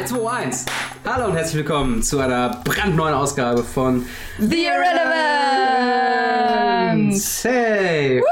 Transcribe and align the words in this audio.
3, 0.00 0.06
2, 0.06 0.30
1. 0.30 0.64
Hallo 1.04 1.26
und 1.26 1.34
herzlich 1.34 1.56
willkommen 1.56 2.02
zu 2.02 2.20
einer 2.20 2.62
brandneuen 2.64 3.12
Ausgabe 3.12 3.62
von 3.62 4.06
The 4.38 4.64
Irrelevant! 4.64 7.22
Hey! 7.42 8.22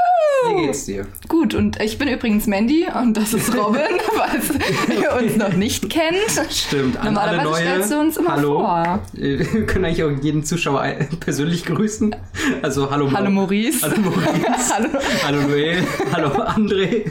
Wie 0.47 0.65
geht's 0.65 0.85
dir? 0.85 1.05
Gut, 1.27 1.53
und 1.53 1.79
ich 1.79 1.99
bin 1.99 2.07
übrigens 2.07 2.47
Mandy 2.47 2.87
und 2.99 3.15
das 3.15 3.35
ist 3.35 3.55
Robin, 3.55 3.81
falls 4.15 4.49
ihr 4.89 5.13
uns 5.13 5.35
noch 5.35 5.53
nicht 5.53 5.91
kennt. 5.91 6.17
Stimmt, 6.49 6.97
an 6.97 7.15
alle 7.15 7.43
neue. 7.43 7.57
stellst 7.57 7.91
du 7.91 7.99
uns 7.99 8.17
immer 8.17 8.31
hallo. 8.31 8.61
vor. 8.61 8.99
Wir 9.13 9.67
können 9.67 9.85
eigentlich 9.85 10.03
auch 10.03 10.09
jeden 10.23 10.43
Zuschauer 10.43 10.85
persönlich 11.19 11.65
grüßen. 11.65 12.15
Also 12.63 12.89
hallo 12.89 13.11
Hallo 13.13 13.29
Maurice. 13.29 13.83
Hallo 13.83 14.01
Maurice. 14.01 14.71
Hallo. 14.73 14.89
Hallo 15.23 15.41
Noel. 15.43 15.83
Hallo 16.13 16.29
André. 16.29 17.05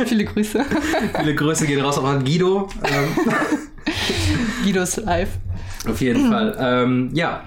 Viele 0.06 0.24
Grüße. 0.24 0.64
Viele 1.18 1.34
Grüße 1.34 1.66
gehen 1.66 1.80
raus 1.80 1.98
auch 1.98 2.04
an 2.04 2.24
Guido. 2.24 2.68
Ähm, 2.84 3.08
Guidos 4.64 4.96
live. 4.96 5.30
auf 5.88 6.00
jeden 6.00 6.30
Fall. 6.30 6.56
Ähm, 6.58 7.10
ja, 7.12 7.42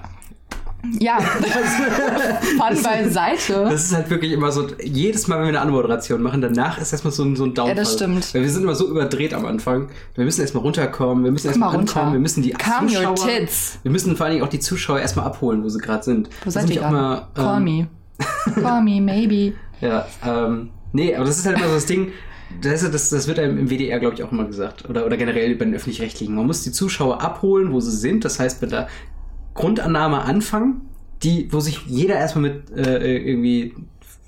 Ja, 1.00 1.18
Fun 2.58 2.82
beiseite. 2.82 3.64
Das 3.70 3.84
ist 3.86 3.94
halt 3.94 4.10
wirklich 4.10 4.32
immer 4.32 4.52
so, 4.52 4.66
jedes 4.82 5.28
Mal, 5.28 5.36
wenn 5.36 5.44
wir 5.44 5.48
eine 5.48 5.60
Anmoderation 5.62 6.20
machen, 6.20 6.42
danach 6.42 6.78
ist 6.78 6.92
erstmal 6.92 7.12
so 7.12 7.22
ein, 7.24 7.36
so 7.36 7.44
ein 7.44 7.54
Downfall. 7.54 7.76
Ja, 7.76 7.82
das 7.82 7.94
stimmt. 7.94 8.34
Weil 8.34 8.42
wir 8.42 8.50
sind 8.50 8.64
immer 8.64 8.74
so 8.74 8.88
überdreht 8.88 9.32
am 9.32 9.46
Anfang. 9.46 9.88
Wir 10.14 10.24
müssen 10.24 10.42
erstmal 10.42 10.62
runterkommen, 10.62 11.24
wir 11.24 11.32
müssen 11.32 11.46
erstmal 11.46 11.74
runter. 11.74 11.96
ankommen, 11.96 12.12
wir 12.14 12.20
müssen 12.20 12.42
die 12.42 12.50
Calm 12.50 12.84
your 12.84 12.90
Zuschauer, 13.14 13.28
tits. 13.28 13.78
wir 13.82 13.90
müssen 13.90 14.16
vor 14.16 14.26
allen 14.26 14.34
Dingen 14.34 14.44
auch 14.44 14.50
die 14.50 14.60
Zuschauer 14.60 15.00
erstmal 15.00 15.24
abholen, 15.26 15.64
wo 15.64 15.68
sie 15.70 15.78
gerade 15.78 16.02
sind. 16.04 16.28
Wo 16.28 16.32
Das 16.46 16.54
seid 16.54 16.64
ist 16.64 16.70
ihr 16.70 16.80
gerade? 16.82 16.88
auch 16.96 17.00
mal, 17.00 17.28
Call 17.34 17.56
ähm, 17.58 17.64
me. 17.64 17.86
Call 18.62 18.82
me, 18.82 19.00
maybe. 19.00 19.56
Ja, 19.80 20.06
ähm, 20.26 20.68
nee, 20.92 21.14
aber 21.16 21.24
das 21.24 21.38
ist 21.38 21.46
halt 21.46 21.56
immer 21.56 21.68
so 21.68 21.74
das 21.74 21.86
Ding, 21.86 22.12
das, 22.60 22.90
das, 22.90 23.10
das 23.10 23.28
wird 23.28 23.38
einem 23.38 23.58
im 23.58 23.70
WDR, 23.70 24.00
glaube 24.00 24.14
ich, 24.14 24.22
auch 24.22 24.32
immer 24.32 24.44
gesagt. 24.44 24.88
Oder, 24.88 25.06
oder 25.06 25.16
generell 25.16 25.54
bei 25.56 25.64
den 25.64 25.74
Öffentlich-Rechtlichen. 25.74 26.34
Man 26.34 26.46
muss 26.46 26.62
die 26.62 26.72
Zuschauer 26.72 27.20
abholen, 27.20 27.72
wo 27.72 27.80
sie 27.80 27.90
sind. 27.96 28.24
Das 28.24 28.40
heißt, 28.40 28.62
mit 28.62 28.72
der 28.72 28.88
Grundannahme 29.54 30.22
anfangen, 30.22 30.82
die, 31.22 31.48
wo 31.52 31.60
sich 31.60 31.80
jeder 31.86 32.16
erstmal 32.16 32.50
mit 32.50 32.70
äh, 32.76 33.18
irgendwie, 33.18 33.74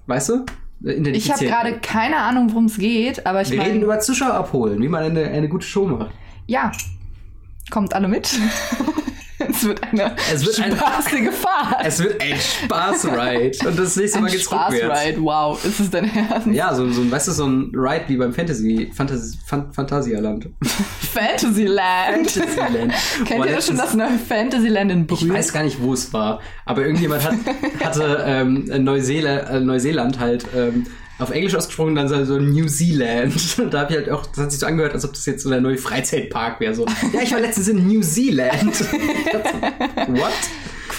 weißt 0.06 0.28
du, 0.30 0.46
äh, 0.84 1.10
Ich 1.10 1.30
habe 1.30 1.44
gerade 1.44 1.78
keine 1.80 2.18
Ahnung, 2.18 2.50
worum 2.50 2.66
es 2.66 2.78
geht, 2.78 3.26
aber 3.26 3.42
ich 3.42 3.50
Wir 3.50 3.60
reden 3.60 3.74
meine, 3.74 3.84
über 3.84 4.00
Zuschauer 4.00 4.34
abholen, 4.34 4.80
wie 4.82 4.88
man 4.88 5.02
eine, 5.02 5.24
eine 5.24 5.48
gute 5.48 5.66
Show 5.66 5.86
macht. 5.86 6.10
ja, 6.46 6.72
kommt 7.70 7.94
alle 7.94 8.08
mit. 8.08 8.30
es 9.56 9.64
wird 9.64 9.82
eine 9.82 10.14
Es 10.32 10.44
wird 10.46 10.60
ein- 10.60 10.76
spaßige 10.76 11.30
Fahrt. 11.32 11.84
Es 11.84 11.98
wird 12.02 12.20
ein 12.22 12.36
Spaß-Ride. 12.38 13.68
Und 13.68 13.78
das 13.78 13.96
nächste 13.96 14.20
Mal 14.20 14.26
Ein 14.26 14.32
geht's 14.32 14.50
rückwärts. 14.52 14.76
Spaßride, 15.00 15.22
wow, 15.22 15.64
ist 15.64 15.80
es 15.80 15.90
dein 15.90 16.04
Ernst? 16.14 16.46
Ja, 16.48 16.74
so, 16.74 16.88
so, 16.90 17.00
ein- 17.02 17.10
weißt 17.10 17.28
du, 17.28 17.32
so 17.32 17.46
ein 17.46 17.72
Ride 17.74 18.04
wie 18.08 18.16
beim 18.16 18.32
Fantasy, 18.32 18.90
Fantasy, 18.94 19.38
Fan, 19.46 19.72
Phantasialand. 19.72 20.48
Fantasyland. 21.12 22.30
Fantasyland. 22.30 22.92
Kennt 23.24 23.40
Boah, 23.40 23.46
ihr 23.46 23.56
das 23.56 23.66
schon, 23.66 23.76
das 23.76 23.94
neue 23.94 24.18
Fantasyland 24.18 24.90
in 24.92 25.00
Ich 25.02 25.06
Brühl? 25.20 25.32
weiß 25.34 25.52
gar 25.52 25.62
nicht, 25.62 25.80
wo 25.80 25.92
es 25.92 26.12
war, 26.12 26.40
aber 26.64 26.82
irgendjemand 26.82 27.24
hat, 27.24 27.34
hatte 27.84 28.22
ähm, 28.26 28.64
Neuseeland, 28.84 29.48
äh, 29.50 29.60
Neuseeland 29.60 30.18
halt 30.18 30.46
ähm, 30.54 30.86
auf 31.18 31.30
Englisch 31.30 31.54
ausgesprochen, 31.54 31.94
dann 31.94 32.08
so, 32.08 32.24
so 32.24 32.38
New 32.38 32.66
Zealand. 32.66 33.34
Und 33.58 33.72
da 33.72 33.80
habe 33.80 33.92
ich 33.92 33.98
halt 33.98 34.10
auch, 34.10 34.26
das 34.26 34.38
hat 34.44 34.50
sich 34.50 34.60
so 34.60 34.66
angehört, 34.66 34.92
als 34.94 35.04
ob 35.04 35.12
das 35.12 35.26
jetzt 35.26 35.42
so 35.42 35.50
der 35.50 35.60
neue 35.60 35.78
Freizeitpark 35.78 36.60
wäre. 36.60 36.74
So, 36.74 36.86
ja, 37.12 37.22
ich 37.22 37.32
war 37.32 37.40
letztens 37.40 37.68
in 37.68 37.86
New 37.86 38.02
Zealand. 38.02 38.80
What? 40.08 40.32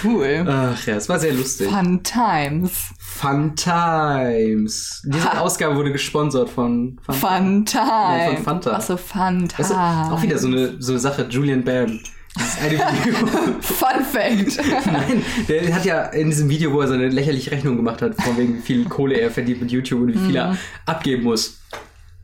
Cool. 0.04 0.46
Ach 0.48 0.86
ja, 0.86 0.96
es 0.96 1.10
war 1.10 1.20
sehr 1.20 1.34
lustig. 1.34 1.70
Fun 1.70 2.04
Times. 2.04 2.72
Fun 3.00 3.56
Times. 3.56 5.02
Diese 5.06 5.34
Ha. 5.34 5.40
Ausgabe 5.40 5.76
wurde 5.76 5.92
gesponsert 5.92 6.50
von 6.50 7.00
Fun. 7.04 7.16
Fun 7.16 7.66
Times. 7.66 7.78
Ja, 7.78 8.26
von 8.36 8.44
Fanta. 8.44 8.72
Achso, 8.74 8.98
Fun 8.98 9.48
Weißt 9.58 9.72
du, 9.72 9.76
auch 9.76 10.22
wieder 10.22 10.38
so 10.38 10.48
eine, 10.48 10.76
so 10.80 10.92
eine 10.92 11.00
Sache, 11.00 11.26
Julian 11.30 11.64
Bam. 11.64 12.00
Das 12.38 12.58
eine 12.62 12.74
Video. 12.74 13.14
Fun 13.62 14.06
Fact. 14.12 14.86
Nein, 14.86 15.24
der 15.48 15.74
hat 15.76 15.86
ja 15.86 16.04
in 16.08 16.30
diesem 16.30 16.50
Video, 16.50 16.72
wo 16.74 16.82
er 16.82 16.88
seine 16.88 17.10
lächerliche 17.10 17.52
Rechnung 17.52 17.76
gemacht 17.78 18.02
hat, 18.02 18.16
von 18.22 18.38
wegen 18.38 18.58
wie 18.58 18.62
viel 18.62 18.86
Kohle 18.86 19.16
er 19.16 19.32
verdient 19.32 19.62
mit 19.62 19.72
YouTube 19.72 20.02
und 20.02 20.08
wie 20.10 20.18
viel 20.18 20.30
Mhm. 20.30 20.36
er 20.36 20.58
abgeben 20.86 21.24
muss, 21.24 21.60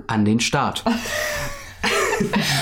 an 0.07 0.25
den 0.25 0.39
Start. 0.39 0.83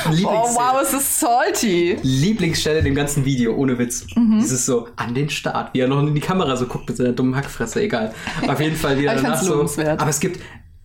Oh 0.07 0.55
wow, 0.55 0.81
es 0.81 0.93
ist 0.93 1.19
salty. 1.19 1.97
Lieblingsstelle 2.01 2.79
in 2.79 2.85
dem 2.85 2.95
ganzen 2.95 3.25
Video, 3.25 3.53
ohne 3.55 3.77
Witz. 3.77 4.07
Mhm. 4.15 4.39
Dieses 4.39 4.65
so, 4.65 4.87
an 4.95 5.13
den 5.13 5.29
Start, 5.29 5.73
wie 5.73 5.79
er 5.81 5.87
noch 5.87 5.99
in 5.99 6.15
die 6.15 6.21
Kamera 6.21 6.55
so 6.55 6.65
guckt 6.65 6.87
mit 6.87 6.97
seiner 6.97 7.11
dummen 7.11 7.35
Hackfresse, 7.35 7.81
egal. 7.83 8.13
Auf 8.47 8.59
jeden 8.59 8.75
Fall 8.75 8.97
wieder 8.97 9.13
danach 9.13 9.39
so. 9.41 9.53
lobenswert. 9.53 9.99
Aber 9.99 10.09
es 10.09 10.19
gibt 10.19 10.39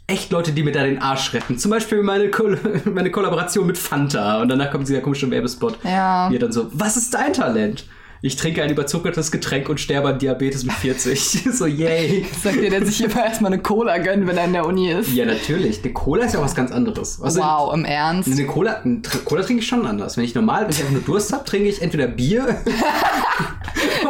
echt 0.06 0.30
Leute, 0.30 0.52
die 0.52 0.62
mir 0.62 0.72
da 0.72 0.84
den 0.84 1.00
Arsch 1.00 1.32
retten. 1.32 1.58
Zum 1.58 1.70
Beispiel 1.70 2.02
meine, 2.02 2.30
Kol 2.30 2.58
meine 2.84 3.10
Kollaboration 3.10 3.66
mit 3.66 3.78
Fanta. 3.78 4.40
Und 4.40 4.48
danach 4.48 4.70
kommt 4.70 4.88
dieser 4.88 5.00
komische 5.00 5.30
Werbespot. 5.30 5.78
Ja. 5.84 6.30
Wie 6.30 6.36
er 6.36 6.40
dann 6.40 6.52
so, 6.52 6.68
was 6.72 6.96
ist 6.96 7.14
dein 7.14 7.32
Talent? 7.32 7.86
Ich 8.22 8.36
trinke 8.36 8.62
ein 8.62 8.70
überzuckertes 8.70 9.30
Getränk 9.30 9.68
und 9.68 9.78
sterbe 9.78 10.08
an 10.08 10.18
Diabetes 10.18 10.64
mit 10.64 10.72
40. 10.72 11.48
so, 11.52 11.66
yay. 11.66 12.24
Sagt 12.42 12.56
ihr, 12.56 12.70
der 12.70 12.84
sich 12.84 13.04
immer 13.04 13.24
erstmal 13.24 13.52
eine 13.52 13.60
Cola 13.60 13.98
gönnt, 13.98 14.26
wenn 14.26 14.38
er 14.38 14.46
in 14.46 14.52
der 14.54 14.66
Uni 14.66 14.90
ist? 14.90 15.12
Ja, 15.12 15.26
natürlich. 15.26 15.82
Die 15.82 15.92
Cola 15.92 16.24
ist 16.24 16.32
ja 16.32 16.40
auch 16.40 16.44
was 16.44 16.54
ganz 16.54 16.72
anderes. 16.72 17.20
Also, 17.20 17.40
wow, 17.40 17.74
im 17.74 17.84
Ernst. 17.84 18.30
Eine 18.30 18.46
Cola, 18.46 18.80
eine 18.82 19.02
Cola 19.24 19.42
trinke 19.42 19.62
ich 19.62 19.68
schon 19.68 19.86
anders. 19.86 20.16
Wenn 20.16 20.24
ich 20.24 20.34
normal, 20.34 20.62
wenn 20.62 20.70
ich 20.70 20.80
einfach 20.80 20.92
nur 20.92 21.02
Durst 21.02 21.32
habe, 21.32 21.44
trinke 21.44 21.68
ich 21.68 21.82
entweder 21.82 22.06
Bier 22.06 22.56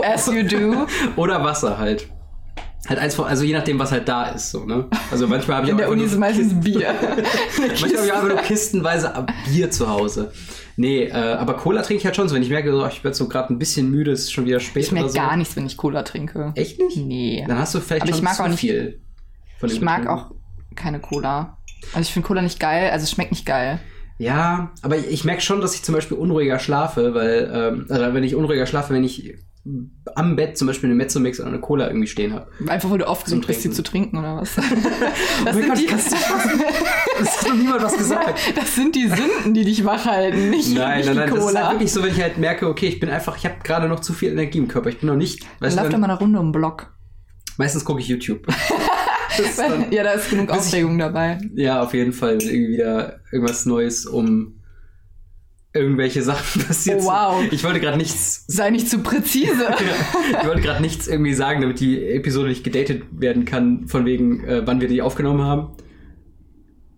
As 0.02 0.26
you 0.28 0.44
do. 0.44 0.86
oder 1.16 1.42
Wasser 1.42 1.76
halt. 1.76 2.08
Halt 2.88 2.98
eins 3.00 3.14
von, 3.14 3.26
also 3.26 3.44
je 3.44 3.52
nachdem, 3.52 3.78
was 3.78 3.90
halt 3.92 4.08
da 4.08 4.26
ist, 4.28 4.50
so, 4.50 4.64
ne? 4.64 4.86
Also 5.10 5.26
manchmal 5.26 5.56
habe 5.58 5.66
ich 5.66 5.70
In 5.70 5.74
auch 5.74 5.78
der 5.78 5.86
einfach 5.88 5.96
Uni 6.00 6.04
ist 6.04 6.18
meistens 6.18 6.52
Bier. 6.64 6.94
Manchmal 7.58 7.90
habe 7.96 8.06
ich 8.06 8.12
einfach 8.12 8.28
nur 8.28 8.36
kistenweise 8.38 9.26
Bier 9.48 9.70
zu 9.70 9.88
Hause. 9.88 10.32
Nee, 10.76 11.04
äh, 11.04 11.12
aber 11.12 11.54
Cola 11.54 11.82
trinke 11.82 12.00
ich 12.00 12.04
halt 12.04 12.14
schon 12.16 12.28
so. 12.28 12.34
Wenn 12.34 12.42
ich 12.42 12.50
merke, 12.50 12.70
so, 12.70 12.86
ich 12.86 13.02
werde 13.02 13.16
so 13.16 13.28
gerade 13.28 13.52
ein 13.52 13.58
bisschen 13.58 13.90
müde, 13.90 14.12
es 14.12 14.20
ist 14.24 14.32
schon 14.32 14.44
wieder 14.44 14.60
spät 14.60 14.84
Ich 14.84 14.92
merke 14.92 15.08
so. 15.08 15.16
gar 15.16 15.36
nichts, 15.36 15.56
wenn 15.56 15.66
ich 15.66 15.76
Cola 15.76 16.02
trinke. 16.02 16.52
Echt 16.54 16.78
nicht? 16.78 16.96
Nee. 16.98 17.44
Dann 17.48 17.58
hast 17.58 17.74
du 17.74 17.80
vielleicht 17.80 18.02
Aber 18.02 18.10
schon 18.12 18.18
ich 18.18 18.24
mag 18.24 18.34
zu 18.36 18.42
auch 18.44 18.48
nicht- 18.48 18.60
viel. 18.60 19.00
Von 19.58 19.70
Ich 19.70 19.80
mag 19.80 20.06
auch 20.06 20.32
keine 20.74 21.00
Cola. 21.00 21.56
Also 21.94 22.00
ich 22.02 22.12
finde 22.12 22.28
Cola 22.28 22.42
nicht 22.42 22.60
geil, 22.60 22.90
also 22.90 23.04
es 23.04 23.10
schmeckt 23.10 23.30
nicht 23.32 23.46
geil. 23.46 23.80
Ja, 24.18 24.70
aber 24.82 24.96
ich, 24.98 25.08
ich 25.08 25.24
merke 25.24 25.40
schon, 25.42 25.60
dass 25.60 25.74
ich 25.74 25.82
zum 25.82 25.94
Beispiel 25.94 26.16
unruhiger 26.16 26.58
schlafe, 26.58 27.14
weil, 27.14 27.50
ähm, 27.52 27.86
oder 27.88 28.14
wenn 28.14 28.24
ich 28.24 28.34
unruhiger 28.34 28.66
schlafe, 28.66 28.92
wenn 28.94 29.04
ich 29.04 29.34
am 30.14 30.36
Bett 30.36 30.56
zum 30.56 30.66
Beispiel 30.68 30.88
eine 30.88 30.94
Mezzomix 30.96 31.40
oder 31.40 31.48
eine 31.48 31.60
Cola 31.60 31.88
irgendwie 31.88 32.06
stehen 32.06 32.32
habe. 32.32 32.46
Einfach 32.68 32.90
weil 32.90 32.98
du 32.98 33.08
aufgeregt 33.08 33.46
bist, 33.46 33.62
sie 33.62 33.68
Trinken. 33.68 33.76
zu 33.76 33.82
trinken 33.82 34.18
oder 34.18 34.36
was? 34.36 34.56
Oh 34.58 34.62
Das, 35.44 35.54
mein 35.54 35.54
sind 35.54 35.68
Gott, 35.68 35.78
die, 35.78 35.86
Das 37.18 37.40
hat 37.42 37.48
noch 37.48 37.54
niemand 37.56 37.82
was 37.82 37.96
gesagt. 37.96 38.40
das 38.56 38.74
sind 38.74 38.94
die 38.94 39.08
Sünden, 39.08 39.54
die 39.54 39.64
dich 39.64 39.84
wach 39.84 40.04
halten, 40.06 40.50
nicht, 40.50 40.74
Nein, 40.74 40.98
nicht 40.98 41.06
nein, 41.06 41.16
nein, 41.16 41.26
die 41.28 41.34
das 41.34 41.38
ist 41.40 41.46
Cola. 41.46 41.60
halt 41.62 41.72
wirklich 41.74 41.92
so, 41.92 42.02
wenn 42.02 42.10
ich 42.12 42.20
halt 42.22 42.38
merke, 42.38 42.68
okay, 42.68 42.86
ich 42.86 43.00
bin 43.00 43.08
einfach, 43.10 43.36
ich 43.36 43.44
habe 43.44 43.56
gerade 43.64 43.88
noch 43.88 44.00
zu 44.00 44.12
viel 44.12 44.30
Energie 44.32 44.58
im 44.58 44.68
Körper. 44.68 44.88
Ich 44.90 44.98
bin 44.98 45.08
noch 45.08 45.16
nicht, 45.16 45.44
Dann 45.60 45.74
lauf 45.74 45.88
doch 45.88 45.98
mal 45.98 46.10
eine 46.10 46.18
Runde 46.18 46.38
um 46.38 46.46
den 46.46 46.52
Block. 46.52 46.94
meistens 47.56 47.84
gucke 47.84 48.00
ich 48.00 48.08
YouTube. 48.08 48.46
Dann, 49.58 49.92
ja, 49.92 50.02
da 50.02 50.12
ist 50.12 50.30
genug 50.30 50.46
Bis 50.46 50.56
ich- 50.56 50.62
Aufregung 50.68 50.98
dabei. 50.98 51.38
ja, 51.54 51.82
auf 51.82 51.92
jeden 51.92 52.12
Fall 52.12 52.40
irgendwie 52.40 52.68
wieder 52.68 53.20
irgendwas 53.30 53.66
Neues 53.66 54.06
um 54.06 54.55
irgendwelche 55.76 56.22
Sachen 56.22 56.62
passiert. 56.66 57.00
Oh, 57.02 57.06
wow. 57.06 57.44
Ich 57.50 57.62
wollte 57.62 57.80
gerade 57.80 57.96
nichts 57.96 58.44
Sei 58.48 58.70
nicht 58.70 58.88
zu 58.88 58.98
präzise. 58.98 59.68
ich 60.40 60.46
wollte 60.46 60.62
gerade 60.62 60.80
nichts 60.80 61.06
irgendwie 61.06 61.34
sagen, 61.34 61.60
damit 61.60 61.80
die 61.80 62.04
Episode 62.08 62.48
nicht 62.48 62.64
gedatet 62.64 63.04
werden 63.12 63.44
kann, 63.44 63.86
von 63.86 64.04
wegen, 64.04 64.44
äh, 64.44 64.66
wann 64.66 64.80
wir 64.80 64.88
die 64.88 65.02
aufgenommen 65.02 65.42
haben. 65.42 65.68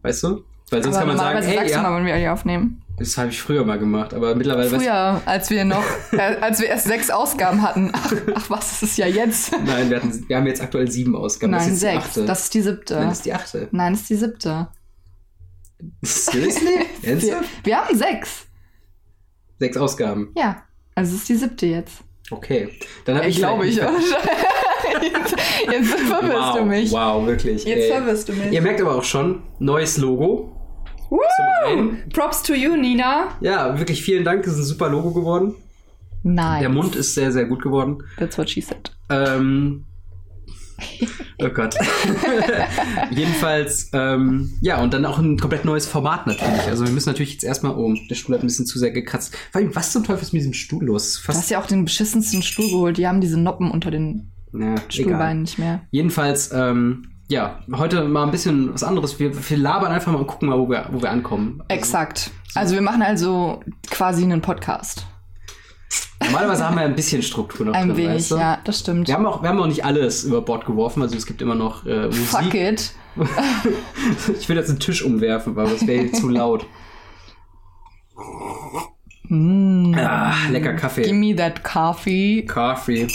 Weißt 0.02 0.22
du? 0.22 0.44
Weil 0.70 0.82
sonst 0.82 0.96
Aber 0.96 1.06
kann 1.06 1.16
man 1.16 1.18
sagen, 1.18 1.46
hey, 1.46 1.56
sagst 1.56 1.74
du 1.74 1.78
mal, 1.78 1.84
ja, 1.84 1.94
wann 1.96 2.06
wir 2.06 2.16
die 2.16 2.28
aufnehmen. 2.28 2.82
das 2.98 3.16
habe 3.16 3.30
ich 3.30 3.40
früher 3.40 3.64
mal 3.64 3.78
gemacht, 3.78 4.12
aber 4.12 4.34
mittlerweile 4.34 4.68
Früher, 4.68 5.22
als 5.24 5.48
wir 5.50 5.64
noch, 5.64 5.84
äh, 6.12 6.36
als 6.40 6.60
wir 6.60 6.68
erst 6.68 6.86
sechs 6.86 7.10
Ausgaben 7.10 7.62
hatten. 7.62 7.90
Ach, 7.94 8.12
ach 8.34 8.50
was, 8.50 8.70
das 8.70 8.82
ist 8.82 8.98
ja 8.98 9.06
jetzt. 9.06 9.52
Nein, 9.64 9.88
wir, 9.88 9.96
hatten, 9.96 10.28
wir 10.28 10.36
haben 10.36 10.46
jetzt 10.46 10.60
aktuell 10.60 10.90
sieben 10.90 11.16
Ausgaben. 11.16 11.52
Nein, 11.52 11.70
das 11.70 11.80
sechs. 11.80 12.14
Das 12.14 12.44
ist 12.44 12.54
die 12.54 12.60
siebte. 12.60 12.94
Nein, 12.94 13.08
das 13.08 13.18
ist 13.18 13.24
die 13.24 13.32
achte. 13.32 13.68
Nein, 13.70 13.92
das 13.94 14.02
ist 14.02 14.10
die 14.10 14.16
siebte. 14.16 14.68
Seriously? 16.02 16.86
Wir, 17.02 17.40
wir 17.64 17.76
haben 17.76 17.96
sechs. 17.96 18.47
Sechs 19.58 19.76
Ausgaben. 19.76 20.32
Ja. 20.36 20.62
Also 20.94 21.14
es 21.14 21.20
ist 21.22 21.28
die 21.28 21.34
siebte 21.36 21.66
jetzt. 21.66 22.02
Okay. 22.30 22.68
Dann 23.04 23.16
habe 23.16 23.26
Ich 23.28 23.36
ich 23.36 23.42
glaube 23.42 23.66
ich. 23.68 23.76
vielleicht- 23.76 25.12
jetzt, 25.12 25.36
jetzt 25.70 25.94
verwirrst 25.94 26.34
wow, 26.34 26.56
du 26.58 26.64
mich. 26.64 26.90
Wow, 26.92 27.26
wirklich. 27.26 27.64
Jetzt 27.64 27.84
ey. 27.84 27.92
verwirrst 27.92 28.28
du 28.28 28.32
mich. 28.34 28.52
Ihr 28.52 28.62
merkt 28.62 28.80
aber 28.80 28.94
auch 28.96 29.04
schon, 29.04 29.42
neues 29.58 29.96
Logo. 29.98 30.54
Woo! 31.10 31.18
Props 32.12 32.42
to 32.42 32.52
you, 32.54 32.76
Nina. 32.76 33.28
Ja, 33.40 33.78
wirklich 33.78 34.02
vielen 34.02 34.24
Dank. 34.24 34.46
Es 34.46 34.52
ist 34.54 34.58
ein 34.58 34.64
super 34.64 34.88
Logo 34.90 35.10
geworden. 35.12 35.54
Nein. 36.22 36.60
Der 36.60 36.68
Mund 36.68 36.96
ist 36.96 37.14
sehr, 37.14 37.32
sehr 37.32 37.46
gut 37.46 37.62
geworden. 37.62 38.02
That's 38.18 38.36
what 38.36 38.50
she 38.50 38.60
said. 38.60 38.90
Ähm, 39.08 39.86
oh 41.38 41.48
Gott. 41.48 41.74
Jedenfalls, 43.10 43.90
ähm, 43.92 44.52
ja, 44.60 44.80
und 44.80 44.94
dann 44.94 45.04
auch 45.04 45.18
ein 45.18 45.38
komplett 45.38 45.64
neues 45.64 45.86
Format 45.86 46.26
natürlich. 46.26 46.62
Also 46.62 46.84
wir 46.84 46.92
müssen 46.92 47.08
natürlich 47.08 47.32
jetzt 47.32 47.44
erstmal, 47.44 47.76
oh, 47.76 47.94
der 48.08 48.14
Stuhl 48.14 48.34
hat 48.34 48.42
ein 48.42 48.46
bisschen 48.46 48.66
zu 48.66 48.78
sehr 48.78 48.90
gekratzt. 48.90 49.36
Vor 49.52 49.60
allem, 49.60 49.74
was 49.74 49.92
zum 49.92 50.04
Teufel 50.04 50.22
ist 50.22 50.32
mit 50.32 50.40
diesem 50.40 50.54
Stuhl 50.54 50.84
los? 50.84 51.14
Du 51.14 51.28
hast 51.28 51.36
Fast, 51.36 51.50
ja 51.50 51.60
auch 51.60 51.66
den 51.66 51.84
beschissensten 51.84 52.42
Stuhl 52.42 52.68
geholt. 52.68 52.96
Die 52.98 53.06
haben 53.06 53.20
diese 53.20 53.38
Noppen 53.38 53.70
unter 53.70 53.90
den 53.90 54.30
ja, 54.52 54.74
Stuhlbeinen 54.88 55.42
nicht 55.42 55.58
mehr. 55.58 55.82
Jedenfalls, 55.90 56.52
ähm, 56.52 57.08
ja, 57.28 57.60
heute 57.72 58.04
mal 58.04 58.24
ein 58.24 58.30
bisschen 58.30 58.72
was 58.72 58.82
anderes. 58.82 59.20
Wir, 59.20 59.32
wir 59.50 59.56
labern 59.56 59.92
einfach 59.92 60.12
mal 60.12 60.18
und 60.18 60.26
gucken 60.26 60.48
mal, 60.48 60.58
wo 60.58 60.68
wir, 60.68 60.88
wo 60.90 61.02
wir 61.02 61.10
ankommen. 61.10 61.62
Also, 61.68 61.78
Exakt. 61.78 62.30
Also 62.54 62.74
wir 62.74 62.82
machen 62.82 63.02
also 63.02 63.60
quasi 63.90 64.22
einen 64.22 64.40
Podcast. 64.40 65.06
Normalerweise 66.24 66.64
haben 66.66 66.76
wir 66.76 66.82
ein 66.82 66.96
bisschen 66.96 67.22
Struktur 67.22 67.66
noch 67.66 67.74
Ein 67.74 67.88
drin, 67.88 67.96
wenig, 67.96 68.14
weißt 68.16 68.30
du? 68.32 68.36
ja, 68.36 68.58
das 68.64 68.80
stimmt. 68.80 69.06
Wir 69.08 69.14
haben, 69.14 69.24
auch, 69.26 69.40
wir 69.42 69.48
haben 69.48 69.60
auch 69.60 69.66
nicht 69.66 69.84
alles 69.84 70.24
über 70.24 70.40
Bord 70.42 70.66
geworfen, 70.66 71.00
also 71.02 71.16
es 71.16 71.26
gibt 71.26 71.40
immer 71.42 71.54
noch 71.54 71.86
äh, 71.86 72.06
Musik. 72.06 72.26
Fuck 72.26 72.54
it. 72.54 72.92
Ich 74.40 74.48
will 74.48 74.56
jetzt 74.56 74.68
einen 74.70 74.80
Tisch 74.80 75.02
umwerfen, 75.04 75.54
weil 75.56 75.68
das 75.70 75.86
wäre 75.86 76.10
zu 76.12 76.28
laut. 76.28 76.66
Mm. 79.28 79.94
Ah, 79.96 80.34
lecker 80.50 80.74
Kaffee. 80.74 81.02
Give 81.02 81.14
me 81.14 81.34
that 81.36 81.62
coffee. 81.62 82.44
Coffee. 82.46 83.06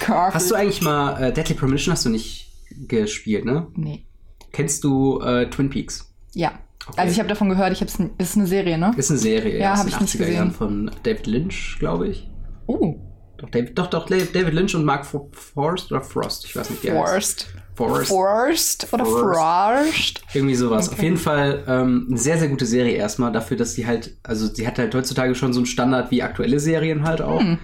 Coffee. 0.00 0.34
Hast 0.34 0.50
du 0.50 0.54
eigentlich 0.54 0.82
mal 0.82 1.20
äh, 1.22 1.32
Deadly 1.32 1.54
Premonition 1.54 1.92
hast 1.92 2.04
du 2.04 2.10
nicht 2.10 2.50
gespielt, 2.88 3.44
ne? 3.44 3.66
Nee. 3.74 4.04
Kennst 4.52 4.84
du 4.84 5.20
äh, 5.20 5.48
Twin 5.48 5.70
Peaks? 5.70 6.12
Ja. 6.34 6.52
Okay. 6.86 7.00
Also 7.00 7.12
ich 7.12 7.18
habe 7.20 7.28
davon 7.28 7.48
gehört, 7.48 7.72
ich 7.72 7.80
hab's, 7.80 7.98
n- 8.00 8.10
ist 8.18 8.36
eine 8.36 8.46
Serie, 8.46 8.76
ne? 8.76 8.92
Ist 8.96 9.10
eine 9.10 9.18
Serie 9.18 9.58
Ja, 9.60 9.72
aus 9.72 9.78
hab 9.80 9.86
den 9.86 9.94
ich 9.94 10.00
nicht 10.00 10.14
80er 10.14 10.18
gesehen. 10.18 10.34
Jahren 10.34 10.50
von 10.50 10.90
David 11.04 11.26
Lynch, 11.26 11.76
glaube 11.78 12.08
ich. 12.08 12.28
Oh, 12.66 12.96
Doch, 13.38 13.50
David, 13.50 13.76
doch, 13.78 13.88
doch, 13.88 14.06
David 14.06 14.54
Lynch 14.54 14.74
und 14.74 14.84
Mark 14.84 15.04
Fo- 15.04 15.28
Forrest 15.32 15.90
oder 15.90 16.00
Frost, 16.00 16.44
ich 16.44 16.54
weiß 16.56 16.70
nicht, 16.70 16.82
wie 16.84 16.88
er 16.88 17.00
heißt. 17.02 17.46
Forst. 17.74 18.08
Forrest. 18.08 18.08
Forst 18.08 18.92
oder. 18.92 19.04
Forst. 19.06 20.22
Irgendwie 20.34 20.54
sowas. 20.54 20.88
Okay. 20.88 20.96
Auf 20.96 21.02
jeden 21.02 21.16
Fall 21.16 21.64
ähm, 21.66 22.06
eine 22.08 22.18
sehr, 22.18 22.38
sehr 22.38 22.48
gute 22.48 22.66
Serie 22.66 22.92
erstmal 22.96 23.32
dafür, 23.32 23.56
dass 23.56 23.74
sie 23.74 23.86
halt, 23.86 24.16
also 24.22 24.46
sie 24.46 24.66
hat 24.66 24.78
halt 24.78 24.94
heutzutage 24.94 25.34
schon 25.34 25.52
so 25.52 25.60
einen 25.60 25.66
Standard 25.66 26.10
wie 26.10 26.22
aktuelle 26.22 26.60
Serien 26.60 27.04
halt 27.04 27.22
auch. 27.22 27.40
Hm. 27.40 27.58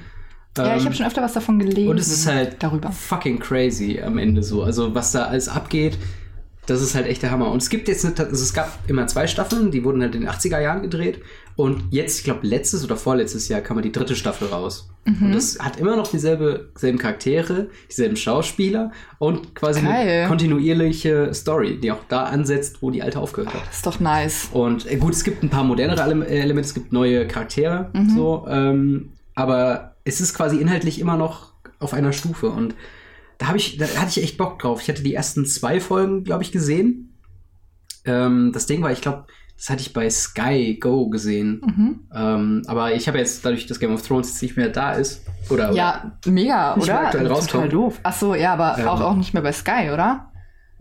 Ja, 0.57 0.75
ich 0.75 0.81
Ähm, 0.81 0.87
habe 0.87 0.95
schon 0.97 1.07
öfter 1.07 1.23
was 1.23 1.35
davon 1.35 1.59
gelesen. 1.59 1.89
Und 1.91 1.99
es 2.01 2.09
ist 2.09 2.27
halt 2.27 2.57
darüber. 2.63 2.91
fucking 2.91 3.39
crazy 3.39 4.01
am 4.01 4.19
Ende 4.19 4.43
so. 4.43 4.63
Also 4.63 4.95
was 4.95 5.13
da 5.13 5.27
alles 5.27 5.49
abgeht, 5.49 5.99
das 6.67 6.81
ist 6.83 6.95
halt 6.95 7.07
echt 7.07 7.23
der 7.23 7.31
Hammer. 7.31 7.51
Und 7.53 7.63
es 7.63 7.69
gibt 7.69 7.87
jetzt, 7.87 8.05
eine, 8.05 8.15
also 8.19 8.43
es 8.43 8.53
gab 8.55 8.77
immer 8.89 9.07
zwei 9.07 9.27
Staffeln, 9.27 9.71
die 9.71 9.85
wurden 9.85 10.01
halt 10.03 10.15
in 10.15 10.23
den 10.23 10.31
80er 10.31 10.59
Jahren 10.61 10.83
gedreht. 10.83 11.21
Und 11.59 11.83
jetzt, 11.91 12.19
ich 12.19 12.25
glaube, 12.25 12.47
letztes 12.47 12.85
oder 12.85 12.97
vorletztes 12.97 13.49
Jahr 13.49 13.61
kam 13.63 13.75
mal 13.79 13.83
die 13.83 13.91
dritte 13.91 14.15
Staffel 14.15 14.47
raus. 14.47 14.91
Mhm. 15.05 15.27
Und 15.27 15.33
das 15.35 15.59
hat 15.59 15.81
immer 15.81 15.97
noch 15.97 16.09
dieselbe, 16.09 16.71
dieselben 16.77 16.99
Charaktere, 16.99 17.67
dieselben 17.91 18.15
Schauspieler 18.15 18.93
und 19.19 19.57
quasi 19.57 19.81
Geil. 19.83 20.21
eine 20.21 20.29
kontinuierliche 20.29 21.35
Story, 21.35 21.81
die 21.81 21.91
auch 21.91 21.99
da 22.09 22.25
ansetzt, 22.27 22.81
wo 22.81 22.93
die 22.93 23.03
alte 23.03 23.19
aufgehört 23.19 23.53
hat. 23.53 23.67
Das 23.67 23.77
ist 23.79 23.87
doch 23.87 23.99
nice. 23.99 24.51
Und 24.53 24.89
äh, 24.89 24.99
gut, 24.99 25.15
es 25.15 25.25
gibt 25.25 25.43
ein 25.43 25.51
paar 25.51 25.65
modernere 25.65 26.01
Ele- 26.01 26.27
Elemente, 26.27 26.69
es 26.69 26.75
gibt 26.75 26.93
neue 26.93 27.27
Charaktere, 27.27 27.91
Mhm. 27.93 28.11
so, 28.11 28.47
ähm, 28.49 29.09
aber 29.35 29.97
es 30.05 30.21
ist 30.21 30.35
quasi 30.35 30.59
inhaltlich 30.59 31.01
immer 31.01 31.17
noch 31.17 31.55
auf 31.81 31.93
einer 31.93 32.13
Stufe 32.13 32.51
und 32.51 32.77
da 33.39 33.49
habe 33.49 33.59
ich, 33.59 33.79
da 33.79 33.87
hatte 33.87 34.11
ich 34.11 34.23
echt 34.23 34.37
Bock 34.39 34.61
drauf. 34.61 34.81
Ich 34.81 34.89
hatte 34.89 35.03
die 35.03 35.15
ersten 35.15 35.45
zwei 35.45 35.81
Folgen, 35.81 36.23
glaube 36.23 36.45
ich, 36.45 36.53
gesehen. 36.53 37.19
Ähm, 38.05 38.53
das 38.53 38.67
Ding 38.67 38.81
war, 38.83 38.93
ich 38.93 39.01
glaube, 39.01 39.27
das 39.59 39.69
hatte 39.71 39.83
ich 39.83 39.93
bei 39.93 40.09
Sky 40.09 40.79
Go 40.81 41.09
gesehen. 41.09 41.61
Mhm. 41.67 42.01
Ähm, 42.15 42.63
aber 42.69 42.95
ich 42.95 43.09
habe 43.09 43.19
jetzt 43.19 43.45
dadurch, 43.45 43.67
dass 43.67 43.81
Game 43.81 43.93
of 43.93 44.03
Thrones 44.07 44.29
jetzt 44.29 44.41
nicht 44.43 44.57
mehr 44.57 44.69
da 44.69 44.93
ist, 44.93 45.25
oder, 45.51 45.73
Ja, 45.73 46.13
mega, 46.27 46.77
Nicht 46.77 46.87
mehr 46.87 47.01
oder? 47.01 47.11
Total 47.11 47.27
rauskommt. 47.27 47.73
doof. 47.73 48.01
Ach 48.05 48.13
so, 48.15 48.35
ja, 48.35 48.53
aber 48.53 48.79
Ähm. 48.79 48.89
auch, 48.89 49.01
auch 49.01 49.15
nicht 49.17 49.35
mehr 49.35 49.43
bei 49.43 49.53
Sky, 49.53 49.91
oder? 49.93 50.31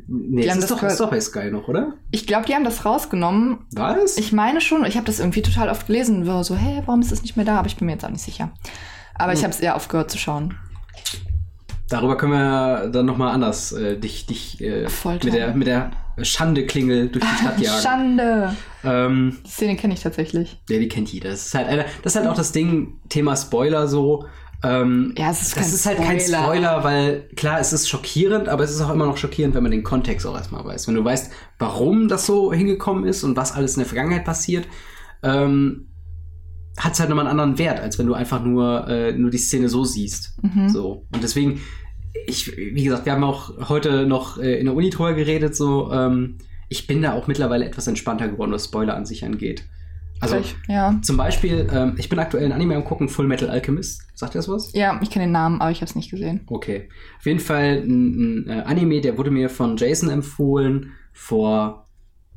nee, 0.09 0.43
die 0.43 0.51
haben 0.51 0.59
ist 0.59 0.69
das 0.69 0.79
doch, 0.79 0.87
ist 0.87 0.99
doch 0.99 1.09
bei 1.09 1.19
Sky 1.19 1.49
noch, 1.51 1.67
oder? 1.67 1.93
Ich 2.11 2.27
glaube, 2.27 2.45
die 2.45 2.53
haben 2.53 2.63
das 2.63 2.85
rausgenommen. 2.85 3.65
War 3.75 3.97
es? 3.97 4.17
Ich 4.17 4.31
meine 4.31 4.61
schon, 4.61 4.85
ich 4.85 4.95
habe 4.95 5.05
das 5.07 5.19
irgendwie 5.19 5.41
total 5.41 5.69
oft 5.69 5.87
gelesen. 5.87 6.27
War 6.27 6.43
so, 6.43 6.55
hä, 6.55 6.83
warum 6.85 7.01
ist 7.01 7.11
das 7.11 7.23
nicht 7.23 7.35
mehr 7.35 7.45
da? 7.45 7.57
Aber 7.57 7.67
ich 7.67 7.75
bin 7.77 7.87
mir 7.87 7.93
jetzt 7.93 8.05
auch 8.05 8.09
nicht 8.11 8.21
sicher. 8.23 8.51
Aber 9.15 9.33
ich 9.33 9.39
Hm. 9.39 9.45
habe 9.45 9.53
es 9.53 9.59
eher 9.59 9.75
aufgehört 9.75 10.11
zu 10.11 10.17
schauen. 10.19 10.55
Darüber 11.89 12.15
können 12.17 12.33
wir 12.33 12.89
dann 12.89 13.05
nochmal 13.05 13.33
anders 13.33 13.71
äh, 13.71 13.97
dich, 13.97 14.25
dich 14.27 14.61
äh, 14.61 14.87
mit, 15.23 15.33
der, 15.33 15.53
mit 15.55 15.67
der 15.67 15.91
Schande-Klingel 16.21 17.09
durch 17.09 17.23
die 17.23 17.37
Stadt 17.43 17.59
jagen. 17.61 17.81
Schande. 17.81 18.55
ähm, 18.83 19.37
Die 19.45 19.49
Szene 19.49 19.75
kenne 19.75 19.93
ich 19.93 20.01
tatsächlich. 20.01 20.59
ja, 20.69 20.79
die 20.79 20.87
kennt 20.87 21.11
jeder. 21.11 21.29
Das 21.29 21.47
ist 21.47 21.53
halt, 21.53 21.67
einer, 21.67 21.85
das 22.03 22.13
ist 22.15 22.19
halt 22.19 22.27
auch 22.29 22.35
das 22.35 22.51
Ding, 22.51 22.99
Thema 23.09 23.35
Spoiler 23.35 23.87
so. 23.87 24.25
Ähm, 24.63 25.13
Ja, 25.17 25.29
es 25.29 25.41
ist 25.43 25.55
das 25.55 25.63
kein 25.63 25.73
ist 25.73 25.85
halt 25.85 25.97
kein 25.99 26.19
Spoiler. 26.19 26.43
Spoiler, 26.43 26.83
weil 26.83 27.29
klar, 27.35 27.59
es 27.59 27.73
ist 27.73 27.87
schockierend, 27.87 28.49
aber 28.49 28.63
es 28.63 28.71
ist 28.71 28.81
auch 28.81 28.91
immer 28.91 29.05
noch 29.05 29.17
schockierend, 29.17 29.53
wenn 29.53 29.61
man 29.61 29.71
den 29.71 29.83
Kontext 29.83 30.25
auch 30.25 30.35
erstmal 30.35 30.65
weiß. 30.65 30.87
Wenn 30.87 30.95
du 30.95 31.03
weißt, 31.05 31.31
warum 31.59 32.07
das 32.07 32.25
so 32.25 32.51
hingekommen 32.51 33.05
ist 33.05 33.23
und 33.23 33.35
was 33.37 33.51
alles 33.53 33.75
in 33.75 33.81
der 33.81 33.87
Vergangenheit 33.87 34.25
passiert, 34.25 34.67
ähm, 35.21 35.87
hat 36.79 36.93
es 36.93 36.99
halt 36.99 37.09
nochmal 37.09 37.27
einen 37.27 37.39
anderen 37.39 37.57
Wert, 37.59 37.79
als 37.79 37.97
wenn 37.99 38.05
du 38.07 38.13
einfach 38.13 38.43
nur, 38.43 38.87
äh, 38.87 39.11
nur 39.11 39.29
die 39.31 39.37
Szene 39.37 39.67
so 39.69 39.83
siehst. 39.83 40.37
Mhm. 40.43 40.69
So. 40.69 41.05
Und 41.11 41.23
deswegen, 41.23 41.61
ich, 42.25 42.55
wie 42.57 42.83
gesagt, 42.83 43.05
wir 43.05 43.13
haben 43.13 43.23
auch 43.23 43.69
heute 43.69 44.05
noch 44.05 44.37
äh, 44.37 44.59
in 44.59 44.65
der 44.65 44.75
Uni 44.75 44.89
drüber 44.89 45.13
geredet, 45.13 45.55
so, 45.55 45.91
ähm, 45.91 46.37
ich 46.69 46.87
bin 46.87 47.01
da 47.01 47.13
auch 47.13 47.27
mittlerweile 47.27 47.65
etwas 47.65 47.87
entspannter 47.87 48.27
geworden, 48.27 48.51
was 48.51 48.65
Spoiler 48.65 48.95
an 48.95 49.05
sich 49.05 49.23
angeht. 49.23 49.63
Also, 50.19 50.35
Vielleicht, 50.35 50.55
ja. 50.67 50.99
zum 51.03 51.15
Beispiel, 51.15 51.67
ähm, 51.71 51.93
ich 51.97 52.09
bin 52.09 52.17
aktuell 52.17 52.45
ein 52.45 52.51
Anime 52.51 52.75
am 52.75 52.83
gucken, 52.83 53.07
Full 53.07 53.27
Metal 53.27 53.49
Alchemist. 53.49 54.01
Sagt 54.15 54.33
ihr 54.33 54.39
das 54.39 54.49
was? 54.49 54.73
Ja, 54.73 54.99
ich 55.01 55.11
kenne 55.11 55.25
den 55.25 55.31
Namen, 55.31 55.61
aber 55.61 55.69
ich 55.69 55.77
habe 55.77 55.89
es 55.89 55.95
nicht 55.95 56.09
gesehen. 56.09 56.41
Okay. 56.47 56.89
Auf 57.19 57.25
jeden 57.25 57.39
Fall 57.39 57.83
ein, 57.85 58.45
ein 58.45 58.49
äh, 58.49 58.61
Anime, 58.63 59.01
der 59.01 59.17
wurde 59.17 59.29
mir 59.29 59.49
von 59.49 59.77
Jason 59.77 60.09
empfohlen 60.09 60.93
vor 61.13 61.85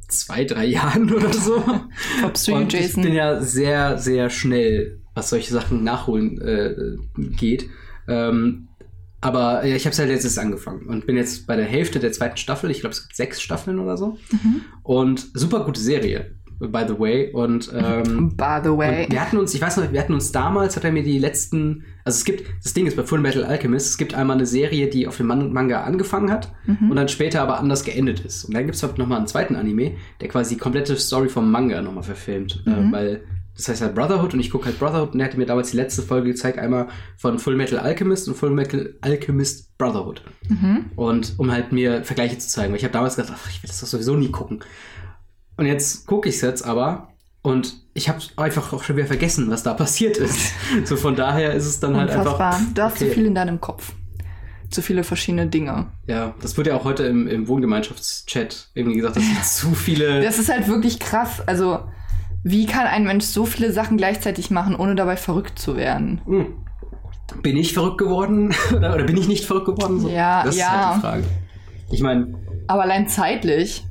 zwei, 0.09 0.45
drei 0.45 0.65
Jahren 0.67 1.13
oder 1.13 1.33
so. 1.33 1.63
Props 2.21 2.45
to 2.45 2.53
you, 2.53 2.59
Und 2.59 2.73
Jason. 2.73 3.03
Ich 3.03 3.09
bin 3.09 3.15
ja 3.15 3.41
sehr, 3.41 3.97
sehr 3.97 4.29
schnell, 4.29 5.01
was 5.15 5.31
solche 5.31 5.53
Sachen 5.53 5.83
nachholen 5.83 6.41
äh, 6.43 6.75
geht. 7.37 7.67
Ähm, 8.09 8.69
aber 9.21 9.63
äh, 9.65 9.77
ich 9.77 9.85
habe 9.85 9.93
es 9.93 9.99
halt 9.99 10.11
jetzt 10.11 10.25
erst 10.25 10.39
angefangen 10.39 10.87
und 10.87 11.07
bin 11.07 11.17
jetzt 11.17 11.47
bei 11.47 11.57
der 11.57 11.67
Hälfte 11.67 11.99
der 11.99 12.13
zweiten 12.13 12.37
Staffel. 12.37 12.71
Ich 12.71 12.81
glaube, 12.81 12.93
es 12.95 13.03
gibt 13.03 13.17
sechs 13.17 13.41
Staffeln 13.43 13.79
oder 13.79 13.97
so. 13.97 14.19
Mhm. 14.31 14.63
Und 14.83 15.27
super 15.35 15.65
gute 15.65 15.81
Serie, 15.81 16.35
by 16.59 16.85
the 16.89 16.99
way. 16.99 17.31
Und 17.33 17.71
ähm, 17.75 18.35
By 18.37 18.59
the 18.63 18.71
way. 18.71 19.07
wir 19.11 19.21
hatten 19.21 19.37
uns, 19.39 19.55
ich 19.55 19.61
weiß 19.61 19.77
noch, 19.79 19.93
wir 19.93 20.01
hatten 20.01 20.15
uns 20.15 20.33
damals, 20.33 20.77
hat 20.77 20.85
er 20.85 20.93
mir 20.93 21.03
die 21.03 21.19
letzten, 21.19 21.85
also 22.05 22.17
es 22.17 22.25
gibt, 22.25 22.45
das 22.63 22.73
Ding 22.75 22.87
ist 22.87 22.97
bei 22.97 23.03
Full 23.05 23.21
Metal 23.21 23.45
Alchemist, 23.45 23.87
es 23.89 23.99
gibt 23.99 24.15
einmal 24.15 24.37
eine 24.37 24.47
Serie, 24.47 24.89
die 24.89 25.07
auf 25.07 25.17
dem 25.19 25.27
Man 25.27 25.53
Manga 25.53 25.83
angefangen 25.85 26.31
hat 26.31 26.53
Mhm. 26.67 26.91
und 26.91 26.97
dann 26.97 27.09
später 27.09 27.43
aber 27.43 27.59
anders 27.59 27.85
geendet 27.85 28.21
ist. 28.21 28.45
Und 28.45 28.55
dann 28.55 28.65
gibt 28.67 28.75
es 28.77 28.83
nochmal 28.97 29.19
einen 29.19 29.27
zweiten 29.27 29.57
Anime, 29.57 29.93
der 30.21 30.29
quasi 30.29 30.55
die 30.55 30.61
komplette 30.61 30.97
Story 30.97 31.29
vom 31.29 31.51
Manga 31.51 31.81
nochmal 31.83 32.03
verfilmt. 32.05 32.63
Mhm. 32.67 32.73
Äh, 32.73 32.93
weil 32.93 33.21
das 33.57 33.69
heißt 33.69 33.83
halt 33.83 33.95
Brotherhood 33.95 34.35
und 34.35 34.41
ich 34.41 34.51
gucke 34.51 34.67
halt 34.67 34.79
Brotherhood 34.79 35.13
und 35.13 35.19
der 35.19 35.27
hatte 35.27 35.39
mir 35.39 35.47
damals 35.47 35.71
die 35.71 35.77
letzte 35.77 36.03
Folge 36.03 36.29
gezeigt, 36.29 36.59
einmal 36.59 36.89
von 37.17 37.39
Full 37.39 37.57
Metal 37.57 37.79
Alchemist 37.79 38.29
und 38.29 38.35
Full 38.35 38.51
Metal 38.51 38.95
Alchemist 39.01 39.77
Brotherhood. 39.77 40.23
Mhm. 40.49 40.87
Und 40.97 41.35
um 41.39 41.51
halt 41.51 41.73
mir 41.73 42.05
Vergleiche 42.05 42.39
zu 42.39 42.49
zeigen, 42.49 42.73
weil 42.73 42.79
ich 42.79 42.85
habe 42.85 42.93
damals 42.93 43.17
gedacht, 43.17 43.33
ach, 43.37 43.51
ich 43.51 43.63
will 43.63 43.69
das 43.69 43.81
doch 43.81 43.87
sowieso 43.87 44.17
nie 44.17 44.31
gucken. 44.31 44.61
Und 45.57 45.67
jetzt 45.67 46.07
gucke 46.07 46.29
ich 46.29 46.37
es 46.37 46.41
jetzt 46.41 46.63
aber 46.63 47.11
und 47.43 47.75
ich 47.95 48.09
habe 48.09 48.19
einfach 48.37 48.73
auch 48.73 48.83
schon 48.83 48.97
wieder 48.97 49.07
vergessen, 49.07 49.51
was 49.51 49.63
da 49.63 49.75
passiert 49.75 50.17
ist. 50.19 50.53
so 50.85 50.97
von 50.97 51.17
daher 51.17 51.55
ist 51.55 51.67
es 51.67 51.81
dann 51.81 51.97
halt 51.97 52.11
Unfassbar. 52.11 52.55
einfach. 52.55 52.75
Du 52.75 52.83
hast 52.83 52.99
zu 52.99 53.05
okay. 53.05 53.15
viel 53.15 53.27
in 53.27 53.35
deinem 53.35 53.61
Kopf. 53.61 53.93
Zu 54.71 54.83
viele 54.83 55.03
verschiedene 55.03 55.49
Dinge. 55.49 55.87
Ja, 56.07 56.35
das 56.41 56.57
wurde 56.57 56.71
ja 56.71 56.77
auch 56.77 56.85
heute 56.85 57.03
im, 57.05 57.27
im 57.27 57.49
Wohngemeinschaftschat 57.49 58.69
irgendwie 58.75 58.99
gesagt, 58.99 59.17
dass 59.17 59.25
es 59.43 59.57
zu 59.57 59.75
viele. 59.75 60.23
Das 60.23 60.39
ist 60.39 60.49
halt 60.49 60.69
wirklich 60.69 61.01
krass. 61.01 61.43
Also, 61.47 61.81
wie 62.43 62.67
kann 62.67 62.87
ein 62.87 63.05
Mensch 63.05 63.25
so 63.25 63.45
viele 63.47 63.73
Sachen 63.73 63.97
gleichzeitig 63.97 64.51
machen, 64.51 64.75
ohne 64.77 64.95
dabei 64.95 65.17
verrückt 65.17 65.59
zu 65.59 65.77
werden? 65.77 66.21
Hm. 66.25 66.47
Bin 67.43 67.57
ich 67.57 67.75
verrückt 67.75 67.99
geworden? 67.99 68.55
oder, 68.77 68.95
oder 68.95 69.05
bin 69.05 69.17
ich 69.17 69.29
nicht 69.29 69.45
verrückt 69.45 69.67
geworden? 69.67 70.01
So, 70.01 70.09
Ja, 70.09 70.43
das 70.45 70.55
ist 70.55 70.61
ja. 70.61 70.87
halt 70.87 70.97
die 70.97 71.01
Frage. 71.01 71.25
Ich 71.91 72.03
meine, 72.03 72.35
Aber 72.67 72.83
allein 72.83 73.09
zeitlich. 73.09 73.85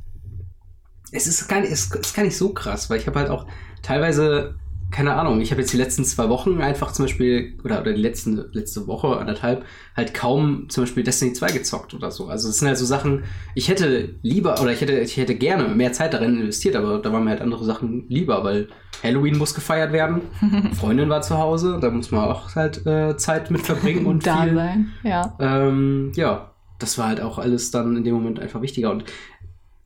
es 1.12 1.26
ist 1.26 1.48
gar 1.48 1.60
nicht, 1.60 1.72
es 1.72 1.90
ist 1.94 2.14
gar 2.14 2.22
nicht 2.24 2.36
so 2.36 2.52
krass, 2.52 2.90
weil 2.90 2.98
ich 2.98 3.06
habe 3.06 3.18
halt 3.18 3.30
auch 3.30 3.46
teilweise, 3.82 4.54
keine 4.90 5.14
Ahnung, 5.14 5.40
ich 5.40 5.50
habe 5.50 5.60
jetzt 5.60 5.72
die 5.72 5.76
letzten 5.76 6.04
zwei 6.04 6.28
Wochen 6.28 6.60
einfach 6.60 6.92
zum 6.92 7.04
Beispiel, 7.04 7.58
oder, 7.64 7.80
oder 7.80 7.92
die 7.92 8.00
letzten, 8.00 8.44
letzte 8.52 8.86
Woche, 8.86 9.18
anderthalb, 9.18 9.64
halt 9.96 10.14
kaum 10.14 10.68
zum 10.68 10.84
Beispiel 10.84 11.04
Destiny 11.04 11.32
2 11.32 11.52
gezockt 11.52 11.94
oder 11.94 12.10
so. 12.10 12.28
Also 12.28 12.48
es 12.48 12.58
sind 12.58 12.68
halt 12.68 12.78
so 12.78 12.84
Sachen, 12.84 13.24
ich 13.54 13.68
hätte 13.68 14.14
lieber, 14.22 14.60
oder 14.60 14.72
ich 14.72 14.80
hätte, 14.80 14.98
ich 14.98 15.16
hätte 15.16 15.34
gerne 15.34 15.68
mehr 15.68 15.92
Zeit 15.92 16.14
darin 16.14 16.38
investiert, 16.38 16.76
aber 16.76 16.98
da 16.98 17.12
waren 17.12 17.24
mir 17.24 17.30
halt 17.30 17.40
andere 17.40 17.64
Sachen 17.64 18.06
lieber, 18.08 18.42
weil 18.42 18.68
Halloween 19.02 19.38
muss 19.38 19.54
gefeiert 19.54 19.92
werden, 19.92 20.22
Freundin 20.72 21.08
war 21.08 21.22
zu 21.22 21.38
Hause, 21.38 21.78
da 21.80 21.90
muss 21.90 22.10
man 22.10 22.24
auch 22.24 22.54
halt 22.56 22.84
äh, 22.86 23.16
Zeit 23.16 23.50
mit 23.50 23.62
verbringen 23.62 24.06
und 24.06 24.26
da 24.26 24.42
viel, 24.42 24.54
sein. 24.54 24.92
Ja. 25.04 25.36
ähm, 25.38 26.12
ja, 26.16 26.52
das 26.78 26.98
war 26.98 27.08
halt 27.08 27.20
auch 27.20 27.38
alles 27.38 27.70
dann 27.70 27.96
in 27.96 28.04
dem 28.04 28.14
Moment 28.14 28.40
einfach 28.40 28.62
wichtiger. 28.62 28.90
Und 28.90 29.04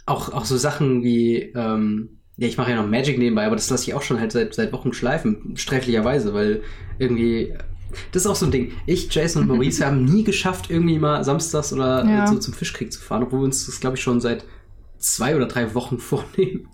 auch, 0.06 0.32
auch 0.32 0.44
so 0.44 0.56
Sachen 0.56 1.02
wie, 1.02 1.52
ähm, 1.54 2.13
ja, 2.36 2.48
ich 2.48 2.56
mache 2.58 2.70
ja 2.70 2.76
noch 2.82 2.88
Magic 2.88 3.18
nebenbei, 3.18 3.46
aber 3.46 3.56
das 3.56 3.70
lasse 3.70 3.84
ich 3.84 3.94
auch 3.94 4.02
schon 4.02 4.18
halt 4.20 4.32
seit, 4.32 4.54
seit 4.54 4.72
Wochen 4.72 4.92
schleifen, 4.92 5.56
sträflicherweise, 5.56 6.34
weil 6.34 6.62
irgendwie, 6.98 7.54
das 8.12 8.22
ist 8.24 8.26
auch 8.26 8.36
so 8.36 8.46
ein 8.46 8.50
Ding. 8.52 8.72
Ich, 8.86 9.12
Jason 9.14 9.42
und 9.42 9.48
Maurice 9.48 9.80
wir 9.80 9.86
haben 9.88 10.04
nie 10.04 10.24
geschafft, 10.24 10.70
irgendwie 10.70 10.98
mal 10.98 11.22
samstags 11.24 11.72
oder 11.72 12.04
Ja. 12.04 12.26
so 12.26 12.38
zum 12.38 12.54
Fischkrieg 12.54 12.92
zu 12.92 13.00
fahren, 13.00 13.22
obwohl 13.22 13.40
wir 13.40 13.44
uns 13.44 13.66
das, 13.66 13.78
glaube 13.80 13.96
ich, 13.96 14.02
schon 14.02 14.20
seit 14.20 14.44
zwei 14.98 15.36
oder 15.36 15.46
drei 15.46 15.74
Wochen 15.74 15.98
vornehmen. 16.00 16.68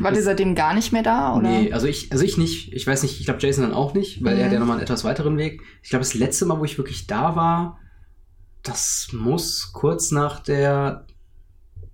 War 0.00 0.14
ihr 0.14 0.22
seitdem 0.22 0.54
gar 0.54 0.72
nicht 0.72 0.92
mehr 0.92 1.02
da? 1.02 1.34
Oder? 1.36 1.48
Nee, 1.48 1.72
also 1.72 1.86
ich, 1.86 2.10
also 2.12 2.24
ich 2.24 2.38
nicht. 2.38 2.72
Ich 2.72 2.86
weiß 2.86 3.02
nicht, 3.02 3.18
ich 3.18 3.26
glaube 3.26 3.40
Jason 3.42 3.64
dann 3.64 3.74
auch 3.74 3.92
nicht, 3.92 4.24
weil 4.24 4.34
Mhm. 4.34 4.40
er 4.40 4.46
hat 4.46 4.52
ja 4.52 4.58
nochmal 4.60 4.76
einen 4.76 4.84
etwas 4.84 5.04
weiteren 5.04 5.36
Weg. 5.36 5.60
Ich 5.82 5.90
glaube, 5.90 6.04
das 6.04 6.14
letzte 6.14 6.46
Mal, 6.46 6.58
wo 6.60 6.64
ich 6.64 6.78
wirklich 6.78 7.06
da 7.06 7.34
war, 7.36 7.78
das 8.62 9.08
muss 9.12 9.72
kurz 9.72 10.10
nach 10.10 10.40
der 10.40 11.06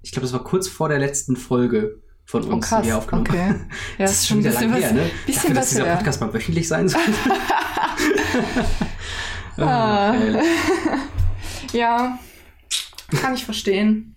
ich 0.02 0.12
glaube, 0.12 0.24
das 0.26 0.32
war 0.32 0.44
kurz 0.44 0.68
vor 0.68 0.88
der 0.88 0.98
letzten 1.00 1.34
Folge 1.36 2.00
von 2.28 2.44
uns, 2.44 2.52
Oh, 2.66 2.68
krass. 2.68 2.82
die 2.82 2.88
wir 2.88 2.98
aufgenommen 2.98 3.26
Okay. 3.26 3.54
Ja, 3.98 4.04
das 4.04 4.12
ist 4.12 4.28
schon 4.28 4.38
wieder 4.40 4.52
lang 4.52 4.70
was, 4.72 4.80
her, 4.80 4.92
ne? 4.92 5.10
bisschen 5.26 5.42
Dafür, 5.42 5.54
dass 5.54 5.70
dieser. 5.70 5.96
Podcast 5.96 6.20
mal 6.20 6.34
wöchentlich 6.34 6.68
sein 6.68 6.88
soll. 6.90 7.00
Ah. 9.60 10.12
geil. 10.12 10.40
Ja, 11.72 12.18
kann 13.20 13.34
ich 13.34 13.44
verstehen. 13.44 14.14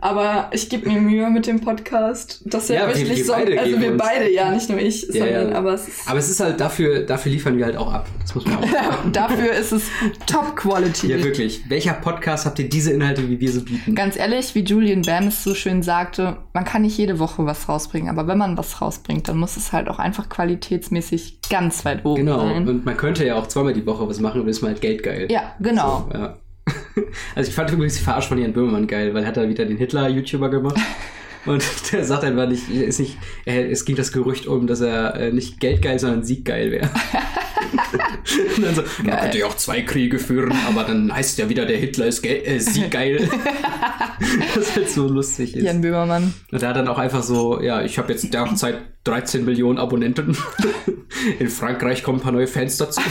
Aber 0.00 0.50
ich 0.52 0.68
gebe 0.68 0.88
mir 0.88 1.00
Mühe 1.00 1.30
mit 1.30 1.46
dem 1.46 1.60
Podcast, 1.60 2.42
dass 2.46 2.68
er 2.70 2.80
Ja, 2.82 2.88
wir- 2.88 2.96
wirklich 2.96 3.18
wir 3.18 3.24
so. 3.24 3.32
Also 3.32 3.80
wir 3.80 3.96
beide, 3.96 4.30
ja, 4.32 4.50
nicht 4.50 4.68
nur 4.68 4.78
ich, 4.78 5.02
Ja, 5.08 5.12
sondern 5.24 5.50
ja. 5.50 5.56
aber 5.58 5.74
es 5.74 5.86
ist, 5.88 6.08
Aber 6.10 6.18
es 6.18 6.28
ist 6.28 6.40
halt 6.40 6.60
dafür, 6.60 7.00
dafür 7.00 7.30
liefern 7.32 7.56
wir 7.56 7.64
halt 7.66 7.76
auch 7.76 7.92
ab. 7.92 8.08
Das 8.20 8.34
muss 8.34 8.44
man 8.46 8.56
auch 8.58 8.68
sagen. 8.68 9.12
dafür 9.12 9.52
ist 9.52 9.72
es 9.72 9.84
Top 10.26 10.56
Quality. 10.56 11.08
Ja, 11.08 11.22
wirklich. 11.22 11.62
Welcher 11.68 11.92
Podcast 11.94 12.44
habt 12.46 12.58
ihr 12.58 12.68
diese 12.68 12.92
Inhalte, 12.92 13.28
wie 13.28 13.38
wir 13.40 13.52
so 13.52 13.62
bieten? 13.62 13.94
Ganz 13.94 14.16
ehrlich, 14.16 14.54
wie 14.54 14.60
Julian 14.64 15.02
Bam 15.02 15.28
es 15.28 15.44
so 15.44 15.54
schön 15.54 15.82
sagte, 15.82 16.38
man 16.54 16.64
kann 16.64 16.82
nicht 16.82 16.98
jede 16.98 17.18
Woche 17.18 17.46
was 17.46 17.68
rausbringen, 17.68 18.10
aber 18.10 18.26
wenn 18.26 18.38
man 18.38 18.56
was 18.58 18.80
rausbringt, 18.80 19.28
dann 19.28 19.36
muss 19.38 19.56
es 19.56 19.72
halt 19.72 19.88
auch 19.88 19.98
einfach 19.98 20.28
qualitätsmäßig 20.28 21.40
ganz 21.50 21.84
weit 21.84 22.04
oben 22.04 22.26
Genau. 22.26 22.40
sein. 22.40 22.68
Und 22.68 22.84
man 22.84 22.96
könnte 22.96 23.24
ja 23.24 23.36
auch 23.36 23.46
zweimal 23.46 23.72
die 23.72 23.86
Woche 23.86 24.08
was 24.08 24.20
machen 24.20 24.40
und 24.40 24.48
ist 24.48 24.60
mal 24.62 24.68
halt 24.68 24.80
geldgeil. 24.80 25.28
Ja, 25.30 25.54
genau. 25.60 26.08
So, 26.12 26.18
ja. 26.18 26.36
Also 27.34 27.48
ich 27.48 27.54
fand 27.54 27.70
übrigens 27.70 27.96
die 27.96 28.02
Verarsche 28.02 28.28
von 28.28 28.38
Jan 28.38 28.52
Böhmermann 28.52 28.86
geil, 28.86 29.14
weil 29.14 29.22
er 29.22 29.28
hat 29.28 29.36
da 29.36 29.48
wieder 29.48 29.64
den 29.64 29.76
Hitler-YouTuber 29.76 30.50
gemacht. 30.50 30.78
Und 31.46 31.64
der 31.92 32.04
sagt 32.04 32.24
einfach 32.24 32.48
nicht, 32.48 32.68
ist 32.68 32.98
nicht, 32.98 33.16
es 33.44 33.84
ging 33.84 33.96
das 33.96 34.12
Gerücht 34.12 34.46
um, 34.46 34.66
dass 34.66 34.80
er 34.80 35.14
äh, 35.14 35.32
nicht 35.32 35.60
geldgeil, 35.60 35.98
sondern 35.98 36.24
sieggeil 36.24 36.70
wäre. 36.70 36.90
Und 38.56 38.64
dann 38.64 38.74
so, 38.74 38.82
man 39.02 39.18
könnte 39.18 39.38
ja 39.38 39.46
auch 39.46 39.56
zwei 39.56 39.82
Kriege 39.82 40.18
führen, 40.18 40.52
aber 40.68 40.84
dann 40.84 41.14
heißt 41.14 41.38
ja 41.38 41.48
wieder, 41.48 41.64
der 41.64 41.78
Hitler 41.78 42.06
ist 42.06 42.24
äh, 42.26 42.58
sieggeil. 42.58 43.28
das 44.54 44.76
halt 44.76 44.90
so 44.90 45.08
lustig 45.08 45.56
ist. 45.56 45.64
Jan 45.64 45.80
Böhmermann. 45.80 46.34
Und 46.50 46.62
er 46.62 46.68
hat 46.68 46.76
dann 46.76 46.88
auch 46.88 46.98
einfach 46.98 47.22
so, 47.22 47.62
ja, 47.62 47.82
ich 47.82 47.98
habe 47.98 48.12
jetzt 48.12 48.32
derzeit 48.34 48.80
13 49.08 49.44
Millionen 49.44 49.78
Abonnenten. 49.78 50.36
In 51.38 51.48
Frankreich 51.48 52.02
kommen 52.02 52.18
ein 52.18 52.22
paar 52.22 52.32
neue 52.32 52.46
Fans 52.46 52.76
dazu. 52.76 53.00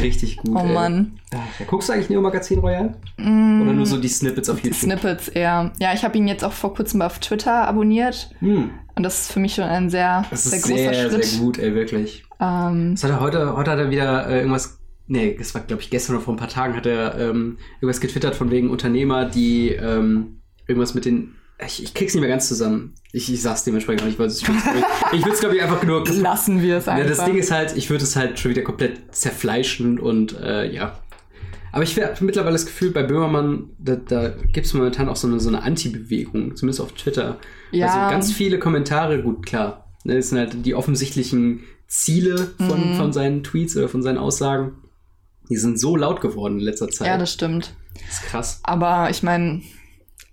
Richtig 0.00 0.36
gut. 0.38 0.56
Oh 0.56 0.64
ey. 0.66 0.72
Mann. 0.72 1.18
Ja, 1.32 1.40
guckst 1.66 1.88
du 1.88 1.92
eigentlich 1.92 2.08
Neo 2.10 2.20
Magazin 2.20 2.58
Royal? 2.60 2.94
Oder 3.18 3.72
nur 3.72 3.86
so 3.86 3.98
die 3.98 4.08
Snippets 4.08 4.48
auf 4.48 4.58
YouTube? 4.62 4.80
Snippets 4.80 5.28
eher. 5.28 5.72
Ja, 5.78 5.92
ich 5.94 6.04
habe 6.04 6.16
ihn 6.16 6.26
jetzt 6.28 6.44
auch 6.44 6.52
vor 6.52 6.74
kurzem 6.74 7.02
auf 7.02 7.18
Twitter 7.18 7.66
abonniert. 7.66 8.30
Hm, 8.40 8.70
Und 8.94 9.02
das 9.02 9.22
ist 9.22 9.32
für 9.32 9.40
mich 9.40 9.54
schon 9.54 9.64
ein 9.64 9.90
sehr, 9.90 10.24
das 10.30 10.44
sehr 10.44 10.58
ist 10.58 10.64
großer 10.64 10.76
sehr, 10.94 11.10
Schritt. 11.10 11.24
sehr 11.24 11.40
gut, 11.40 11.58
ey, 11.58 11.74
wirklich. 11.74 12.24
Ähm, 12.40 12.92
Was 12.94 13.04
hat 13.04 13.10
er 13.10 13.20
heute, 13.20 13.56
heute 13.56 13.70
hat 13.70 13.78
er 13.78 13.90
wieder 13.90 14.28
äh, 14.28 14.38
irgendwas, 14.38 14.78
nee, 15.06 15.36
das 15.38 15.54
war 15.54 15.62
glaube 15.62 15.82
ich 15.82 15.90
gestern 15.90 16.16
oder 16.16 16.24
vor 16.24 16.34
ein 16.34 16.38
paar 16.38 16.48
Tagen 16.48 16.74
hat 16.76 16.86
er 16.86 17.18
ähm, 17.18 17.58
irgendwas 17.80 18.00
getwittert 18.00 18.34
von 18.34 18.50
wegen 18.50 18.70
Unternehmer, 18.70 19.26
die 19.26 19.70
ähm, 19.70 20.40
irgendwas 20.66 20.94
mit 20.94 21.04
den, 21.04 21.34
ich, 21.66 21.82
ich 21.82 21.94
krieg's 21.94 22.14
nicht 22.14 22.20
mehr 22.20 22.30
ganz 22.30 22.48
zusammen. 22.48 22.94
Ich, 23.12 23.32
ich 23.32 23.42
sag's 23.42 23.64
dementsprechend 23.64 24.02
auch 24.02 24.06
nicht, 24.06 24.18
weil 24.18 24.26
es- 24.28 24.40
ich 24.42 24.48
ich, 24.48 25.18
ich 25.20 25.24
will's 25.26 25.40
glaube 25.40 25.56
ich 25.56 25.62
einfach 25.62 25.82
nur 25.82 26.06
lassen 26.08 26.62
wir 26.62 26.76
es 26.78 26.86
Ja, 26.86 26.92
einfach. 26.94 27.08
das 27.16 27.24
Ding 27.24 27.36
ist 27.36 27.50
halt, 27.50 27.76
ich 27.76 27.90
würde 27.90 28.04
es 28.04 28.14
halt 28.16 28.38
schon 28.38 28.50
wieder 28.52 28.62
komplett 28.62 29.14
zerfleischen 29.14 29.98
und 29.98 30.38
äh, 30.40 30.70
ja. 30.72 30.98
Aber 31.72 31.84
ich 31.84 31.96
habe 32.02 32.24
mittlerweile 32.24 32.52
das 32.54 32.66
Gefühl, 32.66 32.90
bei 32.90 33.04
Böhmermann, 33.04 33.70
da, 33.78 33.94
da 33.94 34.28
gibt 34.30 34.66
es 34.66 34.74
momentan 34.74 35.08
auch 35.08 35.14
so 35.16 35.28
eine, 35.28 35.38
so 35.38 35.48
eine 35.48 35.62
Anti-Bewegung, 35.62 36.56
zumindest 36.56 36.80
auf 36.80 36.92
Twitter. 36.92 37.38
Ja. 37.70 37.86
Also 37.86 38.10
ganz 38.10 38.32
viele 38.32 38.58
Kommentare, 38.58 39.22
gut, 39.22 39.46
klar. 39.46 39.86
ne, 40.04 40.16
Das 40.16 40.30
sind 40.30 40.38
halt 40.38 40.66
die 40.66 40.74
offensichtlichen 40.74 41.60
Ziele 41.86 42.50
von, 42.58 42.92
Mhm. 42.92 42.96
von 42.96 43.12
seinen 43.12 43.44
Tweets 43.44 43.76
oder 43.76 43.88
von 43.88 44.02
seinen 44.02 44.18
Aussagen. 44.18 44.78
Die 45.48 45.56
sind 45.56 45.78
so 45.78 45.94
laut 45.96 46.20
geworden 46.20 46.58
in 46.58 46.64
letzter 46.64 46.88
Zeit. 46.88 47.06
ja, 47.06 47.18
das 47.18 47.32
stimmt. 47.32 47.72
das 47.94 48.18
ist 48.18 48.22
krass. 48.26 48.60
Aber 48.64 49.10
ich 49.10 49.22
meine, 49.22 49.62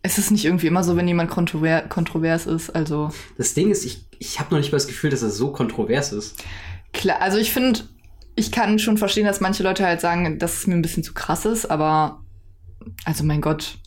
es 0.08 0.18
ist 0.18 0.32
nicht 0.32 0.46
irgendwie 0.46 0.68
immer 0.68 0.84
so, 0.84 0.96
wenn 0.96 1.08
jemand 1.08 1.30
kontrover 1.30 1.82
kontrovers 1.82 2.46
ist. 2.46 2.70
Also 2.70 3.10
Das 3.38 3.54
Ding 3.54 3.70
ist, 3.70 3.86
ich, 3.86 4.06
ich 4.20 4.40
habe 4.40 4.52
noch 4.52 4.60
nicht 4.60 4.72
mal 4.72 4.78
das 4.78 4.88
Gefühl, 4.88 5.10
dass 5.10 5.20
das 5.20 5.36
so 5.36 5.52
kontrovers 5.52 6.14
ist. 6.14 6.44
klar, 6.94 7.22
also 7.22 7.38
ich 7.38 7.52
finde, 7.52 7.82
ich 8.36 8.52
kann 8.52 8.80
schon 8.80 8.98
verstehen, 8.98 9.26
dass 9.26 9.42
manche 9.42 9.64
Leute 9.64 9.86
halt 9.86 10.00
sagen, 10.00 10.40
dass 10.40 10.58
es 10.60 10.68
mir 10.68 10.76
ein 10.76 10.82
bisschen 10.82 11.04
zu 11.04 11.14
krass 11.14 11.46
ist, 11.46 11.70
aber 11.70 12.24
also 13.04 13.24
mein 13.24 13.42
Gott, 13.42 13.80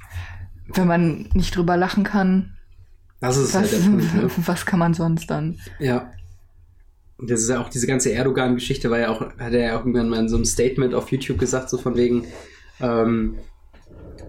wenn 0.74 0.86
man 0.86 1.28
nicht 1.32 1.56
drüber 1.56 1.76
lachen 1.76 2.04
kann, 2.04 2.56
Das 3.20 3.36
ist 3.38 3.54
halt 3.54 3.64
was, 3.64 3.70
der 3.70 3.78
Punkt, 3.88 4.14
ne? 4.14 4.30
was 4.46 4.66
kann 4.66 4.78
man 4.78 4.92
sonst 4.94 5.30
dann? 5.30 5.58
Ja. 5.78 6.10
Das 7.22 7.40
ist 7.40 7.50
ja 7.50 7.60
auch 7.60 7.68
diese 7.68 7.86
ganze 7.86 8.12
Erdogan-Geschichte, 8.12 8.90
war 8.90 8.98
ja 8.98 9.08
auch, 9.10 9.20
hat 9.20 9.52
er 9.52 9.60
ja 9.60 9.74
auch 9.76 9.80
irgendwann 9.80 10.08
mal 10.08 10.20
in 10.20 10.28
so 10.28 10.36
einem 10.36 10.46
Statement 10.46 10.94
auf 10.94 11.10
YouTube 11.12 11.38
gesagt, 11.38 11.68
so 11.70 11.76
von 11.76 11.94
wegen, 11.96 12.24
ähm, 12.80 13.36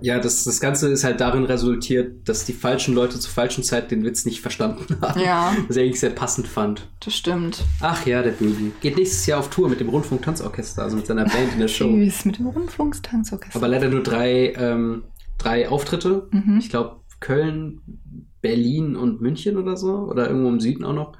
ja, 0.01 0.20
das, 0.20 0.43
das 0.43 0.60
Ganze 0.60 0.89
ist 0.89 1.03
halt 1.03 1.22
darin 1.22 1.43
resultiert, 1.46 2.27
dass 2.27 2.46
die 2.46 2.53
falschen 2.53 2.93
Leute 2.96 3.20
zur 3.20 3.31
falschen 3.31 3.63
Zeit 3.63 3.91
den 3.91 4.03
Witz 4.03 4.25
nicht 4.25 4.41
verstanden 4.41 4.98
haben. 5.01 5.20
Ja, 5.20 5.55
Was 5.67 5.77
ich 5.77 5.84
eigentlich 5.84 6.00
sehr 6.00 6.10
passend 6.10 6.48
fand. 6.48 6.89
das 7.03 7.15
stimmt. 7.15 7.63
Ach 7.79 8.05
ja, 8.05 8.22
der 8.22 8.31
Böbi. 8.31 8.72
Geht 8.81 8.98
nächstes 8.98 9.25
Jahr 9.25 9.39
auf 9.39 9.50
Tour 9.50 9.70
mit 9.70 9.79
dem 9.79 9.89
Rundfunk-Tanzorchester, 9.89 10.84
also 10.84 10.98
mit 10.98 11.05
seiner 11.08 11.25
Band 11.25 11.53
in 11.53 11.60
der 11.60 11.67
Show. 11.67 11.88
Tschüss 11.89 12.25
mit 12.25 12.39
dem 12.39 12.48
Rundfunkstanzorchester. 12.48 13.55
Aber 13.58 13.67
leider 13.67 13.89
nur 13.89 14.03
drei, 14.03 14.53
ähm, 14.58 15.03
drei 15.38 15.70
Auftritte. 15.70 16.27
Mhm. 16.31 16.58
Ich 16.60 16.70
glaube, 16.70 17.01
Köln, 17.20 17.81
Berlin 18.41 18.96
und 18.96 19.22
München 19.22 19.58
oder 19.58 19.77
so. 19.77 19.93
Oder 20.10 20.27
irgendwo 20.27 20.50
im 20.50 20.60
Süden 20.60 20.84
auch 20.84 20.93
noch. 20.93 21.13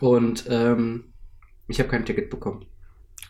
Und 0.00 0.44
ähm, 0.48 1.12
ich 1.66 1.78
habe 1.80 1.88
kein 1.90 2.06
Ticket 2.06 2.30
bekommen. 2.30 2.64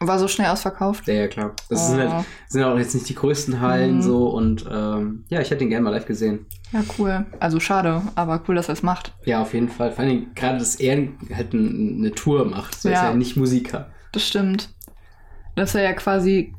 War 0.01 0.19
so 0.19 0.29
schnell 0.29 0.49
ausverkauft. 0.49 1.07
Ja, 1.09 1.15
ja, 1.15 1.27
klar. 1.29 1.55
Das 1.69 1.83
Oh. 1.83 1.91
sind, 1.97 1.99
halt, 2.09 2.25
sind 2.49 2.63
auch 2.63 2.79
jetzt 2.79 2.95
nicht 2.95 3.09
die 3.09 3.15
größten 3.17 3.61
Hallen 3.61 3.97
Mhm. 3.97 4.03
so. 4.03 4.29
Und 4.29 4.65
ähm, 4.71 5.25
ja, 5.29 5.41
ich 5.41 5.51
hätte 5.51 5.65
ihn 5.65 5.71
gerne 5.71 5.85
mal 5.85 5.91
live 5.91 6.07
gesehen. 6.07 6.47
Ja, 6.73 6.83
cool. 6.99 7.27
Also 7.41 7.59
schade, 7.61 8.03
aber 8.15 8.43
cool, 8.47 8.55
dass 8.55 8.69
er 8.69 8.75
es 8.75 8.83
macht. 8.83 9.13
Ja, 9.25 9.43
auf 9.43 9.55
jeden 9.55 9.69
Fall. 9.69 9.91
Vor 9.91 10.05
allem 10.05 10.29
gerade, 10.35 10.59
dass 10.59 10.77
er 10.77 11.09
halt 11.35 11.53
ein, 11.53 11.97
eine 11.99 12.13
Tour 12.13 12.45
macht. 12.45 12.81
So 12.81 12.89
ist 12.89 12.95
Ja. 12.95 13.11
ja 13.11 13.15
nicht 13.15 13.37
Musiker. 13.37 13.91
Das 14.13 14.27
stimmt. 14.27 14.69
Das 15.57 15.75
ist 15.75 15.81
ja 15.81 15.93
quasi 15.95 16.55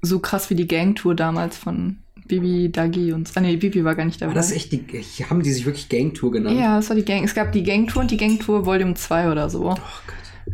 so 0.00 0.20
krass 0.20 0.48
wie 0.50 0.54
die 0.54 0.66
Gangtour 0.68 1.14
damals 1.14 1.56
von 1.58 1.98
Bibi, 2.26 2.70
Dagi 2.72 3.12
und. 3.12 3.30
Ah, 3.34 3.40
nee, 3.40 3.56
Bibi 3.56 3.84
war 3.84 3.94
gar 3.94 4.04
nicht 4.04 4.20
dabei. 4.22 4.30
Aber 4.32 4.40
das 4.40 4.50
ist 4.50 4.56
echt 4.56 4.72
die. 4.72 4.84
Haben 5.28 5.42
die 5.42 5.52
sich 5.52 5.66
wirklich 5.66 5.88
Gangtour 5.88 6.32
genannt? 6.32 6.58
ja, 6.58 6.76
das 6.76 6.88
war 6.88 6.96
die 6.96 7.04
Gang. 7.04 7.22
Es 7.24 7.34
gab 7.34 7.52
die 7.52 7.62
Gangtour 7.62 8.02
und 8.02 8.10
die 8.10 8.16
Gangtour 8.16 8.64
Volume 8.66 8.94
2 8.94 9.30
oder 9.30 9.50
so. 9.50 9.62
Oh 9.64 9.74
Gott. 9.74 9.84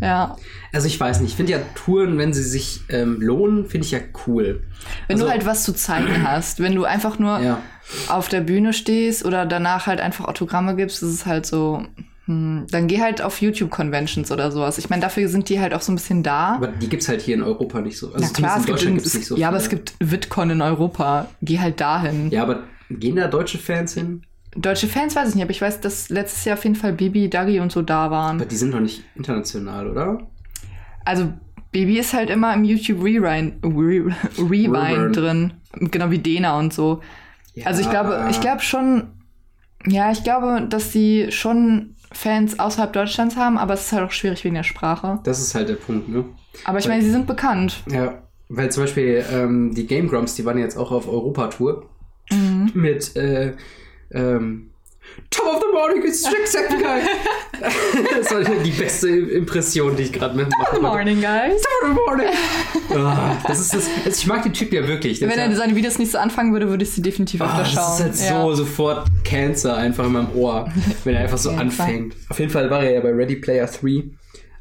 Ja. 0.00 0.36
Also 0.72 0.86
ich 0.86 0.98
weiß 0.98 1.20
nicht, 1.20 1.30
ich 1.32 1.36
finde 1.36 1.52
ja 1.52 1.58
Touren, 1.74 2.16
wenn 2.18 2.32
sie 2.32 2.42
sich 2.42 2.80
ähm, 2.88 3.20
lohnen, 3.20 3.66
finde 3.66 3.84
ich 3.86 3.90
ja 3.92 3.98
cool. 4.26 4.62
Wenn 5.06 5.16
Also- 5.16 5.26
du 5.26 5.30
halt 5.30 5.44
was 5.46 5.64
zu 5.64 5.72
zeigen 5.74 6.26
hast, 6.26 6.60
wenn 6.60 6.74
du 6.74 6.84
einfach 6.84 7.18
nur 7.18 7.38
Ja. 7.40 7.62
auf 8.08 8.28
der 8.28 8.40
Bühne 8.40 8.72
stehst 8.72 9.24
oder 9.24 9.44
danach 9.46 9.86
halt 9.86 10.00
einfach 10.00 10.24
Autogramme 10.26 10.76
gibst, 10.76 11.02
ist 11.02 11.10
es 11.10 11.26
halt 11.26 11.46
so. 11.46 11.84
Hm, 12.26 12.66
dann 12.70 12.86
geh 12.86 13.00
halt 13.02 13.20
auf 13.20 13.42
YouTube-Conventions 13.42 14.30
oder 14.30 14.52
sowas. 14.52 14.78
Ich 14.78 14.88
meine, 14.88 15.02
dafür 15.02 15.28
sind 15.28 15.48
die 15.48 15.58
halt 15.60 15.74
auch 15.74 15.80
so 15.82 15.90
ein 15.90 15.96
bisschen 15.96 16.22
da. 16.22 16.54
Aber 16.54 16.68
die 16.68 16.88
gibt's 16.88 17.08
halt 17.08 17.20
hier 17.20 17.34
in 17.34 17.42
Europa 17.42 17.80
nicht 17.80 17.98
so. 17.98 18.12
Also 18.12 18.24
Na 18.26 18.32
klar, 18.32 18.50
es 18.58 18.64
gibt, 18.64 18.68
Deutschland 18.78 18.90
in, 18.90 19.02
gibt's 19.02 19.14
nicht 19.14 19.26
so 19.26 19.36
ja, 19.36 19.48
aber 19.48 19.58
viele. 19.58 19.64
es 19.64 19.70
gibt 19.70 19.94
VidCon 19.98 20.50
in 20.50 20.62
Europa. 20.62 21.26
Geh 21.42 21.58
halt 21.58 21.80
dahin. 21.80 22.30
Ja, 22.30 22.44
aber 22.44 22.60
gehen 22.90 23.16
da 23.16 23.26
deutsche 23.26 23.58
Fans 23.58 23.94
hin? 23.94 24.22
Deutsche 24.54 24.86
Fans 24.86 25.16
weiß 25.16 25.30
ich 25.30 25.34
nicht, 25.34 25.44
aber 25.44 25.50
ich 25.50 25.62
weiß, 25.62 25.80
dass 25.80 26.08
letztes 26.10 26.44
Jahr 26.44 26.58
auf 26.58 26.64
jeden 26.64 26.76
Fall 26.76 26.92
Bibi, 26.92 27.30
Dagi 27.30 27.60
und 27.60 27.72
so 27.72 27.80
da 27.82 28.04
Aber 28.06 28.16
waren. 28.16 28.48
die 28.48 28.56
sind 28.56 28.74
doch 28.74 28.80
nicht 28.80 29.02
international, 29.14 29.90
oder? 29.90 30.18
Also 31.04 31.32
Bibi 31.70 31.98
ist 31.98 32.12
halt 32.12 32.28
immer 32.30 32.52
im 32.54 32.64
YouTube 32.64 33.02
Rewind, 33.02 33.64
Re, 33.64 34.14
Rewind 34.38 35.16
drin. 35.16 35.52
Genau 35.72 36.10
wie 36.10 36.18
Dena 36.18 36.58
und 36.58 36.72
so. 36.74 37.00
Also 37.64 37.80
ich 37.80 37.88
glaube, 37.90 38.26
ich 38.30 38.40
glaube 38.40 38.60
schon, 38.60 39.08
ja, 39.86 40.12
ich 40.12 40.22
glaube, 40.22 40.66
dass 40.68 40.92
sie 40.92 41.32
schon 41.32 41.96
Fans 42.12 42.58
außerhalb 42.58 42.92
Deutschlands 42.92 43.36
haben, 43.36 43.56
aber 43.56 43.72
es 43.74 43.86
ist 43.86 43.92
halt 43.92 44.04
auch 44.04 44.10
schwierig 44.12 44.44
wegen 44.44 44.54
der 44.54 44.62
Sprache. 44.64 45.20
Das 45.24 45.40
ist 45.40 45.54
halt 45.54 45.70
der 45.70 45.74
Punkt, 45.76 46.10
ne? 46.10 46.24
Aber 46.66 46.78
ich 46.78 46.86
meine, 46.88 47.02
sie 47.02 47.10
sind 47.10 47.26
bekannt. 47.26 47.82
Ja, 47.90 48.22
weil 48.50 48.70
zum 48.70 48.82
Beispiel 48.82 49.24
ähm, 49.32 49.74
die 49.74 49.86
Game 49.86 50.08
Grumps, 50.08 50.34
die 50.34 50.44
waren 50.44 50.58
jetzt 50.58 50.76
auch 50.76 50.92
auf 50.92 51.08
Europa-Tour 51.08 51.86
Mhm. 52.30 52.70
mit 52.74 53.16
äh, 53.16 53.54
ähm, 54.12 54.68
Top 55.30 55.46
of 55.56 55.60
the 55.60 55.72
Morning, 55.74 56.02
it's 56.06 56.22
Jacksepticeye. 56.22 57.02
das 58.18 58.30
war 58.32 58.40
die 58.62 58.70
beste 58.70 59.08
Impression, 59.08 59.94
die 59.96 60.04
ich 60.04 60.12
gerade 60.12 60.34
mitmachen 60.36 60.58
Good 60.70 60.80
konnte. 60.80 60.86
morning, 60.86 61.20
guys. 61.20 61.60
Top 61.62 61.82
of 61.82 61.88
the 61.88 61.94
Morning. 61.94 62.26
Ah, 63.06 63.36
das 63.46 63.60
ist 63.60 63.74
das, 63.74 63.88
also 64.04 64.16
ich 64.20 64.26
mag 64.26 64.42
den 64.42 64.52
Typ 64.52 64.72
ja 64.72 64.86
wirklich. 64.86 65.20
Wenn 65.20 65.30
ist 65.30 65.36
er 65.36 65.50
ja, 65.50 65.56
seine 65.56 65.74
Videos 65.76 65.98
nicht 65.98 66.12
so 66.12 66.18
anfangen 66.18 66.52
würde, 66.52 66.68
würde 66.68 66.84
ich 66.84 66.92
sie 66.92 67.02
definitiv 67.02 67.40
Ah, 67.42 67.46
öfter 67.46 67.58
das 67.62 67.72
schauen. 67.72 67.94
ist 67.94 68.00
halt 68.02 68.16
so 68.16 68.50
ja. 68.50 68.54
sofort 68.54 69.06
Cancer 69.24 69.76
einfach 69.76 70.06
in 70.06 70.12
meinem 70.12 70.32
Ohr, 70.34 70.70
wenn 71.04 71.14
er 71.14 71.22
einfach 71.22 71.38
so 71.38 71.50
anfängt. 71.58 72.14
Auf 72.30 72.38
jeden 72.38 72.50
Fall 72.52 72.70
war 72.70 72.82
er 72.84 72.92
ja 72.94 73.00
bei 73.00 73.10
Ready 73.10 73.36
Player 73.36 73.66
3. 73.66 74.04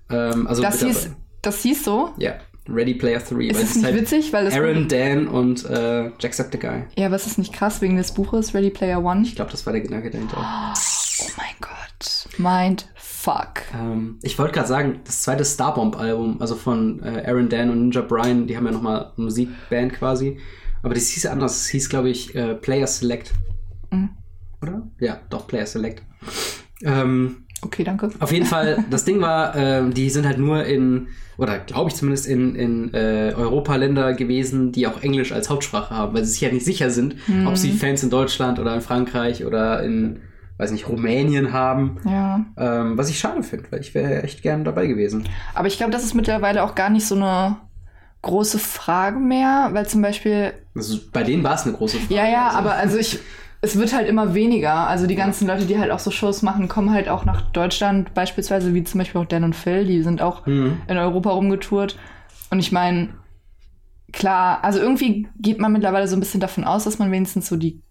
Ähm, 0.10 0.48
also 0.48 0.62
Das 0.62 0.81
hieß, 0.81 1.10
das 1.41 1.62
hieß 1.62 1.84
so. 1.86 2.10
ja, 2.17 2.34
Ready 2.70 2.94
Player 2.94 3.20
3. 3.20 3.46
Ist 3.46 3.56
weil 3.58 3.63
es 3.63 3.75
nicht 3.75 3.86
halt 3.86 3.96
witzig, 3.96 4.34
weil 4.34 4.46
das 4.46 4.53
Aaron, 4.53 4.88
Dan 4.88 5.27
und 5.27 5.65
äh, 5.65 6.12
Jacksepticeye. 6.20 6.88
Ja, 6.98 7.08
aber 7.08 7.15
ist 7.15 7.27
es 7.27 7.38
nicht 7.38 7.53
krass 7.53 7.82
wegen 7.82 7.98
des 7.98 8.13
Buches 8.13 8.53
Ready 8.53 8.70
Player 8.70 9.03
One? 9.03 9.24
Ich 9.24 9.36
glaube, 9.36 9.51
das 9.51 9.65
war 9.65 9.74
der 9.74 9.82
Gedanke 9.82 10.10
dahinter. 10.10 10.38
Oh 10.38 11.30
mein 11.38 11.56
Gott. 11.60 12.27
Mind 12.38 12.88
fuck. 12.96 13.62
Ähm, 13.74 14.20
ich 14.24 14.38
wollte 14.39 14.53
gerade 14.53 14.68
sagen, 14.68 15.01
das 15.06 15.22
zweite 15.22 15.46
Starbomb-Album, 15.46 16.41
also 16.41 16.56
von 16.56 17.01
äh, 17.03 17.24
Aaron 17.27 17.50
Dan 17.50 17.70
und 17.70 17.82
Ninja 17.82 18.01
Brian, 18.01 18.48
die 18.48 18.58
haben 18.58 18.65
ja 18.65 18.72
nochmal 18.72 19.12
Musikband 19.15 19.94
quasi. 19.94 20.39
Aber 20.84 20.96
das 20.96 21.08
hieß 21.10 21.24
ja 21.24 21.32
anders. 21.32 21.62
Es 21.62 21.68
hieß, 21.68 21.89
glaube 21.89 22.10
ich, 22.10 22.34
äh, 22.36 22.56
Player 22.56 22.88
Select. 22.88 23.34
Mhm. 23.91 24.10
Oder? 24.62 24.88
Ja, 25.00 25.20
doch, 25.30 25.48
Player 25.48 25.65
Select. 25.65 26.03
Ähm, 26.84 27.46
Okay, 27.63 27.84
danke. 27.84 28.10
auf 28.20 28.32
jeden 28.32 28.46
Fall, 28.46 28.84
das 28.89 29.06
Ding 29.06 29.22
war, 29.22 29.56
ähm, 29.56 29.94
die 29.94 30.10
sind 30.10 30.25
halt 30.25 30.39
nur 30.39 30.65
in, 30.65 31.08
oder 31.38 31.60
glaube 31.60 31.89
ich 31.89 31.96
zumindest 31.96 32.27
in, 32.27 32.56
in 32.56 32.94
äh, 32.94 33.34
Europa-Länder 33.36 34.13
gewesen, 34.13 34.72
die 34.72 34.88
auch 34.88 35.01
Englisch 35.03 35.32
als 35.32 35.50
Hauptsprache 35.50 35.96
haben, 35.96 36.13
weil 36.15 36.24
sie 36.24 36.32
sich 36.32 36.41
ja 36.41 36.51
nicht 36.51 36.65
sicher 36.65 36.89
sind, 36.89 37.15
ob 37.46 37.58
sie 37.58 37.72
Fans 37.72 38.03
in 38.03 38.10
Deutschland 38.10 38.60
oder 38.60 38.74
in 38.74 38.82
Frankreich 38.82 39.46
oder 39.46 39.84
in, 39.84 40.22
weiß 40.58 40.72
nicht, 40.72 40.88
Rumänien 40.89 41.53
haben. 41.53 41.98
Ja. 42.06 42.46
Ähm, 42.58 42.98
was 42.98 43.10
ich 43.10 43.20
schade 43.20 43.44
finde, 43.44 43.72
weil 43.72 43.82
ich 43.82 43.94
wäre 43.94 44.24
echt 44.24 44.41
gern 44.41 44.63
dabei 44.63 44.88
gewesen. 44.88 45.27
Aber 45.53 45.68
ich 45.68 45.77
glaube, 45.77 45.91
das 45.91 46.03
ist 46.03 46.13
mittlerweile 46.13 46.63
auch 46.63 46.75
gar 46.75 46.89
nicht 46.89 47.06
so 47.06 47.15
eine 47.15 47.58
große 48.22 48.60
Frage 48.60 49.20
mehr, 49.20 49.70
weil 49.72 49.88
zum 49.88 50.01
Beispiel 50.01 50.53
Also, 50.75 51.00
bei 51.12 51.24
denen 51.24 51.44
war 51.44 51.56
es 51.56 51.63
eine 51.63 51.74
große 51.74 51.98
Frage. 51.98 52.13
Ja, 52.13 52.27
ja, 52.27 52.48
also. 52.48 52.58
aber 52.58 52.74
also 52.74 52.98
ich, 52.98 53.20
es 53.62 53.77
wird 53.77 53.94
halt 53.94 54.08
immer 54.10 54.34
weniger. 54.34 54.74
Also 54.88 55.06
die 55.08 55.15
ganzen 55.15 55.48
Leute, 55.48 55.65
die 55.65 55.77
halt 55.77 55.91
auch 55.91 56.00
so 56.00 56.10
Shows 56.12 56.41
machen, 56.41 56.68
kommen 56.68 56.91
halt 56.91 57.08
auch 57.10 57.25
nach 57.25 57.41
Deutschland, 57.51 58.13
beispielsweise 58.13 58.74
wie 58.74 58.84
zum 58.84 58.98
Beispiel 59.00 59.22
auch 59.22 59.25
Dan 59.25 59.44
und 59.44 59.56
Phil, 59.56 59.86
die 59.86 60.01
sind 60.01 60.22
auch 60.22 60.46
Mhm. 60.48 60.82
in 60.88 60.98
Europa 60.98 61.30
rumgetourt. 61.32 61.98
Und 62.50 62.60
ich 62.60 62.72
meine, 62.72 63.10
klar, 64.12 64.63
also 64.63 64.80
irgendwie 64.80 65.27
geht 65.39 65.60
man 65.60 65.72
mittlerweile 65.72 66.08
so 66.08 66.15
ein 66.15 66.20
bisschen 66.20 66.39
davon 66.41 66.63
aus, 66.63 66.84
dass 66.86 67.00
man 67.00 67.12
wenigstens 67.12 67.48
so 67.48 67.56
die 67.56 67.82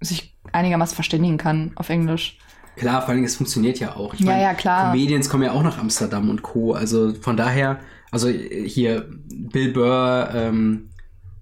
sich 0.00 0.36
einigermaßen 0.52 0.94
verständigen 0.94 1.36
kann 1.38 1.72
auf 1.76 1.88
Englisch. 1.88 2.38
Klar, 2.76 3.02
vor 3.02 3.10
allem, 3.10 3.22
es 3.22 3.36
funktioniert 3.36 3.78
ja 3.78 3.94
auch. 3.96 4.14
Ich 4.14 4.20
Ja, 4.20 4.26
mein, 4.26 4.40
ja, 4.40 4.54
klar. 4.54 4.90
Comedians 4.90 5.28
kommen 5.28 5.42
ja 5.44 5.52
auch 5.52 5.62
nach 5.62 5.78
Amsterdam 5.78 6.30
und 6.30 6.42
Co. 6.42 6.72
Also 6.72 7.14
von 7.14 7.36
daher, 7.36 7.80
also 8.10 8.28
hier 8.28 9.06
Bill 9.28 9.72
Burr, 9.72 10.30
ähm, 10.34 10.90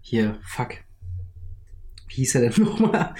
hier, 0.00 0.38
fuck. 0.42 0.70
Wie 2.10 2.16
hieß 2.16 2.34
er 2.34 2.50
denn 2.50 2.64
nochmal? 2.64 3.14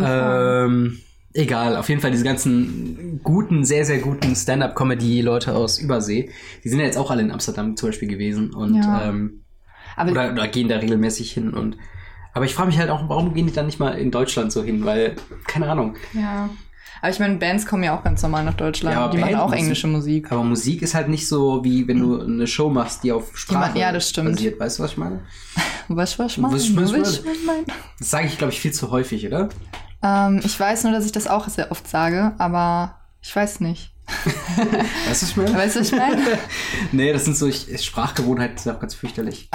Ähm, 0.00 0.98
egal, 1.32 1.76
auf 1.76 1.88
jeden 1.88 2.00
Fall 2.00 2.10
diese 2.10 2.24
ganzen 2.24 3.20
guten, 3.22 3.64
sehr, 3.64 3.84
sehr 3.84 3.98
guten 3.98 4.36
Stand-Up-Comedy-Leute 4.36 5.54
aus 5.54 5.78
Übersee, 5.78 6.30
die 6.62 6.68
sind 6.68 6.78
ja 6.78 6.84
jetzt 6.84 6.98
auch 6.98 7.10
alle 7.10 7.22
in 7.22 7.30
Amsterdam 7.30 7.76
zum 7.76 7.88
Beispiel 7.88 8.08
gewesen 8.08 8.52
und 8.54 8.74
Ja. 8.76 9.08
ähm, 9.08 9.40
oder, 10.10 10.32
oder 10.32 10.48
gehen 10.48 10.68
da 10.68 10.76
regelmäßig 10.76 11.32
hin 11.32 11.54
und 11.54 11.76
aber 12.36 12.44
ich 12.46 12.54
frage 12.54 12.66
mich 12.66 12.78
halt 12.78 12.90
auch, 12.90 13.08
warum 13.08 13.32
gehen 13.32 13.46
die 13.46 13.52
dann 13.52 13.66
nicht 13.66 13.78
mal 13.78 13.92
in 13.92 14.10
Deutschland 14.10 14.50
so 14.50 14.64
hin? 14.64 14.84
Weil, 14.84 15.14
keine 15.46 15.70
Ahnung. 15.70 15.94
ja. 16.14 16.50
Aber 17.04 17.12
ich 17.12 17.18
meine, 17.18 17.36
Bands 17.36 17.66
kommen 17.66 17.82
ja 17.82 17.94
auch 17.94 18.02
ganz 18.02 18.22
normal 18.22 18.44
nach 18.44 18.54
Deutschland. 18.54 18.96
Ja, 18.96 19.08
die 19.08 19.18
machen 19.18 19.34
auch 19.34 19.50
Bandmusik- 19.50 19.58
englische 19.58 19.86
Musik. 19.88 20.32
Aber 20.32 20.42
Musik 20.42 20.80
ist 20.80 20.94
halt 20.94 21.10
nicht 21.10 21.28
so, 21.28 21.62
wie 21.62 21.86
wenn 21.86 22.00
du 22.00 22.18
eine 22.18 22.46
Show 22.46 22.70
machst, 22.70 23.04
die 23.04 23.12
auf 23.12 23.36
Sprache 23.36 23.74
ma- 23.74 23.78
ja, 23.78 23.92
das 23.92 24.08
stimmt. 24.08 24.30
basiert. 24.32 24.58
Weißt 24.58 24.78
du, 24.78 24.84
was 24.84 24.92
ich 24.92 24.96
meine? 24.96 25.20
Was, 25.88 26.18
was, 26.18 26.42
was, 26.42 26.50
Was- 26.50 26.74
was- 26.74 26.92
was- 26.94 26.94
was, 26.94 27.22
was, 27.26 27.64
Das 27.98 28.10
sage 28.10 28.26
ich, 28.26 28.38
glaube 28.38 28.54
ich, 28.54 28.60
viel 28.60 28.72
zu 28.72 28.90
häufig, 28.90 29.26
oder? 29.26 29.50
Ähm, 30.02 30.40
ich 30.42 30.58
weiß 30.58 30.84
nur, 30.84 30.92
dass 30.94 31.04
ich 31.04 31.12
das 31.12 31.26
auch 31.26 31.46
sehr 31.50 31.70
oft 31.70 31.86
sage, 31.86 32.32
aber 32.38 32.94
ich 33.20 33.36
weiß 33.36 33.60
nicht. 33.60 33.92
Weißt 34.16 34.26
du, 34.56 35.10
was 35.10 35.22
ich 35.24 35.36
meine? 35.36 35.54
Weißt 35.54 35.76
du, 35.76 35.80
was 35.80 35.92
ich 35.92 35.98
meine? 35.98 36.22
nee, 36.92 37.12
das 37.12 37.26
sind 37.26 37.36
so 37.36 37.46
ich, 37.46 37.84
Sprachgewohnheiten, 37.84 38.56
sind 38.56 38.74
auch 38.74 38.80
ganz 38.80 38.94
fürchterlich. 38.94 39.50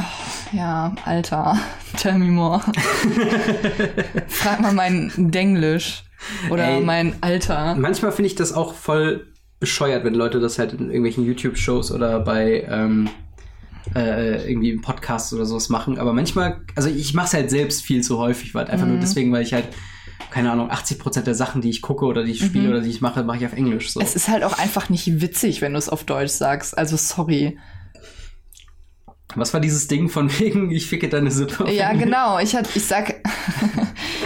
ja, 0.52 0.94
Alter. 1.04 1.58
Tell 1.98 2.20
me 2.20 2.26
more. 2.26 2.62
Frag 4.28 4.60
mal 4.60 4.72
mein 4.74 5.12
Denglisch. 5.18 6.04
Oder 6.50 6.68
Ey. 6.68 6.82
mein 6.82 7.16
Alter. 7.22 7.76
Manchmal 7.76 8.12
finde 8.12 8.28
ich 8.28 8.36
das 8.36 8.54
auch 8.54 8.74
voll 8.74 9.28
bescheuert, 9.60 10.04
wenn 10.06 10.14
Leute 10.16 10.40
das 10.40 10.58
halt 10.60 10.74
in 10.74 10.88
irgendwelchen 10.88 11.26
YouTube-Shows 11.26 11.92
oder 11.92 12.20
bei 12.22 12.66
ähm, 12.70 13.10
äh, 13.96 14.50
irgendwie 14.50 14.70
im 14.72 14.82
Podcast 14.82 15.34
oder 15.34 15.46
sowas 15.46 15.70
machen. 15.70 15.98
Aber 15.98 16.14
manchmal, 16.14 16.62
also 16.76 16.90
ich 16.90 17.14
mache 17.14 17.28
es 17.28 17.34
halt 17.34 17.50
selbst 17.50 17.82
viel 17.84 18.02
zu 18.02 18.18
häufig, 18.20 18.54
weil 18.56 18.68
einfach 18.68 18.86
Mhm. 18.86 18.94
nur 18.94 19.02
deswegen, 19.02 19.32
weil 19.34 19.42
ich 19.44 19.54
halt, 19.54 19.68
keine 20.32 20.52
Ahnung, 20.52 20.70
80% 20.72 21.22
der 21.24 21.36
Sachen, 21.36 21.62
die 21.62 21.70
ich 21.70 21.82
gucke 21.82 22.06
oder 22.06 22.24
die 22.24 22.32
ich 22.32 22.40
spiele 22.46 22.66
Mhm. 22.66 22.70
oder 22.72 22.82
die 22.82 22.90
ich 22.90 23.02
mache, 23.02 23.24
mache 23.24 23.38
ich 23.40 23.46
auf 23.46 23.54
Englisch. 23.54 23.92
So. 23.92 24.00
Es 24.00 24.16
ist 24.16 24.28
halt 24.30 24.44
auch 24.44 24.58
einfach 24.60 24.90
nicht 24.90 25.22
witzig, 25.22 25.62
wenn 25.62 25.74
du 25.74 25.80
es 25.80 25.90
auf 25.90 26.04
Deutsch 26.06 26.32
sagst. 26.32 26.78
Also 26.78 26.96
sorry. 26.98 27.58
Was 29.36 29.54
war 29.54 29.60
dieses 29.62 29.88
Ding 29.88 30.10
von 30.10 30.32
wegen, 30.40 30.72
ich 30.72 30.88
ficke 30.88 31.08
deine 31.10 31.32
Sippe? 31.32 31.66
auf 31.66 31.70
Ja, 31.72 31.90
Englisch? 31.90 32.06
genau. 32.06 32.40
Ich, 32.40 32.56
hat, 32.56 32.68
ich 32.76 32.86
sag, 32.86 33.16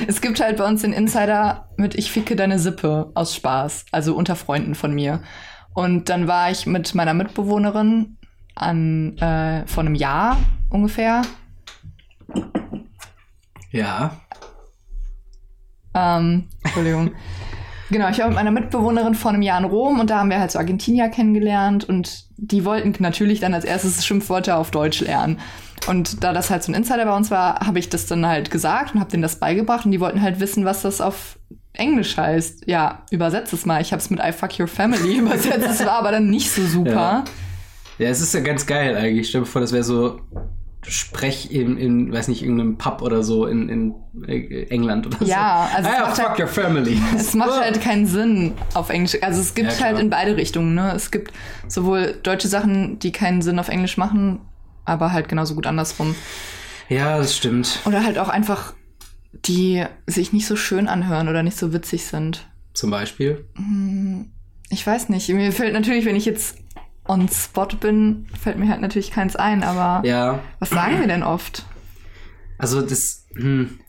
es 0.08 0.22
gibt 0.22 0.40
halt 0.40 0.58
bei 0.58 0.68
uns 0.68 0.82
den 0.82 0.94
Insider 0.94 1.70
mit 1.78 1.96
Ich 1.96 2.12
ficke 2.12 2.36
deine 2.36 2.60
Sippe 2.60 3.12
aus 3.14 3.36
Spaß. 3.36 3.86
Also 3.92 4.16
unter 4.16 4.36
Freunden 4.36 4.76
von 4.76 4.94
mir. 4.94 5.22
Und 5.74 6.10
dann 6.10 6.28
war 6.28 6.52
ich 6.52 6.66
mit 6.66 6.94
meiner 6.96 7.14
Mitbewohnerin 7.14 8.18
an, 8.56 9.18
äh, 9.18 9.66
vor 9.66 9.82
einem 9.82 9.96
Jahr 9.96 10.38
ungefähr. 10.70 11.24
Ja. 13.72 14.18
Ähm, 15.96 16.48
Entschuldigung. 16.64 17.12
Genau, 17.90 18.10
ich 18.10 18.20
war 18.20 18.28
mit 18.28 18.36
meiner 18.36 18.52
Mitbewohnerin 18.52 19.14
vor 19.14 19.32
einem 19.32 19.42
Jahr 19.42 19.60
in 19.60 19.66
Rom 19.66 20.00
und 20.00 20.10
da 20.10 20.20
haben 20.20 20.30
wir 20.30 20.40
halt 20.40 20.52
so 20.52 20.60
Argentinier 20.60 21.10
kennengelernt 21.10 21.84
und 21.84 22.26
die 22.38 22.66
wollten 22.66 22.94
natürlich 23.00 23.40
dann 23.40 23.54
als 23.54 23.66
erstes 23.66 24.06
Schimpfwörter 24.06 24.58
auf 24.58 24.72
Deutsch 24.72 25.02
lernen. 25.02 25.40
Und 25.88 26.24
da 26.24 26.32
das 26.34 26.50
halt 26.50 26.64
so 26.64 26.72
ein 26.72 26.76
Insider 26.76 27.06
bei 27.06 27.16
uns 27.16 27.30
war, 27.30 27.60
habe 27.60 27.78
ich 27.80 27.90
das 27.90 28.06
dann 28.06 28.26
halt 28.26 28.50
gesagt 28.52 28.94
und 28.94 29.00
habe 29.02 29.12
denen 29.12 29.24
das 29.24 29.36
beigebracht 29.38 29.86
und 29.86 29.92
die 29.92 30.00
wollten 30.00 30.22
halt 30.22 30.40
wissen, 30.40 30.64
was 30.66 30.82
das 30.82 31.02
auf 31.02 31.38
Englisch 31.74 32.16
heißt. 32.18 32.68
Ja, 32.68 33.04
übersetzt 33.12 33.52
es 33.54 33.66
mal. 33.66 33.82
Ich 33.82 33.92
habe 33.92 34.02
es 34.02 34.10
mit 34.10 34.20
I 34.20 34.32
fuck 34.32 34.58
your 34.60 34.68
family 34.68 35.18
übersetzt. 35.20 35.66
Es 35.68 35.86
war 35.86 35.94
aber 36.00 36.12
dann 36.12 36.30
nicht 36.30 36.52
so 36.52 36.66
super. 36.66 36.92
Ja. 36.92 37.24
Ja, 38.00 38.10
es 38.10 38.22
ist 38.22 38.34
ja 38.34 38.40
ganz 38.40 38.66
geil 38.66 38.96
eigentlich. 38.96 39.30
Stell 39.30 39.42
dir 39.42 39.48
vor, 39.48 39.62
das 39.62 39.72
wäre 39.72 39.84
so 39.84 40.20
Sprech 40.86 41.50
in, 41.52 41.78
in, 41.78 42.12
weiß 42.12 42.28
nicht, 42.28 42.42
irgendeinem 42.44 42.78
Pub 42.78 43.02
oder 43.02 43.24
so 43.24 43.46
in, 43.46 43.70
in 43.70 43.96
äh, 44.28 44.64
England 44.70 45.08
oder 45.08 45.24
Ja, 45.26 45.70
so. 45.72 45.78
also 45.78 45.90
es 45.90 45.96
ah, 45.96 46.00
ja, 46.00 46.10
fuck 46.10 46.30
halt- 46.30 46.40
your 46.40 46.48
family. 46.48 47.02
Es 47.16 47.34
macht 47.34 47.60
halt 47.62 47.80
keinen 47.82 48.06
Sinn 48.06 48.54
auf 48.74 48.90
Englisch. 48.90 49.18
Also 49.22 49.40
es 49.40 49.54
gibt 49.54 49.72
Ja, 49.80 49.86
halt 49.86 50.00
in 50.00 50.10
beide 50.10 50.36
Richtungen. 50.36 50.76
Ne? 50.76 50.92
Es 50.94 51.10
gibt 51.12 51.32
sowohl 51.70 52.16
deutsche 52.24 52.50
Sachen, 52.50 53.00
die 53.00 53.12
keinen 53.14 53.42
Sinn 53.42 53.60
auf 53.60 53.70
Englisch 53.70 53.96
machen, 53.98 54.42
aber 54.86 55.12
halt 55.12 55.28
genauso 55.30 55.56
gut 55.56 55.68
andersrum. 55.68 56.16
Ja, 56.90 57.18
das 57.18 57.36
stimmt. 57.36 57.80
Oder 57.86 58.04
halt 58.04 58.18
auch 58.20 58.30
einfach, 58.30 58.74
die 59.32 59.86
sich 60.08 60.34
nicht 60.34 60.46
so 60.48 60.56
schön 60.56 60.88
anhören 60.88 61.30
oder 61.30 61.44
nicht 61.44 61.58
so 61.58 61.74
witzig 61.74 62.06
sind. 62.06 62.48
Zum 62.74 62.90
Beispiel. 62.92 63.46
Ich 64.70 64.86
weiß 64.86 65.10
nicht. 65.10 65.30
Mir 65.30 65.52
fällt 65.52 65.74
natürlich, 65.74 66.06
wenn 66.06 66.16
ich 66.16 66.26
jetzt 66.26 66.58
on 67.06 67.28
spot 67.30 67.68
bin, 67.80 68.28
fällt 68.42 68.58
mir 68.58 68.70
halt 68.70 68.82
natürlich 68.82 69.12
keins 69.12 69.36
ein, 69.36 69.64
aber 69.64 70.08
Ja. 70.08 70.40
was 70.60 70.70
sagen 70.70 71.00
wir 71.00 71.08
denn 71.08 71.24
oft? 71.24 71.66
Also 72.58 72.82
das, 72.82 73.26
hm, 73.36 73.80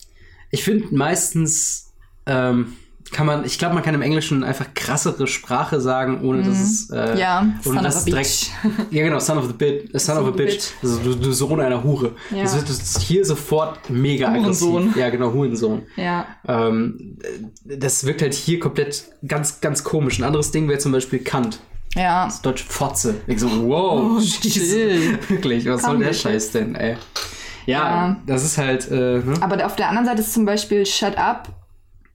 ich 0.51 0.65
finde 0.65 0.95
meistens 0.95 1.93
ähm, 2.27 2.75
kann 3.15 3.25
man, 3.27 3.45
ich 3.47 3.59
glaube, 3.59 3.75
man 3.75 3.83
kann 3.83 3.95
im 3.95 4.03
Englischen 4.03 4.45
einfach 4.45 4.67
krassere 4.75 5.27
Sprache 5.27 5.81
sagen, 5.81 6.21
ohne 6.23 6.43
dass 6.43 6.59
es, 6.61 6.91
äh, 6.91 7.13
Mhm. 7.15 7.19
Ja, 7.19 7.41
ohne 7.41 7.63
son 7.63 7.77
of 7.79 7.83
dass 7.85 7.95
a 7.95 7.99
es 8.01 8.05
bitch. 8.05 8.15
direkt, 8.15 8.51
ja 8.93 9.05
genau, 9.05 9.19
son 9.21 9.39
of 9.39 9.47
the 9.47 9.53
bit, 9.55 9.95
äh, 9.95 9.99
son 9.99 10.19
of 10.19 10.27
a 10.27 10.31
bitch, 10.33 10.65
also 10.83 10.99
du, 10.99 11.15
du 11.15 11.33
Sohn 11.33 11.61
einer 11.61 11.83
Hure. 11.83 12.13
Ja. 12.31 12.43
Das 12.43 12.57
wird 12.57 12.69
ist 12.69 13.01
hier 13.01 13.25
sofort 13.25 13.89
mega 13.89 14.31
Hurensohn. 14.31 14.77
aggressiv. 14.83 14.97
Ja, 15.01 15.09
genau, 15.11 15.33
Hurensohn. 15.33 15.83
Ja. 15.97 16.27
Ähm, 16.47 17.17
das 17.65 18.05
wirkt 18.05 18.21
halt 18.21 18.35
hier 18.35 18.59
komplett 18.61 19.05
ganz, 19.27 19.61
ganz 19.61 19.83
komisch. 19.85 20.19
Ein 20.19 20.25
anderes 20.25 20.51
Ding 20.51 20.69
wäre 20.69 20.79
zum 20.81 20.93
Beispiel 20.93 21.21
Kant. 21.21 21.61
Ja. 21.95 22.25
Das 22.27 22.43
deutsche 22.43 22.65
Fotze. 22.67 23.15
Ich 23.29 23.39
so, 23.39 23.49
wow, 23.69 24.19
Oh, 24.19 24.21
chill. 24.21 25.19
Wirklich, 25.29 25.65
was 25.67 25.83
Komm, 25.83 25.91
soll 25.93 25.99
der 26.01 26.07
bitte. 26.09 26.19
Scheiß 26.19 26.51
denn, 26.51 26.75
ey? 26.75 26.97
Ja, 27.67 27.79
Ja. 28.09 28.17
das 28.27 28.45
ist 28.45 28.59
halt, 28.59 28.91
äh, 28.91 29.21
ne? 29.21 29.35
Aber 29.41 29.65
auf 29.65 29.77
der 29.77 29.89
anderen 29.89 30.07
Seite 30.07 30.21
ist 30.21 30.35
zum 30.35 30.45
Beispiel 30.45 30.85
Shut 30.85 31.17
Up 31.17 31.49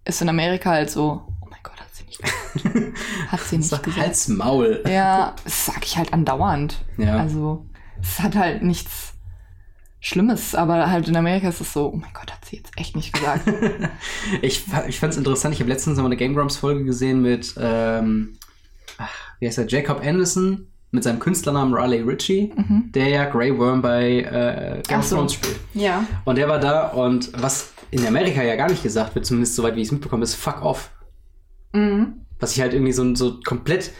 ist 0.06 0.22
in 0.22 0.30
Amerika 0.30 0.72
halt 0.72 0.90
so, 0.90 1.22
oh 1.42 1.48
mein 1.50 1.60
Gott, 1.64 1.80
hat 1.80 1.94
sie 1.94 2.04
nicht 2.06 2.22
gesagt. 2.22 2.96
Hat 3.32 3.40
sie 3.42 3.58
nicht 3.58 3.70
Sag 3.70 3.84
gesagt. 3.84 4.02
Hals 4.06 4.28
Maul. 4.28 4.84
Ja, 4.88 5.36
das 5.44 5.66
sag 5.68 5.86
ich 5.86 5.98
halt 5.98 6.12
andauernd. 6.14 6.84
Ja. 6.98 7.18
Also, 7.18 7.66
es 8.02 8.20
hat 8.20 8.36
halt 8.36 8.64
nichts 8.64 9.14
Schlimmes, 10.00 10.56
aber 10.56 10.90
halt 10.90 11.08
in 11.08 11.16
Amerika 11.16 11.50
ist 11.50 11.62
es 11.62 11.74
so, 11.74 11.92
oh 11.94 11.96
mein 11.98 12.12
Gott, 12.14 12.32
hat 12.32 12.46
sie 12.46 12.56
jetzt 12.58 12.72
echt 12.78 12.96
nicht 12.96 13.14
gesagt. 13.14 13.44
Ich, 14.42 14.66
ich 14.88 15.00
fand 15.00 15.14
es 15.14 15.18
interessant, 15.18 15.54
ich 15.54 15.60
habe 15.60 15.70
letztens 15.70 15.98
noch 15.98 16.04
mal 16.04 16.08
eine 16.08 16.16
Game 16.18 16.34
Grumps 16.36 16.58
Folge 16.58 16.86
gesehen 16.86 17.22
mit, 17.22 17.54
ähm, 17.60 18.38
ach, 18.98 19.14
wie 19.40 19.48
heißt 19.48 19.58
er, 19.58 19.68
Jacob 19.68 20.02
Anderson 20.06 20.68
mit 20.92 21.04
seinem 21.04 21.20
Künstlernamen 21.20 21.74
Raleigh 21.74 22.04
Ritchie, 22.04 22.52
der 22.96 23.10
ja 23.10 23.26
Grey 23.26 23.56
Worm 23.58 23.82
bei 23.82 24.22
äh, 24.22 24.82
Game 24.88 25.00
of. 25.00 25.10
Thrones 25.10 25.34
spielt. 25.34 25.60
ja. 25.74 26.06
Und 26.26 26.38
der 26.38 26.48
war 26.48 26.60
da 26.60 26.88
und 26.88 27.32
was 27.42 27.74
in 27.92 28.06
Amerika 28.06 28.42
ja 28.44 28.56
gar 28.56 28.70
nicht 28.70 28.84
gesagt 28.84 29.16
wird, 29.16 29.26
zumindest 29.26 29.56
soweit 29.56 29.76
wie 29.76 29.82
ich 29.82 29.88
es 29.88 29.92
mitbekomme, 29.92 30.24
ist 30.24 30.36
fuck 30.36 30.62
off. 30.64 30.92
Mhm. 31.74 32.26
Was 32.40 32.52
sich 32.54 32.62
halt 32.62 32.74
irgendwie 32.74 32.94
so, 32.94 33.16
so 33.16 33.40
komplett 33.44 33.92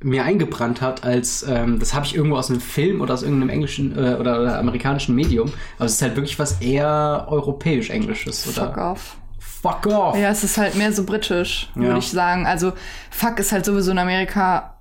mir 0.00 0.22
eingebrannt 0.24 0.80
hat, 0.80 1.02
als 1.04 1.42
ähm, 1.48 1.80
das 1.80 1.92
habe 1.94 2.06
ich 2.06 2.14
irgendwo 2.14 2.36
aus 2.36 2.50
einem 2.50 2.60
Film 2.60 3.00
oder 3.00 3.14
aus 3.14 3.22
irgendeinem 3.22 3.48
englischen 3.50 3.96
äh, 3.96 4.14
oder, 4.14 4.40
oder 4.40 4.58
amerikanischen 4.58 5.14
Medium. 5.14 5.52
Aber 5.76 5.86
es 5.86 5.94
ist 5.94 6.02
halt 6.02 6.14
wirklich 6.14 6.38
was 6.38 6.60
eher 6.60 7.26
europäisch-englisches. 7.28 8.46
Oder 8.48 8.68
Fuck 8.68 8.76
off. 8.78 9.16
Fuck 9.38 9.86
off. 9.86 10.16
Ja, 10.16 10.30
es 10.30 10.44
ist 10.44 10.56
halt 10.56 10.76
mehr 10.76 10.92
so 10.92 11.02
britisch, 11.04 11.68
Ja. 11.74 11.82
würde 11.82 11.98
ich 11.98 12.10
sagen. 12.10 12.46
Also, 12.46 12.72
fuck 13.10 13.40
ist 13.40 13.50
halt 13.50 13.64
sowieso 13.64 13.90
in 13.90 13.98
Amerika. 13.98 14.78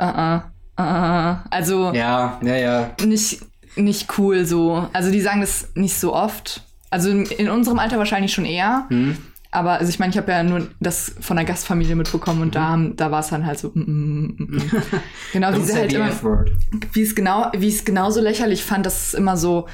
Uh 0.00 0.04
-uh. 0.04 0.42
Also, 1.50 1.92
Ja, 1.92 2.38
ja, 2.42 2.54
ja. 2.56 2.90
nicht, 3.04 3.40
nicht 3.74 4.16
cool 4.18 4.44
so. 4.46 4.88
Also, 4.92 5.10
die 5.10 5.20
sagen 5.20 5.40
das 5.40 5.70
nicht 5.74 5.98
so 5.98 6.14
oft. 6.14 6.62
Also, 6.90 7.10
in 7.10 7.48
unserem 7.50 7.78
Alter 7.78 7.98
wahrscheinlich 7.98 8.32
schon 8.32 8.44
eher. 8.44 8.86
Hm. 8.88 9.16
Aber 9.52 9.72
also 9.72 9.90
ich 9.90 9.98
meine, 9.98 10.10
ich 10.12 10.16
habe 10.16 10.30
ja 10.30 10.44
nur 10.44 10.68
das 10.78 11.12
von 11.20 11.36
der 11.36 11.44
Gastfamilie 11.44 11.96
mitbekommen 11.96 12.40
und 12.40 12.54
da, 12.54 12.68
haben- 12.68 12.94
da 12.94 13.10
war 13.10 13.18
es 13.20 13.28
dann 13.30 13.44
halt 13.46 13.58
so. 13.58 13.70
Mm, 13.74 13.80
mm, 13.80 14.36
mm, 14.38 14.56
mm. 14.56 14.62
genau, 15.32 15.48
wie 15.48 15.52
Das 15.54 15.58
ist 15.64 15.72
sie 15.72 15.74
halt 15.76 15.92
immer, 15.92 16.44
wie 16.92 17.02
es 17.02 17.14
genau, 17.16 17.50
wie 17.56 17.66
ich 17.66 17.74
es 17.74 17.84
genauso 17.84 18.20
lächerlich 18.20 18.62
fand, 18.62 18.86
dass 18.86 19.08
es 19.08 19.14
immer 19.14 19.36
so, 19.36 19.66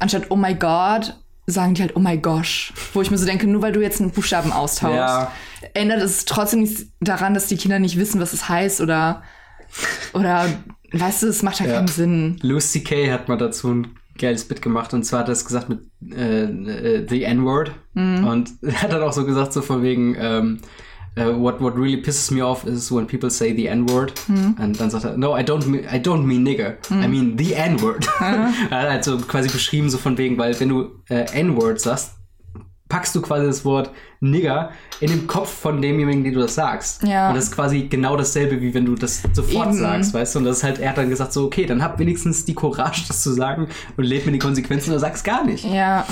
anstatt 0.00 0.26
oh 0.30 0.36
my 0.36 0.54
God, 0.56 1.16
sagen 1.46 1.74
die 1.74 1.82
halt 1.82 1.94
oh 1.94 2.00
my 2.00 2.18
gosh. 2.18 2.72
Wo 2.92 3.02
ich 3.02 3.10
mir 3.12 3.18
so 3.18 3.24
denke, 3.26 3.46
nur 3.46 3.62
weil 3.62 3.70
du 3.70 3.80
jetzt 3.80 4.00
einen 4.00 4.10
Buchstaben 4.10 4.50
austauschst, 4.50 4.96
Ja. 4.96 5.30
ändert 5.74 6.02
es 6.02 6.24
trotzdem 6.24 6.62
nichts 6.62 6.86
daran, 7.00 7.32
dass 7.32 7.46
die 7.46 7.56
Kinder 7.56 7.78
nicht 7.78 7.98
wissen, 7.98 8.20
was 8.20 8.32
es 8.32 8.48
heißt 8.48 8.80
oder, 8.80 9.22
oder, 10.12 10.46
weißt 10.92 11.22
du, 11.22 11.28
es 11.28 11.44
macht 11.44 11.60
ja, 11.60 11.66
Ja. 11.66 11.74
keinen 11.76 11.86
Sinn. 11.88 12.36
Louis 12.42 12.72
C.K. 12.72 13.12
hat 13.12 13.28
mal 13.28 13.38
dazu 13.38 13.68
ein 13.72 13.96
geiles 14.20 14.44
Bit 14.44 14.62
gemacht. 14.62 14.94
Und 14.94 15.02
zwar 15.04 15.20
hat 15.20 15.28
er 15.28 15.32
es 15.32 15.44
gesagt 15.44 15.68
mit 15.68 15.80
äh, 16.12 16.44
äh, 16.44 17.06
The 17.08 17.24
N-Word. 17.24 17.72
Und 17.94 18.50
er 18.62 18.82
hat 18.82 18.92
dann 18.92 19.02
auch 19.02 19.12
so 19.12 19.24
gesagt, 19.24 19.52
so 19.52 19.62
von 19.62 19.82
wegen 19.82 20.16
ähm, 20.18 20.58
äh, 21.16 21.24
what, 21.26 21.60
what 21.60 21.74
really 21.76 21.96
pisses 21.96 22.30
me 22.30 22.44
off 22.44 22.64
is 22.64 22.92
when 22.92 23.06
people 23.06 23.30
say 23.30 23.54
the 23.54 23.66
N-Word. 23.66 24.12
Und 24.28 24.80
dann 24.80 24.90
sagt 24.90 25.04
er, 25.04 25.16
no, 25.16 25.36
I 25.36 25.42
don't, 25.42 25.66
mean, 25.66 25.84
I 25.84 25.98
don't 25.98 26.22
mean 26.22 26.44
nigger, 26.44 26.76
I 26.90 27.08
mean 27.08 27.36
the 27.36 27.54
N-Word. 27.54 28.08
er 28.20 28.52
hat 28.70 28.88
halt 28.88 29.04
so 29.04 29.18
quasi 29.18 29.48
beschrieben, 29.48 29.90
so 29.90 29.98
von 29.98 30.16
wegen, 30.18 30.38
weil 30.38 30.58
wenn 30.60 30.68
du 30.68 30.90
äh, 31.08 31.26
N-Word 31.32 31.80
sagst, 31.80 32.19
packst 32.90 33.14
du 33.14 33.22
quasi 33.22 33.46
das 33.46 33.64
Wort 33.64 33.90
Nigger 34.20 34.70
in 35.00 35.08
den 35.08 35.26
Kopf 35.26 35.48
von 35.48 35.80
demjenigen, 35.80 36.22
den 36.24 36.34
du 36.34 36.40
das 36.40 36.54
sagst. 36.54 37.02
Ja. 37.04 37.30
Und 37.30 37.36
das 37.36 37.44
ist 37.44 37.54
quasi 37.54 37.84
genau 37.88 38.18
dasselbe, 38.18 38.60
wie 38.60 38.74
wenn 38.74 38.84
du 38.84 38.94
das 38.94 39.22
sofort 39.32 39.68
Eben. 39.68 39.78
sagst, 39.78 40.12
weißt 40.12 40.34
du? 40.34 40.40
Und 40.40 40.44
das 40.44 40.58
ist 40.58 40.64
halt, 40.64 40.78
er 40.78 40.90
hat 40.90 40.98
dann 40.98 41.08
gesagt, 41.08 41.32
so, 41.32 41.46
okay, 41.46 41.64
dann 41.64 41.82
hab 41.82 41.98
wenigstens 41.98 42.44
die 42.44 42.52
Courage, 42.54 43.04
das 43.08 43.22
zu 43.22 43.32
sagen 43.32 43.68
und 43.96 44.04
leb 44.04 44.26
mir 44.26 44.32
die 44.32 44.38
Konsequenzen 44.38 44.90
oder 44.90 45.00
sag's 45.00 45.24
gar 45.24 45.42
nicht. 45.46 45.64
Ja, 45.64 46.04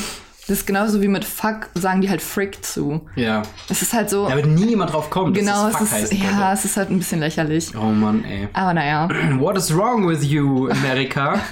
das 0.49 0.61
ist 0.61 0.67
genauso 0.67 1.03
wie 1.03 1.09
mit 1.09 1.27
Fuck, 1.27 1.69
sagen 1.75 2.01
die 2.01 2.09
halt 2.09 2.23
Frick 2.23 2.64
zu. 2.64 3.03
Ja. 3.17 3.43
Es 3.69 3.83
ist 3.83 3.93
halt 3.93 4.09
so, 4.09 4.27
Da 4.27 4.37
wird 4.37 4.47
nie 4.47 4.71
jemand 4.71 4.95
drauf 4.95 5.11
kommen, 5.11 5.35
genau, 5.35 5.64
dass 5.69 5.75
das 5.75 5.83
es 5.83 5.88
Fuck 5.91 5.99
ist, 6.05 6.12
heißt. 6.12 6.23
ja, 6.23 6.53
es 6.55 6.64
ist 6.64 6.77
halt 6.79 6.91
ein 6.91 6.99
bisschen 6.99 7.21
lächerlich. 7.21 7.77
Oh 7.77 7.91
Mann, 7.91 8.25
ey. 8.25 8.49
Aber 8.55 8.73
naja. 8.73 9.09
What 9.38 9.59
is 9.59 9.77
wrong 9.77 10.09
with 10.09 10.25
you, 10.25 10.71
America? 10.71 11.38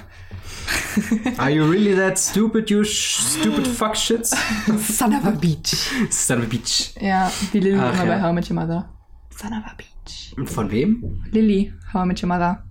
Are 1.38 1.50
you 1.50 1.64
really 1.70 1.94
that 1.94 2.18
stupid, 2.18 2.70
you 2.70 2.84
sh 2.84 3.18
stupid 3.18 3.66
fuck 3.66 3.94
shits? 3.94 4.34
Son 4.78 5.14
of 5.14 5.24
a 5.26 5.32
Beach. 5.32 5.74
Son 6.10 6.38
of 6.38 6.44
a 6.44 6.46
bitch. 6.48 6.94
Ja, 7.00 7.30
wie 7.52 7.60
Lilly 7.60 7.78
Ach, 7.78 7.92
immer 7.94 8.04
ja. 8.04 8.16
bei 8.16 8.22
How 8.22 8.30
I 8.30 8.34
Met 8.34 8.50
Your 8.50 8.54
Mother. 8.56 8.88
Son 9.30 9.52
of 9.52 9.64
a 9.64 9.74
Beach. 9.76 10.34
Von 10.52 10.70
wem? 10.70 11.22
Lilly, 11.30 11.72
How 11.92 12.04
I 12.04 12.08
Met 12.08 12.22
Your 12.22 12.28
Mother. 12.28 12.62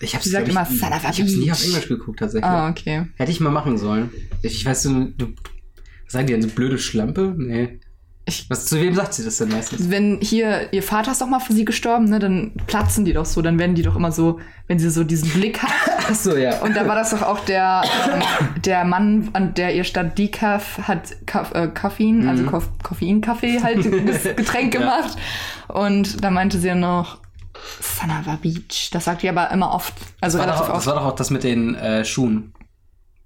Ich 0.00 0.14
hab's, 0.14 0.24
Sie 0.24 0.30
sagt 0.30 0.46
ich, 0.48 0.52
immer, 0.52 0.64
Son 0.66 0.92
of 0.92 1.04
a 1.04 1.10
ich 1.10 1.20
hab's 1.20 1.32
nie 1.32 1.46
bitch. 1.46 1.52
auf 1.52 1.64
Englisch 1.64 1.88
geguckt, 1.88 2.18
tatsächlich. 2.18 2.50
Ah, 2.50 2.68
okay. 2.68 3.06
Hätte 3.16 3.30
ich 3.30 3.40
mal 3.40 3.50
machen 3.50 3.78
sollen. 3.78 4.10
Ich, 4.42 4.54
ich 4.56 4.66
weiß, 4.66 4.82
du, 4.84 5.04
du 5.16 5.26
was 6.04 6.12
sagen 6.12 6.26
die 6.26 6.32
denn, 6.34 6.42
so 6.42 6.48
blöde 6.48 6.78
Schlampe? 6.78 7.34
Nee. 7.36 7.80
Ich- 8.24 8.48
Was, 8.48 8.66
zu 8.66 8.80
wem 8.80 8.94
sagt 8.94 9.14
sie 9.14 9.24
das 9.24 9.38
denn 9.38 9.48
meistens? 9.48 9.90
Wenn 9.90 10.18
hier, 10.22 10.72
ihr 10.72 10.82
Vater 10.84 11.10
ist 11.10 11.20
doch 11.20 11.26
mal 11.26 11.40
für 11.40 11.52
sie 11.54 11.64
gestorben, 11.64 12.04
ne, 12.04 12.20
dann 12.20 12.52
platzen 12.68 13.04
die 13.04 13.12
doch 13.12 13.24
so, 13.24 13.42
dann 13.42 13.58
werden 13.58 13.74
die 13.74 13.82
doch 13.82 13.96
immer 13.96 14.12
so, 14.12 14.38
wenn 14.68 14.78
sie 14.78 14.90
so 14.90 15.02
diesen 15.02 15.28
Blick 15.30 15.60
hat. 15.60 15.72
Achso, 16.08 16.36
ja. 16.36 16.60
Und 16.60 16.76
da 16.76 16.86
war 16.86 16.94
das 16.94 17.10
doch 17.10 17.22
auch 17.22 17.40
der, 17.40 17.82
ähm, 18.12 18.22
der 18.62 18.84
Mann, 18.84 19.30
an 19.32 19.54
der 19.54 19.74
ihr 19.74 19.82
statt 19.82 20.16
Decaf 20.18 20.78
hat 20.86 21.14
Kaff, 21.26 21.52
äh, 21.54 21.66
Koffein, 21.68 22.28
also 22.28 22.44
Koff, 22.44 22.68
Koffeinkaffee 22.84 23.60
halt 23.60 23.84
das 24.08 24.22
Getränk 24.36 24.72
Ja. 24.74 24.80
gemacht. 24.80 25.16
Und 25.68 26.22
da 26.22 26.30
meinte 26.30 26.58
sie 26.60 26.68
ja 26.68 26.74
noch, 26.76 27.18
Son 27.80 28.10
of 28.10 28.28
a 28.28 28.38
Beach. 28.40 28.90
Das 28.92 29.04
sagt 29.04 29.22
die 29.22 29.28
aber 29.28 29.50
immer 29.50 29.72
oft, 29.74 29.94
also 30.20 30.38
das, 30.38 30.46
war 30.46 30.54
relativ 30.54 30.66
doch, 30.68 30.74
das 30.74 30.86
oft. 30.86 30.94
war 30.96 31.02
doch 31.02 31.12
auch 31.12 31.16
das 31.16 31.30
mit 31.30 31.42
den 31.42 31.74
äh, 31.74 32.04
Schuhen. 32.04 32.52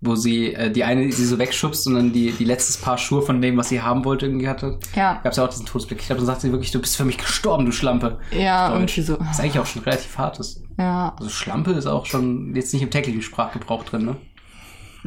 Wo 0.07 0.15
sie 0.17 0.55
äh, 0.55 0.71
die 0.71 0.85
eine 0.85 1.11
sie 1.13 1.25
so 1.27 1.39
wegschubst 1.39 1.87
und 1.89 1.95
dann 1.95 2.13
die, 2.13 2.33
die 2.33 2.45
letztes 2.45 2.77
Paar 2.77 2.97
Schuhe 2.97 3.23
von 3.23 3.41
dem, 3.43 3.57
was 3.57 3.69
sie 3.69 3.83
haben 3.83 4.05
wollte, 4.05 4.27
irgendwie 4.27 4.49
hatte. 4.49 4.79
Ja, 4.95 5.21
Gab's 5.23 5.37
ja 5.37 5.45
auch 5.45 5.49
diesen 5.51 5.67
Todesblick. 5.67 6.01
Ich 6.01 6.07
glaube, 6.07 6.21
dann 6.21 6.27
sagt 6.27 6.41
sie 6.41 6.53
wirklich, 6.53 6.71
du 6.71 6.81
bist 6.81 6.97
für 6.97 7.05
mich 7.05 7.19
gestorben, 7.19 7.67
du 7.67 7.73
Schlampe. 7.73 8.19
ja, 8.31 8.73
irgendwie 8.73 9.03
so. 9.03 9.19
Was 9.21 9.41
eigentlich 9.41 9.59
auch 9.59 9.67
schon 9.67 9.83
relativ 9.83 10.17
hart 10.17 10.39
ist. 10.41 10.63
Ja, 10.79 11.15
Also 11.19 11.29
Schlampe 11.31 11.73
ist 11.73 11.87
auch 11.87 12.07
schon 12.07 12.55
jetzt 12.55 12.73
nicht 12.73 12.83
im 12.83 12.91
täglichen 12.91 13.23
Sprachgebrauch 13.23 13.85
drin, 13.85 14.05
ne? 14.07 14.17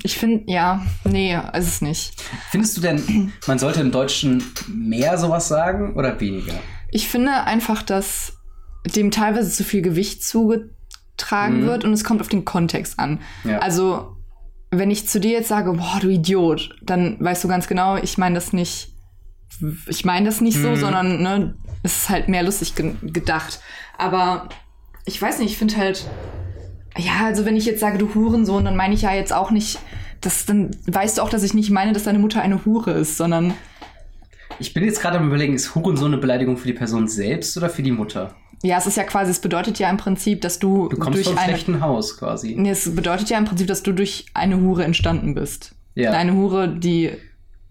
ich 0.02 0.18
finde, 0.18 0.44
ja, 0.52 0.82
nee, 1.04 1.36
ist 1.54 1.68
es 1.68 1.82
nicht. 1.82 2.14
Findest 2.52 2.78
du 2.78 2.82
denn, 2.82 3.34
man 3.48 3.60
sollte 3.60 3.82
im 3.82 3.92
Deutschen 3.92 4.42
mehr 4.68 5.18
sowas 5.18 5.48
sagen 5.50 5.96
oder 5.96 6.20
weniger? 6.22 6.54
Ich 6.90 7.08
finde 7.10 7.34
einfach, 7.44 7.82
dass 7.84 8.38
dem 8.96 9.12
teilweise 9.12 9.52
zu 9.52 9.64
viel 9.66 9.82
Gewicht 9.82 10.24
zugetragen 10.24 11.62
Mhm. 11.64 11.66
wird 11.66 11.84
und 11.84 11.92
es 11.94 12.06
kommt 12.06 12.22
auf 12.22 12.30
den 12.30 12.46
Kontext 12.46 12.98
an. 12.98 13.20
Ja. 13.44 13.60
Also, 13.60 14.16
wenn 14.72 14.92
ich 14.92 15.08
zu 15.08 15.20
dir 15.20 15.32
jetzt 15.32 15.48
sage, 15.50 15.74
boah, 15.74 16.00
du 16.02 16.10
Idiot, 16.10 16.76
dann 16.82 17.18
weißt 17.20 17.44
du 17.44 17.48
ganz 17.48 17.68
genau, 17.68 17.98
ich 17.98 18.18
meine 18.18 18.36
das 18.36 18.54
nicht, 18.54 18.90
ich 19.88 20.06
meine 20.06 20.26
das 20.28 20.42
nicht 20.42 20.58
so, 20.62 20.70
Mhm. 20.70 20.76
sondern 20.76 21.22
ne, 21.24 21.56
es 21.84 21.98
ist 22.04 22.10
halt 22.10 22.28
mehr 22.30 22.44
lustig 22.44 22.76
ge 22.76 22.94
gedacht. 23.02 23.60
Aber 23.98 24.50
ich 25.06 25.22
weiß 25.22 25.40
nicht, 25.40 25.52
ich 25.52 25.58
finde 25.58 25.78
halt, 25.78 26.06
ja, 26.98 27.26
also 27.26 27.46
wenn 27.46 27.56
ich 27.56 27.66
jetzt 27.66 27.80
sage, 27.80 27.98
du 27.98 28.14
Hurensohn, 28.14 28.66
dann 28.66 28.76
meine 28.76 28.94
ich 28.94 29.02
ja 29.02 29.14
jetzt 29.14 29.34
auch 29.34 29.52
nicht, 29.52 29.80
dass, 30.22 30.46
dann 30.46 30.72
weißt 30.86 31.18
du 31.18 31.22
auch, 31.22 31.30
dass 31.30 31.44
ich 31.44 31.54
nicht 31.54 31.72
meine, 31.72 31.94
dass 31.94 32.04
deine 32.04 32.20
Mutter 32.20 32.42
eine 32.42 32.66
Hure 32.66 32.92
ist, 32.92 33.18
sondern 33.18 33.54
Ich 34.60 34.74
bin 34.74 34.84
jetzt 34.84 35.02
gerade 35.02 35.18
am 35.18 35.28
überlegen, 35.28 35.54
ist 35.56 35.74
Hurensohn 35.76 36.12
eine 36.14 36.22
Beleidigung 36.22 36.58
für 36.58 36.68
die 36.68 36.74
Person 36.74 37.08
selbst 37.08 37.56
oder 37.58 37.70
für 37.70 37.82
die 37.84 37.92
Mutter? 37.92 38.36
Ja, 38.64 38.78
es 38.78 38.86
ist 38.88 38.98
ja 38.98 39.04
quasi, 39.04 39.32
es 39.32 39.40
bedeutet 39.40 39.80
ja 39.80 39.90
im 39.90 39.98
Prinzip, 39.98 40.42
dass 40.42 40.60
du, 40.60 40.90
Du 40.90 40.98
kommst 40.98 41.18
durch 41.18 41.28
vom 41.28 41.38
eine 41.38 41.50
schlechten 41.54 41.82
Haus 41.82 42.18
quasi. 42.18 42.56
Nee, 42.58 42.72
es 42.72 42.94
bedeutet 42.96 43.30
ja 43.30 43.38
im 43.38 43.46
Prinzip, 43.46 43.68
dass 43.68 43.84
du 43.84 43.92
durch 43.94 44.26
eine 44.34 44.60
Hure 44.60 44.84
entstanden 44.84 45.34
bist. 45.34 45.76
Ja. 45.96 46.12
Eine 46.12 46.34
Hure, 46.34 46.68
die, 46.70 47.12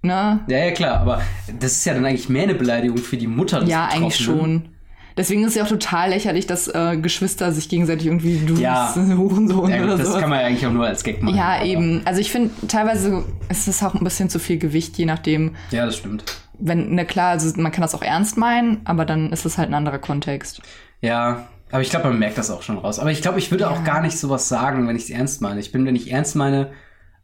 ne? 0.03 0.40
Ja, 0.48 0.59
ja, 0.59 0.70
klar, 0.72 1.01
aber 1.01 1.22
das 1.61 1.72
ist 1.72 1.85
ja 1.85 1.94
dann 1.94 2.05
eigentlich 2.05 2.29
mehr 2.29 2.44
eine 2.44 2.55
Beleidigung 2.55 2.98
für 2.98 3.16
die 3.16 3.27
Mutter. 3.27 3.61
des 3.61 3.68
Ja, 3.70 3.87
eigentlich 3.87 4.16
schon. 4.16 4.70
Deswegen 5.16 5.42
ist 5.42 5.48
es 5.48 5.55
ja 5.57 5.64
auch 5.64 5.68
total 5.68 6.11
lächerlich, 6.11 6.46
dass 6.46 6.68
äh, 6.68 6.96
Geschwister 6.96 7.51
sich 7.51 7.68
gegenseitig 7.68 8.07
irgendwie 8.07 8.38
du 8.46 8.55
Ja. 8.55 8.92
ein 8.94 9.18
Hurensohn 9.18 9.68
Ja, 9.68 9.83
oder 9.83 9.98
das 9.98 10.12
so. 10.12 10.20
kann 10.20 10.31
man 10.31 10.38
ja 10.40 10.46
eigentlich 10.46 10.64
auch 10.64 10.70
nur 10.72 10.87
als 10.87 11.03
Gag 11.03 11.20
machen. 11.22 11.37
Ja, 11.37 11.57
aber- 11.57 11.64
eben. 11.64 12.03
Also 12.05 12.20
ich 12.20 12.31
finde, 12.31 12.51
teilweise 12.68 13.24
ist 13.48 13.66
es 13.66 13.83
auch 13.83 13.94
ein 13.94 14.05
bisschen 14.05 14.31
zu 14.31 14.38
viel 14.38 14.59
Gewicht, 14.59 14.96
je 14.96 15.07
nachdem. 15.07 15.57
Ja, 15.72 15.87
das 15.87 15.96
stimmt. 15.96 16.22
Wenn, 16.59 16.94
na 16.94 17.05
klar, 17.05 17.31
also 17.31 17.61
man 17.61 17.73
kann 17.73 17.83
das 17.83 17.94
auch 17.94 18.03
ernst 18.03 18.37
meinen, 18.37 18.81
aber 18.85 19.05
dann 19.05 19.33
ist 19.33 19.44
es 19.44 19.59
halt 19.59 19.68
ein 19.68 19.75
anderer 19.75 19.99
Kontext. 19.99 20.61
Ja, 21.01 21.49
aber 21.71 21.83
ich 21.83 21.90
glaube, 21.90 22.09
man 22.09 22.18
merkt 22.18 22.38
das 22.38 22.51
auch 22.51 22.62
schon 22.62 22.79
raus. 22.79 22.99
Aber 22.99 23.11
ich 23.11 23.23
glaube, 23.23 23.38
ich 23.38 23.51
würde 23.51 23.71
auch 23.71 23.85
gar 23.85 24.01
nicht 24.01 24.18
sowas 24.18 24.49
sagen, 24.49 24.88
wenn 24.88 24.97
ich 24.97 25.05
es 25.05 25.11
ernst 25.11 25.42
meine. 25.42 25.61
Ich 25.61 25.73
bin, 25.73 25.87
wenn 25.87 25.97
ich 25.97 26.11
ernst 26.11 26.35
meine, 26.35 26.73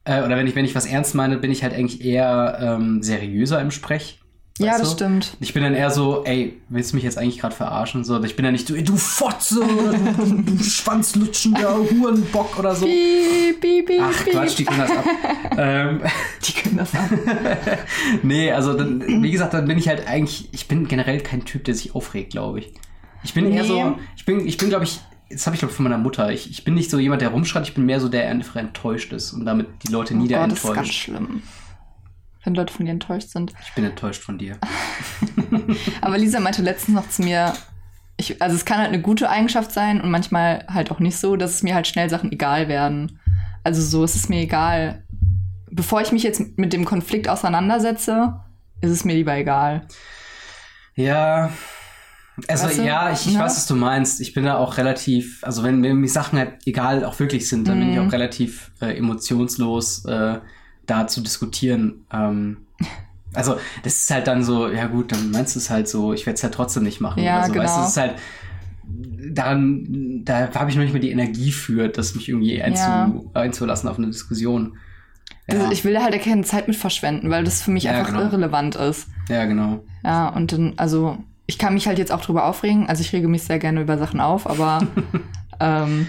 äh, 0.05 0.23
oder 0.23 0.37
wenn 0.37 0.47
ich, 0.47 0.55
wenn 0.55 0.65
ich 0.65 0.75
was 0.75 0.87
ernst 0.87 1.15
meine, 1.15 1.39
bin 1.39 1.51
ich 1.51 1.63
halt 1.63 1.75
eigentlich 1.75 2.05
eher 2.05 2.59
ähm, 2.61 3.03
seriöser 3.03 3.61
im 3.61 3.71
Sprech. 3.71 4.21
Ja, 4.59 4.79
das 4.79 4.91
du? 4.91 4.95
stimmt. 4.95 5.37
Ich 5.41 5.53
bin 5.53 5.63
dann 5.63 5.75
eher 5.75 5.91
so, 5.91 6.25
ey, 6.25 6.61
willst 6.69 6.93
du 6.93 6.97
mich 6.97 7.05
jetzt 7.05 7.19
eigentlich 7.19 7.39
gerade 7.39 7.55
verarschen? 7.57 8.05
So, 8.05 8.23
ich 8.23 8.37
bin 8.37 8.45
dann 8.45 8.53
nicht 8.53 8.69
so, 8.69 8.75
ey, 8.75 8.85
du 8.85 8.97
Fotze, 8.97 9.57
du, 9.57 10.43
du 10.43 10.63
schwanzlutschender 10.63 11.77
Hurenbock 11.77 12.59
oder 12.59 12.75
so. 12.75 12.87
Piep, 12.87 13.61
piep, 13.61 13.87
piep, 13.87 14.01
Ach. 14.01 14.25
Quatsch, 14.27 14.59
die 14.59 14.65
können 14.65 14.81
das 14.81 14.91
ab. 14.93 15.05
ähm, 15.59 16.01
Die 16.47 16.53
können 16.53 16.77
das 16.77 16.95
ab. 16.95 17.11
nee, 18.23 18.53
also 18.53 18.75
dann, 18.75 19.23
wie 19.23 19.31
gesagt, 19.31 19.55
dann 19.55 19.67
bin 19.67 19.77
ich 19.79 19.89
halt 19.89 20.07
eigentlich, 20.07 20.49
ich 20.53 20.69
bin 20.69 20.87
generell 20.87 21.21
kein 21.21 21.45
Typ, 21.45 21.65
der 21.65 21.75
sich 21.75 21.95
aufregt, 21.95 22.31
glaube 22.31 22.61
ich. 22.61 22.73
Ich 23.25 23.35
bin 23.35 23.51
eher 23.51 23.63
Nee. 23.63 23.69
so, 23.69 23.99
ich 24.17 24.25
bin, 24.25 24.47
ich 24.47 24.57
bin, 24.57 24.69
glaube 24.69 24.85
ich, 24.85 25.01
das 25.31 25.47
habe 25.47 25.57
ich 25.57 25.61
glaube 25.61 25.73
ich 25.73 25.77
von 25.77 25.85
meiner 25.85 25.99
Mutter. 25.99 26.31
Ich, 26.31 26.49
ich 26.51 26.63
bin 26.65 26.75
nicht 26.75 26.91
so 26.91 26.99
jemand, 26.99 27.23
der 27.23 27.31
rumschreit, 27.31 27.67
ich 27.67 27.75
bin 27.75 27.87
mehr 27.87 27.99
so 27.99 28.09
der, 28.09 28.21
der 28.23 28.31
einfach 28.31 28.57
enttäuscht 28.57 29.13
ist 29.13 29.33
und 29.33 29.47
damit 29.47 29.67
die 29.87 29.91
Leute 29.91 30.15
Oh 30.15 30.19
nieder 30.19 30.41
Gott, 30.41 30.53
das 30.53 30.65
ist 30.65 30.75
ganz 30.75 30.89
schlimm. 30.89 31.43
Wenn 32.45 32.55
Leute 32.55 32.73
von 32.73 32.85
dir 32.87 32.93
enttäuscht 32.93 33.31
sind. 33.31 33.53
Ich 33.65 33.73
bin 33.75 33.85
enttäuscht 33.85 34.23
von 34.23 34.39
dir. 34.39 34.59
Aber 36.01 36.19
Lisa 36.19 36.41
meinte 36.41 36.63
letztens 36.63 36.95
noch 36.95 37.09
zu 37.09 37.23
mir, 37.23 37.55
ich, 38.17 38.41
also 38.43 38.55
es 38.55 38.65
kann 38.65 38.79
halt 38.79 38.89
eine 38.89 39.01
gute 39.01 39.29
Eigenschaft 39.31 39.73
sein 39.73 40.01
und 40.01 40.11
manchmal 40.11 40.65
halt 40.69 40.91
auch 40.91 41.01
nicht 41.01 41.17
so, 41.17 41.37
dass 41.37 41.55
es 41.55 41.63
mir 41.63 41.75
halt 41.75 41.87
schnell 41.87 42.09
Sachen 42.11 42.31
egal 42.33 42.69
werden. 42.69 43.19
Also 43.65 43.83
so, 43.83 44.05
es 44.05 44.15
ist 44.15 44.29
mir 44.29 44.41
egal. 44.43 45.03
Bevor 45.71 46.01
ich 46.03 46.13
mich 46.13 46.23
jetzt 46.23 46.59
mit 46.59 46.73
dem 46.73 46.85
Konflikt 46.85 47.29
auseinandersetze, 47.29 48.41
ist 48.81 48.91
es 48.91 49.05
mir 49.05 49.15
lieber 49.15 49.35
egal. 49.37 49.87
Ja. 50.95 51.51
Also 52.49 52.67
Weißt 52.67 52.79
du? 52.79 52.83
ja, 52.85 53.13
ich, 53.13 53.27
ich 53.27 53.35
Ne? 53.35 53.41
weiß, 53.41 53.57
was 53.57 53.67
du 53.67 53.77
meinst. 53.77 54.21
Ich 54.21 54.35
bin 54.35 54.45
da 54.45 54.57
auch 54.59 54.77
relativ, 54.77 55.43
also 55.45 55.63
wenn 55.63 55.81
mir 55.81 55.95
die 55.95 56.09
Sachen 56.09 56.39
halt 56.39 56.67
egal 56.67 57.05
auch 57.05 57.19
wirklich 57.21 57.49
sind, 57.49 57.67
dann 57.69 57.79
bin 57.79 57.91
ich 57.91 57.97
Mhm. 57.99 58.09
auch 58.09 58.13
relativ 58.13 58.73
äh, 58.81 58.97
emotionslos 58.97 60.05
äh, 60.05 60.39
da 60.87 61.07
zu 61.07 61.21
diskutieren. 61.21 62.05
Ähm, 62.13 62.59
also 63.35 63.57
das 63.83 63.95
ist 64.01 64.11
halt 64.11 64.27
dann 64.27 64.45
so, 64.45 64.69
ja 64.69 64.87
gut, 64.87 65.13
dann 65.13 65.31
meinst 65.31 65.55
du 65.57 65.59
es 65.59 65.71
halt 65.71 65.89
so, 65.89 66.13
ich 66.13 66.25
werde 66.27 66.37
es 66.37 66.43
halt 66.43 66.55
trotzdem 66.55 66.83
nicht 66.85 67.01
machen. 67.01 67.23
Ja, 67.23 67.45
so. 67.47 67.55
Weißt 67.55 67.55
du, 67.55 67.61
genau. 67.61 67.83
es 67.83 67.89
ist 67.91 67.97
halt 67.97 68.15
daran, 69.31 70.23
da 70.25 70.53
habe 70.55 70.71
ich 70.71 70.77
noch 70.77 70.83
nicht 70.83 70.93
mehr 70.93 71.01
die 71.03 71.11
Energie 71.11 71.51
für, 71.53 71.89
das 71.89 72.15
mich 72.15 72.29
irgendwie 72.29 72.63
einzu, 72.63 72.83
Ja. 72.83 73.13
einzulassen 73.35 73.89
auf 73.89 73.99
eine 73.99 74.07
Diskussion. 74.09 74.77
Das, 75.47 75.59
Ja, 75.63 75.71
Ich 75.73 75.85
will 75.85 75.95
da 75.95 76.03
halt 76.03 76.21
keine 76.23 76.43
Zeit 76.43 76.69
mit 76.69 76.77
verschwenden, 76.77 77.31
weil 77.31 77.45
das 77.45 77.63
für 77.63 77.71
mich 77.71 77.85
Ja, 77.85 77.93
einfach 77.93 78.09
genau. 78.13 78.21
irrelevant 78.23 78.77
ist. 78.77 79.09
ja, 79.29 79.45
genau. 79.47 79.83
Ja, 80.05 80.29
und 80.29 80.53
dann, 80.53 80.75
also, 80.77 81.19
ich 81.47 81.59
kann 81.59 81.75
mich 81.75 81.87
halt 81.87 81.99
jetzt 81.99 82.13
auch 82.13 82.21
drüber 82.23 82.45
aufregen. 82.47 82.89
Also 82.89 83.01
ich 83.03 83.13
rege 83.13 83.29
mich 83.29 83.43
sehr 83.43 83.59
gerne 83.59 83.81
über 83.83 83.99
Sachen 83.99 84.21
auf, 84.21 84.49
aber 84.49 84.87
ähm, 85.61 86.07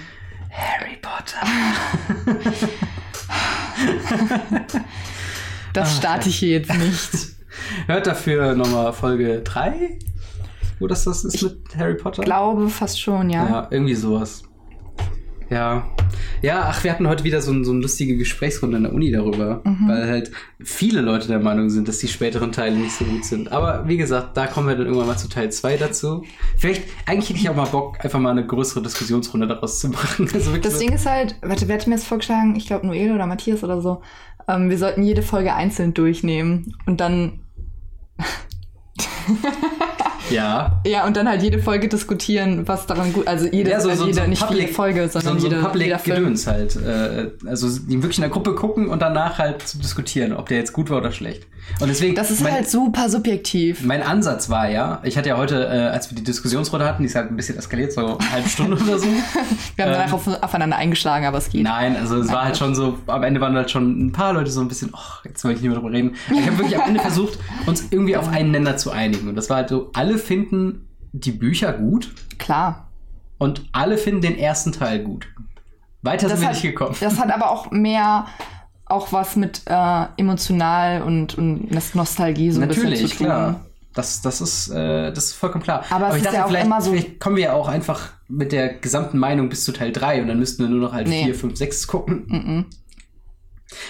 Harry 0.51 0.97
Potter. 1.01 1.45
das 5.73 5.97
starte 5.97 6.29
ich 6.29 6.38
hier 6.38 6.59
jetzt 6.59 6.73
nicht. 6.73 7.35
Hört 7.88 8.07
dafür 8.07 8.55
nochmal 8.55 8.93
Folge 8.93 9.41
3, 9.41 9.97
wo 10.79 10.88
das 10.88 11.03
das 11.03 11.23
ist 11.23 11.41
mit 11.41 11.57
Harry 11.77 11.95
Potter. 11.95 12.23
Glaube 12.23 12.69
fast 12.69 12.99
schon, 12.99 13.29
ja. 13.29 13.47
Ja, 13.47 13.67
irgendwie 13.71 13.95
sowas. 13.95 14.43
Ja. 15.49 15.88
Ja, 16.41 16.65
ach, 16.69 16.84
wir 16.84 16.91
hatten 16.91 17.08
heute 17.08 17.23
wieder 17.23 17.41
so, 17.41 17.51
ein, 17.51 17.63
so 17.63 17.71
eine 17.71 17.81
lustige 17.81 18.17
Gesprächsrunde 18.17 18.77
in 18.77 18.84
der 18.84 18.93
Uni 18.93 19.12
darüber, 19.12 19.62
Mhm. 19.63 19.88
weil 19.88 20.08
halt 20.08 20.31
viele 20.60 21.01
Leute 21.01 21.27
der 21.27 21.39
Meinung 21.39 21.69
sind, 21.69 21.88
dass 21.88 21.99
die 21.99 22.08
späteren 22.08 22.51
Teile 22.51 22.75
nicht 22.77 22.93
so 22.95 23.05
gut 23.05 23.23
sind. 23.25 23.51
Aber 23.51 23.88
wie 23.88 23.97
gesagt, 23.97 24.36
da 24.38 24.47
kommen 24.47 24.67
wir 24.67 24.75
dann 24.75 24.86
irgendwann 24.86 25.08
mal 25.08 25.17
zu 25.17 25.29
Teil 25.29 25.51
2 25.51 25.77
dazu. 25.77 26.23
Vielleicht, 26.58 26.84
eigentlich 27.05 27.29
hätte 27.29 27.39
ich 27.39 27.49
auch 27.49 27.55
mal 27.55 27.65
Bock, 27.67 28.03
einfach 28.03 28.19
mal 28.19 28.31
eine 28.31 28.45
größere 28.45 28.81
Diskussionsrunde 28.81 29.47
daraus 29.47 29.79
zu 29.79 29.89
machen. 29.89 30.27
Also 30.34 30.55
Das 30.58 30.79
Ding 30.79 30.93
ist 30.93 31.05
halt, 31.05 31.36
warte, 31.41 31.67
wer 31.67 31.77
hat 31.77 31.86
mir 31.88 31.95
jetzt 31.95 32.08
vorgeschlagen? 32.08 32.55
Ich 32.55 32.65
glaube 32.67 32.88
Noel 32.88 33.12
oder 33.13 33.27
Matthias 33.27 33.63
oder 33.63 33.81
so. 33.81 34.01
Ähm, 34.47 34.69
wir 34.69 34.77
sollten 34.77 35.03
jede 35.03 35.21
Folge 35.21 35.53
einzeln 35.53 35.93
durchnehmen 35.93 36.75
und 36.86 36.99
dann, 37.01 37.39
ja. 40.29 40.81
ja, 40.85 41.05
und 41.05 41.17
dann 41.17 41.27
halt 41.27 41.41
jede 41.41 41.59
Folge 41.59 41.88
diskutieren, 41.88 42.67
was 42.67 42.85
daran 42.88 43.13
gut, 43.13 43.27
also 43.27 43.47
jede, 43.47 43.71
Ja, 43.71 43.79
so, 43.79 43.89
also 43.89 44.03
so, 44.03 44.07
jede 44.07 44.21
so 44.21 44.27
nicht 44.27 44.41
jede 44.41 44.53
Public, 44.53 44.75
Folge, 44.75 45.09
so, 45.09 45.19
sondern 45.19 45.39
so 45.39 45.47
jede, 45.47 45.57
ein 45.59 45.63
Public 45.65 45.88
jeder 45.88 45.99
Film. 45.99 46.17
Gedöns 46.17 46.47
halt. 46.47 46.75
Äh, 46.75 47.31
also 47.47 47.67
die 47.69 48.01
wirklich 48.01 48.17
in 48.17 48.23
der 48.23 48.31
Gruppe 48.31 48.55
gucken 48.55 48.88
und 48.89 49.01
danach 49.01 49.38
halt 49.38 49.67
zu 49.67 49.77
diskutieren, 49.77 50.33
ob 50.33 50.49
der 50.49 50.57
jetzt 50.57 50.73
gut 50.73 50.89
war 50.89 50.97
oder 50.97 51.11
schlecht. 51.11 51.47
Und 51.79 51.88
deswegen, 51.88 52.15
Das 52.15 52.31
ist 52.31 52.41
mein, 52.41 52.53
halt 52.53 52.69
super 52.69 53.09
subjektiv. 53.09 53.83
mein 53.83 54.03
Ansatz 54.03 54.49
war 54.49 54.69
ja, 54.69 54.99
ich 55.03 55.17
hatte 55.17 55.29
ja 55.29 55.38
heute, 55.38 55.65
äh, 55.65 55.88
als 55.93 56.09
wir 56.11 56.15
die 56.15 56.23
Diskussionsrunde 56.23 56.85
hatten, 56.85 57.03
die 57.03 57.07
ist 57.07 57.15
halt 57.15 57.31
ein 57.31 57.35
bisschen 57.35 57.57
eskaliert, 57.57 57.91
so 57.91 58.17
eine 58.17 58.31
halbe 58.31 58.47
Stunde 58.47 58.77
oder 58.77 58.99
so. 58.99 59.07
Wir 59.75 59.85
haben 59.85 59.91
ähm, 59.91 59.97
danach 59.99 60.13
auf, 60.13 60.27
aufeinander 60.43 60.77
eingeschlagen, 60.77 61.25
aber 61.25 61.38
es 61.38 61.49
geht. 61.49 61.63
Nein, 61.63 61.97
also 61.97 62.17
es 62.17 62.31
war 62.31 62.45
halt 62.45 62.57
schon 62.57 62.75
so, 62.75 62.99
am 63.07 63.23
Ende 63.23 63.41
waren 63.41 63.55
halt 63.55 63.71
schon 63.71 64.05
ein 64.05 64.11
paar 64.11 64.33
Leute 64.33 64.51
so 64.51 64.61
ein 64.61 64.67
bisschen, 64.67 64.91
ach, 64.93 65.25
jetzt 65.25 65.43
wollte 65.43 65.57
ich 65.57 65.61
nicht 65.63 65.71
mehr 65.71 65.79
drüber 65.79 65.91
reden. 65.91 66.15
Ich 66.31 66.45
habe 66.45 66.57
wirklich 66.57 66.77
am 66.77 66.88
Ende 66.88 66.99
versucht, 66.99 67.39
uns 67.65 67.85
irgendwie 67.89 68.15
auf 68.15 68.29
einen 68.29 68.51
Nenner 68.51 68.77
zu 68.77 68.91
einigen. 68.91 69.27
Und 69.27 69.35
das 69.35 69.49
war 69.49 69.57
halt 69.57 69.69
so, 69.69 69.89
alle 69.93 70.14
finden 70.17 70.88
die 71.13 71.32
Bücher 71.32 71.73
gut 71.73 72.13
Klar. 72.38 72.89
und 73.38 73.63
alle 73.71 73.97
finden 73.97 74.21
den 74.21 74.38
ersten 74.38 74.71
Teil 74.71 74.99
gut. 75.04 75.28
Weiter 76.01 76.30
sind 76.30 76.41
wir 76.41 76.49
nicht 76.49 76.62
gekommen. 76.62 76.95
das 76.99 77.19
hat 77.19 77.32
aber 77.32 77.49
auch 77.49 77.71
mehr 77.71 78.28
auch 78.86 79.12
was 79.12 79.36
mit 79.36 79.62
äh, 79.65 80.06
emotional 80.17 81.01
und, 81.01 81.36
und 81.38 81.71
Nostalgie 81.95 82.51
so 82.51 82.62
ein 82.62 82.67
bisschen 82.67 82.84
Natürlich, 82.84 83.10
zu 83.12 83.17
tun. 83.17 83.25
klar. 83.28 83.62
Das, 83.95 84.21
das, 84.21 84.41
ist, 84.41 84.69
äh, 84.69 85.12
das 85.13 85.25
ist 85.28 85.34
vollkommen 85.34 85.63
klar. 85.63 85.84
Aber 85.89 86.10
es 86.10 86.17
ist 86.17 86.25
ja 86.34 86.43
auch 86.43 86.49
vielleicht, 86.49 86.65
immer 86.65 86.82
so- 86.82 86.91
vielleicht 86.91 87.19
kommen 87.19 87.38
wir 87.38 87.45
ja 87.45 87.54
auch 87.54 87.67
einfach 87.69 88.10
mit 88.28 88.51
der 88.51 88.73
gesamten 88.75 89.17
Meinung 89.17 89.47
bis 89.49 89.63
zu 89.63 89.71
Teil 89.71 89.91
3 89.93 90.21
und 90.21 90.28
dann 90.28 90.38
müssten 90.38 90.63
wir 90.63 90.69
nur 90.69 90.82
noch 90.82 90.93
halt 90.93 91.08
Nee. 91.08 91.23
4, 91.23 91.34
5, 91.36 91.58
6 91.58 91.88
gucken. 91.88 92.25
Mhm. 92.28 92.65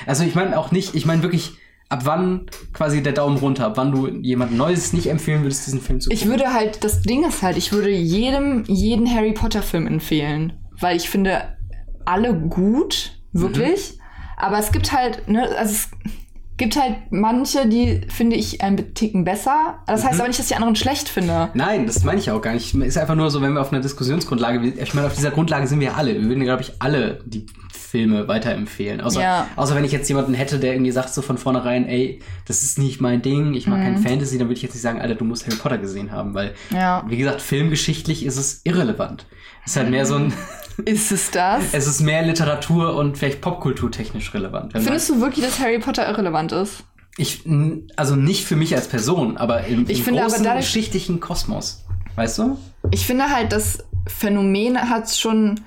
Also 0.06 0.24
ich 0.24 0.36
meine 0.36 0.58
auch 0.58 0.72
nicht, 0.72 0.96
ich 0.96 1.06
meine 1.06 1.24
wirklich, 1.24 1.58
ab 1.90 2.02
wann 2.06 2.48
quasi 2.74 3.04
der 3.04 3.14
Daumen 3.14 3.38
runter, 3.38 3.68
ab 3.68 3.78
wann 3.78 3.92
du 3.92 4.08
jemand 4.08 4.56
Neues 4.56 4.94
nicht 4.94 5.08
empfehlen 5.08 5.44
würdest, 5.44 5.68
diesen 5.68 5.82
Film 5.82 6.02
zu 6.02 6.12
Ich 6.12 6.26
würde 6.26 6.54
halt, 6.54 6.84
das 6.84 7.02
Ding 7.02 7.28
ist 7.28 7.44
halt, 7.44 7.58
ich 7.58 7.72
würde 7.72 7.90
jedem 7.90 8.64
jeden 8.68 9.14
Harry 9.14 9.34
Potter 9.34 9.62
Film 9.62 9.88
empfehlen, 9.88 10.54
weil 10.80 10.98
ich 10.98 11.10
finde 11.10 11.56
alle 12.06 12.34
gut, 12.34 13.20
wirklich. 13.34 14.00
Aber 14.38 14.60
es 14.60 14.72
gibt 14.72 14.92
halt, 14.92 15.28
ne, 15.28 15.48
also 15.58 15.74
es 15.74 15.90
gibt 16.58 16.80
halt 16.80 16.96
manche, 17.10 17.68
die 17.68 18.02
finde 18.10 18.36
ich 18.36 18.62
ein 18.62 18.94
Ticken 18.94 19.24
besser. 19.24 19.80
Das 19.88 20.06
heißt 20.06 20.20
aber 20.20 20.28
nicht, 20.28 20.40
dass 20.40 20.46
ich 20.46 20.52
die 20.52 20.56
anderen 20.56 20.76
schlecht 20.76 21.10
finde. 21.10 21.50
Nein, 21.54 21.86
das 21.86 22.04
meine 22.04 22.20
ich 22.20 22.32
auch 22.32 22.42
gar 22.42 22.54
nicht. 22.54 22.74
Es 22.74 22.88
ist 22.88 22.98
einfach 22.98 23.16
nur 23.16 23.30
so, 23.30 23.42
wenn 23.42 23.54
wir 23.54 23.62
auf 23.62 23.72
einer 23.72 23.82
Diskussionsgrundlage, 23.82 24.68
ich 24.68 24.94
meine, 24.94 25.08
auf 25.08 25.16
dieser 25.16 25.32
Grundlage 25.32 25.68
sind 25.68 25.80
wir 25.80 25.98
alle. 25.98 26.14
Wir 26.14 26.24
würden, 26.24 26.44
glaube 26.44 26.64
ich, 26.64 26.74
alle 26.80 27.20
die 27.26 27.46
Filme 27.86 28.28
weiterempfehlen. 28.28 29.00
Außer, 29.02 29.22
Ja. 29.22 29.48
außer 29.56 29.76
wenn 29.76 29.84
ich 29.86 29.92
jetzt 29.92 30.10
jemanden 30.10 30.34
hätte, 30.34 30.60
der 30.60 30.74
irgendwie 30.74 30.92
sagt 30.92 31.14
so 31.14 31.22
von 31.22 31.38
vornherein, 31.38 31.88
ey, 31.88 32.20
das 32.48 32.64
ist 32.64 32.78
nicht 32.80 33.00
mein 33.02 33.22
Ding, 33.22 33.54
ich 33.54 33.68
mag 33.68 33.80
Mhm. 33.80 33.84
kein 33.84 33.98
Fantasy, 34.00 34.38
dann 34.38 34.48
würde 34.48 34.56
ich 34.58 34.62
jetzt 34.64 34.74
nicht 34.74 34.82
sagen, 34.82 35.00
Alter, 35.02 35.16
du 35.16 35.26
musst 35.26 35.46
Harry 35.46 35.56
Potter 35.58 35.78
gesehen 35.78 36.12
haben, 36.12 36.34
weil, 36.34 36.54
Ja. 36.72 37.04
wie 37.08 37.18
gesagt, 37.18 37.42
filmgeschichtlich 37.42 38.26
ist 38.26 38.38
es 38.38 38.62
irrelevant. 38.64 39.26
Es 39.66 39.72
ist 39.72 39.78
halt 39.78 39.90
mehr 39.90 40.06
so 40.06 40.16
ein, 40.16 40.34
Ist 40.86 41.12
es 41.12 41.32
das? 41.32 41.64
es 41.72 41.88
ist 41.88 42.02
mehr 42.02 42.22
Literatur 42.24 42.96
und 42.96 43.18
vielleicht 43.18 43.40
popkulturtechnisch 43.42 44.34
relevant. 44.34 44.74
Man- 44.74 44.84
Findest 44.84 45.10
du 45.10 45.22
wirklich, 45.22 45.46
dass 45.46 45.60
Harry 45.60 45.80
Potter 45.80 46.08
irrelevant 46.08 46.52
ist? 46.52 46.84
Ich, 47.18 47.44
also 47.96 48.16
nicht 48.18 48.44
für 48.46 48.58
mich 48.58 48.76
als 48.76 48.88
Person, 48.90 49.38
aber 49.38 49.66
im, 49.68 49.86
Ich 49.90 50.00
im 50.00 50.04
finde 50.04 50.20
aber 50.22 50.30
großen 50.30 50.44
dadurch- 50.44 50.66
geschichtlichen 50.66 51.22
Kosmos. 51.22 51.86
Weißt 52.16 52.38
du? 52.40 52.58
Ich 52.92 53.06
finde 53.06 53.30
halt, 53.30 53.52
das 53.54 53.80
Phänomen 54.08 54.78
hat 54.78 55.10
schon, 55.16 55.62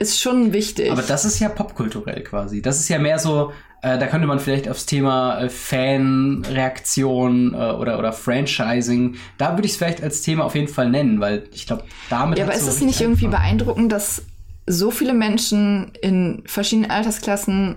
ist 0.00 0.20
schon 0.20 0.52
wichtig. 0.52 0.90
Aber 0.90 1.02
das 1.02 1.24
ist 1.24 1.38
ja 1.38 1.48
popkulturell 1.48 2.22
quasi. 2.22 2.62
Das 2.62 2.80
ist 2.80 2.88
ja 2.88 2.98
mehr 2.98 3.18
so, 3.18 3.52
äh, 3.82 3.98
da 3.98 4.06
könnte 4.06 4.26
man 4.26 4.40
vielleicht 4.40 4.68
aufs 4.68 4.86
Thema 4.86 5.40
äh, 5.40 5.48
Fanreaktion 5.50 7.54
äh, 7.54 7.72
oder, 7.72 7.98
oder 7.98 8.12
Franchising, 8.12 9.16
da 9.38 9.56
würde 9.56 9.66
ich 9.66 9.72
es 9.72 9.78
vielleicht 9.78 10.02
als 10.02 10.22
Thema 10.22 10.44
auf 10.44 10.54
jeden 10.54 10.68
Fall 10.68 10.90
nennen, 10.90 11.20
weil 11.20 11.44
ich 11.52 11.66
glaube, 11.66 11.84
damit. 12.08 12.38
Ja, 12.38 12.44
aber 12.44 12.54
ist 12.54 12.66
es 12.66 12.80
nicht 12.80 13.00
irgendwie 13.00 13.28
beeindruckend, 13.28 13.92
dass 13.92 14.22
so 14.66 14.90
viele 14.90 15.14
Menschen 15.14 15.92
in 16.00 16.42
verschiedenen 16.46 16.90
Altersklassen 16.90 17.76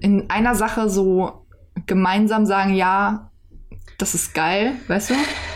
in 0.00 0.30
einer 0.30 0.54
Sache 0.54 0.88
so 0.88 1.44
gemeinsam 1.86 2.46
sagen, 2.46 2.74
ja, 2.74 3.30
das 3.98 4.14
ist 4.14 4.34
geil, 4.34 4.72
weißt 4.88 5.10
du? 5.10 5.14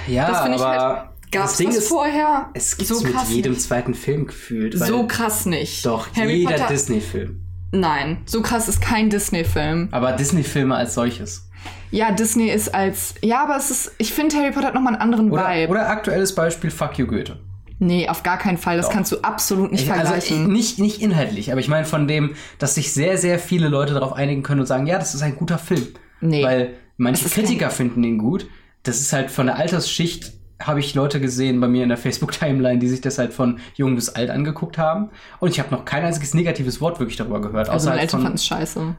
Ja, 0.09 0.29
das 0.29 0.43
finde 0.43 0.57
ich 0.57 0.63
aber 0.63 0.79
halt- 0.79 1.09
Das 1.31 1.57
Ding 1.57 1.69
das 1.69 1.79
ist, 1.79 1.89
vorher? 1.89 2.51
es 2.55 2.77
gibt 2.77 2.89
so 2.89 3.01
mit 3.03 3.15
jedem 3.29 3.53
nicht. 3.53 3.63
zweiten 3.63 3.95
Film 3.95 4.27
gefühlt. 4.27 4.79
So 4.79 5.07
krass 5.07 5.47
nicht. 5.47 5.85
Doch, 5.85 6.09
Harry 6.15 6.37
jeder 6.37 6.53
Potter, 6.53 6.69
Disney-Film. 6.69 7.41
Nein, 7.73 8.19
so 8.27 8.43
krass 8.43 8.69
ist 8.69 8.81
kein 8.81 9.11
Disney-Film. 9.11 9.89
Aber 9.91 10.13
Disney-Filme 10.13 10.75
als 10.77 10.95
solches. 10.95 11.49
Ja, 11.91 12.13
Disney 12.13 12.49
ist 12.49 12.75
als. 12.75 13.15
Ja, 13.23 13.43
aber 13.43 13.57
es 13.57 13.71
ist. 13.71 13.93
Ich 13.99 14.13
finde, 14.13 14.37
Harry 14.37 14.53
Potter 14.53 14.69
hat 14.69 14.75
nochmal 14.75 14.93
einen 14.95 15.03
anderen 15.03 15.31
Oder, 15.31 15.49
Vibe. 15.49 15.71
oder 15.73 15.89
aktuelles 15.89 16.35
Beispiel 16.35 16.71
Fuck 16.71 16.99
You 16.99 17.07
Goethe. 17.07 17.39
nee, 17.79 18.09
auf 18.09 18.23
gar 18.23 18.39
keinen 18.39 18.57
Fall. 18.59 18.77
Das 18.77 18.87
Doch. 18.87 18.93
kannst 18.93 19.13
du 19.13 19.19
absolut 19.23 19.73
nicht 19.73 19.85
Ich, 19.85 19.91
also 19.93 20.03
vergleichen. 20.13 20.53
nicht, 20.53 20.79
nicht 20.79 21.03
inhaltlich, 21.03 21.51
aber 21.53 21.61
ich 21.61 21.69
meine 21.69 21.85
von 21.87 22.07
dem, 22.09 22.35
dass 22.59 22.75
sich 22.77 22.93
sehr, 22.93 23.19
sehr 23.19 23.39
viele 23.39 23.69
Leute 23.69 23.95
darauf 23.95 24.13
einigen 24.13 24.43
können 24.43 24.61
und 24.61 24.67
sagen, 24.67 24.87
ja, 24.87 24.99
das 24.99 25.15
ist 25.15 25.23
ein 25.23 25.37
guter 25.37 25.59
Film. 25.59 25.87
Nee. 26.21 26.43
Weil 26.45 26.75
manche 26.97 27.29
Kritiker 27.29 27.71
finden 27.71 28.03
ihn 28.05 28.19
gut. 28.19 28.47
Das 28.85 29.01
ist 29.01 29.13
halt 29.13 29.31
von 29.31 29.47
der 29.47 29.57
Altersschicht, 29.57 30.33
habe 30.61 30.81
ich 30.81 30.95
Leute 30.95 31.21
gesehen 31.21 31.61
bei 31.61 31.69
mir 31.69 31.83
in 31.83 31.89
der 31.91 31.99
Facebook-Timeline, 31.99 32.79
die 32.79 32.89
sich 32.89 33.01
das 33.01 33.19
halt 33.19 33.35
von 33.35 33.59
jung 33.75 33.95
bis 33.95 34.09
alt 34.11 34.31
angeguckt 34.31 34.79
haben. 34.79 35.11
Und 35.39 35.51
ich 35.51 35.59
habe 35.61 35.71
noch 35.75 35.85
kein 35.85 36.05
einziges 36.05 36.33
negatives 36.35 36.81
Wort 36.81 36.99
wirklich 36.99 37.17
darüber 37.17 37.41
gehört. 37.41 37.69
also 37.69 37.89
meine 37.89 38.01
halt 38.01 38.09
Eltern 38.09 38.21
von, 38.21 38.23
fanden 38.27 38.37
es 38.37 38.47
scheiße. 38.47 38.97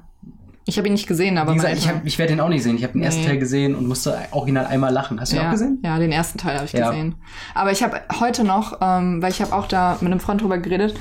Ich 0.65 0.77
habe 0.77 0.87
ihn 0.87 0.93
nicht 0.93 1.07
gesehen, 1.07 1.37
aber 1.37 1.53
wie 1.53 1.55
gesagt, 1.55 1.77
ich, 1.77 1.87
hab, 1.87 2.05
ich 2.05 2.19
werde 2.19 2.33
den 2.33 2.41
auch 2.41 2.49
nicht 2.49 2.61
sehen. 2.61 2.75
Ich 2.75 2.83
habe 2.83 2.93
den 2.93 3.01
ersten 3.01 3.21
Nee. 3.21 3.27
Teil 3.27 3.39
gesehen 3.39 3.73
und 3.73 3.87
musste 3.87 4.17
original 4.31 4.65
einmal 4.65 4.91
lachen. 4.91 5.19
Hast 5.19 5.31
du 5.31 5.37
ja, 5.37 5.47
auch 5.47 5.51
gesehen? 5.51 5.79
Ja, 5.83 5.97
den 5.97 6.11
ersten 6.11 6.37
Teil 6.37 6.55
habe 6.55 6.65
ich 6.65 6.73
Ja. 6.73 6.89
gesehen. 6.89 7.15
Aber 7.55 7.71
ich 7.71 7.81
habe 7.83 8.01
heute 8.19 8.43
noch, 8.43 8.79
ähm, 8.81 9.21
weil 9.21 9.31
ich 9.31 9.41
habe 9.41 9.55
auch 9.55 9.67
da 9.67 9.97
mit 10.01 10.11
einem 10.11 10.19
Freund 10.19 10.41
drüber 10.41 10.57
geredet, 10.57 10.95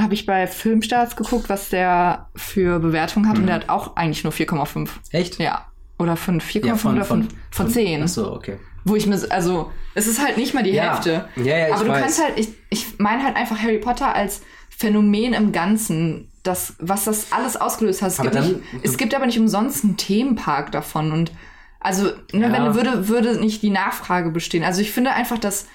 habe 0.00 0.14
ich 0.14 0.26
bei 0.26 0.46
Filmstarts 0.46 1.16
geguckt, 1.16 1.48
was 1.48 1.68
der 1.68 2.28
für 2.34 2.80
Bewertungen 2.80 3.28
hat 3.28 3.38
und 3.38 3.46
der 3.46 3.56
hat 3.56 3.68
auch 3.68 3.94
eigentlich 3.96 4.24
nur 4.24 4.32
4,5. 4.32 4.88
Echt? 5.10 5.38
Ja. 5.38 5.66
Oder 5.98 6.16
5, 6.16 6.44
4,5 6.44 6.66
Ja, 6.66 6.74
von, 6.76 6.94
oder 6.96 7.04
von, 7.04 7.22
5. 7.24 7.34
Von 7.50 7.68
10. 7.70 8.02
Ach 8.02 8.08
so, 8.08 8.32
okay. 8.32 8.56
Wo 8.84 8.96
ich 8.96 9.06
mir, 9.06 9.16
so- 9.18 9.28
also, 9.28 9.72
es 9.94 10.06
ist 10.06 10.20
halt 10.22 10.36
nicht 10.36 10.52
mal 10.54 10.62
die 10.62 10.70
Ja. 10.70 10.92
Hälfte. 10.94 11.28
Ja, 11.36 11.56
ja, 11.58 11.68
ich 11.68 11.74
Aber 11.74 11.84
du 11.84 11.90
weiß. 11.90 12.02
kannst 12.02 12.22
halt, 12.22 12.38
ich, 12.38 12.48
ich 12.70 12.98
meine 12.98 13.22
halt 13.22 13.36
einfach 13.36 13.58
Harry 13.58 13.78
Potter 13.78 14.14
als 14.14 14.42
Phänomen 14.68 15.32
im 15.34 15.52
Ganzen, 15.52 16.30
das, 16.42 16.74
was 16.78 17.04
das 17.04 17.32
alles 17.32 17.56
ausgelöst 17.56 18.02
hat. 18.02 18.08
Es, 18.08 18.20
Aber 18.20 18.30
gibt, 18.30 18.44
dann- 18.44 18.52
nicht, 18.52 18.62
es 18.82 18.96
gibt 18.98 19.14
aber 19.14 19.26
nicht 19.26 19.38
umsonst 19.38 19.84
einen 19.84 19.96
Themenpark 19.96 20.70
davon 20.72 21.12
und 21.12 21.32
also, 21.80 22.04
ne, 22.32 22.46
Ja. 22.48 22.52
wenn 22.52 22.74
würde, 22.74 23.08
würde 23.08 23.38
nicht 23.40 23.62
die 23.62 23.70
Nachfrage 23.70 24.30
bestehen. 24.30 24.64
Also 24.64 24.80
ich 24.80 24.90
finde 24.90 25.12
einfach, 25.12 25.38
dass 25.38 25.66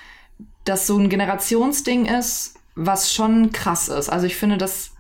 das 0.65 0.86
so 0.88 0.98
ein 0.98 1.08
Generationsding 1.10 2.06
ist, 2.06 2.56
was 2.76 3.13
schon 3.13 3.52
krass 3.52 3.89
ist. 3.89 4.10
Also 4.10 4.26
ich 4.26 4.36
finde 4.36 4.58
das 4.58 4.91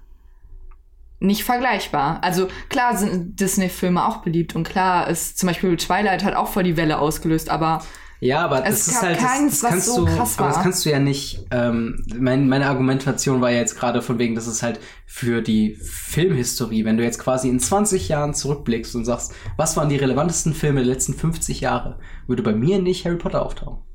nicht 1.19 1.43
vergleichbar. 1.43 2.19
Also 2.23 2.47
klar 2.69 2.97
sind 2.97 3.39
Disney-Filme 3.39 4.05
auch 4.05 4.17
beliebt 4.17 4.55
und 4.55 4.63
klar 4.67 5.07
ist 5.09 5.37
zum 5.37 5.47
Beispiel 5.47 5.75
Twilight 5.77 6.23
hat 6.23 6.35
auch 6.35 6.47
voll 6.47 6.63
die 6.63 6.77
Welle 6.77 6.99
ausgelöst, 6.99 7.49
aber 7.49 7.83
Ja, 8.21 8.43
aber 8.45 8.65
Es 8.65 8.85
das 8.85 8.87
ist 8.87 9.01
halt, 9.01 9.17
das, 9.17 9.23
keins, 9.25 9.51
das 9.59 9.63
was 9.63 9.69
kannst 9.69 9.85
so 9.87 10.05
du, 10.05 10.11
aber 10.11 10.47
das 10.47 10.61
kannst 10.61 10.85
du 10.85 10.89
ja 10.89 10.99
nicht, 10.99 11.45
ähm, 11.51 12.05
mein, 12.17 12.47
meine 12.47 12.67
Argumentation 12.67 13.41
war 13.41 13.51
ja 13.51 13.59
jetzt 13.59 13.77
gerade 13.77 14.01
von 14.01 14.17
wegen, 14.19 14.35
dass 14.35 14.47
es 14.47 14.63
halt 14.63 14.79
für 15.05 15.41
die 15.41 15.75
Filmhistorie, 15.75 16.85
wenn 16.85 16.97
du 16.97 17.03
jetzt 17.03 17.19
quasi 17.19 17.49
in 17.49 17.59
20 17.59 18.09
Jahren 18.09 18.33
zurückblickst 18.33 18.95
und 18.95 19.05
sagst, 19.05 19.33
was 19.57 19.75
waren 19.77 19.89
die 19.89 19.97
relevantesten 19.97 20.53
Filme 20.53 20.81
der 20.81 20.93
letzten 20.93 21.13
50 21.13 21.61
Jahre, 21.61 21.99
würde 22.27 22.43
bei 22.43 22.53
mir 22.53 22.81
nicht 22.81 23.05
Harry 23.05 23.17
Potter 23.17 23.45
auftauchen. 23.45 23.88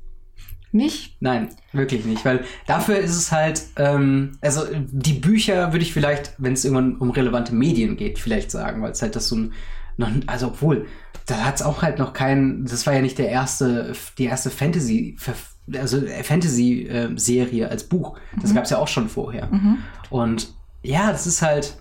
Nicht. 0.75 1.17
Nein, 1.21 1.49
wirklich 1.73 2.05
nicht, 2.05 2.23
weil 2.25 2.43
dafür 2.67 2.97
ist 2.97 3.15
es 3.15 3.31
halt, 3.31 3.63
ähm, 3.77 4.37
also 4.41 4.61
die 4.71 5.13
Bücher 5.13 5.71
würde 5.73 5.83
ich 5.83 5.93
vielleicht, 5.93 6.33
wenn 6.37 6.53
es 6.53 6.65
irgendwann 6.65 6.97
um 6.97 7.09
relevante 7.09 7.55
Medien 7.55 7.97
geht, 7.97 8.19
vielleicht 8.19 8.51
sagen, 8.51 8.81
weil 8.81 8.91
es 8.91 9.01
halt 9.01 9.15
das 9.15 9.27
so 9.27 9.37
ein, 9.37 9.53
noch, 9.97 10.09
also 10.27 10.47
obwohl, 10.47 10.85
da 11.25 11.37
hat 11.45 11.55
es 11.55 11.61
auch 11.61 11.81
halt 11.81 11.97
noch 11.97 12.13
kein, 12.13 12.65
das 12.65 12.85
war 12.85 12.93
ja 12.93 13.01
nicht 13.01 13.17
der 13.17 13.29
erste, 13.29 13.93
die 14.17 14.25
erste 14.25 14.51
Fantasy, 14.51 15.17
also 15.73 16.01
Fantasy-Serie 16.21 17.69
als 17.69 17.85
Buch. 17.85 18.19
Das 18.39 18.53
gab 18.53 18.65
es 18.65 18.69
ja 18.69 18.77
auch 18.77 18.87
schon 18.87 19.09
vorher. 19.09 19.49
Und 20.11 20.53
ja, 20.83 21.11
das 21.11 21.25
ist 21.25 21.41
halt, 21.41 21.77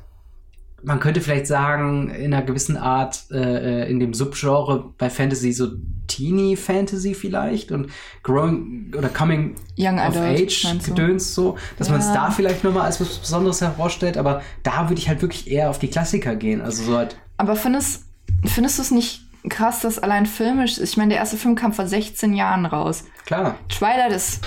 man 0.85 1.01
könnte 1.01 1.21
vielleicht 1.21 1.47
sagen, 1.47 2.11
in 2.11 2.33
einer 2.35 2.45
gewissen 2.45 2.77
Art 2.77 3.25
äh, 3.31 3.85
äh 3.85 3.91
in 3.91 4.01
dem 4.01 4.13
Subgenre 4.15 4.93
bei 4.99 5.09
Fantasy 5.11 5.53
so 5.53 5.69
Teeny 6.07 6.57
Fantasy 6.57 7.15
vielleicht 7.15 7.73
und 7.73 7.91
Growing 8.23 8.93
oder 8.97 9.09
Coming 9.09 9.55
Young 9.79 9.99
of 9.99 10.17
Adult, 10.17 10.41
Age? 10.41 10.67
Gedöns 10.85 11.35
so, 11.35 11.57
dass 11.79 11.89
man 11.89 12.01
es 12.01 12.07
Ja. 12.09 12.15
da 12.15 12.31
vielleicht 12.31 12.63
nochmal 12.65 12.83
als 12.83 13.01
was 13.01 13.17
Besonderes 13.19 13.61
herausstellt, 13.61 14.17
aber 14.19 14.43
da 14.63 14.89
würde 14.89 15.01
ich 15.01 15.09
halt 15.09 15.23
wirklich 15.23 15.51
eher 15.51 15.71
auf 15.71 15.79
die 15.79 15.89
Klassiker 15.89 16.37
gehen. 16.37 16.61
Also 16.61 16.83
so 16.85 16.97
halt, 16.97 17.17
Aber 17.39 17.57
findest, 17.57 18.05
findest 18.45 18.79
du 18.79 18.83
es 18.83 18.91
nicht 18.91 19.23
krass, 19.49 19.81
dass 19.81 19.99
allein 19.99 20.27
filmisch, 20.27 20.79
ich 20.79 20.97
meine, 20.97 21.11
der 21.11 21.19
erste 21.19 21.37
Film 21.37 21.55
kam 21.55 21.73
vor 21.73 21.87
16 21.87 22.35
Jahren 22.35 22.67
raus. 22.67 23.05
klar. 23.27 23.57
Twilight 23.69 24.13
ist 24.13 24.41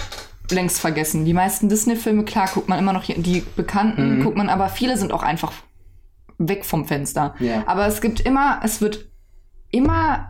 längst 0.52 0.80
vergessen. 0.80 1.26
Die 1.26 1.34
meisten 1.34 1.68
Disney-Filme, 1.70 2.24
klar, 2.24 2.50
guckt 2.54 2.70
man 2.70 2.80
immer 2.80 2.94
noch 2.94 3.04
hier, 3.04 3.18
die 3.18 3.44
bekannten, 3.56 4.20
Mhm. 4.20 4.24
guckt 4.24 4.38
man, 4.38 4.50
aber 4.50 4.70
viele 4.70 4.96
sind 4.98 5.12
auch 5.12 5.24
einfach 5.24 5.52
weg 6.38 6.66
vom 6.66 6.86
Fenster. 6.86 7.36
Ja. 7.40 7.64
Aber 7.66 7.88
es 7.88 8.02
gibt 8.02 8.20
immer, 8.22 8.60
es 8.64 8.82
wird 8.82 9.06
immer 9.72 10.28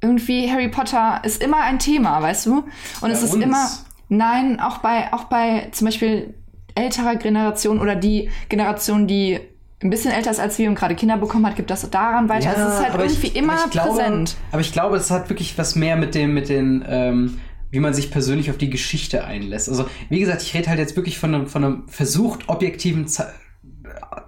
irgendwie, 0.00 0.50
Harry 0.50 0.68
Potter 0.68 1.20
ist 1.24 1.42
immer 1.42 1.58
ein 1.60 1.78
Thema, 1.78 2.22
weißt 2.22 2.46
du? 2.46 2.64
Und 3.02 3.10
es 3.10 3.20
Bei 3.20 3.26
ist 3.26 3.34
uns? 3.34 3.44
immer, 3.44 3.68
nein, 4.08 4.58
auch 4.60 4.78
bei, 4.78 5.12
auch 5.12 5.24
bei 5.24 5.68
zum 5.72 5.86
Beispiel 5.86 6.34
älterer 6.74 7.16
Generation 7.16 7.80
oder 7.80 7.96
die 7.96 8.30
Generation, 8.48 9.06
die 9.06 9.38
ein 9.82 9.90
bisschen 9.90 10.12
älter 10.12 10.30
ist 10.30 10.40
als 10.40 10.58
wir 10.58 10.68
und 10.68 10.74
gerade 10.74 10.94
Kinder 10.94 11.16
bekommen 11.16 11.46
hat, 11.46 11.56
gibt 11.56 11.70
das 11.70 11.88
daran 11.90 12.28
weiter. 12.28 12.50
es 12.50 12.58
ist 12.58 12.80
halt 12.92 12.94
irgendwie 13.00 13.26
ich- 13.28 13.36
immer 13.36 13.54
aber 13.54 13.62
ich 13.66 13.70
glaube, 13.70 13.88
präsent. 13.90 14.36
Aber 14.52 14.60
ich 14.60 14.72
glaube, 14.72 14.96
es 14.96 15.10
hat 15.10 15.28
wirklich 15.30 15.56
was 15.58 15.74
mehr 15.74 15.96
mit 15.96 16.14
dem, 16.14 16.34
mit 16.34 16.48
den, 16.48 16.84
ähm, 16.88 17.40
wie 17.70 17.80
man 17.80 17.94
sich 17.94 18.10
persönlich 18.10 18.50
auf 18.50 18.58
die 18.58 18.68
Geschichte 18.70 19.24
einlässt. 19.24 19.68
Also, 19.68 19.86
wie 20.08 20.20
gesagt, 20.20 20.42
ich 20.42 20.54
rede 20.54 20.68
halt 20.68 20.78
jetzt 20.78 20.96
wirklich 20.96 21.18
von 21.18 21.34
einem, 21.34 21.46
von 21.46 21.64
einem 21.64 21.88
versucht 21.88 22.48
objektiven 22.48 23.06
Ze 23.06 23.32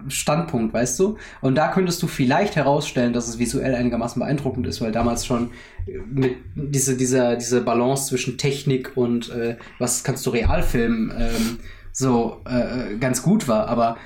Standpunkt, 0.07 0.73
weißt 0.73 0.99
du? 0.99 1.17
Und 1.41 1.55
da 1.55 1.69
könntest 1.69 2.01
du 2.03 2.07
vielleicht 2.07 2.55
herausstellen, 2.55 3.13
dass 3.13 3.27
es 3.27 3.39
visuell 3.39 3.75
einigermaßen 3.75 4.19
beeindruckend 4.19 4.67
ist, 4.67 4.81
weil 4.81 4.91
damals 4.91 5.25
schon 5.25 5.51
äh, 5.85 5.97
mit 6.05 6.37
diese, 6.55 6.95
dieser, 6.97 7.35
diese 7.35 7.61
Balance 7.61 8.07
zwischen 8.07 8.37
Technik 8.37 8.95
und 8.95 9.29
äh, 9.31 9.57
was 9.79 10.03
kannst 10.03 10.25
du 10.25 10.29
real 10.31 10.63
filmen, 10.63 11.13
ähm, 11.17 11.59
so 11.91 12.41
äh, 12.45 12.97
ganz 12.97 13.21
gut 13.21 13.47
war. 13.47 13.67
Aber 13.67 13.97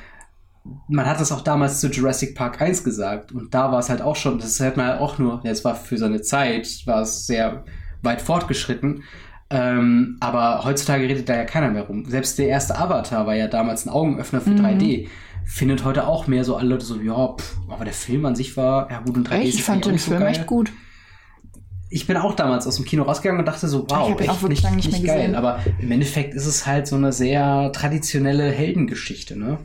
man 0.90 1.06
hat 1.06 1.20
das 1.22 1.32
auch 1.32 1.42
damals 1.42 1.80
zu 1.80 1.88
Jurassic 1.88 2.36
Park 2.36 2.62
1 2.62 2.84
gesagt 2.84 3.32
und 3.32 3.54
da 3.54 3.72
war 3.72 3.80
es 3.80 3.90
halt 3.90 4.02
auch 4.02 4.16
schon, 4.18 4.40
das 4.40 4.60
hat 4.60 4.76
man 4.78 4.88
halt 4.88 5.00
auch 5.00 5.18
nur, 5.18 5.42
es 5.46 5.64
war 5.64 5.76
für 5.76 5.98
seine 5.98 6.22
Zeit, 6.22 6.84
war 6.86 7.02
es 7.02 7.26
sehr 7.26 7.64
weit 8.02 8.22
fortgeschritten, 8.22 9.04
ähm, 9.50 10.18
aber 10.20 10.66
heutzutage 10.66 11.08
redet 11.08 11.30
da 11.30 11.36
ja 11.38 11.46
keiner 11.46 11.70
mehr 11.70 11.84
rum. 11.84 12.04
Selbst 12.06 12.38
der 12.38 12.50
erste 12.50 12.78
Avatar 12.78 13.26
war 13.26 13.36
ja 13.36 13.48
damals 13.48 13.86
ein 13.86 13.90
Augenöffner 13.90 14.42
für 14.42 14.50
Mhm. 14.50 14.66
3D. 14.66 15.08
Findet 15.50 15.86
heute 15.86 16.06
auch 16.08 16.28
mehr 16.28 16.44
so 16.44 16.58
alle 16.58 16.68
Leute 16.70 16.86
so, 16.86 17.00
ja, 17.00 17.36
pff, 17.36 17.56
aber 17.70 17.86
der 17.86 17.94
Film 17.94 18.26
an 18.26 18.36
sich 18.36 18.58
war, 18.58 18.92
ja 18.92 19.00
gut, 19.00 19.16
und 19.16 19.30
3D 19.30 19.36
Echt? 19.36 19.48
ist 19.50 19.56
Ich 19.56 19.64
fand 19.64 19.86
auch 19.86 19.90
den 19.90 19.98
so 19.98 20.10
Film 20.10 20.20
geil. 20.22 20.32
echt 20.32 20.46
gut. 20.46 20.72
Ich 21.90 22.06
bin 22.06 22.18
auch 22.18 22.36
damals 22.36 22.68
aus 22.68 22.76
dem 22.76 22.84
Kino 22.84 23.04
rausgegangen 23.04 23.40
und 23.40 23.46
dachte 23.46 23.68
so, 23.70 23.84
wow, 23.90 23.92
auch 24.00 24.20
echt 24.20 24.42
wirklich 24.42 24.62
nicht, 24.64 24.76
nicht, 24.76 24.92
nicht 24.92 25.04
mehr 25.04 25.16
geil. 25.16 25.28
gesehen. 25.28 25.36
Aber 25.36 25.60
im 25.80 25.90
Endeffekt 25.90 26.34
ist 26.34 26.46
es 26.46 26.68
halt 26.68 26.86
so 26.86 26.98
eine 26.98 27.14
sehr 27.14 27.72
traditionelle 27.74 28.52
Heldengeschichte, 28.52 29.40
ne? 29.40 29.58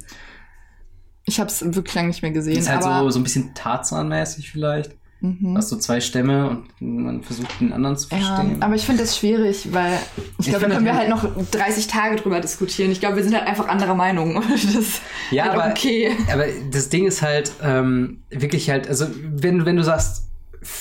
Ich 1.25 1.41
habe 1.41 1.51
es 1.51 1.63
wirklich 1.65 1.95
lange 1.95 2.09
nicht 2.09 2.23
mehr 2.23 2.31
gesehen. 2.31 2.59
Ist 2.59 2.69
halt 2.69 2.85
so, 2.85 3.11
so 3.11 3.19
ein 3.19 3.25
bisschen 3.25 3.55
Tarzan-mäßig 3.55 4.51
vielleicht. 4.53 4.97
Mhm. 5.23 5.57
Hast 5.57 5.69
so 5.69 5.77
zwei 5.77 6.01
Stämme 6.01 6.63
und 6.81 6.97
man 6.97 7.23
versucht 7.23 7.61
den 7.61 7.73
anderen 7.73 7.97
zu 7.97 8.09
Ja, 8.11 8.19
verstehen. 8.19 8.61
aber 8.61 8.75
ich 8.75 8.83
finde 8.85 9.03
das 9.03 9.17
schwierig, 9.17 9.69
weil 9.73 9.99
ich 10.39 10.47
Ich 10.47 10.53
glaube, 10.53 10.67
da 10.67 10.75
können 10.75 10.85
wir 10.85 10.97
halt 10.97 11.09
noch 11.09 11.25
30 11.53 11.87
Tage 11.87 12.17
drüber 12.17 12.41
diskutieren. 12.41 12.91
Ich 12.91 12.99
glaube, 13.01 13.17
wir 13.17 13.23
sind 13.23 13.35
halt 13.35 13.47
einfach 13.47 13.69
anderer 13.69 13.95
Meinung. 13.95 14.43
Ja, 15.31 15.45
halt 15.45 15.53
aber- 15.55 15.71
okay. 15.71 16.11
Aber 16.33 16.45
das 16.73 16.89
Ding 16.89 17.07
ist 17.07 17.23
halt 17.23 17.53
ähm, 17.63 18.23
wirklich 18.31 18.69
halt, 18.69 18.89
also 18.89 19.07
wenn, 19.33 19.65
wenn 19.65 19.77
du 19.77 19.85
sagst 19.85 20.29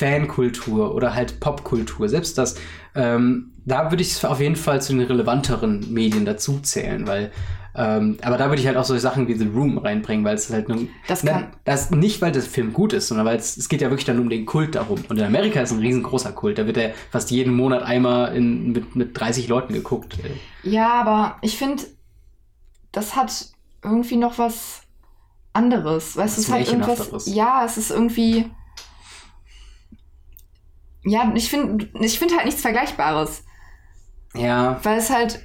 Fankultur 0.05 0.95
oder 0.95 1.13
halt 1.13 1.39
Popkultur, 1.39 2.09
selbst 2.09 2.37
das, 2.37 2.55
ähm, 2.95 3.51
da 3.65 3.91
würde 3.91 4.01
ich 4.01 4.11
es 4.11 4.25
auf 4.25 4.39
jeden 4.39 4.55
Fall 4.55 4.81
zu 4.81 4.93
den 4.93 5.01
relevanteren 5.05 5.93
Medien 5.93 6.25
dazu 6.25 6.59
zählen, 6.59 7.05
weil 7.07 7.31
ähm, 7.75 8.17
aber 8.21 8.37
da 8.37 8.49
würde 8.49 8.61
ich 8.61 8.67
halt 8.67 8.77
auch 8.77 8.83
solche 8.83 9.01
Sachen 9.01 9.27
wie 9.27 9.35
The 9.35 9.47
Room 9.47 9.77
reinbringen, 9.77 10.25
weil 10.25 10.35
es 10.35 10.49
halt 10.49 10.67
nun, 10.69 10.89
Das 11.07 11.23
kann- 11.23 11.53
das 11.63 11.91
nicht, 11.91 12.21
weil 12.21 12.31
der 12.31 12.41
Film 12.41 12.73
gut 12.73 12.93
ist, 12.93 13.07
sondern 13.07 13.25
weil 13.25 13.37
es, 13.37 13.55
es 13.57 13.69
geht 13.69 13.81
ja 13.81 13.89
wirklich 13.89 14.05
dann 14.05 14.19
um 14.19 14.29
den 14.29 14.45
Kult 14.45 14.75
darum. 14.75 15.03
Und 15.09 15.17
in 15.17 15.23
Amerika 15.23 15.61
ist 15.61 15.71
ein 15.71 15.79
riesengroßer 15.79 16.31
Kult, 16.33 16.57
da 16.57 16.65
wird 16.67 16.77
er 16.77 16.93
fast 17.11 17.31
jeden 17.31 17.55
Monat 17.55 17.83
einmal 17.83 18.35
in, 18.35 18.71
mit, 18.73 18.95
mit 18.95 19.19
30 19.19 19.47
Leuten 19.47 19.73
geguckt. 19.73 20.17
Ja, 20.63 20.93
aber 20.93 21.37
ich 21.41 21.57
finde, 21.57 21.83
das 22.91 23.15
hat 23.15 23.47
irgendwie 23.83 24.17
noch 24.17 24.37
was 24.37 24.81
anderes. 25.53 26.15
Weißt 26.17 26.37
du, 26.37 26.41
es 26.41 26.51
hat 26.51 26.67
irgendwas. 26.67 27.25
Ja, 27.27 27.63
es 27.65 27.77
ist 27.77 27.91
irgendwie. 27.91 28.49
Ja, 31.03 31.31
ich 31.35 31.49
finde 31.49 31.89
ich 31.99 32.19
find 32.19 32.35
halt 32.35 32.45
nichts 32.45 32.61
Vergleichbares. 32.61 33.43
Ja, 34.35 34.79
Weil 34.83 34.97
es 34.99 35.09
halt. 35.09 35.41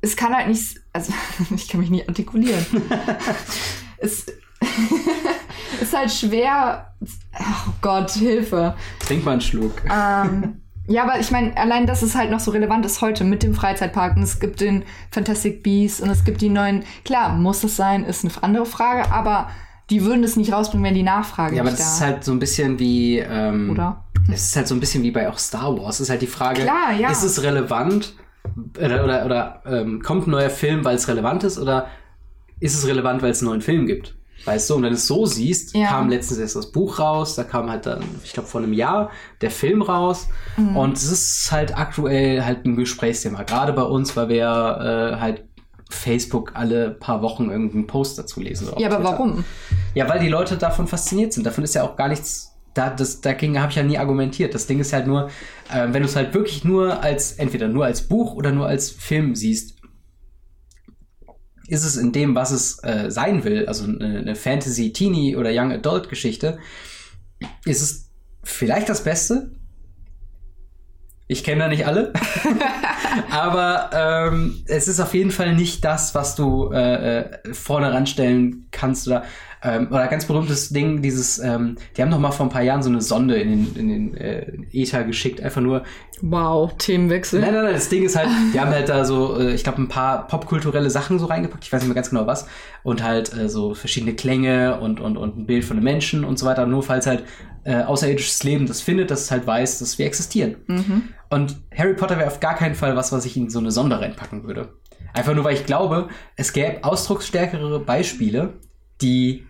Es 0.00 0.16
kann 0.16 0.34
halt 0.34 0.48
nicht. 0.48 0.78
Also, 0.92 1.12
ich 1.54 1.68
kann 1.68 1.80
mich 1.80 1.90
nicht 1.90 2.08
artikulieren. 2.08 2.64
es 3.98 4.26
ist 5.80 5.96
halt 5.96 6.10
schwer. 6.10 6.92
Oh 7.38 7.70
Gott, 7.80 8.10
Hilfe. 8.12 8.74
trink 9.00 9.24
mal 9.24 9.32
einen 9.32 9.40
Schluck. 9.40 9.82
Ähm, 9.84 10.60
ja, 10.86 11.04
aber 11.04 11.20
ich 11.20 11.30
meine, 11.30 11.56
allein, 11.56 11.86
dass 11.86 12.02
es 12.02 12.14
halt 12.14 12.30
noch 12.30 12.40
so 12.40 12.50
relevant 12.50 12.84
ist 12.84 13.00
heute 13.00 13.24
mit 13.24 13.42
dem 13.42 13.54
Freizeitpark 13.54 14.16
und 14.16 14.22
es 14.22 14.40
gibt 14.40 14.60
den 14.60 14.84
Fantastic 15.10 15.62
Beasts 15.62 16.00
und 16.00 16.10
es 16.10 16.24
gibt 16.24 16.40
die 16.40 16.48
neuen. 16.48 16.84
Klar, 17.04 17.34
muss 17.36 17.64
es 17.64 17.76
sein, 17.76 18.04
ist 18.04 18.24
eine 18.24 18.42
andere 18.42 18.66
Frage, 18.66 19.10
aber 19.12 19.48
die 19.90 20.04
würden 20.04 20.24
es 20.24 20.36
nicht 20.36 20.52
rausbringen, 20.52 20.84
wenn 20.84 20.94
die 20.94 21.02
Nachfrage 21.02 21.56
Ja, 21.56 21.62
aber 21.62 21.70
nicht 21.70 21.80
das 21.80 21.98
da 21.98 22.06
ist 22.06 22.12
halt 22.12 22.24
so 22.24 22.32
ein 22.32 22.38
bisschen 22.38 22.78
wie. 22.78 23.18
Ähm, 23.18 23.70
Oder? 23.70 24.04
Es 24.32 24.46
ist 24.46 24.56
halt 24.56 24.68
so 24.68 24.74
ein 24.74 24.80
bisschen 24.80 25.02
wie 25.02 25.10
bei 25.10 25.28
auch 25.28 25.38
Star 25.38 25.76
Wars. 25.78 25.96
Es 25.96 26.02
ist 26.02 26.10
halt 26.10 26.22
die 26.22 26.26
Frage, 26.26 26.62
Klar, 26.62 26.92
ja. 26.98 27.10
ist 27.10 27.22
es 27.22 27.42
relevant 27.42 28.14
oder, 28.78 29.04
oder, 29.04 29.24
oder 29.26 29.62
ähm, 29.66 30.02
kommt 30.02 30.26
ein 30.26 30.30
neuer 30.30 30.50
Film, 30.50 30.84
weil 30.84 30.96
es 30.96 31.08
relevant 31.08 31.44
ist 31.44 31.58
oder 31.58 31.86
ist 32.60 32.74
es 32.74 32.86
relevant, 32.86 33.22
weil 33.22 33.30
es 33.30 33.40
einen 33.40 33.48
neuen 33.50 33.60
Film 33.62 33.86
gibt? 33.86 34.14
Weißt 34.44 34.68
du, 34.70 34.74
und 34.74 34.82
wenn 34.82 34.90
du 34.90 34.96
es 34.96 35.06
so 35.06 35.24
siehst, 35.24 35.74
Ja. 35.76 35.86
kam 35.88 36.08
letztens 36.08 36.40
erst 36.40 36.56
das 36.56 36.72
Buch 36.72 36.98
raus, 36.98 37.36
da 37.36 37.44
kam 37.44 37.70
halt 37.70 37.86
dann, 37.86 38.02
ich 38.24 38.32
glaube, 38.32 38.48
vor 38.48 38.60
einem 38.60 38.72
Jahr 38.72 39.10
der 39.40 39.52
Film 39.52 39.82
raus. 39.82 40.26
Mhm. 40.56 40.76
Und 40.76 40.96
es 40.96 41.10
ist 41.12 41.52
halt 41.52 41.76
aktuell 41.78 42.44
halt 42.44 42.64
ein 42.66 42.74
Gesprächsthema. 42.74 43.44
Gerade 43.44 43.72
bei 43.72 43.82
uns, 43.84 44.16
weil 44.16 44.28
wir 44.28 45.12
äh, 45.14 45.20
halt 45.20 45.44
Facebook 45.90 46.52
alle 46.54 46.90
paar 46.90 47.22
Wochen 47.22 47.50
irgendeinen 47.50 47.86
Post 47.86 48.18
dazu 48.18 48.40
lesen. 48.40 48.66
Ja, 48.78 48.88
aber 48.88 48.96
Twitter. 48.96 49.12
warum? 49.12 49.44
Ja, 49.94 50.08
weil 50.08 50.18
die 50.18 50.28
Leute 50.28 50.56
davon 50.56 50.88
fasziniert 50.88 51.32
sind. 51.32 51.46
Davon 51.46 51.62
ist 51.62 51.74
ja 51.74 51.84
auch 51.84 51.94
gar 51.94 52.08
nichts. 52.08 52.51
Da, 52.74 52.90
das, 52.90 53.20
dagegen 53.20 53.60
habe 53.60 53.70
ich 53.70 53.76
ja 53.76 53.82
nie 53.82 53.98
argumentiert. 53.98 54.54
Das 54.54 54.66
Ding 54.66 54.80
ist 54.80 54.92
halt 54.92 55.06
nur, 55.06 55.30
äh, 55.70 55.88
wenn 55.90 56.02
du 56.02 56.08
es 56.08 56.16
halt 56.16 56.32
wirklich 56.34 56.64
nur 56.64 57.02
als, 57.02 57.32
entweder 57.32 57.68
nur 57.68 57.84
als 57.84 58.02
Buch 58.02 58.34
oder 58.34 58.52
nur 58.52 58.66
als 58.66 58.90
Film 58.90 59.34
siehst, 59.34 59.76
ist 61.66 61.84
es 61.84 61.96
in 61.96 62.12
dem, 62.12 62.34
was 62.34 62.50
es 62.50 62.82
äh, 62.82 63.10
sein 63.10 63.44
will, 63.44 63.66
also 63.66 63.84
eine, 63.84 64.18
eine 64.18 64.34
Fantasy, 64.34 64.92
Teenie 64.92 65.36
oder 65.36 65.50
Young 65.52 65.72
Adult 65.72 66.08
Geschichte, 66.08 66.58
ist 67.64 67.82
es 67.82 68.10
vielleicht 68.42 68.88
das 68.88 69.04
Beste. 69.04 69.52
Ich 71.28 71.44
kenne 71.44 71.60
da 71.60 71.68
nicht 71.68 71.86
alle. 71.86 72.12
Aber 73.30 73.90
ähm, 73.92 74.62
es 74.66 74.88
ist 74.88 75.00
auf 75.00 75.14
jeden 75.14 75.30
Fall 75.30 75.54
nicht 75.54 75.84
das, 75.84 76.14
was 76.14 76.34
du 76.34 76.70
äh, 76.72 77.20
äh, 77.20 77.54
vorne 77.54 77.92
ranstellen 77.92 78.68
kannst. 78.70 79.06
Oder, 79.06 79.24
ähm, 79.62 79.88
oder 79.90 80.08
ganz 80.08 80.26
berühmtes 80.26 80.70
Ding, 80.70 81.02
dieses, 81.02 81.38
ähm, 81.38 81.76
die 81.96 82.02
haben 82.02 82.08
noch 82.08 82.18
mal 82.18 82.32
vor 82.32 82.46
ein 82.46 82.50
paar 82.50 82.62
Jahren 82.62 82.82
so 82.82 82.90
eine 82.90 83.00
Sonde 83.00 83.36
in 83.36 83.48
den, 83.48 83.76
in 83.76 83.88
den 83.88 84.16
äh, 84.16 84.46
Ether 84.72 85.04
geschickt, 85.04 85.40
einfach 85.40 85.60
nur. 85.60 85.84
Wow, 86.20 86.72
Themenwechsel. 86.78 87.40
Nein, 87.40 87.54
nein, 87.54 87.64
nein, 87.64 87.74
das 87.74 87.88
Ding 87.88 88.04
ist 88.04 88.16
halt, 88.16 88.28
die 88.52 88.60
haben 88.60 88.70
halt 88.70 88.88
da 88.88 89.04
so, 89.04 89.38
äh, 89.38 89.54
ich 89.54 89.64
glaube, 89.64 89.80
ein 89.80 89.88
paar 89.88 90.26
popkulturelle 90.26 90.90
Sachen 90.90 91.18
so 91.18 91.26
reingepackt, 91.26 91.64
ich 91.64 91.72
weiß 91.72 91.80
nicht 91.80 91.88
mehr 91.88 91.94
ganz 91.94 92.10
genau 92.10 92.26
was. 92.26 92.46
Und 92.82 93.02
halt 93.02 93.36
äh, 93.36 93.48
so 93.48 93.74
verschiedene 93.74 94.14
Klänge 94.14 94.80
und, 94.80 95.00
und, 95.00 95.16
und 95.16 95.38
ein 95.38 95.46
Bild 95.46 95.64
von 95.64 95.76
einem 95.76 95.84
Menschen 95.84 96.24
und 96.24 96.38
so 96.38 96.46
weiter. 96.46 96.66
Nur 96.66 96.82
falls 96.82 97.06
halt 97.06 97.24
äh, 97.64 97.82
außerirdisches 97.82 98.42
Leben 98.44 98.66
das 98.66 98.80
findet, 98.80 99.10
dass 99.10 99.22
es 99.22 99.30
halt 99.30 99.46
weiß, 99.46 99.78
dass 99.78 99.98
wir 99.98 100.06
existieren. 100.06 100.56
Mhm. 100.66 101.08
Und 101.30 101.56
Harry 101.76 101.94
Potter 101.94 102.18
wäre 102.18 102.26
auf 102.26 102.40
gar 102.40 102.56
keinen 102.56 102.74
Fall 102.74 102.96
was, 102.96 103.12
was 103.12 103.24
ich 103.24 103.36
in 103.36 103.50
so 103.50 103.58
eine 103.58 103.70
Sonde 103.70 104.00
reinpacken 104.00 104.44
würde. 104.44 104.74
Einfach 105.14 105.34
nur, 105.34 105.44
weil 105.44 105.54
ich 105.54 105.66
glaube, 105.66 106.08
es 106.36 106.52
gäbe 106.52 106.84
ausdrucksstärkere 106.84 107.80
Beispiele, 107.80 108.54
die 109.00 109.46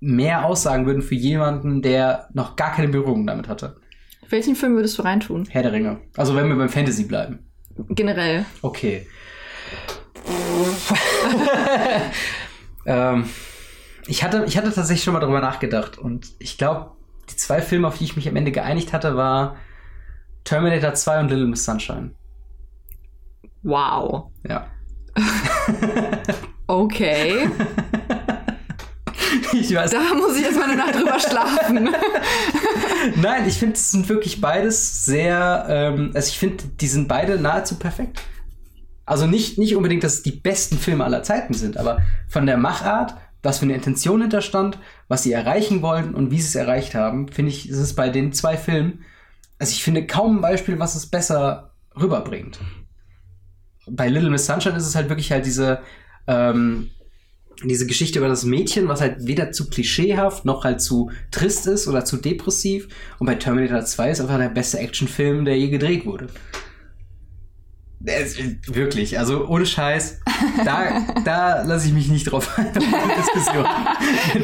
mehr 0.00 0.44
aussagen 0.44 0.86
würden 0.86 1.02
für 1.02 1.14
jemanden, 1.14 1.82
der 1.82 2.28
noch 2.32 2.56
gar 2.56 2.72
keine 2.72 2.88
Berührung 2.88 3.26
damit 3.26 3.48
hatte. 3.48 3.76
Welchen 4.28 4.56
Film 4.56 4.74
würdest 4.74 4.98
du 4.98 5.02
reintun? 5.02 5.46
Herr 5.50 5.62
der 5.62 5.72
Ringe. 5.72 6.00
Also 6.16 6.34
wenn 6.34 6.48
wir 6.48 6.56
beim 6.56 6.68
Fantasy 6.68 7.04
bleiben. 7.04 7.46
Generell. 7.90 8.44
Okay. 8.62 9.06
ähm, 12.86 13.24
ich, 14.06 14.22
hatte, 14.22 14.44
ich 14.46 14.56
hatte 14.56 14.72
tatsächlich 14.72 15.04
schon 15.04 15.14
mal 15.14 15.20
darüber 15.20 15.40
nachgedacht 15.40 15.98
und 15.98 16.32
ich 16.38 16.58
glaube, 16.58 16.92
die 17.30 17.36
zwei 17.36 17.62
Filme, 17.62 17.88
auf 17.88 17.98
die 17.98 18.04
ich 18.04 18.16
mich 18.16 18.28
am 18.28 18.36
Ende 18.36 18.52
geeinigt 18.52 18.92
hatte, 18.92 19.16
war 19.16 19.56
Terminator 20.44 20.94
2 20.94 21.20
und 21.20 21.30
Little 21.30 21.46
Miss 21.46 21.64
Sunshine. 21.64 22.10
Wow. 23.62 24.30
Ja. 24.46 24.66
Okay. 26.66 27.50
ich 29.52 29.74
weiß. 29.74 29.90
Da 29.90 30.14
muss 30.14 30.36
ich 30.36 30.44
erstmal 30.44 30.70
eine 30.70 30.76
Nacht 30.76 30.94
drüber 30.94 31.20
schlafen. 31.20 31.90
Nein, 33.16 33.46
ich 33.46 33.58
finde, 33.58 33.74
es 33.74 33.90
sind 33.90 34.08
wirklich 34.08 34.40
beides 34.40 35.04
sehr, 35.04 35.66
ähm, 35.68 36.12
also 36.14 36.28
ich 36.28 36.38
finde, 36.38 36.64
die 36.80 36.86
sind 36.86 37.06
beide 37.06 37.38
nahezu 37.38 37.78
perfekt. 37.78 38.22
Also 39.04 39.26
nicht, 39.26 39.58
nicht 39.58 39.76
unbedingt, 39.76 40.02
dass 40.04 40.14
es 40.14 40.22
die 40.22 40.30
besten 40.32 40.78
Filme 40.78 41.04
aller 41.04 41.22
Zeiten 41.22 41.52
sind, 41.52 41.76
aber 41.76 42.00
von 42.26 42.46
der 42.46 42.56
Machart, 42.56 43.14
was 43.44 43.58
für 43.58 43.64
eine 43.64 43.74
Intention 43.74 44.20
hinterstand, 44.20 44.78
was 45.08 45.22
sie 45.22 45.32
erreichen 45.32 45.82
wollten 45.82 46.14
und 46.14 46.30
wie 46.30 46.40
sie 46.40 46.48
es 46.48 46.54
erreicht 46.54 46.94
haben, 46.94 47.28
finde 47.28 47.50
ich, 47.50 47.68
ist 47.68 47.78
es 47.78 47.94
bei 47.94 48.08
den 48.08 48.32
zwei 48.32 48.56
Filmen, 48.56 49.04
also 49.58 49.72
ich 49.72 49.84
finde 49.84 50.06
kaum 50.06 50.38
ein 50.38 50.42
Beispiel, 50.42 50.78
was 50.78 50.94
es 50.94 51.06
besser 51.06 51.70
rüberbringt. 52.00 52.58
Bei 53.86 54.08
Little 54.08 54.30
Miss 54.30 54.46
Sunshine 54.46 54.76
ist 54.76 54.86
es 54.86 54.94
halt 54.94 55.08
wirklich 55.08 55.30
halt 55.30 55.46
diese, 55.46 55.80
ähm, 56.26 56.90
diese 57.62 57.86
Geschichte 57.86 58.18
über 58.18 58.28
das 58.28 58.44
Mädchen, 58.44 58.88
was 58.88 59.00
halt 59.00 59.26
weder 59.26 59.52
zu 59.52 59.68
klischeehaft 59.68 60.44
noch 60.44 60.64
halt 60.64 60.80
zu 60.80 61.10
trist 61.30 61.66
ist 61.66 61.86
oder 61.86 62.04
zu 62.04 62.16
depressiv. 62.16 62.88
Und 63.18 63.26
bei 63.26 63.36
Terminator 63.36 63.84
2 63.84 64.10
ist 64.10 64.20
einfach 64.20 64.38
der 64.38 64.48
beste 64.48 64.78
Actionfilm, 64.78 65.44
der 65.44 65.56
je 65.56 65.68
gedreht 65.68 66.06
wurde. 66.06 66.28
Es, 68.06 68.36
wirklich, 68.66 69.18
also 69.18 69.46
ohne 69.48 69.64
Scheiß, 69.64 70.20
da, 70.64 71.00
da 71.24 71.62
lasse 71.62 71.86
ich 71.88 71.94
mich 71.94 72.08
nicht 72.08 72.24
drauf 72.24 72.58
ein, 72.58 72.72
Diskussion. 72.72 73.64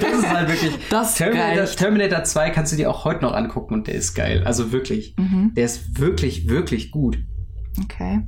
Das 0.01 0.19
ist 0.19 0.29
halt 0.29 0.49
wirklich. 0.49 0.79
Das 0.91 1.15
Terminator, 1.15 1.63
reicht. 1.63 1.79
Terminator 1.79 2.25
2 2.25 2.51
kannst 2.51 2.73
du 2.73 2.77
dir 2.77 2.91
auch 2.91 3.05
heute 3.05 3.23
noch 3.23 3.33
angucken 3.33 3.75
und 3.75 3.87
der 3.87 3.95
ist 3.95 4.15
geil. 4.15 4.43
Also 4.45 4.73
wirklich. 4.73 5.15
Mhm. 5.19 5.53
Der 5.55 5.67
ist 5.67 5.99
wirklich, 5.99 6.49
wirklich 6.49 6.91
gut. 6.91 7.19
Okay. 7.83 8.23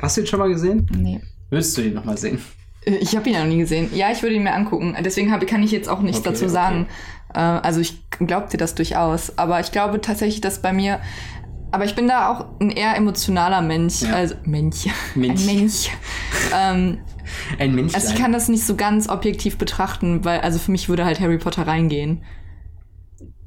Hast 0.00 0.16
du 0.16 0.22
ihn 0.22 0.26
schon 0.26 0.38
mal 0.40 0.48
gesehen? 0.48 0.86
Nee. 0.96 1.20
Würdest 1.50 1.76
du 1.76 1.82
den 1.82 1.94
noch 1.94 2.04
mal 2.04 2.16
sehen? 2.16 2.38
Ich 2.84 3.14
habe 3.14 3.28
ihn 3.28 3.34
ja 3.34 3.40
noch 3.40 3.48
nie 3.48 3.58
gesehen. 3.58 3.90
Ja, 3.94 4.10
ich 4.10 4.22
würde 4.22 4.34
ihn 4.34 4.42
mir 4.42 4.54
angucken. 4.54 4.96
Deswegen 5.04 5.30
hab, 5.30 5.46
kann 5.46 5.62
ich 5.62 5.70
jetzt 5.70 5.88
auch 5.88 6.00
nichts 6.00 6.20
Okay, 6.20 6.30
dazu 6.30 6.44
okay. 6.44 6.52
sagen. 6.52 6.86
Äh, 7.34 7.38
also 7.38 7.80
ich 7.80 8.08
glaube 8.10 8.48
dir 8.50 8.56
das 8.56 8.74
durchaus. 8.74 9.38
Aber 9.38 9.60
ich 9.60 9.70
glaube 9.70 10.00
tatsächlich, 10.00 10.40
dass 10.40 10.60
bei 10.60 10.72
mir. 10.72 11.00
Aber 11.72 11.84
ich 11.86 11.94
bin 11.94 12.06
da 12.06 12.28
auch 12.28 12.60
ein 12.60 12.70
eher 12.70 12.94
emotionaler 12.96 13.62
Mensch. 13.62 14.02
Ja. 14.02 14.12
Also 14.14 14.34
Mensch. 14.44 14.86
Mensch. 15.14 15.40
Ein 15.42 15.56
Mensch. 15.56 15.90
ähm, 16.54 16.98
Ein 17.58 17.74
Mensch. 17.74 17.94
also 17.94 18.12
ich 18.12 18.18
kann 18.20 18.32
das 18.32 18.48
nicht 18.48 18.64
so 18.64 18.76
ganz 18.76 19.08
objektiv 19.08 19.56
betrachten, 19.58 20.24
weil 20.24 20.40
also 20.40 20.58
für 20.58 20.70
mich 20.70 20.88
würde 20.88 21.04
halt 21.04 21.18
Harry 21.18 21.38
Potter 21.38 21.66
reingehen. 21.66 22.24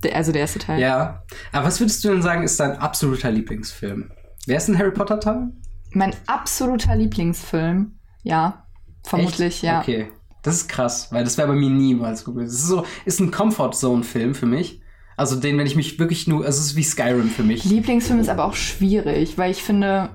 Der, 0.04 0.16
also 0.16 0.32
der 0.32 0.42
erste 0.42 0.60
Teil. 0.60 0.80
Ja. 0.82 1.24
Aber 1.52 1.68
was 1.68 1.80
würdest 1.80 2.04
du 2.04 2.10
denn 2.10 2.22
sagen, 2.22 2.44
ist 2.44 2.60
dein 2.60 2.78
absoluter 2.78 3.32
Lieblingsfilm? 3.32 4.12
Wer 4.48 4.58
ist 4.58 4.68
ein 4.70 4.78
Harry 4.78 4.92
Potter 4.92 5.20
Teil? 5.20 5.50
Mein 5.92 6.14
absoluter 6.26 6.96
Lieblingsfilm. 6.96 8.00
Ja, 8.24 8.66
vermutlich, 9.04 9.56
Echt? 9.56 9.64
ja. 9.64 9.80
Okay. 9.82 10.12
Das 10.42 10.56
ist 10.56 10.68
krass, 10.68 11.12
weil 11.12 11.24
das 11.24 11.38
wäre 11.38 11.48
bei 11.48 11.56
mir 11.56 11.70
niemals 11.70 12.24
gut. 12.24 12.38
Das 12.38 12.52
ist 12.54 12.68
so, 12.68 12.86
ist 13.06 13.20
ein 13.20 13.32
Comfort 13.32 13.72
Zone 13.74 14.04
Film 14.04 14.36
für 14.36 14.46
mich. 14.46 14.82
Also 15.18 15.38
den, 15.38 15.58
wenn 15.58 15.68
ich 15.68 15.76
mich 15.76 15.98
wirklich 15.98 16.28
nur, 16.28 16.46
also 16.46 16.60
es 16.60 16.68
ist 16.68 16.76
wie 16.76 16.84
Skyrim 16.84 17.30
für 17.30 17.44
mich. 17.44 17.64
Lieblingsfilm 17.64 18.20
ist 18.20 18.30
aber 18.30 18.46
auch 18.46 18.56
schwierig, 18.56 19.38
weil 19.38 19.52
ich 19.52 19.64
finde, 19.64 20.10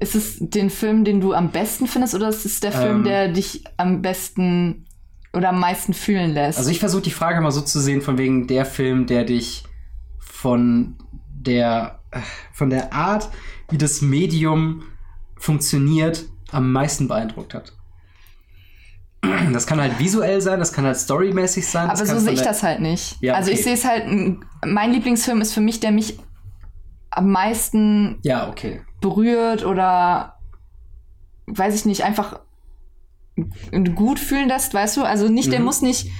ist 0.00 0.14
es 0.14 0.36
den 0.40 0.70
Film, 0.70 1.04
den 1.04 1.20
du 1.20 1.32
am 1.32 1.50
besten 1.50 1.86
findest, 1.86 2.14
oder 2.14 2.28
ist 2.28 2.44
es 2.44 2.60
der 2.60 2.72
Film, 2.72 2.98
Ähm. 2.98 3.04
der 3.04 3.28
dich 3.28 3.64
am 3.76 4.02
besten 4.02 4.86
oder 5.32 5.50
am 5.50 5.60
meisten 5.60 5.94
fühlen 5.94 6.34
lässt? 6.34 6.58
Also 6.58 6.70
ich 6.70 6.78
versuche 6.78 7.02
die 7.02 7.10
Frage 7.10 7.40
mal 7.40 7.50
so 7.50 7.62
zu 7.62 7.80
sehen, 7.80 8.02
von 8.02 8.18
wegen 8.18 8.46
der 8.46 8.66
Film, 8.66 9.06
der 9.06 9.24
dich 9.24 9.64
von 10.18 10.96
der, 11.28 12.00
äh, 12.10 12.20
von 12.52 12.68
der 12.70 12.92
Art, 12.92 13.30
wie 13.70 13.78
das 13.78 14.02
Medium 14.02 14.82
funktioniert, 15.38 16.26
am 16.50 16.72
meisten 16.72 17.08
beeindruckt 17.08 17.54
hat. 17.54 17.72
Das 19.52 19.66
kann 19.66 19.80
halt 19.80 19.98
visuell 19.98 20.40
sein, 20.40 20.58
das 20.58 20.72
kann 20.72 20.84
halt 20.84 20.96
storymäßig 20.96 21.66
sein. 21.66 21.88
aber 21.88 21.96
so 22.06 22.18
sehe 22.18 22.32
ich 22.32 22.40
der- 22.40 22.48
das 22.48 22.62
halt 22.62 22.80
nicht. 22.80 23.16
Ja, 23.20 23.34
Also 23.34 23.50
ich 23.50 23.56
okay. 23.60 23.64
sehe 23.64 23.74
es 23.74 23.84
halt, 23.84 24.04
mein 24.64 24.92
Lieblingsfilm 24.92 25.40
ist 25.40 25.52
für 25.54 25.60
mich, 25.60 25.80
der 25.80 25.92
mich 25.92 26.18
am 27.10 27.30
meisten 27.30 28.18
Ja, 28.22 28.48
okay. 28.48 28.82
berührt 29.00 29.64
oder 29.64 30.34
weiß 31.46 31.74
ich 31.74 31.84
nicht, 31.86 32.02
einfach 32.04 32.40
gut 33.94 34.18
fühlen 34.18 34.48
lässt, 34.48 34.72
weißt 34.74 34.96
du? 34.96 35.02
Also 35.04 35.28
nicht, 35.28 35.52
der 35.52 35.58
Mhm. 35.60 35.64
muss 35.66 35.82
nicht 35.82 36.10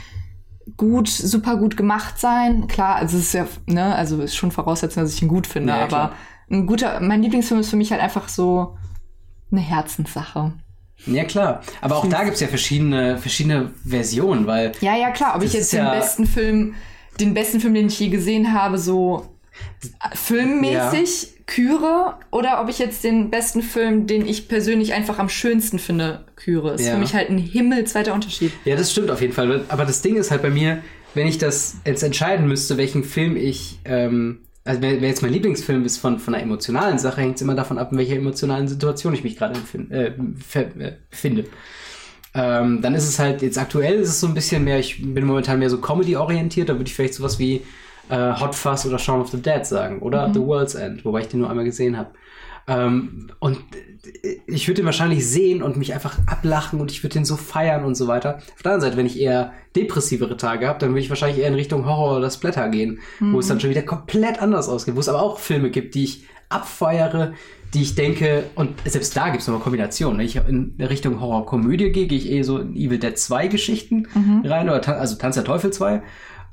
gut, 0.76 1.09
super 1.09 1.57
gut 1.57 1.76
gemacht 1.76 2.18
sein. 2.18 2.66
Klar, 2.66 2.96
also 2.96 3.16
es 3.16 3.24
ist 3.28 3.32
ja, 3.34 3.46
ne, 3.66 3.94
also 3.94 4.20
ist 4.20 4.36
schon 4.36 4.50
Voraussetzung, 4.52 5.02
dass 5.02 5.14
ich 5.14 5.22
ihn 5.22 5.28
gut 5.28 5.46
finde, 5.46 5.70
Ja, 5.70 5.78
aber 5.80 5.86
klar. 5.88 6.12
ein 6.50 6.66
guter, 6.66 7.00
mein 7.00 7.22
Lieblingsfilm 7.22 7.61
ist 7.61 7.70
für 7.70 7.76
mich 7.76 7.90
halt 7.92 8.02
einfach 8.02 8.28
so 8.28 8.76
eine 9.50 9.61
Herzenssache. 9.61 10.52
Ja, 11.07 11.24
klar. 11.24 11.62
Aber 11.80 11.96
auch 11.96 12.09
da 12.09 12.24
gibt 12.24 12.34
es 12.34 12.40
ja 12.40 12.48
verschiedene, 12.48 13.18
verschiedene 13.18 13.70
Versionen, 13.84 14.46
weil 14.46 14.72
Ja, 14.80 14.96
ja, 14.96 15.11
klar, 15.11 15.34
ob 15.36 15.42
ich 15.42 15.52
jetzt 15.52 15.72
den 15.72 15.80
ja- 15.84 15.94
besten 15.94 16.26
Film, 16.26 16.74
den 17.20 17.32
besten 17.34 17.61
Film, 17.61 17.74
den 17.74 17.86
ich 17.86 17.98
je 18.00 18.09
gesehen 18.09 18.52
habe, 18.52 18.76
so 18.78 19.26
äh, 20.02 20.16
filmmäßig 20.16 21.32
küre 21.46 22.14
oder 22.32 22.61
ob 22.61 22.68
ich 22.68 22.78
jetzt 22.80 23.04
den 23.04 23.30
besten 23.30 23.62
Film, 23.62 24.07
den 24.07 24.26
ich 24.26 24.48
persönlich 24.48 24.94
einfach 24.94 25.18
am 25.18 25.28
schönsten 25.28 25.78
finde, 25.78 26.24
küre. 26.34 26.74
Ist 26.74 26.84
Ja. 26.86 26.92
für 26.94 26.98
mich 26.98 27.14
halt 27.14 27.30
ein 27.30 27.38
himmelzweiter 27.38 28.12
Unterschied. 28.14 28.52
Ja, 28.64 28.74
das 28.76 28.90
stimmt 28.90 29.11
auf 29.11 29.20
jeden 29.20 29.32
Fall. 29.32 29.64
Aber 29.68 29.84
das 29.84 30.02
Ding 30.02 30.16
ist 30.16 30.30
halt 30.32 30.42
bei 30.42 30.50
mir, 30.50 30.82
wenn 31.14 31.26
ich 31.28 31.38
das 31.38 31.76
jetzt 31.86 32.02
entscheiden 32.02 32.48
müsste, 32.48 32.76
welchen 32.76 33.04
Film 33.04 33.36
ich, 33.36 33.78
ähm, 33.84 34.40
also 34.67 34.83
wer, 34.83 35.01
wer 35.01 35.09
jetzt 35.09 35.23
mein 35.23 35.33
Lieblingsfilm 35.33 35.85
ist 35.85 35.99
von, 35.99 36.19
von 36.19 36.35
einer 36.35 36.43
emotionalen 36.43 36.99
Sache, 36.99 37.21
hängt 37.21 37.37
es 37.37 37.43
immer 37.43 37.55
davon 37.55 37.79
ab, 37.79 37.93
in 37.93 37.99
welcher 37.99 38.17
emotionalen 38.17 38.69
Situation 38.69 39.14
ich 39.14 39.25
mich 39.25 39.37
gerade 39.37 39.59
äh, 39.91 40.07
äh, 40.07 40.93
befinde. 41.11 41.45
Ähm, 42.35 42.83
dann 42.83 42.95
ist 42.95 43.09
es 43.09 43.19
halt, 43.19 43.43
jetzt 43.43 43.59
aktuell 43.59 43.95
ist 43.95 44.11
es 44.11 44.21
so 44.21 44.27
ein 44.27 44.35
bisschen 44.35 44.64
mehr, 44.64 44.79
ich 44.79 45.03
bin 45.03 45.25
momentan 45.25 45.59
mehr 45.59 45.71
so 45.71 45.81
Comedy-orientiert, 45.81 46.69
da 46.69 46.75
würde 46.75 46.85
ich 46.85 46.95
vielleicht 46.95 47.14
sowas 47.14 47.39
wie 47.39 47.62
äh, 48.11 48.33
Hot 48.41 48.55
Fuzz 48.55 48.85
oder 48.85 48.99
Shaun 48.99 49.21
of 49.21 49.31
the 49.31 49.41
Dead 49.41 49.64
sagen 49.64 50.01
oder 50.01 50.31
The 50.33 50.41
World's 50.41 50.75
End, 50.75 51.05
wobei 51.05 51.21
ich 51.21 51.29
den 51.29 51.41
nur 51.41 51.49
einmal 51.49 51.64
gesehen 51.64 51.97
habe. 51.97 52.11
Ähm, 52.69 53.29
und 53.39 53.59
äh, 54.23 54.37
ich 54.47 54.67
würde 54.67 54.81
den 54.81 54.87
wahrscheinlich 54.87 55.27
sehen 55.27 55.62
und 55.62 55.77
mich 55.77 55.95
einfach 55.95 56.19
ablachen 56.27 56.81
und 56.81 56.91
ich 56.91 57.03
würde 57.03 57.14
den 57.14 57.25
so 57.25 57.37
feiern 57.37 57.85
und 57.85 57.95
so 57.95 58.09
weiter. 58.09 58.37
Auf 58.37 58.62
der 58.62 58.73
anderen 58.73 58.81
Seite, 58.81 58.97
wenn 58.97 59.07
ich 59.07 59.21
eher 59.21 59.53
depressivere 59.75 60.37
Tage 60.37 60.69
habe, 60.69 60.79
dann 60.79 60.91
würde 60.91 61.01
ich 61.01 61.11
wahrscheinlich 61.11 61.41
eher 61.41 61.49
in 61.49 61.55
Richtung 61.55 61.87
Horror 61.87 62.19
oder 62.19 62.31
Splatter 62.31 62.69
gehen, 62.69 63.01
wo 63.21 63.39
es 63.39 63.47
dann 63.47 63.61
schon 63.61 63.71
wieder 63.71 63.83
komplett 63.83 64.41
anders 64.41 64.69
ausgeht, 64.69 64.97
wo 64.97 65.01
es 65.01 65.09
aber 65.09 65.23
auch 65.23 65.39
Filme 65.39 65.71
gibt, 65.71 65.95
die 65.95 66.05
ich 66.05 66.25
abfeiere, 66.49 67.35
die 67.75 67.83
ich 67.83 67.95
denke, 67.95 68.45
und 68.55 68.75
selbst 68.85 69.17
da 69.17 69.29
gibt 69.29 69.43
es 69.43 69.49
nochmal 69.49 69.62
Kombinationen. 69.62 70.19
Wenn 70.19 70.27
ich 70.27 70.37
in 70.37 70.75
Richtung 70.81 71.21
Horror-Komödie 71.21 71.91
gehe, 71.91 72.07
gehe 72.07 72.19
ich 72.19 72.31
eher 72.31 72.45
so 72.45 72.59
in 72.59 72.75
Evil 72.75 72.99
Dead 72.99 73.19
2 73.19 73.49
Geschichten 73.49 74.07
rein, 74.45 74.69
oder 74.69 74.99
also 74.99 75.17
Tanz 75.17 75.35
der 75.35 75.45
Teufel 75.45 75.73
2. 75.73 76.03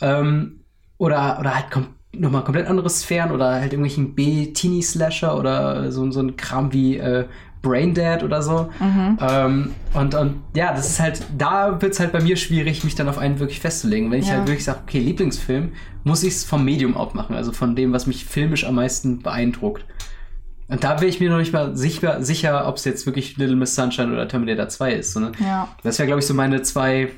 Ähm, 0.01 0.63
oder, 0.97 1.37
oder 1.39 1.55
halt 1.55 1.71
kom 1.71 1.87
nochmal 2.15 2.43
komplett 2.43 2.67
andere 2.67 2.89
Sphären 2.89 3.31
oder 3.31 3.53
halt 3.53 3.73
irgendwelchen 3.73 4.13
B-Teenie-Slasher 4.15 5.37
oder 5.37 5.91
so, 5.91 6.09
so 6.11 6.21
ein 6.21 6.35
Kram 6.37 6.71
wie 6.73 6.97
äh, 6.97 7.25
Braindead 7.61 8.23
oder 8.23 8.41
so. 8.41 8.69
Ähm, 8.81 9.71
und, 9.93 10.15
und 10.15 10.41
ja, 10.55 10.73
das 10.73 10.89
ist 10.89 10.99
halt, 10.99 11.23
da 11.37 11.81
wird 11.81 11.93
es 11.93 11.99
halt 11.99 12.11
bei 12.11 12.21
mir 12.21 12.35
schwierig, 12.35 12.83
mich 12.83 12.95
dann 12.95 13.07
auf 13.07 13.17
einen 13.17 13.39
wirklich 13.39 13.59
festzulegen. 13.61 14.11
Wenn 14.11 14.19
ich 14.19 14.27
Ja. 14.27 14.33
halt 14.35 14.47
wirklich 14.47 14.65
sage, 14.65 14.79
okay, 14.83 14.99
Lieblingsfilm, 14.99 15.71
muss 16.03 16.23
ich 16.23 16.33
es 16.33 16.43
vom 16.43 16.65
Medium 16.65 16.97
abmachen, 16.97 17.35
also 17.35 17.51
von 17.53 17.75
dem, 17.75 17.93
was 17.93 18.05
mich 18.05 18.25
filmisch 18.25 18.65
am 18.65 18.75
meisten 18.75 19.19
beeindruckt. 19.19 19.85
Und 20.67 20.83
da 20.83 20.95
wäre 20.99 21.05
ich 21.07 21.19
mir 21.19 21.29
noch 21.29 21.37
nicht 21.37 21.53
mal 21.53 21.75
sicher, 21.77 22.21
sicher 22.23 22.67
ob 22.67 22.77
es 22.77 22.85
jetzt 22.85 23.05
wirklich 23.05 23.37
Little 23.37 23.55
Miss 23.55 23.75
Sunshine 23.75 24.11
oder 24.11 24.27
Terminator 24.27 24.67
2 24.67 24.93
ist. 24.93 25.13
Sondern 25.13 25.33
Ja. 25.39 25.67
Das 25.83 25.99
wäre, 25.99 26.07
glaube 26.07 26.19
ich, 26.19 26.25
so 26.25 26.33
meine 26.33 26.61
zwei. 26.63 27.09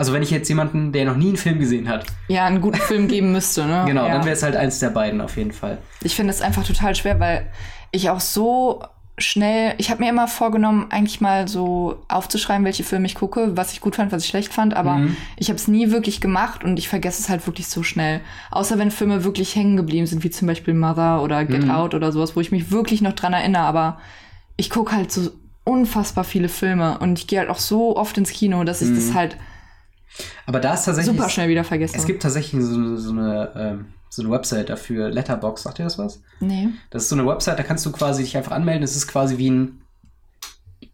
Also, 0.00 0.14
wenn 0.14 0.22
ich 0.22 0.30
jetzt 0.30 0.48
jemanden, 0.48 0.92
der 0.92 1.04
noch 1.04 1.16
nie 1.16 1.28
einen 1.28 1.36
Film 1.36 1.58
gesehen 1.58 1.86
hat, 1.88 2.06
Ja, 2.28 2.46
einen 2.46 2.62
guten 2.62 2.78
Film 2.78 3.06
geben 3.06 3.32
müsste, 3.32 3.66
ne? 3.66 3.84
genau, 3.86 4.06
ja. 4.06 4.14
dann 4.14 4.24
wäre 4.24 4.34
es 4.34 4.42
halt 4.42 4.56
eins 4.56 4.78
der 4.78 4.88
beiden 4.88 5.20
auf 5.20 5.36
jeden 5.36 5.52
Fall. 5.52 5.76
Ich 6.02 6.16
finde 6.16 6.32
es 6.32 6.40
einfach 6.40 6.64
total 6.64 6.94
schwer, 6.94 7.20
weil 7.20 7.46
ich 7.92 8.08
auch 8.08 8.20
so 8.20 8.82
schnell, 9.18 9.74
ich 9.76 9.90
habe 9.90 10.02
mir 10.02 10.08
immer 10.08 10.26
vorgenommen, 10.26 10.86
eigentlich 10.88 11.20
mal 11.20 11.46
so 11.48 12.02
aufzuschreiben, 12.08 12.64
welche 12.64 12.82
Filme 12.84 13.04
ich 13.04 13.14
gucke, 13.14 13.54
was 13.58 13.74
ich 13.74 13.82
gut 13.82 13.96
fand, 13.96 14.10
was 14.10 14.22
ich 14.24 14.30
schlecht 14.30 14.54
fand, 14.54 14.72
aber 14.72 14.94
Mhm. 14.94 15.16
ich 15.36 15.48
habe 15.48 15.56
es 15.58 15.68
nie 15.68 15.90
wirklich 15.90 16.22
gemacht 16.22 16.64
und 16.64 16.78
ich 16.78 16.88
vergesse 16.88 17.20
es 17.20 17.28
halt 17.28 17.46
wirklich 17.46 17.68
so 17.68 17.82
schnell. 17.82 18.22
Außer 18.50 18.78
wenn 18.78 18.90
Filme 18.90 19.22
wirklich 19.22 19.54
hängen 19.54 19.76
geblieben 19.76 20.06
sind, 20.06 20.24
wie 20.24 20.30
zum 20.30 20.48
Beispiel 20.48 20.72
Mother 20.72 21.22
oder 21.22 21.44
Get 21.44 21.64
Mhm. 21.64 21.70
Out 21.70 21.94
oder 21.94 22.10
sowas, 22.12 22.34
wo 22.34 22.40
ich 22.40 22.50
mich 22.52 22.70
wirklich 22.70 23.02
noch 23.02 23.12
dran 23.12 23.34
erinnere, 23.34 23.64
aber 23.64 23.98
ich 24.56 24.70
gucke 24.70 24.96
halt 24.96 25.12
so 25.12 25.30
unfassbar 25.64 26.24
viele 26.24 26.48
Filme 26.48 26.98
und 27.00 27.18
ich 27.18 27.26
gehe 27.26 27.38
halt 27.40 27.50
auch 27.50 27.58
so 27.58 27.98
oft 27.98 28.16
ins 28.16 28.30
Kino, 28.30 28.64
dass 28.64 28.80
ich 28.80 28.88
Mhm. 28.88 28.94
das 28.96 29.12
halt 29.12 29.36
Aber 30.46 30.60
da 30.60 30.74
ist 30.74 30.84
tatsächlich. 30.84 31.16
super 31.16 31.28
schnell 31.28 31.48
wieder 31.48 31.64
vergesse. 31.64 31.96
Es 31.96 32.06
gibt 32.06 32.22
tatsächlich 32.22 32.62
so, 32.62 32.96
so, 32.96 33.12
eine, 33.12 33.52
ähm, 33.56 33.86
so 34.08 34.22
eine 34.22 34.30
Website 34.30 34.68
dafür, 34.68 35.10
Letterbox, 35.10 35.62
sagt 35.62 35.78
ihr 35.78 35.84
das 35.84 35.98
was? 35.98 36.22
nee. 36.40 36.68
Das 36.90 37.04
ist 37.04 37.08
so 37.10 37.16
eine 37.16 37.26
Website, 37.26 37.58
da 37.58 37.62
kannst 37.62 37.86
du 37.86 37.92
quasi 37.92 38.22
dich 38.22 38.36
einfach 38.36 38.52
anmelden. 38.52 38.82
Das 38.82 38.96
ist 38.96 39.06
quasi 39.06 39.38
wie 39.38 39.50
ein, 39.50 39.80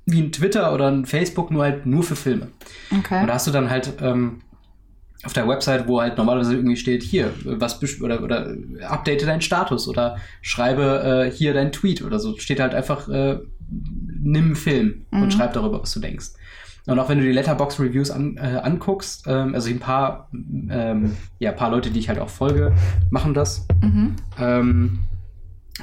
wie 0.05 0.21
ein 0.21 0.33
Twitter 0.33 0.73
oder 0.75 0.89
ein 0.91 1.07
Facebook, 1.07 1.51
nur 1.51 1.64
halt 1.64 1.87
nur 1.87 2.03
für 2.03 2.17
Filme. 2.17 2.49
Okay. 2.97 3.21
Und 3.21 3.27
da 3.29 3.35
hast 3.35 3.47
du 3.47 3.51
dann 3.51 3.71
halt 3.71 3.95
ähm, 4.01 4.43
auf 5.25 5.33
der 5.33 5.49
Website, 5.49 5.89
wo 5.89 6.01
halt 6.01 6.17
normalerweise 6.19 6.55
irgendwie 6.55 6.77
steht, 6.77 7.03
hier, 7.03 7.33
was 7.45 7.81
oder, 8.01 8.23
oder 8.23 8.55
update 8.83 9.27
deinen 9.27 9.41
Status 9.41 9.89
oder 9.89 10.19
schreibe 10.43 11.27
äh, 11.27 11.31
hier 11.31 11.55
deinen 11.55 11.73
Tweet 11.73 12.03
oder 12.03 12.21
so. 12.21 12.37
Steht 12.37 12.61
halt 12.61 12.75
einfach, 12.75 13.09
äh, 13.09 13.39
nimm 13.69 14.45
einen 14.45 14.57
Film 14.57 15.07
Mhm. 15.11 15.23
und 15.23 15.33
schreib 15.33 15.53
darüber, 15.55 15.83
was 15.83 15.93
du 15.93 16.01
denkst. 16.01 16.27
Und 16.87 16.99
auch 16.99 17.09
wenn 17.09 17.18
du 17.18 17.24
die 17.24 17.32
Letterbox 17.32 17.80
Reviews 17.80 18.11
an, 18.11 18.37
äh, 18.37 18.61
anguckst, 18.62 19.24
ähm, 19.26 19.55
also 19.55 19.68
ein 19.70 19.80
paar, 19.80 20.28
ähm, 20.32 21.16
ja, 21.39 21.53
paar 21.53 21.70
Leute, 21.70 21.91
die 21.91 21.99
ich 21.99 22.09
halt 22.09 22.20
auch 22.20 22.28
folge, 22.28 22.72
machen 23.11 23.34
das. 23.34 23.66
Mhm. 23.82 24.16
Ähm, 24.39 24.99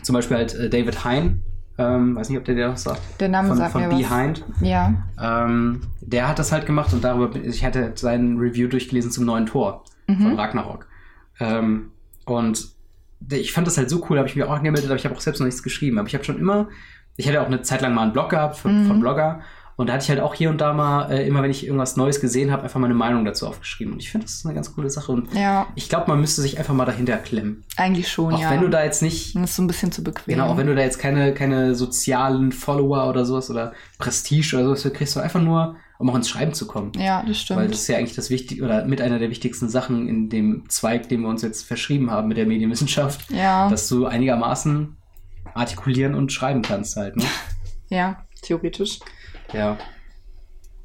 zum 0.02 0.14
Beispiel 0.14 0.38
halt 0.38 0.56
äh, 0.56 0.70
David 0.70 1.04
Hein, 1.04 1.42
ähm, 1.78 2.16
weiß 2.16 2.30
nicht, 2.30 2.38
ob 2.38 2.46
der 2.46 2.56
dir 2.56 2.70
was 2.70 2.84
sagt. 2.84 3.02
Der 3.20 3.30
Name 3.30 3.50
von, 3.50 3.58
sagt 3.58 3.74
von 3.74 3.82
mir 3.82 3.92
was. 3.92 3.98
Behind. 3.98 4.46
Ja. 4.62 4.94
Ähm, 5.22 5.82
der 6.02 6.28
hat 6.28 6.40
das 6.40 6.52
halt 6.52 6.66
gemacht 6.66 6.94
und 6.94 7.04
darüber, 7.04 7.36
ich 7.36 7.66
hatte 7.66 7.92
sein 7.96 8.38
Review 8.38 8.68
durchgelesen 8.68 9.12
zum 9.12 9.26
neuen 9.26 9.46
Tor 9.46 9.84
von 10.06 10.40
Ragnarok. 10.40 10.88
Ähm, 11.40 11.92
und 12.26 12.68
ich 13.32 13.54
fand 13.54 13.68
das 13.68 13.78
halt 13.78 13.90
so 13.90 14.06
cool, 14.10 14.18
habe 14.18 14.28
ich 14.28 14.36
mich 14.36 14.46
auch 14.46 14.52
angemeldet, 14.52 14.90
aber 14.90 14.98
ich 14.98 15.06
habe 15.06 15.16
auch 15.16 15.22
selbst 15.22 15.40
noch 15.40 15.46
nichts 15.46 15.64
geschrieben. 15.64 15.98
Aber 15.98 16.08
ich 16.08 16.14
habe 16.14 16.24
schon 16.24 16.38
immer, 16.38 16.68
ich 17.18 17.28
hatte 17.28 17.42
auch 17.42 17.48
eine 17.48 17.62
Zeit 17.62 17.82
lang 17.82 17.94
mal 17.94 18.04
einen 18.04 18.14
Blog 18.14 18.30
gehabt 18.30 18.58
von, 18.58 18.86
von 18.86 19.00
Blogger 19.00 19.42
und 19.76 19.88
da 19.88 19.94
hatte 19.94 20.04
ich 20.04 20.10
halt 20.10 20.20
auch 20.20 20.36
hier 20.36 20.50
und 20.50 20.60
da 20.62 20.74
mal, 20.74 21.12
äh, 21.12 21.28
immer 21.28 21.42
wenn 21.42 21.52
ich 21.52 21.66
irgendwas 21.66 21.96
Neues 21.98 22.20
gesehen 22.22 22.52
habe, 22.52 22.64
einfach 22.64 22.80
meine 22.80 22.94
Meinung 22.94 23.26
dazu 23.26 23.48
aufgeschrieben. 23.48 23.94
Und 23.94 24.00
ich 24.02 24.12
finde, 24.12 24.26
das 24.26 24.36
ist 24.36 24.46
eine 24.46 24.54
ganz 24.54 24.74
coole 24.76 24.90
Sache 24.90 25.12
und 25.12 25.34
Ja, 25.34 25.68
ich 25.76 25.90
glaube, 25.90 26.10
man 26.10 26.20
müsste 26.22 26.42
sich 26.42 26.60
einfach 26.60 26.74
mal 26.74 26.86
dahinter 26.86 27.18
klemmen. 27.18 27.64
eigentlich 27.78 28.12
schon, 28.12 28.34
Auch 28.34 28.40
ja. 28.40 28.52
wenn 28.52 28.62
du 28.62 28.70
da 28.70 28.84
jetzt 28.84 29.02
nicht 29.02 29.36
das 29.36 29.52
ist 29.52 29.56
so 29.56 29.64
ein 29.64 29.68
bisschen 29.68 29.92
zu 29.92 30.04
bequem. 30.04 30.36
Genau, 30.36 30.48
auch 30.48 30.58
wenn 30.58 30.68
du 30.68 30.76
da 30.76 30.82
jetzt 30.82 31.00
keine, 31.00 31.34
keine 31.34 31.76
sozialen 31.76 32.52
Follower 32.52 33.10
oder 33.10 33.26
sowas 33.26 33.50
oder 33.50 33.74
Prestige 33.98 34.56
oder 34.56 34.76
sowas 34.76 34.94
kriegst, 34.94 35.16
du 35.16 35.20
einfach 35.20 35.42
nur, 35.42 35.76
um 35.98 36.10
auch 36.10 36.16
ins 36.16 36.30
Schreiben 36.30 36.54
zu 36.54 36.68
kommen. 36.68 36.92
ja, 36.98 37.24
das 37.26 37.40
stimmt. 37.40 37.60
Weil 37.60 37.68
das 37.70 37.80
ist 37.82 37.88
ja 37.88 37.98
eigentlich 37.98 38.16
das 38.16 38.30
Wichtige 38.30 38.64
oder 38.64 38.86
mit 38.86 39.02
einer 39.02 39.20
der 39.20 39.30
wichtigsten 39.30 39.70
Sachen 39.70 40.08
in 40.08 40.30
dem 40.30 40.70
Zweig, 40.70 41.10
den 41.10 41.22
wir 41.22 41.30
uns 41.30 41.42
jetzt 41.42 41.66
verschrieben 41.66 42.12
haben 42.12 42.28
mit 42.28 42.38
der 42.38 42.46
Medienwissenschaft, 42.46 43.32
ja, 43.32 43.70
dass 43.70 43.88
du 43.88 44.06
einigermaßen 44.06 44.98
artikulieren 45.54 46.16
und 46.16 46.32
schreiben 46.32 46.62
kannst 46.62 46.96
halt, 46.98 47.16
ne? 47.16 47.24
ja, 47.90 48.24
theoretisch. 48.42 49.00
Ja. 49.54 49.78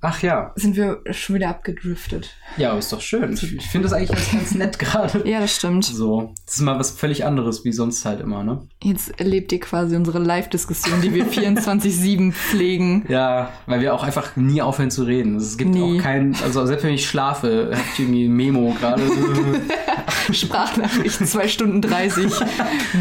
Ach 0.00 0.22
ja. 0.22 0.52
Sind 0.54 0.76
wir 0.76 1.00
schon 1.10 1.34
wieder 1.36 1.48
abgedriftet. 1.48 2.30
Ja, 2.56 2.76
ist 2.78 2.92
doch 2.92 3.00
schön. 3.00 3.32
Ich, 3.32 3.56
ich 3.56 3.66
finde 3.66 3.88
das 3.88 3.92
eigentlich 3.92 4.10
ganz, 4.16 4.30
ganz 4.32 4.54
nett 4.54 4.78
gerade. 4.78 5.28
Ja, 5.28 5.40
das 5.40 5.56
stimmt. 5.56 5.84
So. 5.84 6.32
Das 6.46 6.56
ist 6.56 6.60
mal 6.60 6.78
was 6.78 6.92
völlig 6.92 7.24
anderes 7.24 7.64
wie 7.64 7.72
sonst 7.72 8.04
halt 8.04 8.20
immer, 8.20 8.44
ne? 8.44 8.62
Jetzt 8.82 9.18
erlebt 9.20 9.50
ihr 9.52 9.58
quasi 9.60 9.96
unsere 9.96 10.20
Live-Diskussion, 10.20 11.00
die 11.02 11.12
wir 11.14 11.26
24-7 11.30 12.32
pflegen. 12.32 13.04
Ja, 13.08 13.50
weil 13.66 13.80
wir 13.80 13.92
auch 13.94 14.04
einfach 14.04 14.36
nie 14.36 14.62
aufhören 14.62 14.90
zu 14.92 15.02
reden. 15.02 15.36
Es 15.36 15.58
gibt 15.58 15.72
Nie. 15.74 15.98
auch 15.98 16.02
keinen, 16.02 16.36
also 16.44 16.64
selbst 16.64 16.84
wenn 16.84 16.94
ich 16.94 17.06
schlafe, 17.08 17.70
habe 17.72 17.82
ich 17.94 17.98
irgendwie 17.98 18.26
ein 18.26 18.32
Memo 18.32 18.76
gerade. 18.78 19.02
Sprachnachricht 20.32 21.26
2 21.26 21.48
Stunden 21.48 21.82
30. 21.82 22.32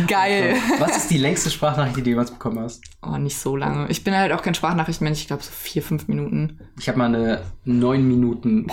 Geil. 0.07 0.55
Was 0.79 0.97
ist 0.97 1.11
die 1.11 1.17
längste 1.17 1.49
Sprachnachricht, 1.49 1.97
die 1.97 2.03
du 2.03 2.09
jemals 2.11 2.31
bekommen 2.31 2.59
hast? 2.59 2.81
Oh, 3.01 3.17
nicht 3.17 3.37
so 3.37 3.55
lange. 3.55 3.87
Ich 3.89 4.03
bin 4.03 4.15
halt 4.15 4.31
auch 4.31 4.41
kein 4.41 4.53
Sprachnachrichtenmensch. 4.55 5.19
Ich 5.21 5.27
glaube 5.27 5.43
so 5.43 5.51
vier, 5.51 5.81
fünf 5.81 6.07
Minuten. 6.07 6.59
Ich 6.79 6.86
habe 6.87 6.97
mal 6.97 7.05
eine 7.13 7.41
neun 7.65 8.07
Minuten. 8.07 8.67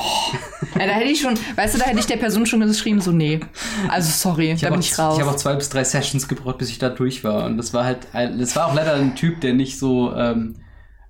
Ja, 0.79 0.87
da 0.87 0.93
hätte 0.93 1.11
ich 1.11 1.21
schon, 1.21 1.35
weißt 1.57 1.75
du, 1.75 1.79
da 1.79 1.87
hätte 1.87 1.99
ich 1.99 2.07
der 2.07 2.17
Person 2.17 2.47
schon 2.47 2.61
geschrieben, 2.61 3.01
so 3.01 3.13
nee. 3.13 3.41
Also 3.89 4.11
sorry, 4.11 4.49
da 4.49 4.67
hab 4.67 4.71
bin 4.73 4.81
auch, 4.81 4.85
ich 4.85 4.99
raus. 4.99 5.15
Ich 5.17 5.21
habe 5.21 5.31
auch 5.31 5.37
zwei 5.37 5.55
bis 5.55 5.69
drei 5.69 5.85
Sessions 5.85 6.29
gebraucht, 6.29 6.59
bis 6.59 6.71
ich 6.71 6.79
da 6.79 6.89
durch 6.89 7.25
war. 7.25 7.45
Und 7.47 7.57
das 7.57 7.73
war 7.75 7.85
halt, 7.85 8.07
das 8.13 8.57
war 8.57 8.67
auch 8.69 8.75
leider 8.75 8.95
ein 8.95 9.15
Typ, 9.17 9.41
der 9.41 9.55
nicht 9.55 9.79
so, 9.79 10.15
ähm, 10.15 10.57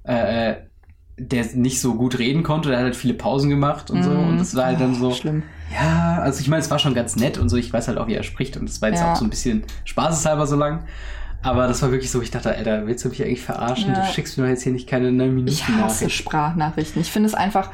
äh, 0.05 0.55
der 1.17 1.47
nicht 1.55 1.81
so 1.81 1.95
gut 1.95 2.19
reden 2.19 2.43
konnte. 2.43 2.69
Der 2.71 2.79
hat 2.79 2.85
halt 2.85 2.97
viele 2.97 3.15
Pausen 3.15 3.49
gemacht 3.51 3.91
und 3.91 4.03
so. 4.03 4.11
Und 4.11 4.39
das 4.39 4.55
war 4.57 4.67
halt 4.67 4.81
dann 4.81 4.95
so. 4.95 5.09
Oh, 5.09 5.15
Schlimm. 5.15 5.43
Ja, 5.73 6.19
also 6.21 6.41
ich 6.41 6.49
meine, 6.49 6.61
es 6.63 6.71
war 6.71 6.79
schon 6.79 6.95
ganz 6.95 7.17
nett 7.17 7.39
und 7.39 7.49
so. 7.49 7.57
Ich 7.57 7.73
weiß 7.73 7.89
halt 7.89 7.99
auch, 7.99 8.07
wie 8.09 8.15
er 8.15 8.23
spricht. 8.23 8.57
Und 8.57 8.69
das 8.69 8.83
war 8.83 8.89
jetzt 8.91 9.01
Ja. 9.01 9.13
auch 9.13 9.17
so 9.17 9.25
ein 9.25 9.31
bisschen 9.31 9.65
spaßeshalber 9.85 10.47
so 10.47 10.57
lang. 10.57 10.85
Aber 11.45 11.68
das 11.68 11.82
war 11.82 11.90
wirklich 11.92 12.11
so, 12.11 12.22
ich 12.22 12.30
dachte, 12.30 12.51
Alter, 12.51 12.86
willst 12.86 13.05
du 13.05 13.11
mich 13.11 13.22
eigentlich 13.22 13.42
verarschen? 13.42 13.92
Ja. 13.92 14.01
Du 14.01 14.12
schickst 14.12 14.38
mir 14.38 14.45
doch 14.45 14.51
jetzt 14.51 14.62
hier 14.62 14.72
nicht 14.72 14.88
keine 14.88 15.12
neun 15.12 15.30
Minuten 15.30 15.49
Ich 15.49 15.68
hasse 15.68 16.05
Nachricht. 16.05 16.16
Sprachnachrichten. 16.16 17.03
Ich 17.03 17.11
finde 17.12 17.28
es 17.28 17.34
einfach, 17.34 17.70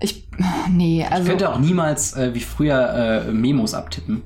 ich, 0.00 0.28
nee, 0.70 1.00
Ich 1.00 1.10
also, 1.10 1.28
könnte 1.28 1.48
auch 1.50 1.58
niemals 1.58 2.14
äh, 2.14 2.34
wie 2.34 2.40
früher 2.40 3.24
äh, 3.26 3.32
Memos 3.32 3.74
abtippen. 3.74 4.22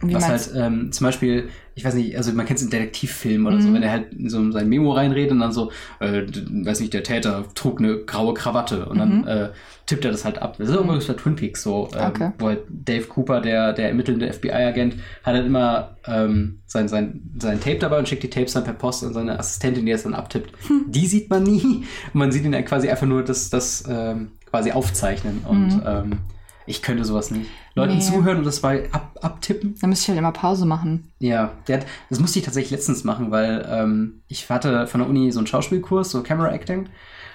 wie 0.00 0.14
was 0.14 0.26
halt 0.26 0.50
ähm, 0.56 0.90
zum 0.90 1.04
Beispiel, 1.04 1.50
ich 1.74 1.84
weiß 1.84 1.94
nicht, 1.94 2.16
also 2.16 2.32
man 2.32 2.44
kennt 2.46 2.58
es 2.58 2.64
in 2.64 2.70
Detektivfilmen 2.70 3.46
oder 3.46 3.60
so, 3.60 3.68
Mhm. 3.68 3.74
wenn 3.74 3.82
er 3.82 3.90
halt 3.90 4.12
in 4.12 4.28
so 4.28 4.50
sein 4.52 4.68
Memo 4.68 4.92
reinredet 4.92 5.32
und 5.32 5.40
dann 5.40 5.52
so, 5.52 5.70
äh, 6.00 6.22
weiß 6.26 6.80
nicht, 6.80 6.92
der 6.92 7.02
Täter 7.02 7.44
trug 7.54 7.78
eine 7.80 7.98
graue 8.04 8.34
Krawatte 8.34 8.86
und 8.86 8.98
dann 8.98 9.26
äh, 9.26 9.50
tippt 9.86 10.04
er 10.04 10.10
das 10.12 10.24
halt 10.24 10.40
ab. 10.40 10.56
Das 10.58 10.68
ist 10.68 10.76
übrigens 10.76 11.06
bei 11.06 11.14
Twin 11.14 11.34
Peaks 11.36 11.62
so, 11.62 11.88
ähm, 11.94 12.00
Mhm. 12.00 12.06
Okay. 12.08 12.30
wo 12.38 12.46
halt 12.48 12.60
Dave 12.68 13.06
Cooper, 13.06 13.40
der, 13.40 13.72
der 13.72 13.88
ermittelnde 13.88 14.32
FBI-Agent, 14.32 14.94
hat 15.22 15.34
halt 15.34 15.46
immer 15.46 15.96
ähm, 16.06 16.58
sein, 16.66 16.88
sein, 16.88 17.20
sein 17.38 17.60
Tape 17.60 17.78
dabei 17.78 17.98
und 17.98 18.08
schickt 18.08 18.22
die 18.22 18.30
Tapes 18.30 18.52
dann 18.52 18.64
per 18.64 18.72
Post 18.74 19.04
an 19.04 19.12
seine 19.14 19.38
Assistentin, 19.38 19.86
die 19.86 19.92
es 19.92 20.02
dann 20.02 20.14
abtippt. 20.14 20.52
Hm. 20.68 20.84
Die 20.88 21.06
sieht 21.06 21.30
man 21.30 21.42
nie. 21.42 21.84
Und 22.12 22.14
man 22.14 22.32
sieht 22.32 22.44
ihn 22.44 22.52
dann 22.52 22.64
quasi 22.64 22.88
einfach 22.88 23.06
nur 23.06 23.22
das, 23.22 23.50
das 23.50 23.84
ähm, 23.88 24.32
quasi 24.50 24.72
aufzeichnen. 24.72 25.40
Und 25.48 25.80
ähm, 25.86 26.18
ich 26.66 26.82
könnte 26.82 27.04
sowas 27.04 27.30
nicht. 27.30 27.50
Leuten 27.74 27.92
Mhm. 27.92 27.98
Nee. 27.98 28.04
zuhören 28.04 28.38
und 28.38 28.44
das 28.44 28.60
bei 28.60 28.90
ab, 28.92 29.18
abtippen. 29.20 29.74
Da 29.80 29.86
müsste 29.86 30.04
ich 30.04 30.08
halt 30.08 30.18
immer 30.18 30.32
Pause 30.32 30.66
machen. 30.66 31.12
Ja, 31.18 31.52
hat, 31.68 31.86
das 32.10 32.20
musste 32.20 32.38
ich 32.38 32.44
tatsächlich 32.44 32.70
letztens 32.70 33.04
machen, 33.04 33.30
weil 33.30 33.66
ähm, 33.68 34.22
ich 34.28 34.48
hatte 34.50 34.86
von 34.86 35.00
der 35.00 35.08
Uni 35.08 35.32
so 35.32 35.40
einen 35.40 35.46
Schauspielkurs, 35.46 36.10
so 36.10 36.22
Camera 36.22 36.52
Acting. 36.52 36.88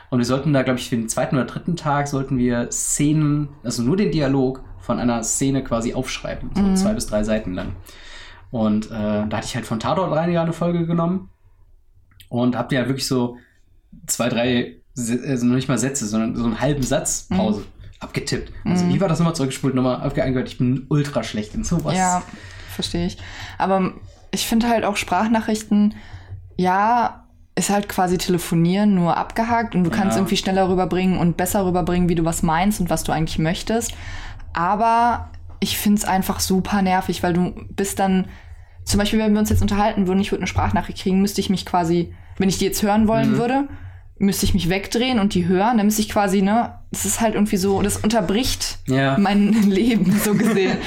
Und 0.09 0.19
wir 0.19 0.25
sollten 0.25 0.53
da, 0.53 0.63
glaube 0.63 0.79
ich, 0.79 0.89
für 0.89 0.95
den 0.95 1.09
zweiten 1.09 1.35
oder 1.35 1.45
dritten 1.45 1.75
Tag 1.75 2.07
sollten 2.07 2.37
wir 2.37 2.71
Szenen, 2.71 3.49
also 3.63 3.81
nur 3.81 3.97
den 3.97 4.11
Dialog 4.11 4.63
von 4.79 4.99
einer 4.99 5.21
Szene 5.23 5.63
quasi 5.63 5.93
aufschreiben. 5.93 6.49
So 6.55 6.73
zwei 6.75 6.93
bis 6.93 7.07
drei 7.07 7.23
Seiten 7.23 7.53
lang. 7.53 7.75
Und 8.51 8.85
äh, 8.85 9.27
da 9.27 9.29
hatte 9.37 9.47
ich 9.47 9.55
halt 9.55 9.65
von 9.65 9.81
Tatortreiniger 9.81 10.41
eine 10.41 10.53
Folge 10.53 10.85
genommen 10.85 11.29
und 12.29 12.57
hab 12.57 12.69
dir 12.69 12.79
halt 12.79 12.87
wirklich 12.87 13.07
so 13.07 13.37
zwei, 14.05 14.29
drei, 14.29 14.77
also 14.95 15.45
nicht 15.45 15.67
mal 15.67 15.77
Sätze, 15.77 16.07
sondern 16.07 16.37
so 16.37 16.45
einen 16.45 16.61
halben 16.61 16.83
Satz 16.83 17.27
Pause 17.29 17.65
abgetippt. 17.99 18.51
Also 18.65 18.87
wie 18.87 19.01
war 19.01 19.07
das 19.07 19.19
nochmal 19.19 19.35
zurückgespult, 19.35 19.73
nochmal 19.75 20.01
aufgeangehört? 20.05 20.47
Ich 20.49 20.57
bin 20.57 20.85
ultra 20.89 21.23
schlecht 21.23 21.55
in 21.55 21.63
sowas. 21.63 21.95
Ja, 21.95 22.21
verstehe 22.73 23.07
ich. 23.07 23.17
Aber 23.57 23.93
ich 24.31 24.45
finde 24.45 24.69
halt 24.69 24.85
auch 24.85 24.97
Sprachnachrichten, 24.97 25.95
ja, 26.57 27.23
ist 27.55 27.69
halt 27.71 27.89
quasi 27.89 28.17
telefonieren, 28.19 28.93
nur 28.93 29.17
abgehakt 29.17 29.73
und 29.73 29.83
du 29.83 29.89
kannst 29.89 30.15
Ja. 30.15 30.21
irgendwie 30.21 30.37
schneller 30.37 30.69
rüberbringen 30.69 31.17
und 31.17 31.37
besser 31.37 31.65
rüberbringen, 31.65 32.07
wie 32.07 32.13
du 32.15 32.23
was 32.23 32.43
meinst 32.43 32.79
und 32.79 32.89
was 32.91 33.03
du 33.03 33.11
eigentlich 33.11 33.39
möchtest. 33.39 33.93
Aber 34.53 35.29
ich 35.59 35.77
finde 35.77 35.97
es 35.97 36.05
einfach 36.05 36.39
super 36.39 36.81
nervig, 36.83 37.23
weil 37.23 37.33
du 37.33 37.53
bist 37.71 37.97
dann, 37.99 38.27
zum 38.85 38.99
Beispiel, 38.99 39.19
wenn 39.19 39.33
wir 39.33 39.39
uns 39.39 39.49
jetzt 39.49 39.61
unterhalten 39.63 40.07
würden, 40.07 40.19
ich 40.19 40.31
würde 40.31 40.41
eine 40.41 40.47
Sprachnachricht 40.47 41.01
kriegen, 41.01 41.21
müsste 41.21 41.41
ich 41.41 41.49
mich 41.49 41.65
quasi, 41.65 42.13
wenn 42.37 42.47
ich 42.49 42.59
die 42.59 42.65
jetzt 42.65 42.83
hören 42.83 43.07
wollen 43.07 43.31
Mhm. 43.33 43.37
würde, 43.37 43.67
müsste 44.19 44.45
ich 44.45 44.53
mich 44.53 44.69
wegdrehen 44.69 45.19
und 45.19 45.33
die 45.33 45.47
hören, 45.47 45.77
dann 45.77 45.85
müsste 45.87 46.01
ich 46.01 46.09
quasi, 46.09 46.41
ne, 46.41 46.73
das 46.91 47.05
ist 47.05 47.21
halt 47.21 47.35
irgendwie 47.35 47.57
so, 47.57 47.81
das 47.81 47.97
unterbricht 47.97 48.79
Ja. 48.87 49.17
mein 49.17 49.53
Leben 49.69 50.11
so 50.23 50.33
gesehen. 50.33 50.77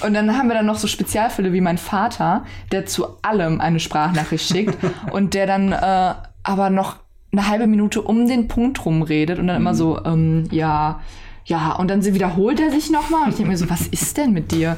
Und 0.00 0.14
dann 0.14 0.36
haben 0.38 0.48
wir 0.48 0.54
dann 0.54 0.66
noch 0.66 0.78
so 0.78 0.86
Spezialfälle 0.86 1.52
wie 1.52 1.60
mein 1.60 1.76
Vater, 1.78 2.44
der 2.70 2.86
zu 2.86 3.20
allem 3.22 3.60
eine 3.60 3.80
Sprachnachricht 3.80 4.48
schickt 4.48 4.76
und 5.10 5.34
der 5.34 5.46
dann 5.46 5.72
äh, 5.72 6.14
aber 6.44 6.70
noch 6.70 6.96
eine 7.32 7.48
halbe 7.48 7.66
Minute 7.66 8.00
um 8.02 8.26
den 8.28 8.48
Punkt 8.48 8.84
rumredet 8.84 9.38
und 9.38 9.48
dann 9.48 9.56
immer 9.56 9.74
so, 9.74 10.02
ähm, 10.04 10.44
ja, 10.50 11.00
ja, 11.44 11.72
und 11.72 11.88
dann 11.90 12.04
wiederholt 12.04 12.60
er 12.60 12.70
sich 12.70 12.90
nochmal 12.90 13.22
und 13.24 13.30
ich 13.30 13.36
denke 13.36 13.50
mir 13.50 13.58
so, 13.58 13.68
was 13.68 13.86
ist 13.88 14.16
denn 14.18 14.32
mit 14.32 14.52
dir? 14.52 14.76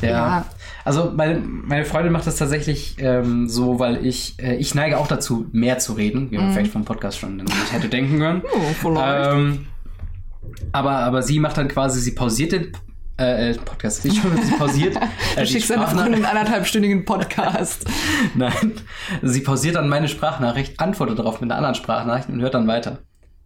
Ja. 0.00 0.08
Ja. 0.10 0.46
Also 0.84 1.12
meine, 1.16 1.38
meine 1.40 1.84
Freundin 1.84 2.12
macht 2.12 2.26
das 2.26 2.36
tatsächlich 2.36 2.96
ähm, 2.98 3.48
so, 3.48 3.78
weil 3.78 4.04
ich, 4.04 4.34
äh, 4.42 4.56
ich 4.56 4.74
neige 4.74 4.98
auch 4.98 5.06
dazu, 5.06 5.46
mehr 5.52 5.78
zu 5.78 5.92
reden, 5.92 6.30
wie 6.30 6.38
man 6.38 6.52
vielleicht 6.52 6.72
vom 6.72 6.84
Podcast 6.84 7.18
schon 7.18 7.36
nicht 7.36 7.72
hätte 7.72 7.88
denken 7.88 8.18
können. 8.18 8.42
Oh, 8.52 8.60
vielleicht. 8.92 9.32
Ähm, 9.32 9.66
aber, 10.72 10.90
aber 10.92 11.22
sie 11.22 11.38
macht 11.38 11.56
dann 11.56 11.68
quasi, 11.68 12.00
sie 12.00 12.12
pausiert 12.12 12.52
den 12.52 12.72
äh, 13.18 13.50
äh, 13.50 13.54
Podcast, 13.54 14.04
nicht 14.04 14.20
schon, 14.20 14.36
sie 14.42 14.52
pausiert. 14.52 14.96
Du 15.34 15.40
äh, 15.40 15.44
die 15.44 15.52
schickst 15.52 15.70
Sprachnach- 15.70 15.90
Freundin 15.94 16.14
einen 16.14 16.24
anderthalbstündigen 16.24 17.04
Podcast. 17.04 17.86
Nein, 18.34 18.72
sie 19.22 19.40
pausiert 19.40 19.76
dann 19.76 19.88
meine 19.88 20.08
Sprachnachricht, 20.08 20.80
antwortet 20.80 21.18
darauf 21.18 21.40
mit 21.40 21.50
einer 21.50 21.58
anderen 21.58 21.74
Sprachnachricht 21.74 22.28
und 22.28 22.40
hört 22.40 22.54
dann 22.54 22.66
weiter. 22.66 22.98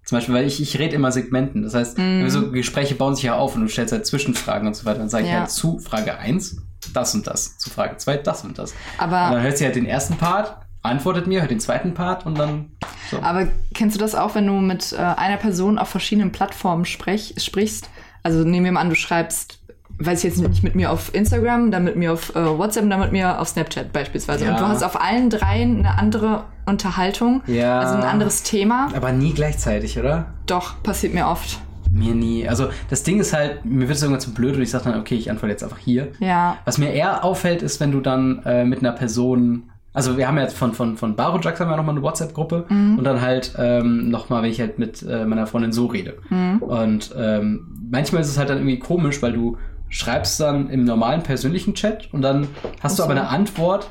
Zum 0.05 0.17
Beispiel, 0.19 0.35
weil 0.37 0.47
ich, 0.47 0.63
ich 0.63 0.79
rede 0.79 0.95
immer 0.95 1.11
Segmenten. 1.13 1.63
Das 1.65 1.75
heißt, 1.75 1.99
Mhm. 1.99 2.31
so 2.31 2.51
Gespräche 2.53 2.95
bauen 2.95 3.15
sich 3.17 3.25
ja 3.25 3.35
auf 3.37 3.57
und 3.57 3.63
du 3.63 3.69
stellst 3.69 3.93
halt 3.93 4.07
Zwischenfragen 4.07 4.67
und 4.69 4.75
so 4.75 4.85
weiter. 4.85 5.01
Dann 5.01 5.09
sage 5.09 5.25
ich 5.25 5.31
Ja. 5.33 5.41
halt 5.41 5.51
zu 5.51 5.79
Frage 5.81 6.17
1 6.19 6.63
das 6.97 7.15
und 7.15 7.27
das, 7.27 7.59
zu 7.59 7.71
Frage 7.71 7.97
2 7.99 8.17
das 8.19 8.45
und 8.45 8.59
das. 8.59 8.75
Aber- 8.99 9.27
und 9.27 9.33
dann 9.35 9.43
hört 9.43 9.59
sie 9.59 9.65
halt 9.65 9.77
den 9.77 9.87
ersten 9.87 10.17
Part, 10.17 10.57
antwortet 10.83 11.27
mir, 11.27 11.41
hört 11.41 11.51
den 11.51 11.61
zweiten 11.61 11.95
Part 11.95 12.27
und 12.27 12.39
dann 12.39 12.71
so. 13.11 13.21
Aber 13.23 13.47
kennst 13.75 13.97
du 13.97 14.01
das 14.01 14.15
auch, 14.15 14.35
wenn 14.35 14.47
du 14.47 14.55
mit 14.55 14.93
äh, 14.93 14.97
einer 14.97 15.37
Person 15.37 15.79
auf 15.79 15.89
verschiedenen 15.89 16.33
Plattformen 16.33 16.85
sprech, 16.85 17.35
sprichst? 17.39 17.89
Also 18.23 18.41
nehmen 18.45 18.65
wir 18.65 18.73
mal 18.73 18.81
an, 18.81 18.89
du 18.89 18.97
schreibst, 18.97 19.61
weiß 19.99 20.25
ich 20.25 20.31
jetzt 20.37 20.49
nicht, 20.49 20.63
mit 20.63 20.75
mir 20.75 20.91
auf 20.91 21.15
Instagram, 21.15 21.71
dann 21.71 21.85
mit 21.85 21.97
mir 21.97 22.13
auf 22.13 22.35
äh, 22.37 22.59
WhatsApp, 22.59 22.89
dann 22.91 23.01
mit 23.01 23.13
mir 23.13 23.41
auf 23.41 23.49
Snapchat 23.49 23.93
beispielsweise. 23.93 24.45
Ja. 24.45 24.53
Und 24.53 24.61
du 24.61 24.67
hast 24.67 24.83
auf 24.83 25.01
allen 25.01 25.31
dreien 25.31 25.79
eine 25.87 25.99
andere 25.99 26.45
Unterhaltung, 26.67 27.43
Ja. 27.47 27.79
also 27.81 27.95
ein 27.95 28.03
anderes 28.03 28.43
Thema. 28.43 28.89
Aber 28.95 29.13
nie 29.13 29.33
gleichzeitig, 29.33 29.99
oder? 29.99 30.27
Doch, 30.47 30.83
passiert 30.83 31.15
mir 31.15 31.27
oft. 31.29 31.59
Mir 31.91 32.15
nie. 32.15 32.49
Also 32.49 32.69
das 32.91 33.03
Ding 33.03 33.21
ist 33.21 33.33
halt, 33.33 33.65
mir 33.65 33.89
wird 33.89 33.97
es 33.97 34.03
irgendwann 34.03 34.21
zu 34.21 34.35
blöd 34.35 34.57
und 34.57 34.63
ich 34.63 34.71
sage 34.71 34.85
dann, 34.91 35.01
okay, 35.01 35.15
ich 35.15 35.31
antworte 35.31 35.53
jetzt 35.53 35.63
einfach 35.65 35.79
hier. 35.79 36.09
Ja. 36.19 36.59
Was 36.65 36.79
mir 36.79 36.93
eher 36.93 37.25
auffällt, 37.25 37.63
ist, 37.63 37.81
wenn 37.81 37.93
du 37.93 38.01
dann 38.01 38.43
äh, 38.45 38.65
mit 38.65 38.81
einer 38.81 38.93
Person 38.93 39.71
Also 39.93 40.19
wir 40.19 40.29
haben 40.29 40.37
jetzt 40.37 40.57
von, 40.57 40.75
von, 40.75 40.97
von 40.99 41.17
Barojax 41.17 41.59
haben 41.59 41.71
wir 41.71 41.77
nochmal 41.77 41.95
eine 41.95 42.03
WhatsApp-Gruppe 42.03 42.67
und 42.99 43.05
dann 43.05 43.23
halt 43.23 43.55
ähm, 43.59 44.11
nochmal, 44.11 44.43
wenn 44.43 44.51
ich 44.51 44.61
halt 44.61 44.79
mit 44.79 45.03
äh, 45.03 45.25
meiner 45.25 45.47
Freundin 45.47 45.73
so 45.73 45.87
rede. 45.87 46.19
Und 46.61 47.15
ähm, 47.17 47.89
manchmal 47.91 48.21
ist 48.21 48.29
es 48.29 48.37
halt 48.37 48.51
dann 48.51 48.59
irgendwie 48.59 48.79
komisch, 48.79 49.23
weil 49.23 49.33
du 49.33 49.57
schreibst 49.89 50.39
dann 50.41 50.69
im 50.69 50.85
normalen 50.85 51.23
persönlichen 51.23 51.73
Chat 51.75 52.13
und 52.13 52.21
dann 52.21 52.49
hast 52.83 52.99
du 52.99 53.03
so. 53.03 53.05
aber 53.05 53.13
eine 53.13 53.29
Antwort, 53.29 53.89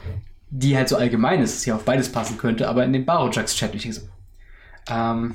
die 0.51 0.77
halt 0.77 0.89
so 0.89 0.95
allgemein 0.97 1.41
ist, 1.41 1.55
dass 1.55 1.65
ja 1.65 1.73
auf 1.75 1.85
beides 1.85 2.11
passen 2.11 2.37
könnte, 2.37 2.69
aber 2.69 2.85
in 2.85 2.93
dem 2.93 3.05
Barojax-Chat, 3.05 3.73
ich 3.73 3.81
denke 3.81 3.97
so, 3.99 4.07
ähm, 4.89 5.33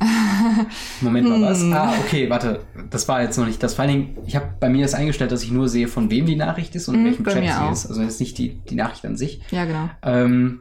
Moment 1.01 1.29
mal, 1.29 1.43
was? 1.43 1.61
Hm. 1.61 1.73
Ah, 1.73 1.93
okay, 2.05 2.29
warte. 2.31 2.61
Das 2.91 3.09
war 3.09 3.23
jetzt 3.23 3.37
noch 3.39 3.47
nicht 3.47 3.63
das. 3.63 3.75
Vor 3.75 3.85
allen 3.85 3.93
Dingen, 3.93 4.17
ich 4.27 4.37
habe 4.37 4.47
bei 4.61 4.69
mir 4.69 4.83
das 4.83 4.95
eingestellt, 4.95 5.33
dass 5.33 5.43
ich 5.43 5.51
nur 5.51 5.69
sehe, 5.69 5.89
von 5.89 6.11
wem 6.11 6.27
die 6.27 6.37
Nachricht 6.37 6.75
ist 6.77 6.89
und 6.89 6.95
in 6.97 7.01
Mhm, 7.03 7.05
welchem 7.07 7.25
Chat 7.27 7.45
sie 7.45 7.51
auch. 7.53 7.73
ist. 7.73 7.87
Also 7.87 8.03
jetzt 8.03 8.21
nicht 8.21 8.39
die, 8.39 8.61
die 8.69 8.75
Nachricht 8.77 9.05
an 9.07 9.17
sich. 9.17 9.41
Ja, 9.51 9.65
genau. 9.65 9.91
Ähm, 10.03 10.61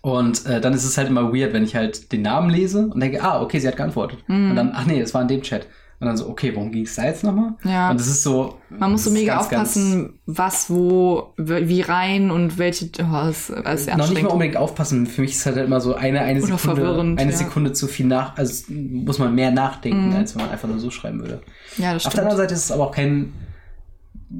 und 0.00 0.44
äh, 0.46 0.60
dann 0.60 0.74
ist 0.74 0.84
es 0.84 0.98
halt 0.98 1.08
immer 1.08 1.32
weird, 1.34 1.52
wenn 1.54 1.64
ich 1.64 1.74
halt 1.76 2.12
den 2.12 2.22
Namen 2.22 2.50
lese 2.50 2.86
und 2.88 3.00
denke, 3.00 3.22
ah, 3.22 3.40
okay, 3.40 3.58
sie 3.58 3.68
hat 3.68 3.76
geantwortet. 3.76 4.18
Mhm. 4.28 4.50
Und 4.50 4.56
dann, 4.56 4.72
ach 4.74 4.84
nee, 4.86 5.00
das 5.00 5.14
war 5.14 5.22
in 5.22 5.28
dem 5.28 5.42
Chat. 5.42 5.66
Und 6.00 6.08
dann 6.08 6.16
so, 6.16 6.28
okay, 6.28 6.54
worum 6.54 6.70
ging 6.72 6.84
es 6.84 6.96
da 6.96 7.04
jetzt 7.04 7.22
nochmal? 7.24 7.54
Ja. 7.64 7.90
Und 7.90 7.98
das 8.00 8.08
ist 8.08 8.22
so. 8.22 8.58
Man 8.68 8.92
muss 8.92 9.04
so 9.04 9.10
ist 9.10 9.14
mega 9.14 9.36
ganz, 9.36 9.48
ganz- 9.48 9.68
aufpassen, 9.76 10.18
was, 10.26 10.68
wo, 10.68 11.32
wie 11.36 11.80
rein 11.82 12.30
und 12.30 12.58
welche. 12.58 12.86
Oh, 13.00 13.12
das 13.12 13.48
ist 13.50 13.96
Noch 13.96 14.10
nicht 14.10 14.22
mal 14.22 14.28
unbedingt 14.30 14.56
aufpassen. 14.56 15.06
Für 15.06 15.20
mich 15.22 15.30
ist 15.32 15.46
halt 15.46 15.56
immer 15.56 15.80
so 15.80 15.94
eine, 15.94 16.20
eine 16.22 16.42
Oder 16.42 16.58
Sekunde, 16.58 17.22
eine 17.22 17.30
ja. 17.30 17.36
Sekunde 17.36 17.72
zu 17.72 17.86
viel 17.86 18.06
nach, 18.06 18.36
also 18.36 18.72
muss 18.72 19.18
man 19.18 19.34
mehr 19.34 19.50
nachdenken, 19.52 20.10
Mhm. 20.10 20.16
als 20.16 20.34
wenn 20.34 20.42
man 20.42 20.50
einfach 20.50 20.68
nur 20.68 20.78
so 20.80 20.90
schreiben 20.90 21.20
würde. 21.20 21.40
Ja, 21.78 21.94
das 21.94 22.04
Auf 22.06 22.12
der 22.12 22.18
stimmt. 22.18 22.20
anderen 22.22 22.36
Seite 22.38 22.54
ist 22.54 22.64
es 22.64 22.72
aber 22.72 22.88
auch 22.88 22.92
kein, 22.94 23.32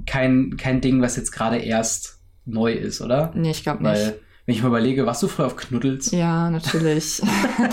kein, 0.06 0.56
kein 0.56 0.80
Ding, 0.80 1.00
was 1.00 1.16
jetzt 1.16 1.30
gerade 1.32 1.58
erst 1.58 2.18
neu 2.44 2.72
ist, 2.72 3.00
oder? 3.00 3.32
Nee, 3.34 3.50
ich 3.52 3.62
glaube 3.62 3.82
nicht. 3.82 3.92
Weil, 3.92 4.18
wenn 4.46 4.54
ich 4.54 4.62
mir 4.62 4.68
überlege, 4.68 5.06
was 5.06 5.20
du 5.20 5.28
früher 5.28 5.46
auf 5.46 5.56
Knuddels, 5.56 6.10
Ja, 6.10 6.50
natürlich. 6.50 7.22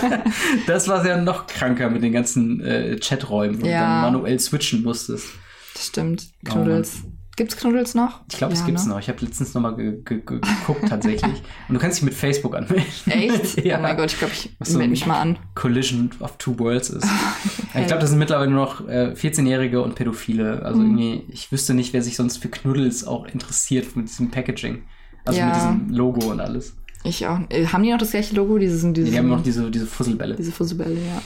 das 0.66 0.88
war 0.88 1.06
ja 1.06 1.16
noch 1.20 1.46
kranker 1.46 1.90
mit 1.90 2.02
den 2.02 2.12
ganzen 2.12 2.60
äh, 2.60 2.96
Chaträumen, 2.98 3.60
wo 3.62 3.66
Ja. 3.66 3.72
du 3.72 3.84
dann 4.06 4.12
manuell 4.12 4.38
switchen 4.38 4.82
musstest. 4.82 5.26
Das 5.74 5.86
stimmt. 5.86 6.28
Oh, 6.48 6.52
Knuddels. 6.52 7.02
Gibt's 7.34 7.56
Knuddels 7.56 7.94
noch? 7.94 8.20
Ich 8.30 8.36
glaube, 8.36 8.52
es 8.52 8.60
Ja, 8.60 8.66
gibt's 8.66 8.84
ne? 8.84 8.90
noch. 8.92 8.98
Ich 9.00 9.08
habe 9.08 9.18
letztens 9.24 9.54
noch 9.54 9.62
mal 9.62 9.74
ge 9.74 10.02
ge 10.04 10.20
ge 10.24 10.38
geguckt 10.38 10.86
tatsächlich. 10.88 11.32
Und 11.68 11.74
du 11.74 11.78
kannst 11.78 11.96
dich 11.98 12.04
mit 12.04 12.12
Facebook 12.12 12.54
anmelden. 12.54 12.84
Echt? 13.06 13.64
ja. 13.64 13.78
Oh 13.78 13.82
mein 13.82 13.96
Gott, 13.96 14.12
ich 14.12 14.18
glaube, 14.18 14.34
ich 14.34 14.50
so 14.60 14.76
melde 14.76 14.90
mich 14.90 15.06
mal 15.06 15.18
an. 15.18 15.38
Collision 15.54 16.10
of 16.20 16.36
Two 16.36 16.58
Worlds 16.58 16.90
ist. 16.90 17.04
Okay. 17.04 17.80
Ich 17.80 17.86
glaube, 17.86 18.00
das 18.02 18.10
sind 18.10 18.18
mittlerweile 18.18 18.50
nur 18.50 18.60
noch 18.66 18.86
äh, 18.86 19.14
14-Jährige 19.16 19.80
und 19.80 19.94
Pädophile. 19.94 20.62
Also 20.62 20.80
Mhm. 20.80 20.98
irgendwie, 20.98 21.32
ich 21.32 21.50
wüsste 21.50 21.72
nicht, 21.72 21.94
wer 21.94 22.02
sich 22.02 22.16
sonst 22.16 22.36
für 22.36 22.48
Knuddels 22.50 23.06
auch 23.06 23.26
interessiert 23.26 23.96
mit 23.96 24.08
diesem 24.08 24.30
Packaging. 24.30 24.82
Also 25.24 25.38
Ja. 25.38 25.46
mit 25.46 25.56
diesem 25.56 25.96
Logo 25.96 26.30
und 26.30 26.40
alles. 26.40 26.74
Ich 27.04 27.26
auch. 27.26 27.38
Äh, 27.48 27.66
Haben 27.66 27.82
die 27.82 27.90
noch 27.90 27.98
das 27.98 28.10
gleiche 28.12 28.34
Logo? 28.34 28.58
Dieses, 28.58 28.80
dieses, 28.92 29.10
die 29.10 29.18
haben 29.18 29.28
noch 29.28 29.42
diese, 29.42 29.70
diese 29.70 29.86
Fusselbälle. 29.86 30.36
diese 30.36 30.52
Fusselbälle, 30.52 30.94
ja. 31.00 31.22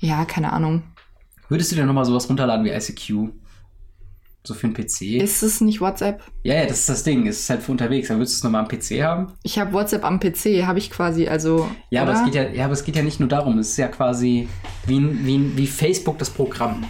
Ja, 0.00 0.24
keine 0.24 0.52
Ahnung. 0.52 0.82
Würdest 1.48 1.72
du 1.72 1.76
dir 1.76 1.84
nochmal 1.86 2.04
sowas 2.04 2.28
runterladen 2.28 2.64
wie 2.64 2.70
ICQ? 2.70 3.30
So 4.44 4.54
für 4.54 4.66
einen 4.68 4.74
PC? 4.74 5.02
Ist 5.20 5.42
es 5.42 5.60
nicht 5.60 5.80
WhatsApp? 5.80 6.22
ja, 6.44 6.54
ja, 6.54 6.66
das 6.66 6.80
ist 6.80 6.88
das 6.88 7.02
Ding. 7.02 7.26
Es 7.26 7.40
ist 7.40 7.50
halt 7.50 7.62
für 7.62 7.72
unterwegs. 7.72 8.10
Aber 8.10 8.20
würdest 8.20 8.36
du 8.36 8.38
es 8.38 8.44
nochmal 8.44 8.62
am 8.62 8.68
PC 8.68 9.02
haben? 9.02 9.32
Ich 9.42 9.58
habe 9.58 9.72
WhatsApp 9.72 10.04
am 10.04 10.20
PC, 10.20 10.64
habe 10.66 10.78
ich 10.78 10.90
quasi, 10.90 11.28
also. 11.28 11.68
Ja, 11.90 12.02
aber 12.02 12.12
es 12.14 12.24
geht 12.24 12.34
ja, 12.34 12.48
ja, 12.48 12.64
aber 12.64 12.72
es 12.72 12.84
geht 12.84 12.96
ja 12.96 13.02
nicht 13.02 13.20
nur 13.20 13.28
darum. 13.28 13.58
Es 13.58 13.70
ist 13.70 13.76
ja 13.76 13.88
quasi 13.88 14.48
wie, 14.86 15.26
wie, 15.26 15.56
wie 15.56 15.66
Facebook 15.66 16.16
das 16.18 16.30
Programm. 16.30 16.84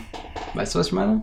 Weißt 0.54 0.74
du, 0.74 0.78
was 0.78 0.88
ich 0.88 0.92
meine? 0.92 1.22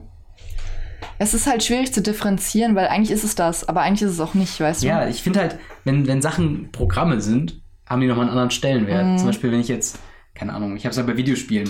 Es 1.17 1.33
ist 1.33 1.47
halt 1.47 1.63
schwierig 1.63 1.93
zu 1.93 2.01
differenzieren, 2.01 2.75
weil 2.75 2.87
eigentlich 2.87 3.11
ist 3.11 3.23
es 3.23 3.35
das, 3.35 3.67
aber 3.67 3.81
eigentlich 3.81 4.01
ist 4.01 4.11
es 4.11 4.19
auch 4.19 4.33
nicht, 4.33 4.59
weißt 4.59 4.83
du? 4.83 4.87
Ja, 4.87 5.07
ich 5.07 5.21
finde 5.23 5.39
halt, 5.39 5.57
wenn, 5.83 6.07
wenn 6.07 6.21
Sachen 6.21 6.71
Programme 6.71 7.21
sind, 7.21 7.61
haben 7.87 8.01
die 8.01 8.07
nochmal 8.07 8.23
einen 8.25 8.31
anderen 8.31 8.51
Stellenwert. 8.51 9.05
Mhm. 9.05 9.17
Zum 9.17 9.27
Beispiel, 9.27 9.51
wenn 9.51 9.59
ich 9.61 9.67
jetzt, 9.67 9.99
keine 10.33 10.53
Ahnung, 10.53 10.75
ich 10.75 10.83
habe 10.85 10.91
es 10.91 10.97
ja 10.97 11.03
bei 11.03 11.15
Videospielen 11.17 11.69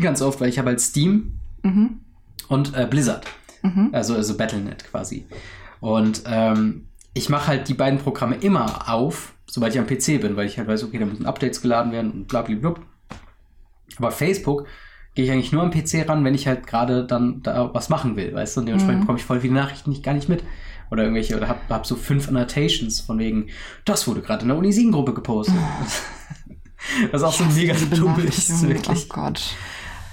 ganz 0.00 0.22
oft, 0.22 0.40
weil 0.40 0.48
ich 0.48 0.58
habe 0.58 0.68
halt 0.68 0.80
Steam 0.80 1.38
Mhm. 1.62 2.00
und 2.48 2.74
äh, 2.74 2.86
Blizzard. 2.88 3.26
Mhm. 3.62 3.90
Also, 3.92 4.14
also 4.14 4.36
Battle.net 4.36 4.84
quasi. 4.90 5.26
Und 5.80 6.22
ähm, 6.26 6.88
ich 7.12 7.28
mache 7.28 7.48
halt 7.48 7.68
die 7.68 7.74
beiden 7.74 7.98
Programme 7.98 8.36
immer 8.36 8.90
auf, 8.90 9.34
sobald 9.46 9.74
ich 9.74 9.80
am 9.80 9.86
PC 9.86 10.20
bin, 10.20 10.36
weil 10.36 10.46
ich 10.46 10.56
halt 10.58 10.68
weiß, 10.68 10.84
okay, 10.84 10.98
da 10.98 11.04
müssen 11.06 11.26
Updates 11.26 11.60
geladen 11.60 11.92
werden 11.92 12.10
und 12.12 12.28
blablabla. 12.28 12.74
Aber 13.98 14.10
Facebook 14.10 14.66
gehe 15.14 15.24
ich 15.24 15.30
eigentlich 15.30 15.52
nur 15.52 15.62
am 15.62 15.70
PC 15.70 16.08
ran, 16.08 16.24
wenn 16.24 16.34
ich 16.34 16.46
halt 16.46 16.66
gerade 16.66 17.04
dann 17.06 17.42
da 17.42 17.72
was 17.74 17.88
machen 17.88 18.16
will, 18.16 18.32
weißt 18.34 18.56
du? 18.56 18.60
Und 18.60 18.66
dementsprechend 18.66 18.98
Mhm. 18.98 19.04
bekomme 19.04 19.18
ich 19.18 19.24
voll 19.24 19.40
viele 19.40 19.54
Nachrichten 19.54 19.90
nicht, 19.90 20.02
gar 20.02 20.14
nicht 20.14 20.28
mit. 20.28 20.42
Oder 20.90 21.02
irgendwelche, 21.04 21.36
oder 21.36 21.48
hab, 21.48 21.68
hab 21.68 21.86
so 21.86 21.94
fünf 21.96 22.28
Annotations 22.28 23.00
von 23.00 23.18
wegen, 23.18 23.46
das 23.84 24.08
wurde 24.08 24.22
gerade 24.22 24.42
in 24.42 24.48
der 24.48 24.56
Uni-Siegen-Gruppe 24.58 25.14
gepostet. 25.14 25.54
Was 27.12 27.22
auch 27.22 27.32
so 27.32 27.44
mega 27.44 27.74
dumm 27.94 28.18
ist, 28.20 28.66
wirklich. 28.66 29.06
Oh 29.10 29.14
Gott. 29.14 29.42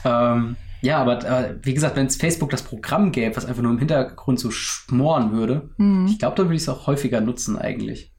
Ähm, 0.03 0.55
ja, 0.81 0.99
aber 0.99 1.23
äh, 1.25 1.55
wie 1.63 1.73
gesagt, 1.73 1.95
wenn 1.95 2.05
es 2.07 2.17
Facebook 2.17 2.49
das 2.51 2.61
Programm 2.61 3.11
gäbe, 3.11 3.35
was 3.35 3.45
einfach 3.45 3.63
nur 3.63 3.71
im 3.71 3.79
Hintergrund 3.79 4.39
so 4.39 4.51
schmoren 4.51 5.31
würde, 5.31 5.69
Mhm. 5.77 6.07
ich 6.07 6.19
glaube, 6.19 6.35
dann 6.35 6.47
würde 6.47 6.55
ich 6.57 6.61
es 6.63 6.69
auch 6.69 6.85
häufiger 6.87 7.21
nutzen 7.21 7.57
eigentlich. 7.57 8.11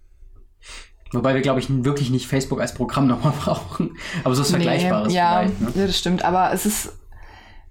Wobei 1.12 1.34
wir, 1.34 1.40
glaube 1.40 1.60
ich, 1.60 1.66
wirklich 1.84 2.10
nicht 2.10 2.26
Facebook 2.26 2.60
als 2.60 2.74
Programm 2.74 3.06
nochmal 3.08 3.32
brauchen. 3.32 3.96
Aber 4.24 4.34
so 4.34 4.42
was 4.42 4.50
Vergleichbares 4.50 5.08
Nee, 5.08 5.14
ja, 5.18 5.38
vielleicht. 5.40 5.60
Ne? 5.60 5.80
ja, 5.82 5.86
das 5.86 5.98
stimmt. 5.98 6.24
Aber 6.24 6.52
es 6.52 6.66
ist, 6.66 6.92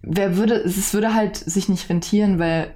wer 0.02 0.38
würde, 0.38 0.56
es 0.56 0.78
ist- 0.78 0.94
würde 0.94 1.14
halt 1.14 1.36
sich 1.38 1.70
nicht 1.70 1.90
rentieren, 1.90 2.40
weil 2.40 2.74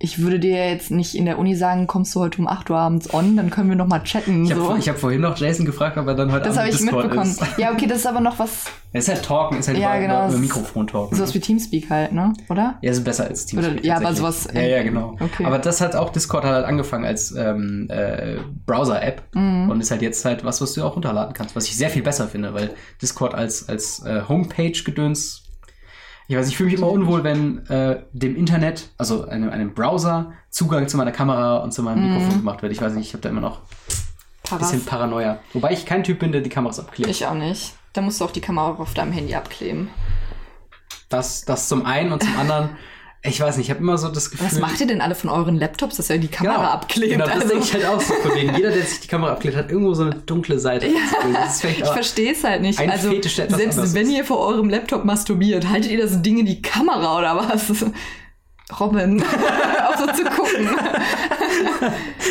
ich 0.00 0.18
würde 0.18 0.38
dir 0.40 0.68
jetzt 0.70 0.90
nicht 0.90 1.14
in 1.14 1.24
der 1.24 1.38
Uni 1.38 1.54
sagen, 1.54 1.86
kommst 1.86 2.14
du 2.14 2.20
heute 2.20 2.38
um 2.38 2.48
8 2.48 2.68
Uhr 2.68 2.76
abends 2.78 3.14
on, 3.14 3.36
dann 3.36 3.48
können 3.48 3.68
wir 3.70 3.76
noch 3.76 3.86
mal 3.86 4.02
chatten. 4.02 4.44
Ich 4.44 4.50
habe 4.50 4.60
so. 4.60 4.76
hab 4.76 4.98
vorhin 4.98 5.20
noch 5.20 5.36
Jason 5.38 5.64
gefragt, 5.64 5.96
ob 5.96 6.06
er 6.08 6.14
dann 6.14 6.30
heute 6.32 6.44
das 6.48 6.58
habe 6.58 6.68
ich 6.68 6.76
Discord 6.76 7.04
mitbekommen. 7.04 7.30
ist. 7.30 7.42
Ja, 7.58 7.72
okay, 7.72 7.86
das 7.86 7.98
ist 7.98 8.06
aber 8.06 8.20
noch 8.20 8.38
was, 8.38 8.64
Es 8.92 9.04
ist 9.08 9.14
halt 9.14 9.24
Talken, 9.24 9.58
ist 9.60 9.68
halt 9.68 9.78
Ja, 9.78 9.92
über, 9.96 10.00
genau, 10.06 10.28
über, 10.28 10.38
Mikrofon 10.38 10.86
talken. 10.88 11.14
sowas 11.16 11.32
wie 11.34 11.40
Teamspeak 11.40 11.88
halt, 11.90 12.12
ne? 12.12 12.32
Oder? 12.50 12.74
Ja, 12.82 12.90
ist 12.90 13.04
besser 13.04 13.24
als 13.28 13.46
Teamspeak. 13.46 13.76
Oder- 13.78 13.84
ja, 13.86 13.96
aber 13.96 14.14
sowas- 14.14 14.48
Ja, 14.52 14.60
ja, 14.62 14.82
genau. 14.82 15.16
Okay. 15.20 15.44
Aber 15.46 15.58
das 15.58 15.80
hat 15.80 15.94
auch 15.96 16.10
Discord 16.10 16.44
hat 16.44 16.52
halt 16.52 16.66
angefangen 16.66 17.04
als 17.06 17.32
ähm, 17.34 17.86
äh, 17.88 18.36
Browser-App 18.66 19.22
Mhm. 19.34 19.70
und 19.70 19.80
ist 19.80 19.90
halt 19.92 20.02
jetzt 20.02 20.24
halt 20.24 20.44
was, 20.44 20.60
was 20.60 20.74
du 20.74 20.82
auch 20.84 20.96
runterladen 20.96 21.32
kannst, 21.34 21.56
was 21.56 21.66
ich 21.68 21.76
sehr 21.76 21.88
viel 21.88 22.02
besser 22.02 22.26
finde, 22.28 22.52
weil 22.52 22.70
Discord 23.00 23.34
als, 23.34 23.68
als 23.68 24.04
äh, 24.04 24.22
Homepage-Gedöns. 24.28 25.40
Ich 26.26 26.36
weiß, 26.36 26.48
ich 26.48 26.56
fühle 26.56 26.70
mich 26.70 26.78
immer 26.78 26.90
unwohl, 26.90 27.22
wenn 27.22 27.66
äh, 27.66 28.02
dem 28.12 28.34
Internet, 28.36 28.88
also 28.96 29.26
einem, 29.26 29.50
einem 29.50 29.74
Browser, 29.74 30.32
Zugang 30.50 30.88
zu 30.88 30.96
meiner 30.96 31.12
Kamera 31.12 31.58
und 31.58 31.72
zu 31.72 31.82
meinem 31.82 32.02
Mhm. 32.02 32.14
Mikrofon 32.14 32.38
gemacht 32.38 32.62
wird. 32.62 32.72
Ich 32.72 32.80
weiß 32.80 32.94
nicht, 32.94 33.08
ich 33.08 33.12
habe 33.12 33.20
da 33.22 33.28
immer 33.28 33.40
noch 33.42 33.60
ein 34.50 34.58
bisschen 34.58 34.84
Paranoia. 34.84 35.38
Wobei 35.52 35.72
ich 35.72 35.84
kein 35.86 36.02
Typ 36.04 36.18
bin, 36.20 36.32
der 36.32 36.40
die 36.40 36.50
Kameras 36.50 36.78
abklebt. 36.80 37.10
Ich 37.10 37.26
auch 37.26 37.34
nicht. 37.34 37.74
Da 37.92 38.00
musst 38.00 38.20
du 38.20 38.24
auch 38.24 38.30
die 38.30 38.40
Kamera 38.40 38.70
auf 38.78 38.94
deinem 38.94 39.12
Handy 39.12 39.34
abkleben. 39.34 39.90
Das, 41.08 41.44
das 41.44 41.68
zum 41.68 41.84
einen 41.86 42.12
und 42.12 42.22
zum 42.22 42.36
anderen, 42.38 42.70
ich 43.26 43.40
weiß 43.40 43.56
nicht, 43.56 43.66
ich 43.66 43.70
habe 43.70 43.80
immer 43.80 43.96
so 43.96 44.08
das 44.08 44.30
Gefühl. 44.30 44.46
Was 44.50 44.58
macht 44.60 44.80
ihr 44.80 44.86
denn 44.86 45.00
alle 45.00 45.14
von 45.14 45.30
euren 45.30 45.56
Laptops, 45.56 45.96
dass 45.96 46.10
ihr 46.10 46.18
die 46.18 46.28
Kamera 46.28 46.72
abklebt? 46.72 47.12
Genau, 47.12 47.24
das 47.24 47.34
Also- 47.36 47.48
denke 47.48 47.64
ich 47.64 47.72
halt 47.72 47.86
auch 47.86 48.00
so. 48.00 48.12
Von 48.14 48.34
wegen, 48.34 48.54
jeder, 48.54 48.70
der 48.70 48.82
sich 48.82 49.00
die 49.00 49.08
Kamera 49.08 49.32
abklebt, 49.32 49.56
hat 49.56 49.70
irgendwo 49.70 49.94
so 49.94 50.02
eine 50.02 50.14
dunkle 50.14 50.58
Seite. 50.58 50.86
Vielleicht 51.58 51.80
Ich 51.80 51.86
verstehe 51.88 52.32
es 52.32 52.44
halt 52.44 52.60
nicht. 52.62 52.78
also, 52.78 53.10
Fetisch, 53.10 53.36
selbst 53.36 53.94
wenn 53.94 54.06
ist. 54.06 54.12
ihr 54.12 54.24
vor 54.24 54.38
eurem 54.40 54.68
Laptop 54.68 55.04
masturbiert, 55.04 55.68
haltet 55.68 55.90
ihr 55.90 56.02
das 56.02 56.20
Ding 56.22 56.38
in 56.38 56.46
die 56.46 56.60
Kamera 56.62 57.18
oder 57.18 57.36
was? 57.36 57.84
Robin, 58.80 59.22
auch 59.88 59.98
so 59.98 60.06
zu 60.06 60.24
gucken. 60.24 60.68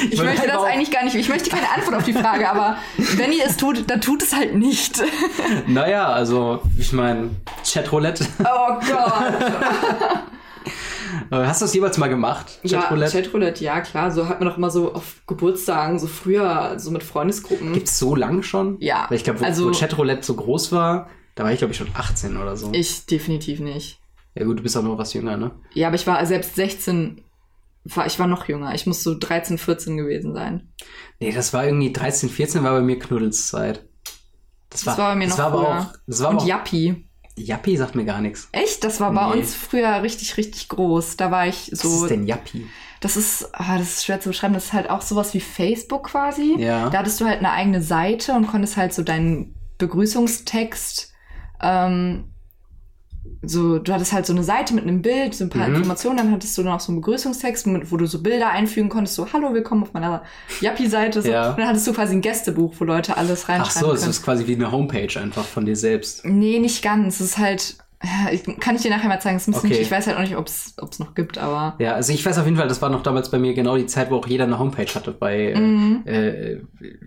Ich, 0.09 0.17
wollte 0.17 0.23
möchte 0.31 0.41
halt 0.41 0.49
das 0.49 0.57
auch- 0.57 0.65
eigentlich 0.65 0.91
gar 0.91 1.03
nicht. 1.05 1.15
Ich 1.15 1.29
möchte 1.29 1.49
keine 1.49 1.69
Antwort 1.71 1.95
auf 1.95 2.03
die 2.03 2.13
Frage, 2.13 2.49
aber 2.49 2.77
wenn 2.97 3.31
ihr 3.31 3.45
es 3.45 3.55
tut, 3.55 3.89
dann 3.89 4.01
tut 4.01 4.21
es 4.23 4.35
halt 4.35 4.55
nicht. 4.55 5.01
Naja, 5.67 6.07
also, 6.07 6.61
ich 6.77 6.91
meine, 6.91 7.29
Chatroulette. 7.63 8.25
Oh 8.39 8.73
Gott. 8.79 10.23
Hast 11.31 11.61
du 11.61 11.65
das 11.65 11.73
jeweils 11.73 11.97
mal 11.97 12.07
gemacht? 12.09 12.59
Chatroulette? 12.67 13.17
Ja, 13.17 13.23
Chatroulette, 13.23 13.63
ja 13.63 13.81
klar. 13.81 14.11
So 14.11 14.27
hat 14.27 14.39
man 14.39 14.49
doch 14.49 14.57
immer 14.57 14.69
so 14.69 14.93
auf 14.93 15.21
Geburtstagen, 15.27 15.99
so 15.99 16.07
früher, 16.07 16.75
so 16.79 16.91
mit 16.91 17.03
Freundesgruppen. 17.03 17.73
Gibt's 17.73 17.97
so 17.99 18.15
lang 18.15 18.43
schon? 18.43 18.77
Ja, 18.79 19.05
Weil 19.09 19.17
ich 19.17 19.23
glaube, 19.23 19.39
wo, 19.41 19.45
also- 19.45 19.67
wo 19.67 19.71
Chatroulette 19.71 20.23
so 20.23 20.35
groß 20.35 20.71
war, 20.71 21.09
da 21.35 21.43
war 21.43 21.51
ich, 21.51 21.57
glaube 21.59 21.71
ich, 21.71 21.77
schon 21.77 21.89
18 21.93 22.37
oder 22.37 22.55
so. 22.57 22.71
Ich 22.73 23.05
definitiv 23.05 23.59
nicht. 23.59 23.99
ja 24.35 24.45
gut, 24.45 24.59
du 24.59 24.63
bist 24.63 24.75
auch 24.77 24.83
noch 24.83 24.97
was 24.97 25.13
jünger, 25.13 25.37
ne? 25.37 25.51
Ja, 25.73 25.87
aber 25.87 25.95
ich 25.95 26.05
war 26.07 26.23
selbst 26.25 26.55
16, 26.55 27.21
war, 27.85 28.05
ich 28.05 28.17
war 28.19 28.27
noch 28.27 28.47
jünger. 28.47 28.73
Ich 28.75 28.85
muss 28.87 29.03
so 29.03 29.15
13, 29.19 29.57
14 29.57 29.97
gewesen 29.97 30.33
sein. 30.33 30.69
Nee, 31.19 31.31
das 31.31 31.53
war 31.53 31.65
irgendwie 31.65 31.91
13, 31.91 32.29
14 32.29 32.63
war 32.63 32.71
bei 32.73 32.81
mir 32.81 32.97
Knuddelszeit. 32.99 33.85
Das 34.69 34.81
Das 34.81 34.97
war 34.97 35.09
bei 35.11 35.15
mir 35.15 35.27
das 35.27 35.37
noch 35.37 35.45
war 35.45 35.53
aber 35.53 35.79
auch, 35.79 35.93
das 36.07 36.21
war 36.23 36.29
Und 36.31 36.37
auch, 36.37 36.47
Yappi. 36.47 37.07
Yappi 37.35 37.77
sagt 37.77 37.95
mir 37.95 38.05
gar 38.05 38.21
nichts. 38.21 38.47
Echt? 38.51 38.83
Das 38.83 38.99
war 38.99 39.11
bei 39.11 39.27
Nee. 39.27 39.39
uns 39.41 39.55
früher 39.55 40.03
richtig, 40.03 40.37
richtig 40.37 40.69
groß. 40.69 41.17
Da 41.17 41.31
war 41.31 41.47
ich 41.47 41.71
Was 41.71 41.79
so. 41.81 42.03
ist 42.03 42.09
denn 42.11 42.27
Yappi? 42.27 42.67
Das 42.99 43.17
ist, 43.17 43.49
ah, 43.53 43.77
das 43.77 43.95
ist 43.97 44.05
schwer 44.05 44.19
zu 44.21 44.29
beschreiben. 44.29 44.53
Das 44.53 44.65
ist 44.65 44.73
halt 44.73 44.89
auch 44.89 45.01
sowas 45.01 45.33
wie 45.33 45.39
Facebook 45.41 46.07
quasi. 46.07 46.55
Ja. 46.57 46.89
Da 46.89 46.99
hattest 46.99 47.19
du 47.19 47.25
halt 47.25 47.39
eine 47.39 47.51
eigene 47.51 47.81
Seite 47.81 48.33
und 48.33 48.47
konntest 48.47 48.77
halt 48.77 48.93
so 48.93 49.01
deinen 49.03 49.55
Begrüßungstext 49.77 51.11
ähm, 51.61 52.32
so, 53.45 53.77
du 53.77 53.93
hattest 53.93 54.13
halt 54.13 54.25
so 54.25 54.33
eine 54.33 54.43
Seite 54.43 54.73
mit 54.73 54.83
einem 54.83 55.01
Bild, 55.01 55.35
so 55.35 55.43
ein 55.43 55.49
paar 55.49 55.67
Mhm. 55.67 55.75
Informationen, 55.75 56.17
dann 56.17 56.31
hattest 56.31 56.57
du 56.57 56.63
noch 56.63 56.79
so 56.79 56.91
einen 56.91 57.01
Begrüßungstext, 57.01 57.67
wo 57.91 57.97
du 57.97 58.05
so 58.05 58.21
Bilder 58.21 58.49
einfügen 58.49 58.89
konntest, 58.89 59.15
so, 59.15 59.31
hallo, 59.33 59.53
willkommen 59.53 59.83
auf 59.83 59.93
meiner 59.93 60.23
Yappi-Seite. 60.61 61.21
So. 61.21 61.29
Ja. 61.29 61.51
Und 61.51 61.59
dann 61.59 61.67
hattest 61.67 61.85
du 61.87 61.93
quasi 61.93 62.13
ein 62.15 62.21
Gästebuch, 62.21 62.73
wo 62.79 62.85
Leute 62.85 63.17
alles 63.17 63.43
Ach 63.45 63.49
reinschreiben 63.49 63.89
so, 63.89 63.93
es 63.93 64.07
ist 64.07 64.23
quasi 64.23 64.47
wie 64.47 64.55
eine 64.55 64.71
Homepage 64.71 65.19
einfach 65.19 65.45
von 65.45 65.65
dir 65.65 65.75
selbst. 65.75 66.25
Nee, 66.25 66.59
nicht 66.59 66.81
ganz. 66.81 67.19
Es 67.19 67.31
ist 67.31 67.37
halt, 67.37 67.75
ich, 68.31 68.43
kann 68.59 68.75
ich 68.75 68.81
dir 68.81 68.89
nachher 68.91 69.07
mal 69.07 69.19
zeigen. 69.19 69.37
Ist 69.37 69.47
Okay. 69.49 69.67
nicht, 69.69 69.81
ich 69.81 69.91
weiß 69.91 70.07
halt 70.07 70.17
auch 70.17 70.21
nicht, 70.21 70.35
ob 70.35 70.47
es 70.47 70.73
noch 70.99 71.15
gibt, 71.15 71.37
aber. 71.37 71.75
Ja, 71.79 71.93
also 71.93 72.11
ich 72.13 72.25
weiß 72.25 72.37
auf 72.37 72.45
jeden 72.45 72.57
Fall, 72.57 72.67
das 72.67 72.81
war 72.81 72.89
noch 72.89 73.03
damals 73.03 73.29
bei 73.31 73.39
mir 73.39 73.53
genau 73.53 73.77
die 73.77 73.85
Zeit, 73.85 74.11
wo 74.11 74.15
auch 74.17 74.27
jeder 74.27 74.43
eine 74.45 74.59
Homepage 74.59 74.87
hatte 74.93 75.11
bei, 75.11 75.53
Mhm. 75.55 76.03
äh, 76.05 76.53
äh, 76.53 76.61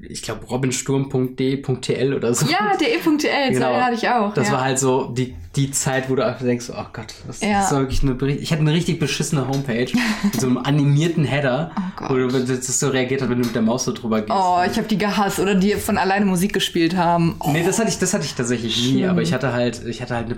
ich 0.09 0.23
glaube, 0.23 0.45
robinsturm.d.tl 0.47 2.15
oder 2.15 2.35
so. 2.35 2.47
Ja, 2.47 2.77
der 2.81 2.95
e.tl, 2.95 3.53
Genau. 3.53 3.75
hatte 3.75 3.95
ich 3.95 4.09
auch. 4.09 4.33
Das 4.35 4.49
ja. 4.49 4.55
war 4.55 4.65
halt 4.65 4.79
so 4.79 5.05
die, 5.09 5.35
die 5.55 5.71
Zeit, 5.71 6.09
wo 6.11 6.15
du 6.15 6.25
einfach 6.25 6.45
denkst, 6.45 6.67
oh 6.71 6.85
Gott, 6.93 7.15
das, 7.27 7.41
Ja. 7.41 7.71
war 7.71 7.81
wirklich 7.81 8.03
eine, 8.03 8.17
ich 8.33 8.53
hatte 8.53 8.61
eine 8.63 8.73
richtig 8.73 8.99
beschissene 8.99 9.49
Homepage 9.49 9.87
mit 10.23 10.41
so 10.41 10.47
einem 10.47 10.59
animierten 10.59 11.25
Header, 11.25 11.71
Oh 12.01 12.11
wo 12.11 12.15
du, 12.15 12.29
das 12.29 12.67
so 12.81 12.89
reagiert 12.89 13.23
hat, 13.23 13.31
wenn 13.31 13.39
du 13.41 13.47
mit 13.47 13.55
der 13.55 13.63
Maus 13.63 13.85
so 13.85 13.93
drüber 13.93 14.21
gehst. 14.21 14.33
Oh, 14.33 14.59
ich 14.71 14.77
habe 14.77 14.87
die 14.89 14.99
gehasst 14.99 15.39
oder 15.41 15.55
die 15.55 15.73
von 15.75 15.97
alleine 15.99 16.27
Musik 16.27 16.53
gespielt 16.53 16.97
haben. 16.97 17.37
Oh, 17.41 17.51
Nee, 17.53 17.65
das 17.65 17.79
hatte 17.79 17.89
ich, 17.89 17.99
das 17.99 18.13
hatte 18.15 18.25
ich 18.25 18.35
tatsächlich 18.35 18.77
nie, 18.77 18.99
Schlimm. 18.99 19.11
aber 19.11 19.23
ich 19.23 19.33
hatte 19.33 19.53
halt, 19.53 19.83
ich 19.87 20.03
hatte 20.03 20.15
halt 20.15 20.27
eine 20.27 20.35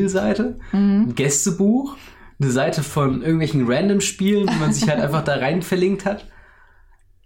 Profilseite, 0.00 0.58
Mhm. 0.72 1.06
ein 1.08 1.14
Gästebuch, 1.14 1.96
eine 2.40 2.50
Seite 2.50 2.82
von 2.82 3.20
irgendwelchen 3.22 3.66
random 3.70 4.00
Spielen, 4.00 4.46
die 4.46 4.56
man 4.58 4.72
sich 4.72 4.88
halt 4.88 5.00
einfach 5.02 5.22
da 5.24 5.34
rein 5.36 5.62
verlinkt 5.62 6.04
hat. 6.06 6.24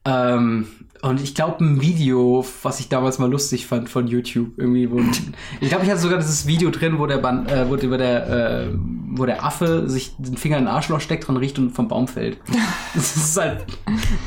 Ähm, 0.07 0.67
und 1.03 1.21
ich 1.23 1.35
glaube 1.35 1.65
ein 1.65 1.81
Video, 1.81 2.45
was 2.63 2.81
ich 2.81 2.89
damals 2.89 3.19
mal 3.19 3.31
lustig 3.31 3.67
fand 3.67 3.89
von 3.89 4.07
YouTube, 4.07 4.53
irgendwie, 4.59 4.91
wo 4.91 4.99
ich 5.61 5.69
glaube, 5.69 5.85
ich 5.85 5.91
hatte 5.91 6.01
sogar 6.01 6.19
dieses 6.19 6.47
Video 6.47 6.71
drin, 6.71 6.99
wo 6.99 7.07
der 7.07 7.19
Ban 7.19 7.47
äh, 7.47 7.69
wo, 7.69 7.77
der, 7.77 8.27
äh, 8.29 8.69
wo 9.13 9.25
der 9.25 9.45
Affe 9.45 9.89
sich 9.89 10.15
den 10.19 10.37
Finger 10.37 10.59
in 10.59 10.65
den 10.65 10.69
Arschloch 10.75 11.01
steckt, 11.01 11.27
dran 11.27 11.37
riecht 11.39 11.59
und 11.59 11.71
vom 11.71 11.89
Baum 11.89 12.09
fällt. 12.09 12.39
Das 12.95 13.17
ist 13.17 13.37
halt 13.37 13.65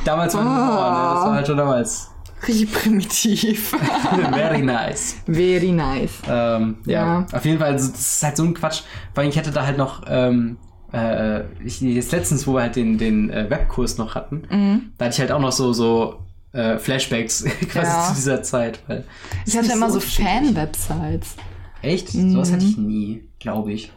damals 0.03 0.33
war, 0.35 0.41
Ah. 0.41 0.45
ne, 0.45 1.13
das 1.15 1.25
war 1.25 1.33
halt 1.35 1.47
schon 1.47 1.57
damals 1.57 2.11
richtig 2.45 2.71
primitiv. 2.73 3.71
very 4.33 4.61
nice. 4.61 5.15
Very 5.25 5.71
nice. 5.71 6.11
Ähm, 6.27 6.77
ja. 6.85 7.21
Ja. 7.21 7.25
auf 7.31 7.45
jeden 7.45 7.59
Fall, 7.59 7.71
also, 7.73 7.91
das 7.91 7.99
ist 7.99 8.23
halt 8.23 8.37
so 8.37 8.43
ein 8.43 8.53
Quatsch, 8.53 8.81
weil 9.15 9.27
ich 9.29 9.37
hatte 9.37 9.51
da 9.51 9.65
halt 9.65 9.77
noch, 9.77 10.03
ähm, 10.07 10.57
äh, 10.93 11.41
ich, 11.63 11.81
jetzt 11.81 12.11
letztens, 12.11 12.45
wo 12.47 12.53
wir 12.53 12.61
halt 12.61 12.75
den, 12.75 12.97
den 12.97 13.29
äh, 13.29 13.49
Webkurs 13.49 13.97
noch 13.97 14.15
hatten, 14.15 14.43
Mhm. 14.49 14.91
da 14.97 15.05
hatte 15.05 15.13
ich 15.15 15.19
halt 15.19 15.31
auch 15.31 15.39
noch 15.41 15.51
so, 15.51 15.73
so 15.73 16.19
äh, 16.53 16.77
Flashbacks 16.77 17.43
quasi 17.71 17.91
Ja. 17.91 18.07
zu 18.09 18.15
dieser 18.15 18.43
Zeit. 18.43 18.79
Weil 18.87 19.03
Ich 19.45 19.57
hatte 19.57 19.71
immer 19.71 19.89
so 19.89 19.95
unterschiedlich. 19.95 20.27
Fan-Websites. 20.27 21.35
Echt? 21.81 22.13
Mhm. 22.13 22.31
Sowas 22.31 22.51
hatte 22.51 22.65
ich 22.65 22.77
nie, 22.77 23.27
glaube 23.39 23.71
ich. 23.73 23.91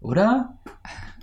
Oder? 0.00 0.58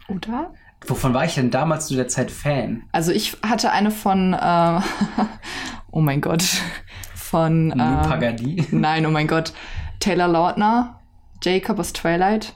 Oder? 0.08 0.54
Wovon 0.88 1.14
war 1.14 1.26
ich 1.26 1.36
denn 1.36 1.52
damals 1.52 1.88
zu 1.88 1.96
der 1.96 2.08
Zeit 2.08 2.32
Fan? 2.32 2.84
Also 2.94 3.12
ich 3.12 3.36
hatte 3.46 3.72
eine 3.72 3.92
von, 3.92 4.34
äh, 4.34 4.80
oh 5.92 6.02
mein 6.02 6.22
Gott, 6.22 6.44
von, 7.16 7.72
ähm, 7.72 7.78
Pagadi? 7.78 8.68
nein, 8.72 9.06
oh 9.06 9.12
mein 9.12 9.28
Gott, 9.28 9.54
Taylor 10.00 10.28
Lautner, 10.28 11.00
Jacob 11.44 11.80
aus 11.80 11.94
Twilight. 11.94 12.54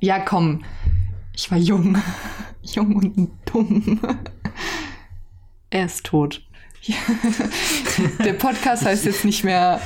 Ja, 0.00 0.18
komm, 0.20 0.64
ich 1.34 1.50
war 1.50 1.58
jung, 1.58 1.96
jung 2.62 2.96
und 2.96 3.30
dumm. 3.44 4.00
Er 5.70 5.86
ist 5.86 6.06
tot. 6.06 6.42
Der 8.24 8.32
Podcast 8.32 8.84
heißt 8.84 9.04
jetzt 9.04 9.24
nicht 9.24 9.44
mehr 9.44 9.80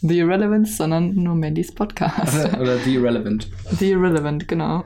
The 0.00 0.18
Irrelevance, 0.18 0.76
sondern 0.76 1.14
nur 1.14 1.34
Mandys 1.34 1.72
Podcast. 1.72 2.46
Oder 2.58 2.78
The 2.78 2.94
Irrelevant. 2.94 3.48
The 3.78 3.90
Irrelevant, 3.90 4.48
genau. 4.48 4.84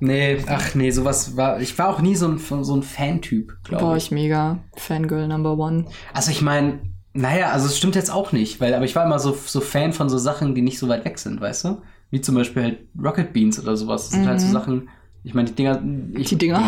Nee, 0.00 0.38
ach 0.46 0.74
nee, 0.74 0.90
sowas 0.90 1.36
war. 1.36 1.60
Ich 1.60 1.76
war 1.78 1.88
auch 1.88 2.00
nie 2.00 2.14
so 2.16 2.28
ein, 2.28 2.38
so 2.38 2.74
ein 2.76 2.82
Fan-Typ, 2.82 3.48
Boah, 3.62 3.68
glaube 3.78 3.96
ich. 3.98 4.04
ich 4.06 4.10
mega. 4.10 4.58
Fangirl 4.76 5.28
Number 5.28 5.56
One. 5.58 5.86
Also 6.12 6.30
ich 6.30 6.42
meine, 6.42 6.80
naja, 7.12 7.50
also 7.50 7.66
es 7.66 7.76
stimmt 7.78 7.94
jetzt 7.94 8.10
auch 8.10 8.32
nicht, 8.32 8.60
weil, 8.60 8.74
aber 8.74 8.84
ich 8.84 8.94
war 8.96 9.04
immer 9.04 9.18
so, 9.18 9.36
so 9.46 9.60
Fan 9.60 9.92
von 9.92 10.08
so 10.08 10.18
Sachen, 10.18 10.54
die 10.54 10.62
nicht 10.62 10.78
so 10.78 10.88
weit 10.88 11.04
weg 11.04 11.18
sind, 11.18 11.40
weißt 11.40 11.64
du? 11.64 11.82
Wie 12.10 12.20
zum 12.20 12.34
Beispiel 12.34 12.62
halt 12.62 12.78
Rocket 13.02 13.32
Beans 13.32 13.60
oder 13.60 13.76
sowas. 13.76 14.04
Das 14.04 14.12
sind 14.12 14.26
halt 14.26 14.40
so 14.40 14.48
Sachen, 14.48 14.88
ich 15.22 15.32
meine, 15.34 15.48
die 15.48 15.54
Dinger. 15.54 15.82
Ich, 16.16 16.28
Die 16.28 16.36
Dinger? 16.36 16.62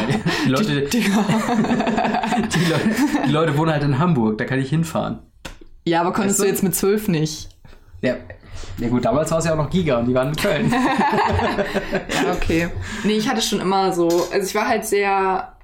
Die 0.44 0.50
Leute, 0.50 0.82
Die 0.82 1.00
Dinger. 1.00 1.24
die, 2.54 2.70
Leute, 2.70 2.90
die 3.26 3.32
Leute 3.32 3.59
wohnen 3.59 3.70
halt 3.72 3.82
in 3.82 3.98
Hamburg, 3.98 4.38
da 4.38 4.44
kann 4.44 4.59
ich 4.59 4.70
hinfahren. 4.70 5.18
Ja, 5.86 6.00
aber 6.00 6.12
konntest 6.12 6.38
Weißt 6.38 6.40
du? 6.40 6.44
du 6.44 6.50
jetzt 6.50 6.62
mit 6.62 6.74
zwölf 6.74 7.09
nicht. 7.09 7.48
Ja, 8.02 8.14
ja 8.78 8.88
gut, 8.88 9.04
damals 9.04 9.30
war 9.30 9.38
es 9.38 9.44
ja 9.44 9.52
auch 9.52 9.57
noch 9.57 9.70
Giga 9.70 9.98
und 9.98 10.07
die 10.07 10.14
waren 10.14 10.28
in 10.28 10.36
Köln. 10.36 10.72
Ja, 12.24 12.32
okay. 12.32 12.68
Nee, 13.04 13.14
ich 13.14 13.28
hatte 13.28 13.40
schon 13.40 13.61
immer 13.61 13.92
so, 13.92 14.09
also 14.09 14.46
ich 14.46 14.54
war 14.54 14.68
halt 14.68 14.84
sehr 14.84 15.57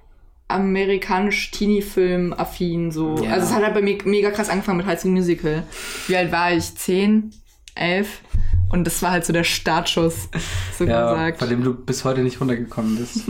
amerikanisch 0.49 1.51
Teenie-Film-affin 1.51 2.90
so. 2.90 3.16
Ja. 3.22 3.32
Also 3.32 3.47
es 3.47 3.55
hat 3.55 3.62
halt 3.62 3.74
bei 3.74 3.82
mir 3.82 3.99
mega 4.05 4.30
krass 4.30 4.49
angefangen 4.49 4.78
mit 4.78 4.86
High 4.86 5.01
School 5.01 5.12
Musical. 5.12 5.62
Wie 6.07 6.16
alt 6.16 6.30
war 6.30 6.53
ich? 6.53 6.74
Zehn? 6.76 7.32
Elf? 7.74 8.20
Und 8.70 8.84
das 8.84 9.03
war 9.03 9.12
halt 9.12 9.24
so 9.24 9.32
der 9.32 9.45
Startschuss, 9.45 10.28
so 10.78 10.84
ja, 10.84 11.12
gesagt. 11.12 11.38
von 11.40 11.49
dem 11.49 11.62
du 11.62 11.74
bis 11.74 12.05
heute 12.05 12.22
nicht 12.22 12.40
runtergekommen 12.40 12.97
bist. 12.97 13.28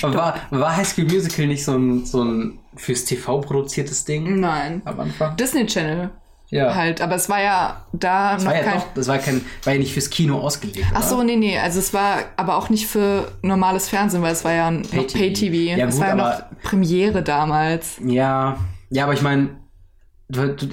War, 0.00 0.40
war 0.50 0.76
High 0.76 0.88
School 0.88 1.04
Musical 1.04 1.46
nicht 1.46 1.62
so 1.64 1.76
ein, 1.76 2.06
so 2.06 2.24
ein 2.24 2.58
fürs 2.76 3.04
TV 3.04 3.40
produziertes 3.40 4.06
Ding 4.06 4.40
Nein. 4.40 4.80
am 4.86 5.00
Anfang? 5.00 5.36
Disney 5.36 5.66
Channel 5.66 6.10
Ja. 6.48 6.74
halt, 6.74 7.00
aber 7.00 7.16
es 7.16 7.28
war 7.28 7.42
ja 7.42 7.84
da 7.92 8.34
Das 8.34 8.44
noch 8.44 8.50
war 8.50 8.56
ja 8.58 8.62
kein. 8.64 8.78
doch, 8.78 8.86
das 8.94 9.08
war 9.08 9.18
kein, 9.18 9.44
war 9.64 9.72
ja 9.72 9.78
nicht 9.80 9.92
fürs 9.92 10.10
Kino 10.10 10.38
ausgelegt. 10.38 10.86
Ach 10.94 11.02
so, 11.02 11.22
nee, 11.22 11.36
nee. 11.36 11.58
Also 11.58 11.80
es 11.80 11.92
war 11.92 12.18
aber 12.36 12.56
auch 12.56 12.68
nicht 12.70 12.86
für 12.86 13.32
normales 13.42 13.88
Fernsehen, 13.88 14.22
weil 14.22 14.32
es 14.32 14.44
war 14.44 14.52
ja 14.52 14.70
noch 14.70 14.88
Pay-TV. 14.90 15.18
Pay-TV. 15.18 15.76
Ja, 15.78 15.86
es 15.86 15.94
gut, 15.96 16.00
war 16.02 16.08
ja 16.08 16.14
noch 16.14 16.60
Premiere 16.62 17.22
damals. 17.22 17.96
Ja, 18.04 18.58
ja, 18.90 19.04
aber 19.04 19.14
ich 19.14 19.22
meine, 19.22 19.50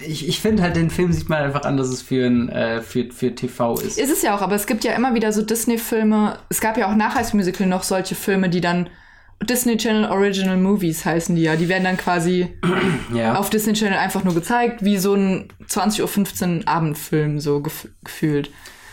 ich, 0.05 0.28
ich 0.28 0.39
finde 0.41 0.63
halt, 0.63 0.76
den 0.76 0.89
Film 0.89 1.11
sieht 1.13 1.30
man 1.30 1.43
einfach 1.43 1.63
an, 1.63 1.78
dass 1.78 1.88
es 1.89 2.01
für, 2.01 2.26
ein, 2.26 2.49
äh, 2.49 2.82
für, 2.82 3.11
für 3.11 3.34
TV 3.36 3.76
ist. 3.76 3.99
Ist 3.99 4.11
es 4.11 4.21
ja 4.24 4.36
auch, 4.36 4.41
aber 4.41 4.55
es 4.55 4.65
gibt 4.65 4.84
ja 4.84 4.93
immer 4.93 5.13
wieder 5.13 5.32
so 5.32 5.41
Disney-Filme. 5.43 6.38
Es 6.49 6.59
gab 6.59 6.78
ja 6.78 6.88
auch 6.89 6.95
nach 6.95 7.15
High 7.15 7.34
Musical 7.34 7.67
noch 7.67 7.84
solche 7.84 8.15
Filme, 8.15 8.49
die 8.49 8.61
dann 8.61 8.89
Disney 9.49 9.77
Channel 9.77 10.05
Original 10.11 10.57
Movies 10.57 11.05
heißen 11.05 11.35
die 11.35 11.43
ja. 11.43 11.55
Die 11.55 11.69
werden 11.69 11.83
dann 11.83 11.97
quasi 11.97 12.47
ja. 13.13 13.35
auf 13.35 13.49
Disney 13.49 13.73
Channel 13.73 13.97
einfach 13.97 14.23
nur 14.23 14.33
gezeigt, 14.33 14.83
wie 14.83 14.97
so 14.97 15.13
ein 15.15 15.49
20.15 15.69 16.59
Uhr 16.61 16.67
Abendfilm 16.67 17.39
so 17.39 17.61
gef 17.61 17.87
gefühlt. 18.03 18.51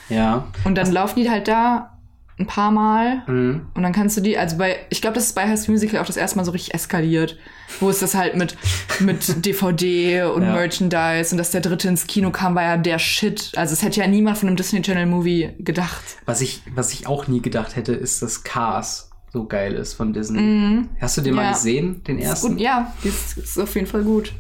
ja. 0.09 0.47
Und 0.65 0.77
dann 0.77 0.91
laufen 0.93 1.21
die 1.23 1.31
halt 1.31 1.49
da 1.49 1.97
ein 2.39 2.47
paar 2.47 2.71
Mal 2.71 3.23
Mhm. 3.27 3.67
und 3.75 3.83
dann 3.83 3.93
kannst 3.93 4.17
du 4.17 4.23
die, 4.23 4.39
also 4.39 4.57
bei, 4.57 4.79
ich 4.89 5.03
glaube, 5.03 5.15
das 5.17 5.25
ist 5.27 5.35
bei 5.35 5.47
High 5.47 5.61
School 5.61 5.75
Musical 5.75 6.01
auch 6.01 6.07
das 6.07 6.17
erste 6.17 6.39
Mal 6.39 6.45
so 6.47 6.53
richtig 6.53 6.73
eskaliert, 6.73 7.37
wo 7.81 7.91
es 7.91 7.99
das 7.99 8.15
halt 8.15 8.35
mit, 8.35 8.57
mit 8.99 9.45
DVD 9.45 10.23
und 10.23 10.45
Ja. 10.45 10.55
Merchandise 10.55 11.33
und 11.33 11.37
dass 11.39 11.51
der 11.51 11.61
dritte 11.61 11.89
ins 11.89 12.07
Kino 12.07 12.31
kam, 12.31 12.55
war 12.55 12.63
ja 12.63 12.77
der 12.79 12.99
Shit. 12.99 13.53
Also 13.57 13.75
es 13.75 13.83
hätte 13.83 14.01
ja 14.01 14.07
niemand 14.07 14.39
von 14.39 14.49
einem 14.49 14.57
Disney 14.57 14.81
Channel 14.81 15.05
Movie 15.05 15.51
gedacht. 15.59 16.03
Was, 16.25 16.41
ich, 16.41 16.63
was 16.75 16.95
ich 16.95 17.07
auch 17.07 17.29
nie 17.29 17.43
gedacht 17.43 17.77
hätte, 17.77 17.93
ist, 17.93 18.23
dass 18.23 18.43
Cars 18.43 19.10
so 19.33 19.47
geil 19.47 19.75
ist 19.75 19.95
von 19.95 20.13
Disney. 20.13 20.85
Hast 21.01 21.17
du 21.17 21.21
den 21.23 21.35
mal 21.35 21.43
Mhm. 21.43 21.47
Ja. 21.49 21.53
gesehen, 21.53 22.05
den 22.05 22.19
ersten? 22.19 22.59
ja, 22.59 22.93
die 23.05 23.09
ist, 23.09 23.37
ist 23.39 23.59
auf 23.59 23.75
jeden 23.75 23.87
Fall 23.87 24.03
gut. 24.03 24.33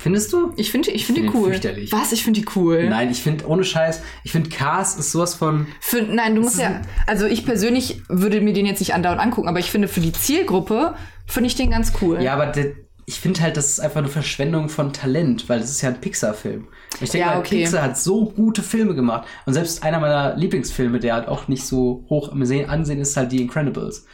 Findest 0.00 0.32
du? 0.34 0.52
Ich 0.56 0.70
finde 0.70 0.90
ich 0.90 1.06
find 1.06 1.18
find 1.18 1.32
die 1.32 1.38
cool. 1.38 1.50
fürchterlich. 1.50 1.90
Was? 1.90 2.12
Ich 2.12 2.24
finde 2.24 2.40
die 2.40 2.46
cool. 2.56 2.88
Nein, 2.90 3.10
ich 3.10 3.22
finde, 3.22 3.46
ohne 3.46 3.64
Scheiß, 3.64 4.02
ich 4.22 4.32
finde 4.32 4.50
Cars 4.50 4.96
ist 4.96 5.12
sowas 5.12 5.34
von. 5.34 5.66
Für, 5.80 6.02
nein, 6.02 6.34
du 6.34 6.42
musst 6.42 6.58
ja, 6.60 6.82
also 7.06 7.24
ich 7.24 7.46
persönlich 7.46 8.02
würde 8.08 8.40
mir 8.42 8.52
den 8.52 8.66
jetzt 8.66 8.80
nicht 8.80 8.92
andauernd 8.92 9.20
angucken, 9.20 9.48
aber 9.48 9.60
ich 9.60 9.70
finde 9.70 9.88
für 9.88 10.00
die 10.00 10.12
Zielgruppe 10.12 10.94
finde 11.26 11.46
ich 11.46 11.54
den 11.54 11.70
ganz 11.70 11.92
cool. 12.02 12.20
Ja, 12.22 12.34
aber 12.34 12.46
der, 12.46 12.72
ich 13.06 13.20
finde 13.20 13.40
halt, 13.42 13.56
das 13.56 13.66
ist 13.68 13.80
einfach 13.80 13.98
eine 13.98 14.08
Verschwendung 14.08 14.68
von 14.68 14.92
Talent, 14.92 15.48
weil 15.48 15.60
das 15.60 15.70
ist 15.70 15.82
ja 15.82 15.90
ein 15.90 16.00
Pixar-Film. 16.00 16.68
Ich 17.00 17.10
denke 17.10 17.18
Ja, 17.18 17.26
mal, 17.34 17.38
okay. 17.40 17.62
Pixar 17.62 17.82
hat 17.82 17.98
so 17.98 18.26
gute 18.30 18.62
Filme 18.62 18.94
gemacht. 18.94 19.26
Und 19.46 19.52
selbst 19.54 19.82
einer 19.82 20.00
meiner 20.00 20.36
Lieblingsfilme, 20.36 21.00
der 21.00 21.14
halt 21.14 21.28
auch 21.28 21.48
nicht 21.48 21.64
so 21.64 22.04
hoch 22.08 22.32
im 22.32 22.44
Sehen- 22.46 22.70
Ansehen 22.70 23.00
ist, 23.00 23.16
halt 23.16 23.32
die 23.32 23.42
Incredibles. 23.42 24.06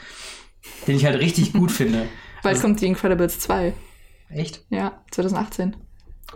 Den 0.86 0.96
ich 0.96 1.04
halt 1.04 1.20
richtig 1.20 1.52
gut 1.52 1.70
finde. 1.70 2.06
Bald 2.42 2.60
kommt 2.60 2.80
die 2.80 2.86
Incredibles 2.86 3.38
2. 3.40 3.72
Echt? 4.30 4.64
Ja, 4.70 5.00
2018. 5.10 5.76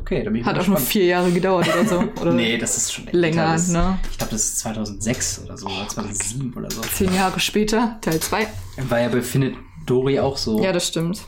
Okay, 0.01 0.25
da 0.25 0.31
bin 0.31 0.41
ich 0.41 0.47
Hat 0.47 0.55
auch 0.57 0.59
gespannt. 0.59 0.81
vier 0.81 1.05
Jahre 1.05 1.31
gedauert 1.31 1.69
oder 1.69 1.85
so. 1.89 2.01
Oder 2.21 2.33
Nee, 2.33 2.59
das 2.59 2.77
ist 2.77 2.93
schon 2.93 3.07
Länger, 3.13 3.53
das, 3.53 3.69
ne? 3.69 3.99
Ich 4.11 4.19
glaube, 4.19 4.33
das 4.33 4.43
ist 4.45 4.59
2006 4.59 5.43
oder 5.45 5.57
so, 5.57 5.67
oder 5.67 5.87
2007 5.89 6.53
oder 6.55 6.69
so. 6.71 6.81
Zehn 6.81 7.15
Jahre 7.15 7.39
später, 7.39 7.99
Teil 8.01 8.19
2. 8.19 8.47
War 8.89 9.01
ja 9.01 9.09
bei 9.09 9.23
Findet 9.23 9.55
Dory 9.87 10.19
auch 10.19 10.37
so. 10.37 10.61
Ja, 10.63 10.73
das 10.73 10.89
stimmt. 10.89 11.23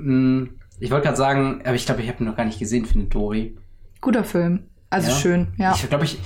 Mm, 0.00 0.44
Ich 0.78 0.90
wollte 0.90 1.04
gerade 1.06 1.16
sagen, 1.16 1.60
aber 1.64 1.74
ich 1.74 1.86
glaube, 1.86 2.02
ich 2.02 2.08
habe 2.08 2.22
ihn 2.22 2.26
noch 2.26 2.36
gar 2.36 2.44
nicht 2.44 2.58
gesehen, 2.58 2.84
Findet 2.84 3.14
Dory. 3.14 3.56
Guter 4.00 4.24
Film. 4.24 4.64
Also 4.90 5.08
Ja. 5.10 5.16
schön, 5.16 5.46
ja. 5.58 5.74
Ich 5.74 5.88
glaube, 5.88 6.04
ich, 6.04 6.18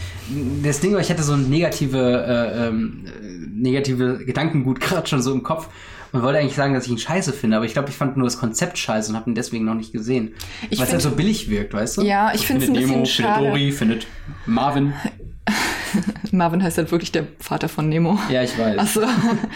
das 0.62 0.80
Ding 0.80 0.92
war, 0.92 1.00
ich 1.00 1.08
hatte 1.10 1.22
so 1.22 1.32
ein 1.32 1.48
negative, 1.48 1.98
äh, 1.98 2.66
ähm, 2.68 3.04
äh, 3.06 3.46
negative 3.54 4.18
Gedankengut 4.24 4.80
gerade 4.80 5.06
schon 5.06 5.22
so 5.22 5.32
im 5.32 5.42
Kopf 5.42 5.68
und 6.12 6.22
wollte 6.22 6.40
eigentlich 6.40 6.56
sagen, 6.56 6.74
dass 6.74 6.84
ich 6.86 6.90
ihn 6.92 6.98
scheiße 6.98 7.32
finde, 7.32 7.56
aber 7.56 7.64
ich 7.64 7.72
glaube, 7.72 7.88
ich 7.88 7.94
fand 7.96 8.16
nur 8.16 8.26
das 8.26 8.38
Konzept 8.38 8.76
scheiße 8.76 9.10
und 9.12 9.16
habe 9.16 9.30
ihn 9.30 9.34
deswegen 9.34 9.64
noch 9.64 9.74
nicht 9.76 9.92
gesehen. 9.92 10.34
Ich 10.68 10.78
Weil 10.78 10.86
es 10.86 10.92
halt 10.92 11.02
so 11.02 11.12
billig 11.12 11.48
wirkt, 11.48 11.72
weißt 11.72 11.98
du? 11.98 12.02
Ja, 12.02 12.32
ich 12.34 12.40
so 12.40 12.46
find's 12.48 12.64
findet 12.66 12.82
ein 12.82 12.86
bisschen 12.86 12.94
Nemo, 12.96 13.06
schade. 13.06 13.34
Findet 13.34 13.52
Dory, 13.54 13.72
findet 13.72 14.06
Marvin. 14.46 14.92
Marvin 16.32 16.62
heißt 16.62 16.78
halt 16.78 16.90
wirklich 16.92 17.12
der 17.12 17.26
Vater 17.38 17.68
von 17.68 17.88
Nemo. 17.88 18.18
Ja, 18.30 18.42
ich 18.42 18.58
weiß. 18.58 18.78
Achso. 18.78 19.02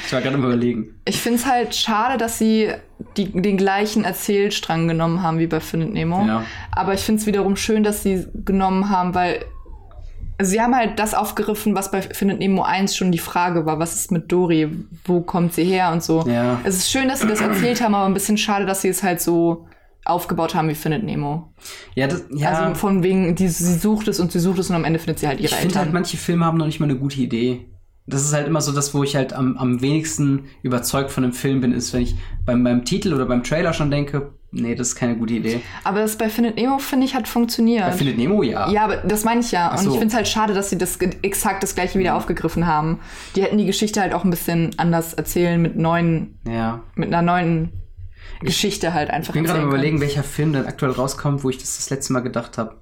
Ich 0.05 0.13
war 0.13 0.21
gerade 0.21 0.37
Überlegen. 0.37 0.95
Ich 1.05 1.21
finde 1.21 1.39
es 1.39 1.47
halt 1.47 1.75
schade, 1.75 2.19
dass 2.19 2.39
sie 2.39 2.71
die, 3.17 3.31
den 3.31 3.57
gleichen 3.57 4.05
Erzählstrang 4.05 4.89
genommen 4.89 5.23
haben 5.23 5.39
wie 5.39 5.47
bei 5.47 5.61
Findet 5.61 5.93
Nemo. 5.93 6.25
Ja. 6.27 6.45
Aber 6.73 6.95
ich 6.95 7.01
finde 7.01 7.21
es 7.21 7.27
wiederum 7.27 7.57
schön, 7.57 7.85
dass 7.85 8.03
sie 8.03 8.27
genommen 8.35 8.91
haben, 8.91 9.15
weil 9.15 9.45
also 10.37 10.51
sie 10.51 10.61
haben 10.61 10.75
halt 10.75 10.99
das 10.99 11.15
aufgegriffen, 11.15 11.77
was 11.77 11.93
bei 11.93 12.03
Findet 12.03 12.41
Nemo 12.41 12.63
1 12.63 12.97
schon 12.97 13.13
die 13.13 13.19
Frage 13.19 13.67
war, 13.67 13.79
was 13.79 13.95
ist 13.95 14.11
mit 14.11 14.33
Dory, 14.33 14.69
wo 15.05 15.21
kommt 15.21 15.55
sie 15.55 15.65
her 15.65 15.93
und 15.93 16.03
so. 16.03 16.25
Ja. 16.27 16.61
Es 16.65 16.77
ist 16.77 16.91
schön, 16.91 17.09
dass 17.09 17.21
sie 17.21 17.29
das 17.29 17.41
erzählt 17.41 17.81
haben, 17.81 17.95
aber 17.95 18.07
ein 18.07 18.15
bisschen 18.15 18.37
schade, 18.37 18.67
dass 18.67 18.83
sie 18.83 18.89
es 18.89 19.05
halt 19.05 19.21
so 19.21 19.69
aufgebaut 20.05 20.55
haben 20.55 20.69
wie 20.69 20.75
Findet 20.75 21.03
Nemo. 21.05 21.53
Ja, 21.95 22.07
das, 22.07 22.25
ja. 22.35 22.51
Also 22.51 22.75
von 22.75 23.03
wegen, 23.03 23.35
die, 23.35 23.49
sie 23.49 23.75
sucht 23.75 24.09
es 24.09 24.21
und 24.21 24.33
sie 24.33 24.41
sucht 24.41 24.59
es 24.59 24.71
und 24.71 24.77
am 24.77 24.85
Ende 24.85 24.99
findet 24.99 25.19
sie 25.21 25.29
halt 25.29 25.41
ihre 25.41 25.47
ich 25.53 25.55
finde 25.55 25.75
halt, 25.77 25.87
Eltern. 25.87 25.95
manche 25.95 26.17
Filme 26.17 26.45
haben 26.45 26.59
noch 26.59 26.67
nicht 26.67 26.81
mal 26.81 26.87
eine 26.89 26.99
gute 26.99 27.21
Idee. 27.21 27.67
Das 28.07 28.23
ist 28.23 28.35
halt 28.35 28.47
immer 28.47 28.61
so 28.61 28.71
das, 28.73 28.93
wo 28.93 29.03
ich 29.03 29.17
halt 29.17 29.33
am, 29.33 29.57
am 29.57 29.81
wenigsten 29.81 30.45
überzeugt 30.63 31.11
von 31.11 31.25
einem 31.25 31.33
Film 31.33 31.63
bin, 31.63 31.73
ist, 31.73 31.95
wenn 31.95 32.03
ich 32.03 32.17
beim, 32.45 32.63
beim 32.63 32.85
Titel 32.85 33.15
oder 33.15 33.25
beim 33.25 33.43
Trailer 33.43 33.73
schon 33.73 33.91
denke, 33.91 34.33
nee, 34.51 34.75
das 34.75 34.89
ist 34.89 34.95
keine 34.97 35.17
gute 35.17 35.33
Idee. 35.33 35.63
aber 35.85 36.01
das 36.01 36.19
bei 36.19 36.29
Findet 36.29 36.57
Nemo, 36.57 36.79
finde 36.79 37.07
ich, 37.07 37.15
hat 37.15 37.27
funktioniert. 37.27 37.87
Bei 37.87 37.93
Findet 37.93 38.19
Nemo, 38.19 38.43
ja. 38.43 38.69
Ja, 38.71 38.85
aber 38.85 38.99
das 38.99 39.25
meine 39.25 39.41
ich 39.41 39.53
ja. 39.53 39.71
Ach 39.73 39.79
Und 39.79 39.85
so. 39.85 39.91
ich 39.93 39.97
finde 39.97 40.09
es 40.09 40.15
halt 40.15 40.29
schade, 40.29 40.53
dass 40.53 40.69
sie 40.69 40.77
das 40.77 40.99
exakt 41.23 41.63
das 41.63 41.75
gleiche 41.75 41.99
wieder 41.99 42.15
aufgegriffen 42.15 42.67
haben. 42.67 43.01
Die 43.37 43.43
hätten 43.43 43.57
die 43.57 43.65
Geschichte 43.65 44.03
halt 44.03 44.13
auch 44.13 44.23
ein 44.23 44.29
bisschen 44.31 44.73
anders 44.77 45.15
erzählen 45.15 45.63
mit 45.63 45.77
neuen, 45.79 46.39
Ja. 46.47 46.83
mit 46.97 47.09
einer 47.09 47.23
neuen 47.23 47.73
Geschichte 48.41 48.95
halt 48.95 49.11
einfach. 49.11 49.31
Ich 49.31 49.35
bin 49.35 49.45
gerade 49.45 49.61
am 49.61 49.69
überlegen, 49.69 50.01
welcher 50.01 50.23
Film 50.23 50.53
denn 50.53 50.67
aktuell 50.67 50.93
rauskommt, 50.93 51.45
wo 51.45 51.51
ich 51.51 51.59
das 51.59 51.77
das 51.77 51.91
letzte 51.91 52.13
Mal 52.13 52.21
gedacht 52.21 52.59
habe. 52.59 52.77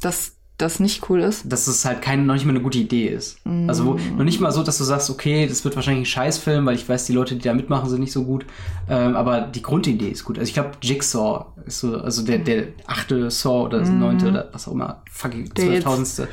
Dass 0.00 0.36
das 0.58 0.80
nicht 0.80 1.10
cool 1.10 1.20
ist. 1.20 1.52
dass 1.52 1.66
es 1.66 1.84
halt 1.84 2.00
keine, 2.00 2.22
noch 2.22 2.32
nicht 2.32 2.46
mal 2.46 2.52
eine 2.52 2.62
gute 2.62 2.78
Idee 2.78 3.08
ist. 3.08 3.38
Also 3.66 3.84
wo, 3.84 3.92
noch 4.16 4.24
nicht 4.24 4.40
mal 4.40 4.52
so, 4.52 4.62
dass 4.62 4.78
du 4.78 4.84
sagst, 4.84 5.10
okay, 5.10 5.46
das 5.46 5.64
wird 5.64 5.76
wahrscheinlich 5.76 6.04
ein 6.04 6.06
Scheißfilm, 6.06 6.64
weil 6.64 6.74
ich 6.76 6.88
weiß, 6.88 7.04
die 7.04 7.12
Leute, 7.12 7.34
die 7.34 7.42
da 7.42 7.52
mitmachen, 7.52 7.90
sind 7.90 8.00
nicht 8.00 8.12
so 8.12 8.24
gut. 8.24 8.46
Ähm, 8.88 9.16
aber 9.16 9.42
die 9.42 9.60
Grundidee 9.60 10.08
ist 10.08 10.24
gut. 10.24 10.38
Also 10.38 10.48
ich 10.48 10.54
glaube, 10.54 10.70
Jigsaw 10.80 11.46
ist 11.66 11.80
so, 11.80 11.98
also 11.98 12.24
der, 12.24 12.38
der 12.38 12.68
achte 12.86 13.30
Saw 13.30 13.66
oder 13.66 13.80
das 13.80 13.90
neunte 13.90 14.28
oder 14.28 14.48
was 14.52 14.66
auch 14.66 14.72
immer, 14.72 15.02
fucking 15.10 15.54
zwölftausendste. 15.54 16.28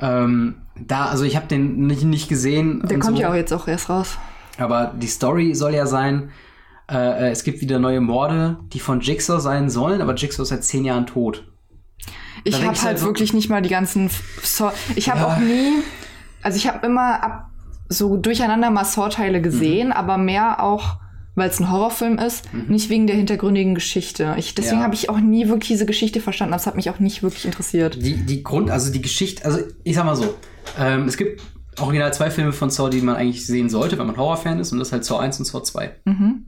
Ähm, 0.00 0.56
da, 0.76 1.06
also 1.06 1.22
ich 1.22 1.36
habe 1.36 1.46
den 1.46 1.86
nicht, 1.86 2.02
nicht 2.02 2.28
gesehen. 2.28 2.82
Der 2.88 2.98
kommt 2.98 3.16
so. 3.16 3.22
ja 3.22 3.30
auch 3.30 3.36
jetzt 3.36 3.52
auch 3.52 3.68
erst 3.68 3.88
raus. 3.88 4.18
Aber 4.58 4.92
die 4.96 5.06
Story 5.06 5.54
soll 5.54 5.74
ja 5.74 5.86
sein, 5.86 6.30
äh, 6.90 7.28
äh, 7.28 7.30
es 7.30 7.44
gibt 7.44 7.60
wieder 7.60 7.78
neue 7.78 8.00
Morde, 8.00 8.58
die 8.72 8.80
von 8.80 9.00
Jigsaw 9.00 9.40
sein 9.40 9.70
sollen, 9.70 10.00
aber 10.02 10.14
Jigsaw 10.14 10.42
ist 10.42 10.48
seit 10.50 10.64
zehn 10.64 10.84
Jahren 10.84 11.06
tot. 11.06 11.46
Ich 12.44 12.56
habe 12.56 12.66
halt 12.68 12.82
halt 12.82 12.98
so- 12.98 13.06
wirklich 13.06 13.32
nicht 13.32 13.48
mal 13.48 13.62
die 13.62 13.70
ganzen 13.70 14.10
Saw. 14.42 14.72
Ich 14.96 15.08
habe 15.08 15.20
Ja. 15.20 15.26
auch 15.28 15.38
nie, 15.38 15.72
also 16.42 16.56
ich 16.56 16.66
habe 16.68 16.86
immer 16.86 17.22
ab 17.22 17.50
so 17.88 18.16
durcheinander 18.16 18.70
mal 18.70 18.84
Saw-Teile 18.84 19.40
gesehen, 19.40 19.88
Mhm. 19.88 19.92
aber 19.92 20.18
mehr 20.18 20.62
auch, 20.62 20.96
weil 21.36 21.48
es 21.48 21.58
ein 21.60 21.70
Horrorfilm 21.70 22.18
ist, 22.18 22.48
nicht 22.68 22.90
wegen 22.90 23.06
der 23.06 23.16
hintergründigen 23.16 23.74
Geschichte. 23.74 24.34
Ich, 24.38 24.54
deswegen 24.54 24.78
Ja. 24.78 24.84
habe 24.84 24.94
ich 24.94 25.08
auch 25.10 25.18
nie 25.20 25.48
wirklich 25.48 25.68
diese 25.68 25.86
Geschichte 25.86 26.20
verstanden. 26.20 26.52
Das 26.52 26.66
hat 26.66 26.76
mich 26.76 26.90
auch 26.90 26.98
nicht 26.98 27.22
wirklich 27.22 27.44
interessiert. 27.46 27.96
Die, 28.02 28.16
die 28.26 28.42
Grund, 28.42 28.70
also 28.70 28.92
die 28.92 29.02
Geschichte, 29.02 29.44
also 29.44 29.58
ich 29.84 29.94
sag 29.96 30.04
mal 30.04 30.16
so, 30.16 30.34
ähm, 30.78 31.06
es 31.08 31.16
gibt 31.16 31.40
original 31.80 32.12
zwei 32.14 32.30
Filme 32.30 32.52
von 32.52 32.70
Saw, 32.70 32.88
die 32.90 33.00
man 33.00 33.16
eigentlich 33.16 33.46
sehen 33.46 33.68
sollte, 33.68 33.98
wenn 33.98 34.06
man 34.06 34.16
Horrorfan 34.16 34.58
ist, 34.60 34.72
und 34.72 34.78
das 34.78 34.88
ist 34.88 34.92
halt 34.92 35.04
Saw 35.04 35.18
1 35.20 35.38
und 35.38 35.44
Saw 35.44 35.62
2. 35.62 35.94
Mhm. 36.04 36.46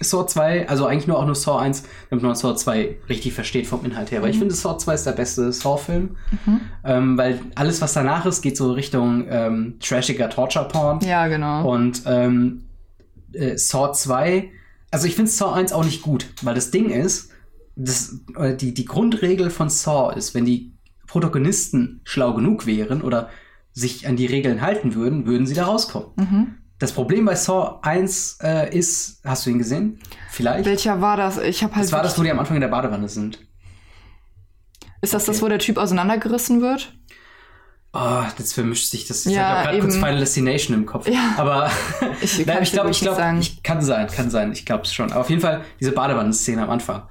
Saw 0.00 0.24
2, 0.26 0.68
also 0.68 0.86
eigentlich 0.86 1.06
nur 1.08 1.18
auch 1.18 1.26
nur 1.26 1.34
Saw 1.34 1.58
1, 1.58 1.82
damit 2.10 2.22
man 2.24 2.34
Saw 2.36 2.54
2 2.54 2.96
richtig 3.08 3.32
versteht 3.32 3.66
vom 3.66 3.84
Inhalt 3.84 4.10
her. 4.12 4.20
Weil 4.22 4.28
Mhm. 4.28 4.32
ich 4.34 4.38
finde, 4.38 4.54
Saw 4.54 4.76
2 4.78 4.94
ist 4.94 5.04
der 5.06 5.12
beste 5.12 5.52
Saw-Film. 5.52 6.16
Ähm, 6.84 7.18
weil 7.18 7.40
alles, 7.56 7.80
was 7.80 7.92
danach 7.94 8.24
ist, 8.26 8.42
geht 8.42 8.56
so 8.56 8.72
Richtung 8.72 9.26
ähm, 9.28 9.74
trashiger 9.80 10.30
Torture-Porn. 10.30 11.00
Ja, 11.04 11.26
genau. 11.26 11.68
Und 11.68 12.02
ähm, 12.06 12.64
äh, 13.32 13.56
Saw 13.56 13.92
2, 13.92 14.50
also 14.90 15.06
ich 15.06 15.14
finde 15.16 15.30
Saw 15.30 15.52
1 15.52 15.72
auch 15.72 15.84
nicht 15.84 16.02
gut, 16.02 16.28
weil 16.42 16.54
das 16.54 16.70
Ding 16.70 16.90
ist, 16.90 17.30
das, 17.76 18.18
äh, 18.36 18.54
die, 18.54 18.74
die 18.74 18.84
Grundregel 18.84 19.50
von 19.50 19.68
Saw 19.68 20.14
ist, 20.16 20.34
wenn 20.34 20.44
die 20.44 20.72
Protagonisten 21.06 22.00
schlau 22.04 22.34
genug 22.34 22.66
wären 22.66 23.02
oder 23.02 23.30
sich 23.72 24.06
an 24.06 24.16
die 24.16 24.26
Regeln 24.26 24.60
halten 24.60 24.94
würden, 24.94 25.26
würden 25.26 25.46
sie 25.46 25.54
da 25.54 25.64
rauskommen. 25.66 26.08
Mhm. 26.16 26.46
Das 26.78 26.92
Problem 26.92 27.24
bei 27.24 27.34
Saw 27.34 27.80
1 27.82 28.38
äh, 28.42 28.76
ist, 28.76 29.20
hast 29.24 29.44
du 29.46 29.50
ihn 29.50 29.58
gesehen? 29.58 29.98
Vielleicht? 30.30 30.64
Welcher 30.64 31.00
war 31.00 31.16
das? 31.16 31.38
Ich 31.38 31.62
habe 31.64 31.74
halt. 31.74 31.84
das 31.84 31.92
war 31.92 32.02
das, 32.02 32.16
wo 32.18 32.22
die 32.22 32.30
am 32.30 32.38
Anfang 32.38 32.56
in 32.56 32.60
der 32.60 32.68
Badewanne 32.68 33.08
sind. 33.08 33.38
ist 35.00 35.14
das 35.14 35.24
das, 35.24 35.42
wo 35.42 35.48
der 35.48 35.58
Typ 35.58 35.76
auseinandergerissen 35.78 36.60
wird? 36.60 36.94
Oh, 37.92 38.22
jetzt 38.38 38.52
vermischt 38.52 38.90
sich 38.90 39.06
das. 39.08 39.24
Ich 39.26 39.32
Ja, 39.32 39.48
habe 39.48 39.62
gerade 39.68 39.78
kurz. 39.80 39.94
Final 39.94 40.18
Destination 40.18 40.76
im 40.76 40.86
Kopf. 40.86 41.08
Ja. 41.08 41.34
Aber 41.36 41.70
Ich- 42.20 42.44
Nein, 42.46 42.62
ich 42.62 42.70
glaube, 42.72 42.90
ich 42.90 43.00
glaube, 43.00 43.20
ich 43.40 43.62
kann 43.62 43.80
sein, 43.82 44.06
kann 44.08 44.30
sein. 44.30 44.52
Ich 44.52 44.66
glaube 44.66 44.82
es 44.84 44.92
schon. 44.92 45.10
Aber 45.10 45.22
auf 45.22 45.30
jeden 45.30 45.40
Fall 45.40 45.64
diese 45.80 45.92
Badewannenszene 45.92 46.62
am 46.62 46.70
Anfang. 46.70 47.08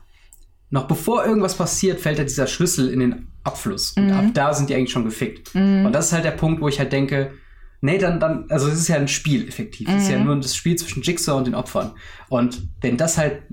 Noch 0.70 0.88
bevor 0.88 1.26
irgendwas 1.26 1.55
passiert, 1.55 1.99
fällt 1.99 2.20
ja 2.20 2.24
dieser 2.26 2.45
Schlüssel 2.45 2.89
in 2.89 2.99
den 2.99 3.32
Abfluss. 3.43 3.93
Und 3.97 4.07
Mhm. 4.07 4.13
ab 4.13 4.26
da 4.34 4.53
sind 4.53 4.70
die 4.70 4.76
eigentlich 4.76 4.91
schon 4.91 5.05
gefickt. 5.05 5.55
Und 5.55 5.91
das 5.93 6.07
ist 6.07 6.13
halt 6.13 6.26
der 6.26 6.32
Punkt, 6.32 6.61
wo 6.61 6.68
ich 6.68 6.78
halt 6.80 6.91
denke, 6.93 7.34
nee, 7.82 7.97
dann, 7.97 8.19
dann, 8.19 8.45
also 8.49 8.67
es 8.67 8.75
ist 8.80 8.88
ja 8.88 8.95
ein 8.97 9.07
Spiel 9.07 9.47
effektiv. 9.47 9.88
Es 9.89 10.03
ist 10.03 10.09
Mhm. 10.09 10.13
ja 10.17 10.23
nur 10.23 10.36
das 10.38 10.55
Spiel 10.55 10.75
zwischen 10.75 11.01
Jigsaw 11.03 11.38
und 11.38 11.47
den 11.47 11.55
Opfern. 11.55 11.91
Und 12.30 12.67
wenn 12.82 12.97
das 12.97 13.17
halt 13.17 13.43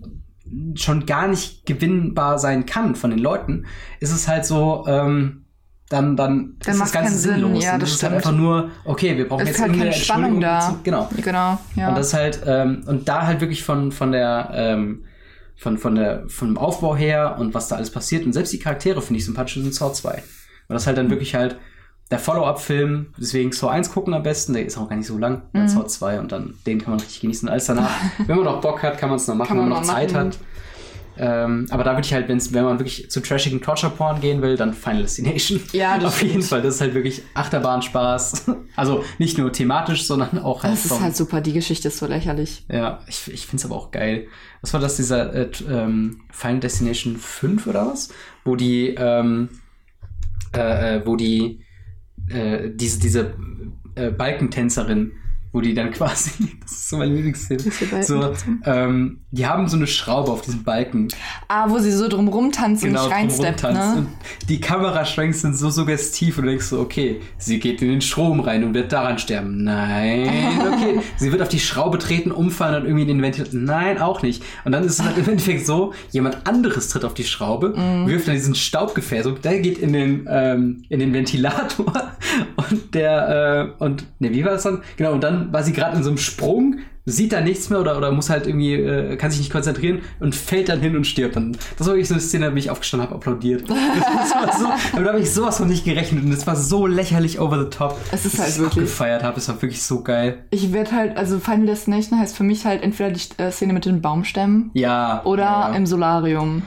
schon 0.75 1.07
gar 1.07 1.27
nicht 1.29 1.64
gewinnbar 1.66 2.39
sein 2.39 2.66
kann 2.66 2.95
von 2.95 3.11
den 3.11 3.18
Leuten, 3.18 3.66
ist 4.01 4.12
es 4.12 4.29
halt 4.29 4.45
so, 4.45 4.85
ähm, 4.87 5.41
dann, 5.91 6.16
dann, 6.16 6.57
Dann 6.61 6.75
ist 6.75 6.81
das 6.81 6.93
Ganze 6.93 7.18
sinnlos. 7.18 7.62
Ja, 7.62 7.75
Und 7.75 7.83
das 7.83 7.93
ist 7.93 8.03
halt 8.03 8.14
einfach 8.14 8.33
nur, 8.33 8.70
okay, 8.85 9.16
wir 9.16 9.29
brauchen 9.29 9.43
Es 9.43 9.49
jetzt 9.51 9.61
halt 9.61 9.77
keine 9.77 9.93
Spannung 9.93 10.41
da. 10.41 10.61
Zu- 10.61 10.79
Genau. 10.83 11.09
Genau, 11.22 11.59
ja. 11.77 11.89
Und 11.91 11.99
das 11.99 12.14
halt, 12.14 12.41
ähm, 12.47 12.83
und 12.87 13.09
da 13.09 13.27
halt 13.27 13.41
wirklich 13.41 13.62
von, 13.62 13.93
von 13.93 14.11
der, 14.12 14.51
ähm, 14.55 15.05
von, 15.57 15.79
von 15.79 15.95
der, 15.95 16.25
vom 16.29 16.57
Aufbau 16.59 16.97
her 16.97 17.37
und 17.39 17.55
was 17.55 17.68
da 17.68 17.77
alles 17.77 17.91
passiert. 17.91 18.25
Und 18.27 18.33
selbst 18.33 18.53
die 18.53 18.59
Charaktere 18.59 19.01
finde 19.03 19.18
ich 19.18 19.25
sympathisch 19.27 19.57
in 19.59 19.70
Saw 19.72 19.93
2. 19.93 20.14
Und 20.14 20.75
das 20.75 20.87
halt 20.87 20.97
dann 20.99 21.11
wirklich 21.11 21.35
halt 21.35 21.57
der 22.11 22.19
Follow-up-Film, 22.19 23.15
deswegen 23.19 23.51
Saw 23.53 23.69
1 23.71 23.91
gucken 23.91 24.15
am 24.15 24.23
besten, 24.23 24.53
der 24.53 24.65
ist 24.67 24.77
auch 24.79 24.89
gar 24.89 24.97
nicht 24.97 25.07
so 25.07 25.17
lang, 25.19 25.43
Mhm. 25.53 25.59
dann 25.59 25.69
Saw 25.69 25.87
2 25.87 26.21
und 26.21 26.33
dann 26.33 26.55
den 26.67 26.81
kann 26.81 26.91
man 26.91 27.01
richtig 27.01 27.21
genießen. 27.23 27.49
Alles 27.49 27.67
danach, 27.67 27.91
wenn 28.27 28.37
man 28.37 28.45
noch 28.45 28.61
Bock 28.61 28.83
hat, 28.83 28.99
kann 28.99 29.09
man 29.09 29.17
es 29.17 29.27
noch 29.27 29.35
machen, 29.35 29.59
wenn 29.59 29.69
man 29.69 29.81
noch 29.81 29.83
Zeit 29.83 30.13
machen. 30.13 30.27
hat. 30.29 30.39
Ähm, 31.17 31.67
aber 31.71 31.85
da 31.85 31.93
würde 31.93 32.05
ich 32.05 32.13
halt, 32.13 32.29
wenn 32.29 32.65
man 32.65 32.81
wirklich 32.81 33.09
zu 33.09 33.21
trashigen 33.21 33.63
Torture-Porn 33.63 34.21
gehen 34.21 34.43
will, 34.43 34.57
dann 34.57 34.75
Final 34.75 35.03
Destination. 35.03 35.61
Ja, 35.73 35.97
das 35.97 36.07
Auf 36.15 36.23
jeden. 36.25 36.43
Fall, 36.43 36.61
das 36.61 36.75
ist 36.75 36.81
halt 36.81 36.95
wirklich 36.95 37.23
Achterbahnspaß. 37.35 38.47
Also 38.77 39.05
nicht 39.19 39.39
nur 39.39 39.53
thematisch, 39.53 40.05
sondern 40.05 40.41
auch 40.41 40.65
halt 40.65 40.73
das 40.73 40.87
ist 40.87 40.89
vom- 40.93 41.01
halt 41.01 41.15
super. 41.15 41.41
Die 41.41 41.53
Geschichte 41.53 41.87
ist 41.87 41.99
so 41.99 42.07
lächerlich. 42.07 42.65
ja, 42.69 42.99
ich, 43.07 43.31
ich 43.33 43.47
finde 43.47 43.61
es 43.61 43.65
aber 43.65 43.77
auch 43.77 43.93
geil. 43.93 44.27
Was 44.63 44.73
war 44.75 44.81
das, 44.81 44.97
dieser 44.97 45.33
äh, 45.33 45.49
ähm, 45.71 46.23
Final 46.33 46.59
Destination 46.59 47.17
5 47.17 47.69
oder 47.69 47.87
was? 47.87 48.09
Wo 48.45 48.57
die, 48.57 48.89
ähm, 48.99 49.49
äh, 50.57 50.97
äh, 50.97 51.07
wo 51.07 51.15
die, 51.15 51.61
äh, 52.29 52.70
diese, 52.75 53.01
diese 53.01 53.35
äh, 53.95 54.11
Balkentänzerin, 54.11 55.12
wo 55.55 55.61
die 55.61 55.73
dann 55.73 55.91
quasi, 55.93 56.31
das 56.61 56.73
ist 56.73 56.89
so 56.91 56.99
meine 56.99 57.15
Lieblingsszene, 57.15 57.63
so, 58.03 58.33
ähm, 58.67 59.21
die 59.31 59.47
haben 59.47 59.69
so 59.69 59.77
eine 59.77 59.87
Schraube 59.87 60.33
auf 60.33 60.43
diesem 60.43 60.65
Balken. 60.65 61.09
Ah, 61.49 61.71
wo 61.71 61.79
sie 61.79 61.93
so 61.93 62.09
drum 62.09 62.29
rumtanzen 62.29 62.89
und 62.89 62.93
nicht 62.95 63.05
drum 63.05 63.13
reinsteppt, 63.13 63.63
ne? 63.63 63.95
Und 63.99 64.09
die 64.49 64.61
Kameraschwenks 64.61 65.43
sind 65.43 65.57
so 65.57 65.71
suggestiv 65.71 66.39
und 66.39 66.45
du 66.45 66.51
denkst 66.51 66.67
so, 66.67 66.81
okay, 66.81 67.21
sie 67.39 67.61
geht 67.61 67.81
in 67.83 67.89
den 67.89 68.01
Strom 68.01 68.41
rein 68.41 68.65
und 68.65 68.75
wird 68.75 68.93
daran 68.93 69.19
sterben. 69.19 69.63
Nein, 69.63 70.29
okay. 70.73 71.01
sie 71.17 71.31
wird 71.31 71.41
auf 71.41 71.49
die 71.49 71.61
Schraube 71.61 71.99
treten, 71.99 72.33
umfallen 72.33 72.83
und 72.83 72.89
irgendwie 72.89 73.03
in 73.03 73.09
den 73.09 73.23
Ventilator. 73.23 73.61
Nein, 73.61 73.99
auch 73.99 74.23
nicht. 74.23 74.43
Und 74.65 74.73
dann 74.73 74.83
ist 74.83 74.99
es 74.99 75.03
halt 75.05 75.17
im 75.19 75.29
Endeffekt 75.29 75.65
so, 75.67 75.93
jemand 76.11 76.47
anderes 76.49 76.89
tritt 76.89 77.05
auf 77.05 77.15
die 77.15 77.25
Schraube, 77.25 77.75
Mhm. 77.77 78.09
wirft 78.09 78.27
dann 78.27 78.35
diesen 78.35 78.57
Staubgefäß 78.57 79.27
und 79.27 79.45
der 79.45 79.61
geht 79.61 79.79
in 79.79 79.93
den, 79.93 80.29
ähm, 80.29 80.83
in 80.89 80.99
den 80.99 81.13
Ventilator 81.13 81.87
und 82.57 82.93
der, 82.95 83.69
äh, 83.79 83.85
und, 83.85 84.05
ne, 84.19 84.33
wie 84.33 84.45
war 84.45 84.53
das 84.53 84.65
dann? 84.65 84.83
Genau, 84.97 85.13
und 85.13 85.23
dann 85.23 85.43
war 85.53 85.62
sie 85.62 85.72
gerade 85.72 85.97
in 85.97 86.03
so 86.03 86.11
einem 86.11 86.18
Sprung, 86.18 86.76
sieht 87.07 87.32
da 87.34 87.42
nichts 87.42 87.68
mehr 87.68 87.80
oder, 87.80 87.99
oder 87.99 88.11
muss 88.12 88.30
halt 88.30 88.47
irgendwie, 88.47 88.74
äh, 88.74 89.16
kann 89.16 89.30
sich 89.30 89.40
nicht 89.40 89.53
konzentrieren 89.53 90.01
und 90.20 90.34
fällt 90.34 90.70
dann 90.70 90.80
hin 90.80 90.97
und 90.97 91.07
stirbt. 91.07 91.36
Dann, 91.36 91.55
das 91.76 91.86
war 91.86 91.95
wirklich 91.95 92.09
so 92.09 92.14
eine 92.14 92.22
Szene, 92.22 92.51
da 92.51 92.57
ich 92.57 92.70
aufgestanden 92.70 93.09
habe, 93.09 93.16
applaudiert. 93.16 93.64
So, 94.59 94.66
aber 94.92 95.03
da 95.05 95.11
habe 95.12 95.20
ich 95.20 95.30
sowas 95.30 95.59
von 95.59 95.68
nicht 95.68 95.84
gerechnet 95.84 96.24
und 96.24 96.32
es 96.32 96.47
war 96.47 96.57
so 96.57 96.86
lächerlich 96.86 97.40
over 97.40 97.59
the 97.62 97.70
top. 97.70 97.99
Es 98.12 98.24
ist 98.24 98.34
dass 98.34 98.40
halt 98.40 98.49
ich's 98.51 98.59
wirklich- 98.59 98.84
abgefeiert 98.84 99.22
habe. 99.22 99.38
Es 99.38 99.49
war 99.49 99.61
wirklich 99.61 99.82
so 99.82 100.03
geil. 100.03 100.45
Ich 100.51 100.72
werde 100.72 100.92
halt, 100.92 101.16
also 101.16 101.38
Final 101.40 101.66
Destination 101.66 102.18
heißt 102.18 102.36
für 102.36 102.45
mich 102.45 102.64
halt 102.64 102.82
entweder 102.82 103.11
die 103.11 103.20
äh, 103.42 103.51
Szene 103.51 103.72
mit 103.72 103.84
den 103.84 104.01
Baumstämmen 104.01 104.70
Ja. 104.74 105.22
oder 105.24 105.42
ja. 105.42 105.74
im 105.74 105.86
Solarium. 105.86 106.62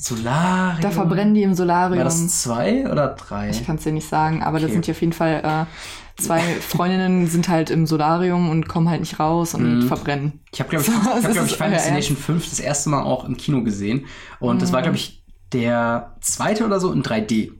Solarium. 0.00 0.80
Da 0.80 0.90
verbrennen 0.90 1.34
die 1.34 1.42
im 1.42 1.54
Solarium. 1.54 1.98
War 1.98 2.04
das 2.04 2.42
zwei 2.42 2.88
oder 2.88 3.08
drei? 3.08 3.50
Ich 3.50 3.66
kann 3.66 3.76
es 3.76 3.82
dir 3.82 3.92
nicht 3.92 4.08
sagen, 4.08 4.42
aber 4.42 4.58
da 4.60 4.64
Okay. 4.66 4.74
sind 4.74 4.86
die 4.86 4.90
auf 4.92 5.00
jeden 5.00 5.12
Fall 5.12 5.42
äh, 5.44 6.22
zwei 6.22 6.38
Freundinnen 6.60 7.26
sind 7.26 7.48
halt 7.48 7.68
im 7.70 7.84
Solarium 7.84 8.48
und 8.48 8.68
kommen 8.68 8.88
halt 8.88 9.00
nicht 9.00 9.18
raus 9.18 9.54
und 9.54 9.82
verbrennen. 9.82 10.40
Ich 10.52 10.60
habe, 10.60 10.70
glaube 10.70 10.84
ich, 10.84 10.90
So, 10.92 11.18
ich, 11.18 11.24
hab, 11.24 11.32
glaub 11.32 11.46
ich 11.46 11.56
Final 11.56 11.70
Destination 11.72 12.16
5 12.16 12.48
das 12.48 12.60
erste 12.60 12.90
Mal 12.90 13.02
auch 13.02 13.24
im 13.24 13.36
Kino 13.36 13.62
gesehen. 13.64 14.06
Und 14.38 14.62
das 14.62 14.72
war, 14.72 14.82
glaube 14.82 14.96
ich, 14.96 15.24
der 15.52 16.14
zweite 16.20 16.64
oder 16.64 16.78
so 16.78 16.92
in 16.92 17.02
3D. 17.02 17.50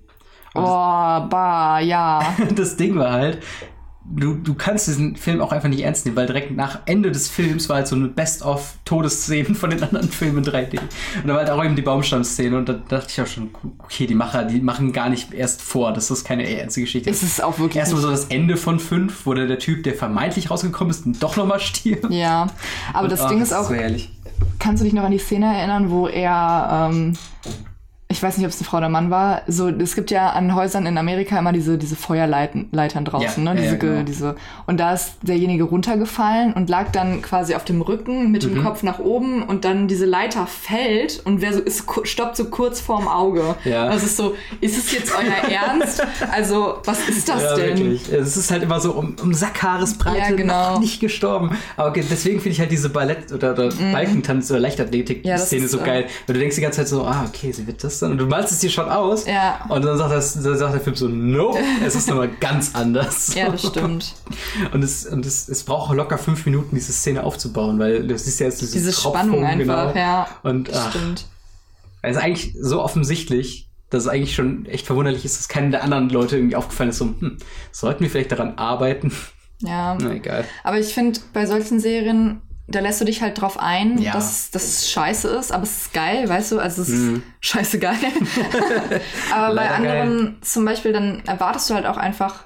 Oh, 0.54 0.60
bah, 0.60 1.80
ja. 1.80 2.34
das 2.54 2.76
Ding 2.76 2.96
war 2.96 3.12
halt, 3.12 3.42
du, 4.10 4.34
du 4.34 4.54
kannst 4.54 4.88
diesen 4.88 5.16
Film 5.16 5.40
auch 5.40 5.52
einfach 5.52 5.68
nicht 5.68 5.82
ernst 5.82 6.04
nehmen, 6.04 6.16
weil 6.16 6.26
direkt 6.26 6.50
nach 6.56 6.80
Ende 6.86 7.10
des 7.10 7.28
Films 7.28 7.68
war 7.68 7.76
halt 7.76 7.88
so 7.88 7.96
eine 7.96 8.08
Best-of-Todesszenen 8.08 9.54
von 9.54 9.70
den 9.70 9.82
anderen 9.82 10.08
Filmen 10.10 10.38
in 10.38 10.50
3D. 10.50 10.78
Und 11.22 11.26
da 11.26 11.34
war 11.34 11.40
halt 11.40 11.50
auch 11.50 11.64
eben 11.64 11.76
die 11.76 11.82
Baumstammszene 11.82 12.56
und 12.56 12.68
da 12.68 12.74
dachte 12.74 13.08
ich 13.10 13.20
auch 13.20 13.26
schon, 13.26 13.50
okay, 13.78 14.06
die 14.06 14.14
Macher, 14.14 14.44
die 14.44 14.60
machen 14.60 14.92
gar 14.92 15.08
nicht 15.08 15.32
erst 15.34 15.62
vor, 15.62 15.92
dass 15.92 16.08
das 16.08 16.24
keine 16.24 16.48
ernste 16.48 16.80
Geschichte 16.80 17.10
Es 17.10 17.22
ist 17.22 17.42
auch 17.42 17.58
wirklich 17.58 17.76
Erstmal 17.76 18.02
so 18.02 18.10
das 18.10 18.26
Ende 18.26 18.56
von 18.56 18.78
5, 18.80 19.26
wo 19.26 19.34
der, 19.34 19.46
der 19.46 19.58
Typ, 19.58 19.84
der 19.84 19.94
vermeintlich 19.94 20.50
rausgekommen 20.50 20.90
ist, 20.90 21.04
doch 21.22 21.36
nochmal 21.36 21.60
stirbt. 21.60 22.10
Ja, 22.10 22.48
aber 22.92 23.04
Und, 23.04 23.12
das 23.12 23.20
ach, 23.20 23.28
Ding 23.28 23.40
ist 23.42 23.52
auch, 23.52 23.68
so 23.68 23.74
herrlich. 23.74 24.10
kannst 24.58 24.80
du 24.80 24.84
dich 24.84 24.94
noch 24.94 25.04
an 25.04 25.12
die 25.12 25.18
Szene 25.18 25.46
erinnern, 25.54 25.90
wo 25.90 26.08
er, 26.08 26.90
ähm, 26.92 27.12
ich 28.10 28.22
weiß 28.22 28.38
nicht, 28.38 28.46
ob 28.46 28.52
es 28.52 28.58
eine 28.58 28.64
Frau 28.66 28.78
oder 28.78 28.88
Mann 28.88 29.10
war, 29.10 29.42
so, 29.48 29.68
es 29.68 29.94
gibt 29.94 30.10
ja 30.10 30.30
an 30.30 30.54
Häusern 30.54 30.86
in 30.86 30.96
Amerika 30.96 31.38
immer 31.38 31.52
diese, 31.52 31.76
diese 31.76 31.94
Feuerleitern 31.94 32.68
Leitern 32.72 33.04
draußen, 33.04 33.44
Ja, 33.44 33.52
ne? 33.54 33.60
Diese, 33.60 33.72
ja, 33.74 33.78
genau. 33.78 33.94
ge- 33.96 34.04
diese, 34.04 34.36
und 34.66 34.80
da 34.80 34.94
ist 34.94 35.16
derjenige 35.20 35.64
runtergefallen 35.64 36.54
und 36.54 36.70
lag 36.70 36.90
dann 36.90 37.20
quasi 37.20 37.54
auf 37.54 37.64
dem 37.66 37.82
Rücken 37.82 38.30
mit 38.30 38.44
Mhm. 38.46 38.54
dem 38.54 38.64
Kopf 38.64 38.82
nach 38.82 38.98
oben 38.98 39.42
und 39.42 39.66
dann 39.66 39.88
diese 39.88 40.06
Leiter 40.06 40.46
fällt 40.46 41.20
und 41.26 41.42
wer 41.42 41.52
so 41.52 41.60
ist, 41.60 41.84
stoppt 42.04 42.36
so 42.36 42.46
kurz 42.46 42.80
vorm 42.80 43.08
Auge. 43.08 43.56
Ja. 43.64 43.88
Das 43.90 44.02
ist 44.02 44.16
so, 44.16 44.34
ist 44.62 44.78
es 44.78 44.90
jetzt 44.92 45.12
euer 45.14 45.50
Ernst? 45.52 46.02
Also, 46.32 46.78
was 46.84 47.06
ist 47.10 47.28
das 47.28 47.42
ja, 47.42 47.56
denn? 47.56 47.76
wirklich. 47.78 48.10
Es 48.10 48.38
ist 48.38 48.50
halt 48.50 48.62
immer 48.62 48.80
so 48.80 48.92
um, 48.92 49.16
um 49.22 49.34
Sackhaaresbreite 49.34 50.30
Ja, 50.30 50.36
genau. 50.36 50.72
noch 50.74 50.80
nicht 50.80 51.00
gestorben. 51.00 51.50
Aber 51.76 51.90
okay, 51.90 52.02
deswegen 52.10 52.38
finde 52.40 52.54
ich 52.54 52.60
halt 52.60 52.70
diese 52.70 52.88
Ballett- 52.88 53.32
oder, 53.32 53.52
oder 53.52 53.68
Balkentanz- 53.92 54.50
oder 54.50 54.60
Mhm. 54.60 54.64
Ja, 54.64 54.70
das 54.70 54.78
Leichtathletik-Szene 54.78 55.68
so 55.68 55.80
äh, 55.80 55.84
geil. 55.84 56.04
Weil 56.26 56.34
du 56.34 56.40
denkst 56.40 56.56
die 56.56 56.62
ganze 56.62 56.78
Zeit 56.78 56.88
so, 56.88 57.04
ah, 57.04 57.26
okay, 57.28 57.52
sie 57.52 57.66
wird 57.66 57.84
das. 57.84 57.98
Und 58.12 58.18
du 58.18 58.26
malst 58.26 58.52
es 58.52 58.60
dir 58.60 58.70
schon 58.70 58.88
aus. 58.88 59.26
Ja. 59.26 59.64
Und 59.68 59.84
dann 59.84 59.96
sagt, 59.98 60.12
das, 60.12 60.34
dann 60.34 60.56
sagt 60.56 60.74
der 60.74 60.80
Film 60.80 60.96
so, 60.96 61.08
nope, 61.08 61.58
es 61.84 61.94
ist 61.94 62.08
nochmal 62.08 62.28
ganz 62.40 62.74
anders. 62.74 63.34
Ja, 63.34 63.50
das 63.50 63.66
stimmt. 63.66 64.14
Und, 64.72 64.82
es, 64.82 65.06
und 65.06 65.24
es, 65.26 65.48
es 65.48 65.64
braucht 65.64 65.94
locker 65.94 66.18
fünf 66.18 66.44
Minuten, 66.46 66.74
diese 66.74 66.92
Szene 66.92 67.24
aufzubauen, 67.24 67.78
weil 67.78 68.06
du 68.06 68.18
siehst 68.18 68.40
ja 68.40 68.46
erst 68.46 68.60
diese, 68.60 68.78
Diese 68.78 68.92
Tropfung, 68.92 69.22
Spannung 69.22 69.44
einfach, 69.44 69.92
genau. 69.92 69.98
ja. 69.98 70.28
Und 70.42 70.70
ach, 70.74 70.90
Stimmt. 70.90 71.26
es 72.02 72.16
ist 72.16 72.22
eigentlich 72.22 72.54
so 72.60 72.82
offensichtlich, 72.82 73.68
dass 73.90 74.04
es 74.04 74.08
eigentlich 74.08 74.34
schon 74.34 74.66
echt 74.66 74.86
verwunderlich 74.86 75.24
ist, 75.24 75.38
dass 75.38 75.48
keinem 75.48 75.70
der 75.70 75.82
anderen 75.82 76.10
Leute 76.10 76.36
irgendwie 76.36 76.56
aufgefallen 76.56 76.90
ist, 76.90 76.98
so, 76.98 77.06
hm, 77.06 77.38
sollten 77.72 78.00
wir 78.00 78.10
vielleicht 78.10 78.32
daran 78.32 78.58
arbeiten? 78.58 79.12
Ja. 79.60 79.96
Na 80.00 80.14
egal. 80.14 80.44
Aber 80.62 80.78
ich 80.78 80.94
finde, 80.94 81.20
bei 81.32 81.46
solchen 81.46 81.80
Serien, 81.80 82.42
da 82.70 82.80
lässt 82.80 83.00
du 83.00 83.06
dich 83.06 83.22
halt 83.22 83.40
drauf 83.40 83.58
ein, 83.58 83.96
Ja. 83.98 84.12
dass 84.12 84.50
das 84.50 84.90
scheiße 84.90 85.26
ist, 85.28 85.52
aber 85.52 85.62
es 85.62 85.82
ist 85.84 85.92
geil, 85.94 86.28
weißt 86.28 86.52
du? 86.52 86.58
Also 86.60 86.82
es 86.82 86.88
ist 86.90 86.94
Mhm. 87.00 87.22
scheiße 87.40 87.78
geil. 87.78 87.96
aber 89.34 89.54
bei 89.54 89.70
anderen 89.70 90.36
zum 90.42 90.64
Beispiel, 90.64 90.92
dann 90.92 91.22
erwartest 91.26 91.70
du 91.70 91.74
halt 91.74 91.86
auch 91.86 91.96
einfach, 91.96 92.44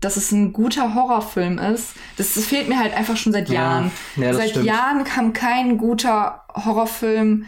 dass 0.00 0.16
es 0.16 0.32
ein 0.32 0.52
guter 0.52 0.94
Horrorfilm 0.94 1.58
ist. 1.58 1.90
Das, 2.16 2.34
das 2.34 2.46
fehlt 2.46 2.68
mir 2.68 2.78
halt 2.78 2.94
einfach 2.96 3.16
schon 3.16 3.32
seit 3.32 3.48
Ja. 3.48 3.54
Jahren. 3.54 3.90
Ja, 4.16 4.28
das 4.28 4.36
seit 4.38 4.50
stimmt. 4.50 4.66
Jahren 4.66 5.04
kam 5.04 5.32
kein 5.32 5.76
guter 5.78 6.42
Horrorfilm 6.54 7.44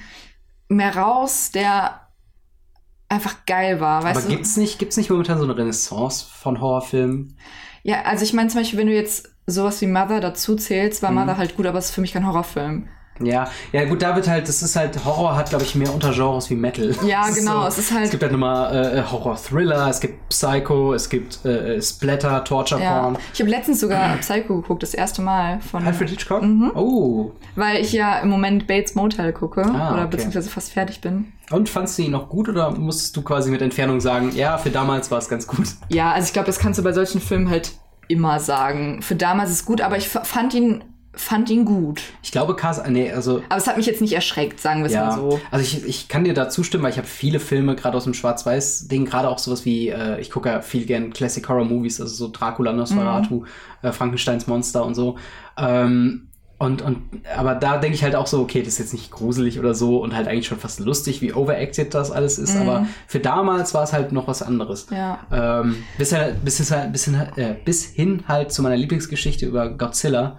mehr 0.69 0.97
raus, 0.97 1.51
der 1.53 2.01
einfach 3.09 3.47
geil 3.47 3.81
war, 3.81 4.03
weißt 4.03 4.19
Aber 4.19 4.29
du? 4.29 4.35
gibt's 4.35 4.57
nicht, 4.57 4.79
gibt's 4.79 4.97
nicht 4.97 5.11
momentan 5.11 5.39
so 5.39 5.45
eine 5.45 5.57
Renaissance 5.57 6.25
von 6.41 6.61
Horrorfilmen? 6.61 7.39
Ja, 7.85 8.03
also 8.03 8.25
ich 8.25 8.33
meine 8.33 8.49
zum 8.49 8.61
Beispiel, 8.61 8.79
wenn 8.81 8.89
du 8.89 8.95
jetzt 8.95 9.31
sowas 9.47 9.81
wie 9.81 9.87
Mother 9.87 10.21
dazu 10.21 10.57
zählst, 10.57 11.03
Mhm. 11.03 11.07
war 11.07 11.13
Mother 11.15 11.39
halt 11.39 11.57
gut, 11.57 11.67
aber 11.67 11.79
es 11.79 11.87
ist 11.87 11.91
für 11.95 12.01
mich 12.01 12.13
kein 12.13 12.27
Horrorfilm. 12.27 12.89
Ja, 13.19 13.49
ja 13.73 13.87
gut, 13.87 14.03
da 14.03 14.15
wird 14.15 14.29
halt, 14.29 14.47
das 14.47 14.61
ist 14.61 14.77
halt, 14.77 15.03
Horror 15.07 15.37
hat, 15.37 15.49
glaube 15.49 15.65
ich, 15.65 15.75
mehr 15.75 15.91
Untergenres 15.95 16.51
wie 16.51 16.55
Metal. 16.55 16.95
Ja, 17.07 17.25
Das 17.27 17.35
genau, 17.37 17.63
so, 17.63 17.69
es 17.69 17.79
ist 17.79 17.91
halt- 17.95 18.05
Es 18.05 18.11
gibt 18.11 18.23
halt 18.23 18.31
nochmal 18.31 18.95
äh, 18.99 19.03
Horror-Thriller, 19.11 19.89
es 19.89 20.01
gibt 20.01 20.29
Psycho, 20.29 20.93
es 20.93 21.09
gibt 21.09 21.43
äh, 21.47 21.81
Splatter, 21.81 22.45
Torture-Porn. 22.45 23.15
Ja. 23.15 23.21
Ich 23.33 23.41
habe 23.41 23.49
letztens 23.49 23.81
sogar 23.81 24.19
Psycho 24.19 24.57
geguckt, 24.61 24.83
das 24.83 24.93
erste 24.93 25.23
Mal 25.23 25.61
von. 25.61 25.87
Alfred 25.87 26.11
Hitchcock? 26.11 26.43
Mhm. 26.43 26.73
Oh. 26.75 27.33
Weil 27.55 27.81
ich 27.81 27.93
ja 27.95 28.19
im 28.19 28.29
Moment 28.29 28.67
Bates 28.67 28.95
Motel 28.95 29.33
gucke 29.33 29.63
Ah, 29.65 29.93
oder 29.95 30.03
okay. 30.03 30.11
beziehungsweise 30.11 30.51
fast 30.51 30.73
fertig 30.73 31.01
bin. 31.01 31.33
Und 31.51 31.71
fandst 31.71 31.97
du 31.97 32.03
ihn 32.03 32.11
noch 32.11 32.29
gut 32.29 32.51
oder 32.51 32.73
musstest 32.73 33.17
du 33.17 33.23
quasi 33.23 33.51
mit 33.51 33.63
Entfernung 33.63 34.01
sagen, 34.03 34.33
ja, 34.35 34.59
für 34.59 34.69
damals 34.69 35.11
war 35.11 35.17
es 35.17 35.31
ganz 35.31 35.47
gut? 35.47 35.69
Ja, 35.89 36.13
also 36.13 36.27
ich 36.27 36.35
glaube, 36.35 36.47
das 36.47 36.59
kannst 36.59 36.79
du 36.79 36.83
bei 36.83 36.93
solchen 36.93 37.23
Filmen 37.23 37.49
halt 37.49 37.73
immer 38.09 38.41
sagen. 38.41 39.03
Für 39.03 39.15
damals 39.17 39.51
ist 39.51 39.65
gut, 39.65 39.81
aber 39.81 39.97
ich 39.97 40.09
fand 40.09 40.55
ihn, 40.55 40.85
fand 41.15 41.49
ihn 41.51 41.65
gut. 41.65 42.03
Ich 42.23 42.31
glaube, 42.31 42.55
Cas, 42.57 42.83
nee, 42.89 43.11
also 43.11 43.43
Aber 43.49 43.57
es 43.59 43.67
hat 43.67 43.77
mich 43.79 43.87
jetzt 43.87 44.01
nicht 44.03 44.13
erschreckt, 44.13 44.61
sagen 44.61 44.81
wir 44.81 44.87
es 44.87 44.93
Ja, 44.93 45.07
mal 45.07 45.17
so. 45.17 45.41
also 45.51 45.63
ich, 45.65 45.85
ich 45.87 46.09
kann 46.09 46.25
dir 46.25 46.35
da 46.35 46.49
zustimmen, 46.51 46.85
weil 46.85 46.91
ich 46.93 46.99
habe 46.99 47.07
viele 47.09 47.41
Filme, 47.41 47.75
gerade 47.75 47.97
aus 47.97 48.05
dem 48.05 48.13
Schwarz-Weiß-Ding, 48.15 49.07
gerade 49.07 49.29
auch 49.29 49.39
sowas 49.39 49.65
wie, 49.65 49.89
äh, 49.89 50.21
ich 50.21 50.31
gucke 50.31 50.51
ja 50.51 50.61
viel 50.61 50.85
gern 50.85 51.13
Classic 51.13 51.47
Horror 51.49 51.65
Movies, 51.65 52.01
also 52.01 52.15
so 52.15 52.31
Dracula, 52.31 52.73
Nosferatu, 52.73 53.35
Mhm. 53.41 53.47
äh, 53.83 53.93
Frankensteins 53.93 54.47
Monster 54.47 54.85
und 54.85 54.95
so. 54.95 55.17
Ähm, 55.57 56.26
und, 56.59 56.81
und, 56.81 56.99
aber 57.37 57.55
da 57.55 57.77
denke 57.77 57.95
ich 57.97 58.03
halt 58.03 58.15
auch 58.15 58.27
so, 58.27 58.41
okay, 58.41 58.61
das 58.61 58.75
ist 58.75 58.79
jetzt 58.79 58.93
nicht 58.95 59.11
gruselig 59.11 59.59
oder 59.59 59.75
so 59.75 59.99
und 59.99 60.15
halt 60.17 60.27
eigentlich 60.27 60.47
schon 60.47 60.59
fast 60.59 60.81
lustig, 60.81 61.21
wie 61.21 61.35
overacted 61.35 61.93
das 61.93 62.11
alles 62.11 62.39
ist, 62.39 62.57
aber 62.57 62.87
für 63.07 63.21
damals 63.21 63.75
war 63.75 63.83
es 63.83 63.93
halt 63.93 64.13
noch 64.13 64.27
was 64.27 64.43
anderes. 64.43 64.89
Mhm. 64.91 64.97
Ja. 64.97 65.19
Ähm, 65.33 65.77
bis, 65.99 66.13
halt, 66.13 66.45
bis, 66.45 66.57
hin- 66.69 66.93
bis, 66.93 67.05
hin, 67.05 67.15
äh, 67.37 67.55
bis 67.65 67.85
hin 67.85 68.25
halt 68.27 68.53
zu 68.53 68.63
meiner 68.63 68.77
Lieblingsgeschichte 68.77 69.45
über 69.45 69.69
Godzilla, 69.69 70.39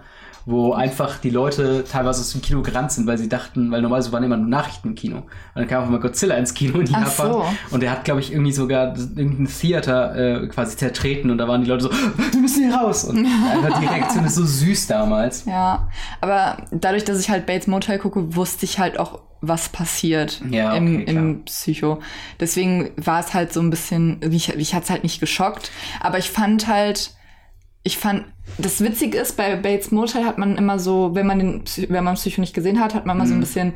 wo 0.50 0.72
einfach 0.72 1.18
die 1.18 1.28
Leute 1.28 1.84
teilweise 1.84 2.22
aus 2.22 2.32
dem 2.32 2.40
Kino 2.40 2.62
gerannt 2.62 2.90
sind, 2.90 3.06
weil 3.06 3.18
sie 3.18 3.28
dachten, 3.28 3.70
weil 3.70 3.82
normalerweise 3.82 4.12
waren 4.12 4.24
immer 4.24 4.38
nur 4.38 4.48
Nachrichten 4.48 4.88
im 4.88 4.94
Kino. 4.94 5.18
Und 5.18 5.26
dann 5.54 5.68
kam 5.68 5.84
auch 5.84 5.88
mal 5.90 6.00
Godzilla 6.00 6.36
ins 6.36 6.54
Kino 6.54 6.78
in 6.78 6.86
Japan. 6.86 7.10
so. 7.32 7.44
Und 7.70 7.80
der 7.82 7.90
hat, 7.90 8.04
glaube 8.06 8.20
ich, 8.20 8.32
irgendwie 8.32 8.52
sogar 8.52 8.96
irgendein 8.96 9.46
Theater 9.46 10.16
äh, 10.42 10.46
quasi 10.46 10.78
zertreten 10.78 11.30
und 11.30 11.36
da 11.36 11.46
waren 11.48 11.62
die 11.62 11.68
Leute 11.68 11.82
so, 11.84 11.90
wir 11.90 12.40
müssen 12.40 12.64
hier 12.66 12.74
raus. 12.74 13.04
Und 13.04 13.26
einfach 13.52 13.78
die 13.78 13.86
Reaktion 13.86 14.24
ist 14.24 14.36
so 14.36 14.44
süß 14.46 14.86
damals. 14.86 15.44
Ja, 15.44 15.88
aber 16.22 16.56
dadurch, 16.70 17.04
dass 17.04 17.20
ich 17.20 17.28
halt 17.28 17.44
Bates 17.44 17.66
Motel 17.66 17.98
gucke, 17.98 18.34
wusste 18.34 18.64
ich 18.64 18.78
halt 18.78 18.98
auch, 18.98 19.20
was 19.42 19.68
passiert 19.68 20.40
Ja, 20.50 20.74
im, 20.74 20.94
okay, 20.94 21.04
klar. 21.04 21.16
im 21.22 21.44
Psycho. 21.44 21.98
Deswegen 22.40 22.90
war 22.96 23.20
es 23.20 23.34
halt 23.34 23.52
so 23.52 23.60
ein 23.60 23.68
bisschen, 23.68 24.18
mich, 24.20 24.56
mich 24.56 24.74
hat's 24.74 24.88
halt 24.88 25.02
nicht 25.02 25.20
geschockt. 25.20 25.70
Aber 26.00 26.16
ich 26.16 26.30
fand 26.30 26.66
halt, 26.66 27.10
ich 27.82 27.96
fand, 27.98 28.24
das 28.58 28.80
Witzige 28.80 29.18
ist, 29.18 29.36
bei 29.36 29.56
Bates 29.56 29.90
Motel 29.90 30.24
hat 30.24 30.38
man 30.38 30.56
immer 30.56 30.78
so, 30.78 31.14
wenn 31.14 31.26
man 31.26 31.38
den, 31.38 31.64
wenn 31.88 32.04
man 32.04 32.14
Psycho 32.16 32.40
nicht 32.40 32.54
gesehen 32.54 32.80
hat, 32.80 32.94
hat 32.94 33.06
man 33.06 33.16
immer 33.16 33.24
Mhm. 33.24 33.28
so 33.28 33.34
ein 33.34 33.40
bisschen, 33.40 33.72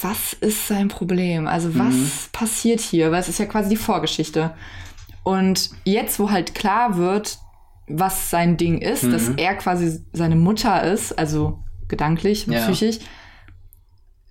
was 0.00 0.32
ist 0.34 0.66
sein 0.68 0.88
Problem? 0.88 1.46
Also 1.46 1.74
was 1.78 1.94
Mhm. 1.94 2.10
passiert 2.32 2.80
hier? 2.80 3.10
Weil 3.12 3.20
es 3.20 3.28
ist 3.28 3.38
ja 3.38 3.46
quasi 3.46 3.68
die 3.70 3.76
Vorgeschichte. 3.76 4.54
Und 5.22 5.70
jetzt, 5.84 6.18
wo 6.18 6.30
halt 6.30 6.54
klar 6.54 6.96
wird, 6.96 7.38
was 7.88 8.30
sein 8.30 8.56
Ding 8.56 8.78
ist, 8.78 9.04
Mhm. 9.04 9.12
dass 9.12 9.28
er 9.36 9.54
quasi 9.54 10.00
seine 10.12 10.36
Mutter 10.36 10.82
ist, 10.84 11.16
also 11.18 11.60
gedanklich, 11.88 12.46
Ja. 12.46 12.60
psychisch, 12.68 12.98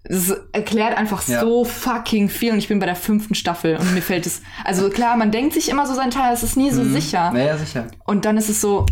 es 0.08 0.30
erklärt 0.51 0.97
einfach 0.97 1.28
Ja. 1.28 1.41
so 1.41 1.64
fucking 1.66 2.30
viel 2.30 2.51
und 2.53 2.60
ich 2.60 2.68
bin 2.68 2.80
bei 2.80 2.86
der 2.86 2.95
fünften 2.95 3.36
Staffel 3.36 3.78
und 3.78 3.93
mir 3.93 4.01
fällt 4.01 4.26
es, 4.26 4.41
also 4.64 4.89
klar, 4.89 5.18
man 5.18 5.32
denkt 5.32 5.53
sich 5.53 5.70
immer 5.70 5.86
so 5.88 5.93
sein 5.93 6.12
Teil, 6.12 6.34
es 6.34 6.43
ist 6.43 6.58
nie 6.58 6.72
so 6.72 6.84
sicher. 6.84 7.32
Naja, 7.32 7.58
sicher. 7.58 7.88
Und 8.06 8.26
dann 8.26 8.38
ist 8.38 8.49
es 8.49 8.62
so, 8.62 8.86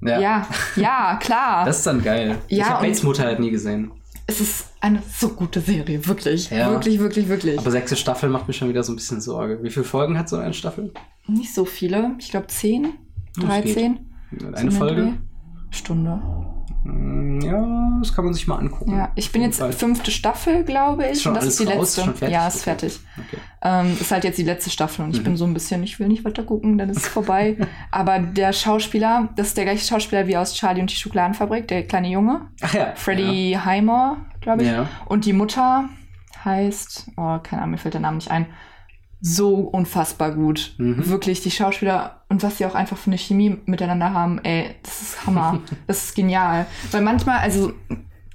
Ja. 0.00 0.18
ja, 0.20 0.46
ja, 0.76 1.16
klar. 1.20 1.64
Das 1.66 1.78
ist 1.78 1.86
dann 1.86 2.02
geil. 2.02 2.36
ich 2.48 2.58
Ja, 2.58 2.66
habe 2.66 2.76
und- 2.78 2.82
Bates 2.86 3.02
Mutter 3.02 3.24
halt 3.24 3.40
nie 3.40 3.50
gesehen. 3.50 3.90
es 4.26 4.40
ist 4.40 4.66
eine 4.80 5.02
so 5.18 5.30
gute 5.30 5.60
Serie, 5.60 6.06
wirklich. 6.06 6.50
Ja. 6.50 6.70
Wirklich, 6.70 6.98
wirklich, 7.00 7.28
wirklich. 7.28 7.58
Aber 7.58 7.70
sechste 7.70 7.96
Staffel 7.96 8.28
macht 8.30 8.46
mir 8.46 8.54
schon 8.54 8.68
wieder 8.68 8.82
so 8.84 8.92
ein 8.92 8.96
bisschen 8.96 9.20
Sorge. 9.20 9.58
Wie 9.62 9.70
viele 9.70 9.84
Folgen 9.84 10.18
hat 10.18 10.28
so 10.28 10.36
eine 10.36 10.54
Staffel? 10.54 10.92
Nicht 11.26 11.52
so 11.54 11.64
viele. 11.64 12.12
Ich 12.18 12.30
glaube 12.30 12.46
10, 12.46 12.88
Das 13.36 13.44
13. 13.44 13.98
Eine 14.54 14.70
so 14.70 14.78
Folge? 14.78 15.14
Stunde. 15.70 16.20
Mm, 16.92 17.40
Ja, 17.40 17.98
das 18.00 18.14
kann 18.14 18.24
man 18.24 18.34
sich 18.34 18.46
mal 18.46 18.56
angucken. 18.56 18.96
Ja, 18.96 19.10
ich 19.14 19.30
bin 19.32 19.42
jetzt 19.42 19.62
fünfte 19.74 20.10
Staffel, 20.10 20.64
glaube 20.64 21.04
ich. 21.06 21.12
Ist 21.12 21.22
schon 21.22 21.30
und 21.32 21.36
das 21.36 21.44
alles 21.44 21.60
ist 21.60 21.68
die 21.68 21.72
raus? 21.72 21.78
letzte. 21.96 22.04
Schon 22.04 22.14
fertig? 22.14 22.34
Ja, 22.34 22.48
ist 22.48 22.62
fertig. 22.64 23.00
Okay. 23.16 23.40
Ähm, 23.62 23.96
ist 24.00 24.10
halt 24.10 24.24
jetzt 24.24 24.38
die 24.38 24.42
letzte 24.44 24.70
Staffel 24.70 25.04
und 25.04 25.12
ich 25.14 25.20
Mhm. 25.20 25.24
bin 25.24 25.36
so 25.36 25.44
ein 25.44 25.54
bisschen, 25.54 25.82
ich 25.82 25.98
will 25.98 26.08
nicht 26.08 26.24
weiter 26.24 26.42
gucken, 26.44 26.78
dann 26.78 26.90
ist 26.90 26.98
es 26.98 27.08
vorbei. 27.08 27.56
Aber 27.90 28.18
der 28.18 28.52
Schauspieler, 28.52 29.28
das 29.36 29.48
ist 29.48 29.56
der 29.56 29.64
gleiche 29.64 29.84
Schauspieler 29.84 30.26
wie 30.26 30.36
aus 30.36 30.54
Charlie 30.54 30.80
und 30.80 30.90
die 30.90 30.96
Schokoladenfabrik, 30.96 31.66
der 31.68 31.84
kleine 31.86 32.08
Junge. 32.08 32.42
Ach 32.62 32.74
ja. 32.74 32.92
Freddie 32.94 33.58
Highmore, 33.58 34.16
glaube 34.40 34.62
ich. 34.62 34.68
Ja. 34.70 34.88
Und 35.06 35.24
die 35.24 35.32
Mutter 35.32 35.88
heißt, 36.44 37.10
oh, 37.16 37.38
keine 37.42 37.62
Ahnung, 37.62 37.72
mir 37.72 37.78
fällt 37.78 37.94
der 37.94 38.00
Name 38.00 38.16
nicht 38.16 38.30
ein. 38.30 38.46
So 39.20 39.54
unfassbar 39.56 40.32
gut. 40.32 40.74
Mhm. 40.78 41.08
Wirklich, 41.08 41.40
die 41.40 41.50
Schauspieler 41.50 42.22
und 42.28 42.42
was 42.42 42.58
sie 42.58 42.66
auch 42.66 42.74
einfach 42.74 42.96
für 42.96 43.08
eine 43.08 43.18
Chemie 43.18 43.58
miteinander 43.66 44.12
haben, 44.12 44.38
ey, 44.44 44.76
das 44.82 45.02
ist 45.02 45.26
Hammer. 45.26 45.60
das 45.86 46.04
ist 46.04 46.14
genial. 46.14 46.66
Weil 46.92 47.02
manchmal, 47.02 47.38
also, 47.38 47.72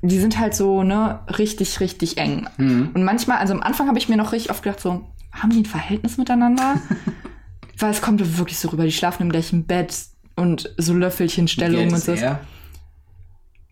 die 0.01 0.19
sind 0.19 0.37
halt 0.39 0.55
so, 0.55 0.83
ne, 0.83 1.19
richtig, 1.37 1.79
richtig 1.79 2.17
eng. 2.17 2.47
Mhm. 2.57 2.91
Und 2.93 3.03
manchmal, 3.03 3.37
also 3.37 3.53
am 3.53 3.61
Anfang 3.61 3.87
habe 3.87 3.97
ich 3.97 4.09
mir 4.09 4.17
noch 4.17 4.33
richtig 4.33 4.51
oft 4.51 4.63
gedacht, 4.63 4.81
so, 4.81 5.05
haben 5.31 5.51
die 5.51 5.59
ein 5.59 5.65
Verhältnis 5.65 6.17
miteinander? 6.17 6.75
Weil 7.77 7.91
es 7.91 8.01
kommt 8.01 8.37
wirklich 8.37 8.59
so 8.59 8.69
rüber, 8.69 8.83
die 8.83 8.91
schlafen 8.91 9.23
im 9.23 9.31
gleichen 9.31 9.65
Bett 9.65 9.95
und 10.35 10.73
so 10.77 10.93
Löffelchenstellung 10.93 11.91
und 11.91 11.99
so. 11.99 12.11
er? 12.13 12.41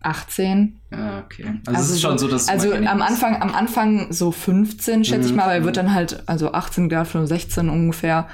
18. 0.02 0.80
Ah, 0.90 1.20
okay. 1.24 1.44
Also, 1.66 1.80
es 1.80 1.90
ist 1.90 2.00
schon 2.02 2.18
so, 2.18 2.28
dass 2.28 2.48
Also 2.48 2.72
am 2.72 2.82
ist. 2.82 2.88
Anfang, 2.88 3.40
am 3.40 3.54
Anfang 3.54 4.12
so 4.12 4.30
15, 4.32 5.04
schätze 5.04 5.26
ich 5.26 5.30
Mhm. 5.32 5.36
mal, 5.36 5.44
aber 5.44 5.54
er 5.54 5.64
wird 5.64 5.76
dann 5.76 5.92
halt, 5.94 6.22
also 6.26 6.52
18 6.52 6.88
gedacht, 6.88 7.10
16 7.12 7.68
ungefähr. 7.68 8.28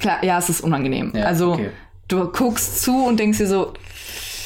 klar, 0.00 0.24
ja, 0.24 0.38
es 0.38 0.48
ist 0.48 0.60
unangenehm. 0.62 1.12
Ja, 1.14 1.24
also 1.24 1.52
okay. 1.52 1.70
du 2.08 2.26
guckst 2.30 2.82
zu 2.82 3.04
und 3.04 3.18
denkst 3.20 3.38
dir 3.38 3.46
so, 3.46 3.74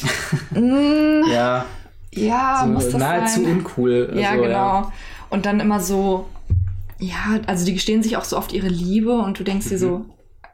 mm, 0.50 1.30
Ja, 1.30 1.64
ja, 2.12 2.60
so 2.62 2.70
muss 2.70 2.84
das 2.90 2.94
nahezu 3.00 3.42
sein? 3.42 3.52
uncool. 3.58 4.12
Ja, 4.14 4.30
also, 4.30 4.42
genau. 4.42 4.92
Und 5.30 5.46
dann 5.46 5.60
immer 5.60 5.80
so, 5.80 6.28
ja, 6.98 7.40
also 7.46 7.64
die 7.66 7.74
gestehen 7.74 8.02
sich 8.02 8.16
auch 8.16 8.24
so 8.24 8.36
oft 8.36 8.52
ihre 8.52 8.68
Liebe 8.68 9.12
und 9.12 9.38
du 9.38 9.44
denkst 9.44 9.68
dir 9.68 9.78
so, 9.78 10.06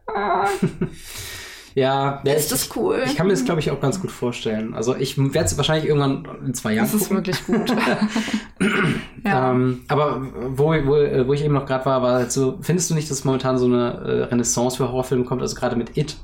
ah, 0.07 0.47
Ja, 1.75 2.21
ja 2.25 2.33
ist 2.35 2.53
das 2.53 2.69
cool? 2.77 3.03
Ich 3.07 3.17
kann 3.17 3.27
mir 3.27 3.33
das, 3.33 3.45
glaube 3.45 3.61
ich, 3.61 3.71
auch 3.71 3.81
ganz 3.81 4.01
gut 4.01 4.11
vorstellen. 4.11 4.75
Also 4.75 4.95
ich 4.97 5.17
werde 5.19 5.45
es 5.47 5.57
wahrscheinlich 5.57 5.87
irgendwann 5.89 6.27
in 6.47 6.55
zwei 6.55 6.75
Jahren 6.75 6.85
das 6.91 6.95
ist 6.95 7.09
gucken. 7.09 7.17
wirklich 7.27 7.47
gut. 7.47 7.71
ja. 9.25 9.51
Ähm, 9.53 9.83
aber 9.89 10.21
wo, 10.51 10.67
wo, 10.85 10.97
äh, 10.97 11.27
wo 11.27 11.33
ich 11.33 11.45
eben 11.45 11.55
noch 11.55 11.67
gerade 11.67 11.85
war, 11.87 12.03
war 12.03 12.15
halt 12.15 12.33
so, 12.33 12.59
findest 12.61 12.91
du 12.91 12.95
nicht, 12.95 13.11
dass 13.11 13.25
momentan 13.25 13.59
so 13.59 13.67
eine 13.67 13.93
äh, 14.05 14.23
Renaissance 14.25 14.77
für 14.77 14.89
Horrorfilme 14.89 15.25
kommt? 15.25 15.43
Also 15.43 15.55
gerade 15.57 15.77
mit 15.77 15.97
It, 15.97 16.17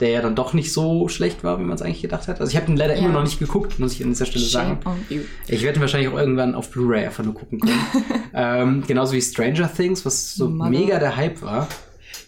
der 0.00 0.10
ja 0.10 0.22
dann 0.22 0.34
doch 0.34 0.52
nicht 0.52 0.72
so 0.72 1.08
schlecht 1.08 1.44
war, 1.44 1.58
wie 1.58 1.64
man 1.64 1.74
es 1.74 1.82
eigentlich 1.82 2.02
gedacht 2.02 2.28
hat. 2.28 2.40
Also 2.40 2.50
ich 2.50 2.56
habe 2.56 2.70
ihn 2.70 2.76
leider 2.76 2.94
Ja. 2.94 3.00
immer 3.00 3.14
noch 3.14 3.22
nicht 3.22 3.38
geguckt, 3.38 3.78
muss 3.78 3.92
ich 3.94 4.02
an 4.02 4.10
dieser 4.10 4.26
Stelle 4.26 4.44
sagen. 4.44 4.78
Shame. 5.08 5.24
Ich 5.48 5.62
werde 5.62 5.78
ihn 5.78 5.82
wahrscheinlich 5.82 6.10
auch 6.12 6.18
irgendwann 6.18 6.54
auf 6.54 6.70
Blu-ray 6.70 7.04
einfach 7.06 7.24
nur 7.24 7.34
gucken 7.34 7.60
können. 7.60 7.80
ähm, 8.34 8.84
genauso 8.86 9.12
wie 9.14 9.22
Stranger 9.22 9.72
Things, 9.72 10.04
was 10.04 10.34
so 10.34 10.48
Mother. 10.48 10.70
mega 10.70 10.98
der 10.98 11.16
Hype 11.16 11.42
war. 11.42 11.68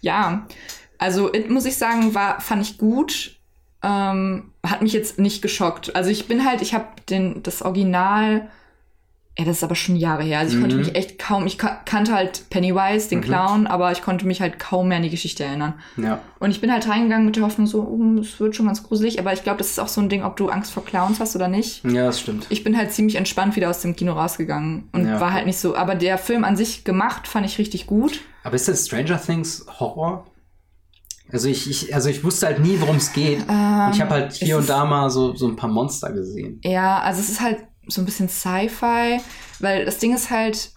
Ja, 0.01 0.47
also 0.99 1.33
It, 1.33 1.51
muss 1.51 1.65
ich 1.67 1.77
sagen, 1.77 2.15
war 2.15 2.41
fand 2.41 2.63
ich 2.63 2.79
gut. 2.79 3.37
Ähm, 3.83 4.53
hat 4.67 4.81
mich 4.83 4.93
jetzt 4.95 5.19
nicht 5.19 5.43
geschockt. 5.43 5.95
Also 5.95 6.09
ich 6.11 6.27
bin 6.27 6.45
halt, 6.47 6.63
ich 6.63 6.73
habe 6.73 6.87
den 7.11 7.43
das 7.43 7.61
Original, 7.61 8.49
ja, 9.39 9.45
das 9.45 9.59
ist 9.59 9.65
aber 9.65 9.75
schon 9.75 9.97
Jahre 9.97 10.23
her. 10.23 10.39
Also 10.39 10.55
ich 10.55 10.61
konnte 10.61 10.77
Mhm. 10.77 10.83
mich 10.83 10.95
echt 10.95 11.19
kaum, 11.19 11.47
ich 11.47 11.59
ka 11.59 11.81
kannte 11.85 12.15
halt 12.15 12.49
Pennywise, 12.49 13.09
den 13.11 13.19
Mhm. 13.19 13.23
Clown, 13.25 13.67
aber 13.67 13.93
ich 13.93 14.01
konnte 14.01 14.27
mich 14.27 14.41
halt 14.41 14.59
kaum 14.59 14.89
mehr 14.89 14.97
an 14.99 15.03
die 15.03 15.11
Geschichte 15.11 15.45
erinnern. 15.45 15.75
Ja. 15.99 16.21
Und 16.39 16.51
ich 16.53 16.63
bin 16.63 16.73
halt 16.73 16.89
reingegangen 16.89 17.27
mit 17.27 17.37
der 17.37 17.43
Hoffnung 17.43 17.67
so, 17.67 17.81
oh, 17.83 18.21
es 18.21 18.41
wird 18.41 18.57
schon 18.57 18.67
ganz 18.67 18.83
gruselig, 18.85 19.19
aber 19.19 19.33
ich 19.35 19.43
glaube, 19.43 19.59
das 19.59 19.69
ist 19.71 19.81
auch 19.81 19.89
so 19.89 20.01
ein 20.01 20.09
Ding, 20.09 20.23
ob 20.23 20.37
du 20.37 20.49
Angst 20.49 20.73
vor 20.73 20.85
Clowns 20.85 21.21
hast 21.21 21.35
oder 21.37 21.49
nicht. 21.49 21.85
Ja, 21.85 22.07
das 22.07 22.21
stimmt. 22.21 22.47
Ich 22.49 22.65
bin 22.65 22.79
halt 22.79 22.93
ziemlich 22.93 23.17
entspannt 23.17 23.55
wieder 23.57 23.69
aus 23.69 23.81
dem 23.83 23.97
Kino 23.97 24.13
rausgegangen 24.13 24.89
und 24.93 25.07
Ja, 25.07 25.21
war 25.21 25.33
halt 25.35 25.45
nicht 25.47 25.59
so, 25.59 25.77
aber 25.77 25.95
der 25.97 26.17
Film 26.17 26.45
an 26.45 26.57
sich 26.57 26.85
gemacht 26.85 27.27
fand 27.29 27.45
ich 27.45 27.59
richtig 27.59 27.87
gut. 27.87 28.21
Aber 28.45 28.55
ist 28.55 28.67
denn 28.69 28.77
Stranger 28.77 29.21
Things 29.21 29.67
Horror? 29.81 30.25
Also 31.35 31.49
ich, 31.49 31.69
ich, 31.69 31.93
also 31.95 32.09
ich 32.09 32.23
wusste 32.23 32.47
halt 32.47 32.61
nie, 32.61 32.77
worum 32.81 32.97
es 32.97 33.13
geht. 33.13 33.41
und 33.41 33.91
ich 33.93 34.01
habe 34.01 34.11
halt 34.11 34.33
hier 34.35 34.55
Ähm, 34.55 34.61
und 34.61 34.69
da 34.69 34.85
mal 34.85 35.11
so, 35.11 35.35
so 35.35 35.49
ein 35.49 35.57
paar 35.57 35.69
Monster 35.69 36.13
gesehen. 36.13 36.61
Ja, 36.65 37.01
also 37.01 37.21
es 37.21 37.29
ist 37.29 37.41
halt 37.41 37.59
so 37.89 38.01
ein 38.01 38.05
bisschen 38.05 38.29
Sci-Fi, 38.29 39.19
weil 39.59 39.85
das 39.85 39.99
Ding 39.99 40.15
ist 40.15 40.31
halt, 40.31 40.71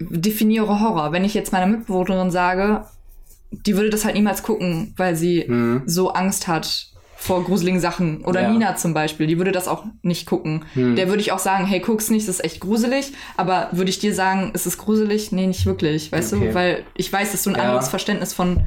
definiere 0.00 0.80
Horror. 0.80 1.12
Wenn 1.12 1.24
ich 1.24 1.34
jetzt 1.34 1.52
meiner 1.52 1.66
Mitbewohnerin 1.66 2.30
sage, 2.30 2.84
die 3.50 3.76
würde 3.76 3.90
das 3.90 4.04
halt 4.04 4.14
niemals 4.14 4.42
gucken, 4.42 4.94
weil 4.96 5.16
sie 5.16 5.44
Mhm. 5.48 5.82
so 5.86 6.12
Angst 6.12 6.48
hat 6.48 6.88
vor 7.16 7.42
gruseligen 7.44 7.80
Sachen. 7.80 8.22
Oder 8.24 8.42
Ja. 8.42 8.50
Nina 8.50 8.76
zum 8.76 8.92
Beispiel, 8.94 9.26
die 9.26 9.38
würde 9.38 9.52
das 9.52 9.66
auch 9.66 9.84
nicht 10.02 10.26
gucken. 10.26 10.64
Hm. 10.74 10.94
Der 10.94 11.08
würde 11.08 11.20
ich 11.22 11.32
auch 11.32 11.38
sagen, 11.38 11.64
hey, 11.64 11.80
guck's 11.80 12.10
nicht, 12.10 12.28
das 12.28 12.36
ist 12.36 12.44
echt 12.44 12.60
gruselig. 12.60 13.12
Aber 13.36 13.68
würde 13.72 13.88
ich 13.90 13.98
dir 13.98 14.14
sagen, 14.14 14.50
ist 14.52 14.66
es 14.66 14.76
gruselig? 14.76 15.32
Nee, 15.32 15.46
nicht 15.46 15.64
wirklich, 15.64 16.12
weißt 16.12 16.34
Okay. 16.34 16.48
du? 16.48 16.54
Weil 16.54 16.84
ich 16.94 17.10
weiß, 17.12 17.32
dass 17.32 17.42
du 17.44 17.50
ein 17.50 17.56
Ja. 17.56 17.62
anderes 17.62 17.88
Verständnis 17.88 18.34
von, 18.34 18.64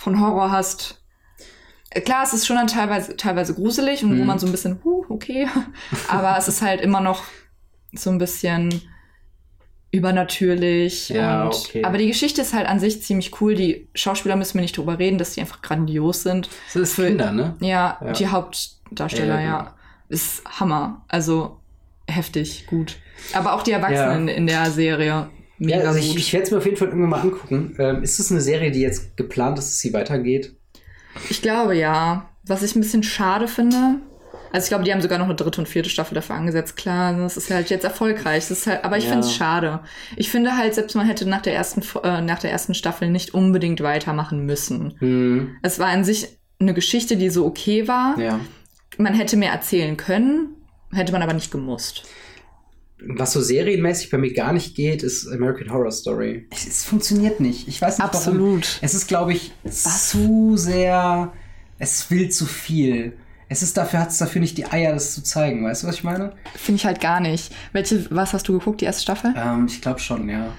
von 0.00 0.20
Horror 0.20 0.50
hast. 0.50 1.00
Äh, 1.90 2.00
Klar, 2.00 2.24
es 2.24 2.32
ist 2.32 2.46
schon 2.46 2.56
dann 2.56 2.66
teilweise, 2.66 3.16
teilweise 3.16 3.54
gruselig 3.54 4.02
und 4.02 4.10
wo 4.16 4.20
Hm. 4.20 4.26
man 4.26 4.38
so 4.38 4.46
ein 4.46 4.52
bisschen, 4.52 4.80
huh, 4.84 5.04
okay. 5.08 5.46
Aber 6.08 6.36
es 6.38 6.48
ist 6.48 6.62
halt 6.62 6.80
immer 6.80 7.00
noch 7.00 7.22
so 7.92 8.10
ein 8.10 8.18
bisschen 8.18 8.82
übernatürlich. 9.92 11.08
Ja, 11.08 11.44
und, 11.44 11.54
okay. 11.54 11.84
Aber 11.84 11.98
die 11.98 12.06
Geschichte 12.06 12.40
ist 12.42 12.54
halt 12.54 12.66
an 12.68 12.78
sich 12.80 13.02
ziemlich 13.02 13.40
cool. 13.40 13.54
Die 13.54 13.88
Schauspieler 13.94 14.36
müssen 14.36 14.54
wir 14.54 14.62
nicht 14.62 14.76
drüber 14.76 14.98
reden, 14.98 15.18
dass 15.18 15.34
die 15.34 15.40
einfach 15.40 15.62
grandios 15.62 16.22
sind. 16.22 16.48
Das 16.72 16.76
ist 16.76 16.96
Kinder, 16.96 17.32
ne? 17.32 17.56
Ja, 17.60 17.98
Ja. 18.04 18.12
die 18.12 18.28
Hauptdarsteller, 18.28 19.40
Ja, 19.40 19.46
ja, 19.46 19.58
genau. 19.58 19.70
Ist 20.08 20.42
Hammer. 20.60 21.04
Also 21.08 21.58
heftig, 22.08 22.66
gut. 22.66 22.96
Aber 23.32 23.52
auch 23.54 23.62
die 23.62 23.72
Erwachsenen 23.72 24.28
in 24.28 24.46
der 24.46 24.70
Serie. 24.70 25.28
Mega 25.60 25.78
Ja, 25.82 25.84
also 25.88 25.98
ich, 26.00 26.16
ich 26.16 26.32
werde 26.32 26.44
es 26.46 26.50
mir 26.50 26.58
auf 26.58 26.64
jeden 26.64 26.76
Fall 26.76 26.88
irgendwann 26.88 27.10
mal 27.10 27.20
angucken. 27.20 27.76
Ähm, 27.78 28.02
ist 28.02 28.18
es 28.18 28.30
eine 28.32 28.40
Serie, 28.40 28.70
die 28.72 28.80
jetzt 28.80 29.16
geplant 29.16 29.58
ist, 29.58 29.68
dass 29.68 29.78
sie 29.78 29.92
weitergeht? 29.92 30.56
Ich 31.28 31.42
glaube 31.42 31.76
ja. 31.76 32.28
Was 32.46 32.62
ich 32.64 32.74
ein 32.74 32.80
bisschen 32.80 33.02
schade 33.02 33.46
finde. 33.46 34.00
Also 34.52 34.64
ich 34.64 34.68
glaube, 34.70 34.82
die 34.84 34.92
haben 34.92 35.02
sogar 35.02 35.18
noch 35.18 35.26
eine 35.26 35.36
dritte 35.36 35.60
und 35.60 35.68
vierte 35.68 35.90
Staffel 35.90 36.14
dafür 36.16 36.34
angesetzt. 36.34 36.76
Klar, 36.76 37.14
das 37.16 37.36
ist 37.36 37.50
halt 37.50 37.70
jetzt 37.70 37.84
erfolgreich. 37.84 38.48
Das 38.48 38.58
ist 38.58 38.66
halt, 38.66 38.82
aber 38.84 38.96
ich 38.98 39.04
Ja. 39.04 39.10
finde 39.10 39.26
es 39.26 39.32
schade. 39.34 39.80
Ich 40.16 40.30
finde 40.30 40.56
halt, 40.56 40.74
selbst 40.74 40.96
man 40.96 41.06
hätte 41.06 41.28
nach 41.28 41.42
der 41.42 41.54
ersten, 41.54 41.82
äh, 42.02 42.20
nach 42.22 42.40
der 42.40 42.50
ersten 42.50 42.74
Staffel 42.74 43.10
nicht 43.10 43.32
unbedingt 43.34 43.80
weitermachen 43.82 44.44
müssen. 44.46 44.94
Hm, 44.98 45.56
Es 45.62 45.78
war 45.78 45.88
an 45.88 46.02
sich 46.02 46.38
eine 46.58 46.74
Geschichte, 46.74 47.16
die 47.16 47.30
so 47.30 47.46
okay 47.46 47.86
war. 47.86 48.18
ja. 48.18 48.40
Man 48.98 49.14
hätte 49.14 49.36
mehr 49.36 49.52
erzählen 49.52 49.96
können, 49.96 50.56
hätte 50.92 51.12
man 51.12 51.22
aber 51.22 51.32
nicht 51.32 51.52
gemusst. 51.52 52.02
Was 53.06 53.32
so 53.32 53.40
serienmäßig 53.40 54.10
bei 54.10 54.18
mir 54.18 54.32
gar 54.32 54.52
nicht 54.52 54.74
geht, 54.74 55.02
ist 55.02 55.26
American 55.28 55.70
Horror 55.72 55.90
Story. 55.90 56.46
Es, 56.50 56.66
es 56.66 56.84
funktioniert 56.84 57.40
nicht. 57.40 57.66
Ich 57.68 57.80
weiß 57.80 57.98
nicht 57.98 58.04
warum. 58.12 58.16
Absolut. 58.16 58.78
Es 58.82 58.94
ist, 58.94 59.08
glaube 59.08 59.32
ich, 59.32 59.52
zu 59.70 60.56
sehr. 60.56 61.32
Es 61.78 62.10
will 62.10 62.28
zu 62.28 62.46
viel. 62.46 63.14
Es 63.48 63.62
ist 63.62 63.76
dafür, 63.76 64.00
hat 64.00 64.10
es 64.10 64.18
dafür 64.18 64.40
nicht 64.40 64.58
die 64.58 64.66
Eier, 64.66 64.92
das 64.92 65.14
zu 65.14 65.22
zeigen. 65.22 65.64
Weißt 65.64 65.82
du, 65.82 65.88
was 65.88 65.96
ich 65.96 66.04
meine? 66.04 66.32
Finde 66.54 66.76
ich 66.76 66.84
halt 66.86 67.00
gar 67.00 67.20
nicht. 67.20 67.52
Welche, 67.72 68.06
was 68.10 68.32
hast 68.32 68.46
du 68.46 68.52
geguckt, 68.52 68.80
die 68.80 68.84
erste 68.84 69.02
Staffel? 69.02 69.34
Ähm, 69.36 69.66
ich 69.68 69.80
glaube 69.80 69.98
schon, 69.98 70.28
ja. 70.28 70.52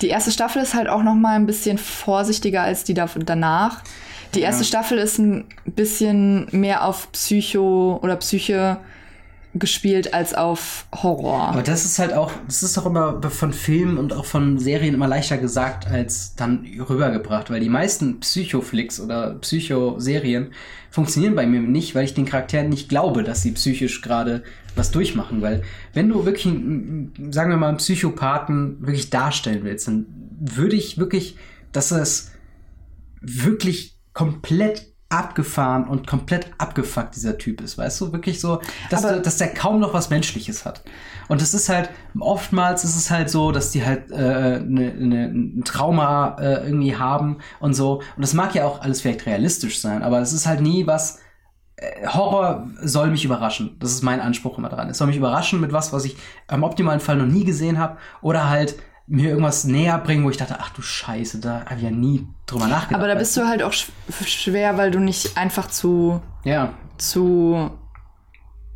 Die 0.00 0.08
erste 0.08 0.32
Staffel 0.32 0.60
ist 0.62 0.74
halt 0.74 0.88
auch 0.88 1.02
noch 1.04 1.14
mal 1.14 1.36
ein 1.36 1.46
bisschen 1.46 1.78
vorsichtiger 1.78 2.62
als 2.62 2.82
die 2.84 2.94
da, 2.94 3.08
danach. 3.24 3.84
Die 4.34 4.40
erste 4.40 4.62
Ja. 4.62 4.66
Staffel 4.66 4.98
ist 4.98 5.18
ein 5.18 5.44
bisschen 5.66 6.48
mehr 6.50 6.84
auf 6.84 7.12
Psycho 7.12 8.00
oder 8.02 8.16
Psyche 8.16 8.78
gespielt 9.54 10.14
als 10.14 10.34
auf 10.34 10.86
Horror. 10.94 11.48
Aber 11.48 11.62
das 11.62 11.84
ist 11.84 11.98
halt 11.98 12.14
auch, 12.14 12.32
das 12.46 12.62
ist 12.62 12.76
doch 12.76 12.86
immer 12.86 13.20
von 13.30 13.52
Filmen 13.52 13.98
und 13.98 14.12
auch 14.14 14.24
von 14.24 14.58
Serien 14.58 14.94
immer 14.94 15.08
leichter 15.08 15.36
gesagt 15.36 15.86
als 15.86 16.34
dann 16.36 16.66
rübergebracht, 16.88 17.50
weil 17.50 17.60
die 17.60 17.68
meisten 17.68 18.20
Psychoflicks 18.20 18.98
oder 18.98 19.34
Psychoserien 19.34 20.52
funktionieren 20.90 21.34
bei 21.34 21.46
mir 21.46 21.60
nicht, 21.60 21.94
weil 21.94 22.04
ich 22.04 22.14
den 22.14 22.24
Charakteren 22.24 22.70
nicht 22.70 22.88
glaube, 22.88 23.24
dass 23.24 23.42
sie 23.42 23.52
psychisch 23.52 24.00
gerade 24.00 24.42
was 24.74 24.90
durchmachen, 24.90 25.42
weil 25.42 25.62
wenn 25.92 26.08
du 26.08 26.24
wirklich, 26.24 26.44
sagen 26.44 27.50
wir 27.50 27.56
mal, 27.58 27.68
einen 27.68 27.76
Psychopathen 27.76 28.78
wirklich 28.80 29.10
darstellen 29.10 29.64
willst, 29.64 29.86
dann 29.86 30.06
würde 30.40 30.76
ich 30.76 30.96
wirklich, 30.96 31.36
dass 31.72 31.90
es 31.90 32.32
wirklich 33.20 33.98
komplett 34.14 34.91
abgefahren 35.12 35.84
und 35.86 36.06
komplett 36.06 36.46
abgefuckt 36.58 37.14
dieser 37.14 37.38
Typ 37.38 37.60
ist, 37.60 37.78
weißt 37.78 38.00
du? 38.00 38.12
Wirklich 38.12 38.40
so, 38.40 38.60
dass, 38.90 39.04
Aber- 39.04 39.18
dass 39.20 39.36
der 39.36 39.48
kaum 39.54 39.78
noch 39.80 39.92
was 39.94 40.10
Menschliches 40.10 40.64
hat. 40.64 40.82
Und 41.28 41.40
es 41.40 41.54
ist 41.54 41.68
halt, 41.68 41.90
oftmals 42.18 42.84
ist 42.84 42.96
es 42.96 43.10
halt 43.10 43.30
so, 43.30 43.52
dass 43.52 43.70
die 43.70 43.84
halt 43.84 44.10
äh, 44.10 44.58
ne, 44.60 44.92
ne, 44.94 45.24
ein 45.26 45.62
Trauma 45.64 46.36
äh, 46.40 46.64
irgendwie 46.66 46.96
haben 46.96 47.38
und 47.60 47.74
so. 47.74 47.96
Und 48.16 48.22
das 48.22 48.34
mag 48.34 48.54
ja 48.54 48.64
auch 48.64 48.80
alles 48.80 49.00
vielleicht 49.02 49.26
realistisch 49.26 49.80
sein, 49.80 50.02
aber 50.02 50.20
es 50.20 50.32
ist 50.32 50.46
halt 50.46 50.60
nie 50.60 50.86
was, 50.86 51.20
äh, 51.76 52.06
Horror 52.06 52.68
soll 52.82 53.10
mich 53.10 53.24
überraschen. 53.24 53.76
Das 53.80 53.92
ist 53.92 54.02
mein 54.02 54.20
Anspruch 54.20 54.58
immer 54.58 54.68
dran. 54.68 54.88
Es 54.90 54.98
soll 54.98 55.06
mich 55.06 55.16
überraschen 55.16 55.60
mit 55.60 55.72
was, 55.72 55.92
was 55.92 56.04
ich 56.04 56.16
im 56.50 56.64
optimalen 56.64 57.00
Fall 57.00 57.16
noch 57.16 57.26
nie 57.26 57.44
gesehen 57.44 57.78
habe. 57.78 57.98
Oder 58.20 58.48
halt 58.50 58.76
mir 59.12 59.28
irgendwas 59.28 59.64
näher 59.64 59.98
bringen, 59.98 60.24
wo 60.24 60.30
ich 60.30 60.38
dachte, 60.38 60.56
ach 60.58 60.70
du 60.70 60.80
Scheiße, 60.82 61.38
da 61.38 61.64
habe 61.66 61.76
ich 61.76 61.82
ja 61.82 61.90
nie 61.90 62.26
drüber 62.46 62.66
nachgedacht. 62.66 62.94
Aber 62.94 63.08
da 63.08 63.14
bist 63.14 63.36
du 63.36 63.46
halt 63.46 63.62
auch 63.62 63.72
sch 63.72 63.88
schwer, 64.26 64.78
weil 64.78 64.90
du 64.90 65.00
nicht 65.00 65.36
einfach 65.36 65.68
zu, 65.68 66.22
Ja, 66.44 66.72
zu, 66.98 67.70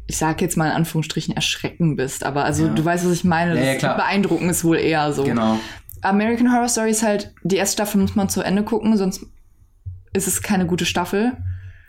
ich 0.07 0.19
sag 0.19 0.41
jetzt 0.43 0.57
mal 0.57 0.67
in 0.67 0.73
Anführungsstrichen, 0.73 1.35
erschrecken 1.35 1.97
bist. 1.97 2.23
Aber 2.25 2.45
also 2.45 2.67
Ja. 2.67 2.73
du 2.75 2.85
weißt, 2.85 3.07
was 3.07 3.13
ich 3.13 3.25
meine. 3.25 3.59
Ja, 3.59 3.73
Das 3.75 3.83
ja. 3.83 3.95
Beeindrucken 3.95 4.49
ist 4.51 4.63
wohl 4.63 4.77
eher 4.77 5.13
so. 5.13 5.25
genau. 5.25 5.59
American 6.03 6.53
Horror 6.53 6.69
Story 6.69 6.91
ist 6.91 7.03
halt, 7.03 7.33
die 7.43 7.57
erste 7.57 7.75
Staffel 7.75 8.01
muss 8.01 8.15
man 8.15 8.29
zu 8.29 8.43
Ende 8.43 8.63
gucken, 8.63 8.97
sonst 8.97 9.25
ist 10.13 10.29
es 10.29 10.43
keine 10.43 10.67
gute 10.67 10.85
Staffel. 10.87 11.33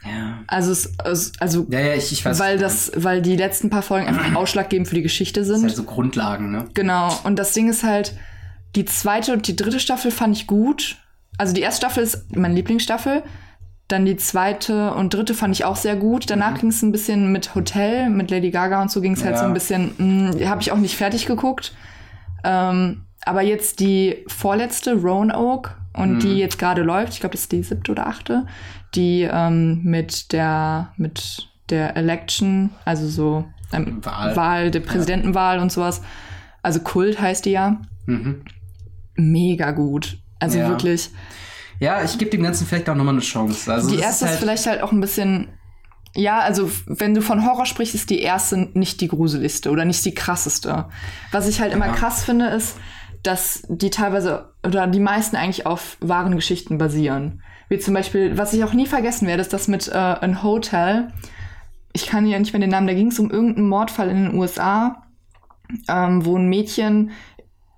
Ja. 0.05 0.39
Also, 0.47 0.71
es, 0.71 0.93
also 1.39 1.67
Ja, 1.69 1.79
ja, 1.81 1.93
ich, 1.95 2.11
ich 2.13 2.23
weiß. 2.23 2.39
weil 2.39 2.57
das, 2.57 2.91
weil 2.95 3.21
die 3.21 3.35
letzten 3.35 3.69
paar 3.69 3.81
Folgen 3.81 4.07
einfach 4.07 4.33
ausschlaggebend 4.35 4.87
für 4.87 4.95
die 4.95 5.01
Geschichte 5.01 5.43
sind. 5.43 5.55
Das 5.55 5.59
sind 5.61 5.69
halt 5.69 5.75
so 5.77 5.83
Grundlagen, 5.83 6.49
ne? 6.51 6.65
Genau. 6.73 7.13
Und 7.25 7.37
das 7.37 7.51
Ding 7.53 7.67
ist 7.69 7.83
halt, 7.83 8.15
die 8.77 8.85
zweite 8.85 9.33
und 9.33 9.47
die 9.47 9.55
dritte 9.57 9.79
Staffel 9.81 10.11
fand 10.11 10.37
ich 10.37 10.47
gut. 10.47 10.97
Also 11.37 11.53
die 11.53 11.61
erste 11.61 11.85
Staffel 11.85 12.03
ist 12.03 12.33
meine 12.35 12.53
Lieblingsstaffel. 12.55 13.23
Dann 13.89 14.05
die 14.05 14.17
zweite 14.17 14.93
und 14.93 15.13
dritte 15.13 15.33
fand 15.33 15.53
ich 15.55 15.65
auch 15.65 15.75
sehr 15.75 15.95
gut. 15.95 16.29
Danach 16.29 16.59
ging 16.59 16.69
es 16.69 16.81
ein 16.81 16.91
bisschen 16.91 17.31
mit 17.31 17.55
Hotel, 17.55 18.09
mit 18.09 18.31
Lady 18.31 18.51
Gaga 18.51 18.81
und 18.81 18.91
so 18.91 19.01
ging 19.01 19.13
es 19.13 19.23
halt 19.23 19.31
Mhm. 19.31 19.35
Ja. 19.35 19.41
so 19.41 19.47
ein 19.47 19.53
bisschen, 19.53 20.49
habe 20.49 20.61
ich 20.61 20.71
auch 20.71 20.77
nicht 20.77 20.95
fertig 20.95 21.25
geguckt. 21.25 21.73
Ähm, 22.43 23.03
aber 23.25 23.41
jetzt 23.41 23.79
die 23.79 24.23
vorletzte, 24.27 24.93
Roanoke, 24.95 25.71
und 25.93 26.15
Mhm. 26.15 26.19
die 26.19 26.37
jetzt 26.37 26.59
gerade 26.59 26.83
läuft, 26.83 27.13
ich 27.13 27.19
glaube, 27.21 27.33
das 27.33 27.41
ist 27.41 27.51
die 27.51 27.63
siebte 27.63 27.91
oder 27.91 28.05
achte, 28.07 28.45
die 28.93 29.27
ähm, 29.29 29.81
mit 29.83 30.31
der, 30.31 30.93
mit 30.97 31.47
der 31.69 31.95
Election, 31.97 32.69
also 32.85 33.07
so 33.07 33.45
ähm, 33.73 34.05
Wahl. 34.05 34.35
Wahl, 34.35 34.71
der 34.71 34.81
Präsidentenwahl 34.81 35.59
und 35.59 35.71
sowas. 35.71 36.01
Also 36.61 36.81
Kult 36.81 37.19
heißt 37.19 37.45
die 37.45 37.51
ja. 37.51 37.81
Mhm. 38.05 38.43
Mega 39.17 39.71
gut. 39.71 40.17
Also 40.39 40.59
Ja. 40.59 40.69
wirklich. 40.69 41.09
ja, 41.79 42.03
ich 42.03 42.17
gebe 42.17 42.31
dem 42.31 42.43
Ganzen 42.43 42.65
vielleicht 42.65 42.89
auch 42.89 42.95
nochmal 42.95 43.15
eine 43.15 43.21
Chance. 43.23 43.71
Also 43.73 43.89
die 43.89 43.99
erste 43.99 44.25
ist, 44.25 44.31
halt, 44.31 44.39
vielleicht 44.39 44.65
halt 44.67 44.81
auch 44.81 44.91
ein 44.91 45.01
bisschen. 45.01 45.49
Ja, 46.15 46.39
also 46.39 46.71
wenn 46.87 47.13
du 47.13 47.21
von 47.21 47.45
Horror 47.45 47.65
sprichst, 47.65 47.93
ist 47.93 48.09
die 48.09 48.21
erste 48.21 48.57
nicht 48.73 49.01
die 49.01 49.07
gruseligste 49.07 49.69
oder 49.69 49.85
nicht 49.85 50.03
die 50.05 50.13
krasseste. 50.13 50.85
Was 51.31 51.47
ich 51.47 51.59
halt 51.61 51.73
immer 51.73 51.87
Ja. 51.87 51.91
krass 51.93 52.23
finde, 52.23 52.47
ist, 52.47 52.77
dass 53.23 53.63
die 53.67 53.89
teilweise 53.89 54.53
oder 54.65 54.87
die 54.87 54.99
meisten 54.99 55.35
eigentlich 55.35 55.65
auf 55.65 55.97
wahren 55.99 56.35
Geschichten 56.35 56.77
basieren. 56.77 57.41
Wie 57.69 57.77
zum 57.79 57.93
Beispiel, 57.93 58.37
was 58.37 58.53
ich 58.53 58.63
auch 58.63 58.73
nie 58.73 58.85
vergessen 58.87 59.27
werde, 59.27 59.41
ist 59.41 59.51
das 59.53 59.67
mit 59.67 59.89
äh, 59.89 59.93
ein 59.95 60.41
Hotel. 60.41 61.09
Ich 61.93 62.07
kann 62.07 62.25
ja 62.25 62.39
nicht 62.39 62.53
mehr 62.53 62.61
den 62.61 62.69
Namen, 62.69 62.87
da 62.87 62.93
ging 62.93 63.07
es 63.09 63.19
um 63.19 63.29
irgendeinen 63.29 63.67
Mordfall 63.67 64.09
in 64.09 64.23
den 64.25 64.35
USA, 64.35 65.03
ähm, 65.89 66.25
wo 66.25 66.37
ein 66.37 66.47
Mädchen, 66.47 67.11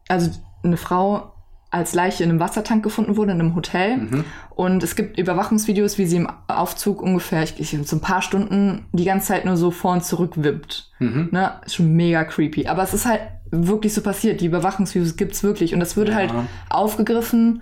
also 0.08 0.30
eine 0.64 0.78
Frau 0.78 1.34
als 1.72 1.94
Leiche 1.94 2.24
in 2.24 2.32
einem 2.32 2.40
Wassertank 2.40 2.84
gefunden 2.84 3.16
wurde, 3.16 3.32
in 3.32 3.40
einem 3.40 3.56
Hotel. 3.56 3.98
Mhm. 3.98 4.26
Und 4.56 4.82
es 4.82 4.96
gibt 4.96 5.20
Überwachungsvideos, 5.20 6.00
wie 6.00 6.08
sie 6.08 6.16
im 6.16 6.28
Aufzug 6.48 7.02
ungefähr, 7.02 7.44
ich, 7.44 7.60
ich, 7.60 7.88
so 7.88 7.96
ein 7.96 8.02
paar 8.02 8.24
Stunden 8.24 8.86
die 8.92 9.06
ganze 9.06 9.28
Zeit 9.28 9.46
nur 9.46 9.56
so 9.56 9.70
vor 9.70 9.94
und 9.94 10.04
zurück 10.04 10.34
wippt. 10.38 10.92
Mhm. 10.98 11.30
Ne? 11.32 11.54
Ist 11.66 11.76
schon 11.76 11.94
mega 11.96 12.24
creepy. 12.24 12.68
Aber 12.68 12.82
es 12.82 12.94
ist 12.96 13.06
halt 13.06 13.22
wirklich 13.52 13.94
so 13.94 14.02
passiert. 14.02 14.42
Die 14.42 14.48
Überwachungsvideos 14.48 15.16
gibt's 15.16 15.44
wirklich. 15.44 15.74
Und 15.76 15.80
das 15.80 15.96
wird 15.96 16.10
Ja. 16.10 16.16
halt 16.16 16.34
aufgegriffen 16.70 17.62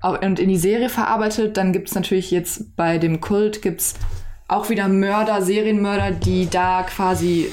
au- 0.00 0.18
und 0.18 0.38
in 0.38 0.48
die 0.48 0.56
Serie 0.56 0.88
verarbeitet. 0.88 1.56
Dann 1.56 1.72
gibt's 1.72 1.94
natürlich 1.96 2.30
jetzt 2.30 2.76
bei 2.76 2.98
dem 2.98 3.20
Kult 3.20 3.62
gibt's 3.62 3.94
auch 4.46 4.70
wieder 4.70 4.86
Mörder, 4.86 5.42
Serienmörder, 5.42 6.12
die 6.12 6.48
da 6.48 6.84
quasi 6.84 7.50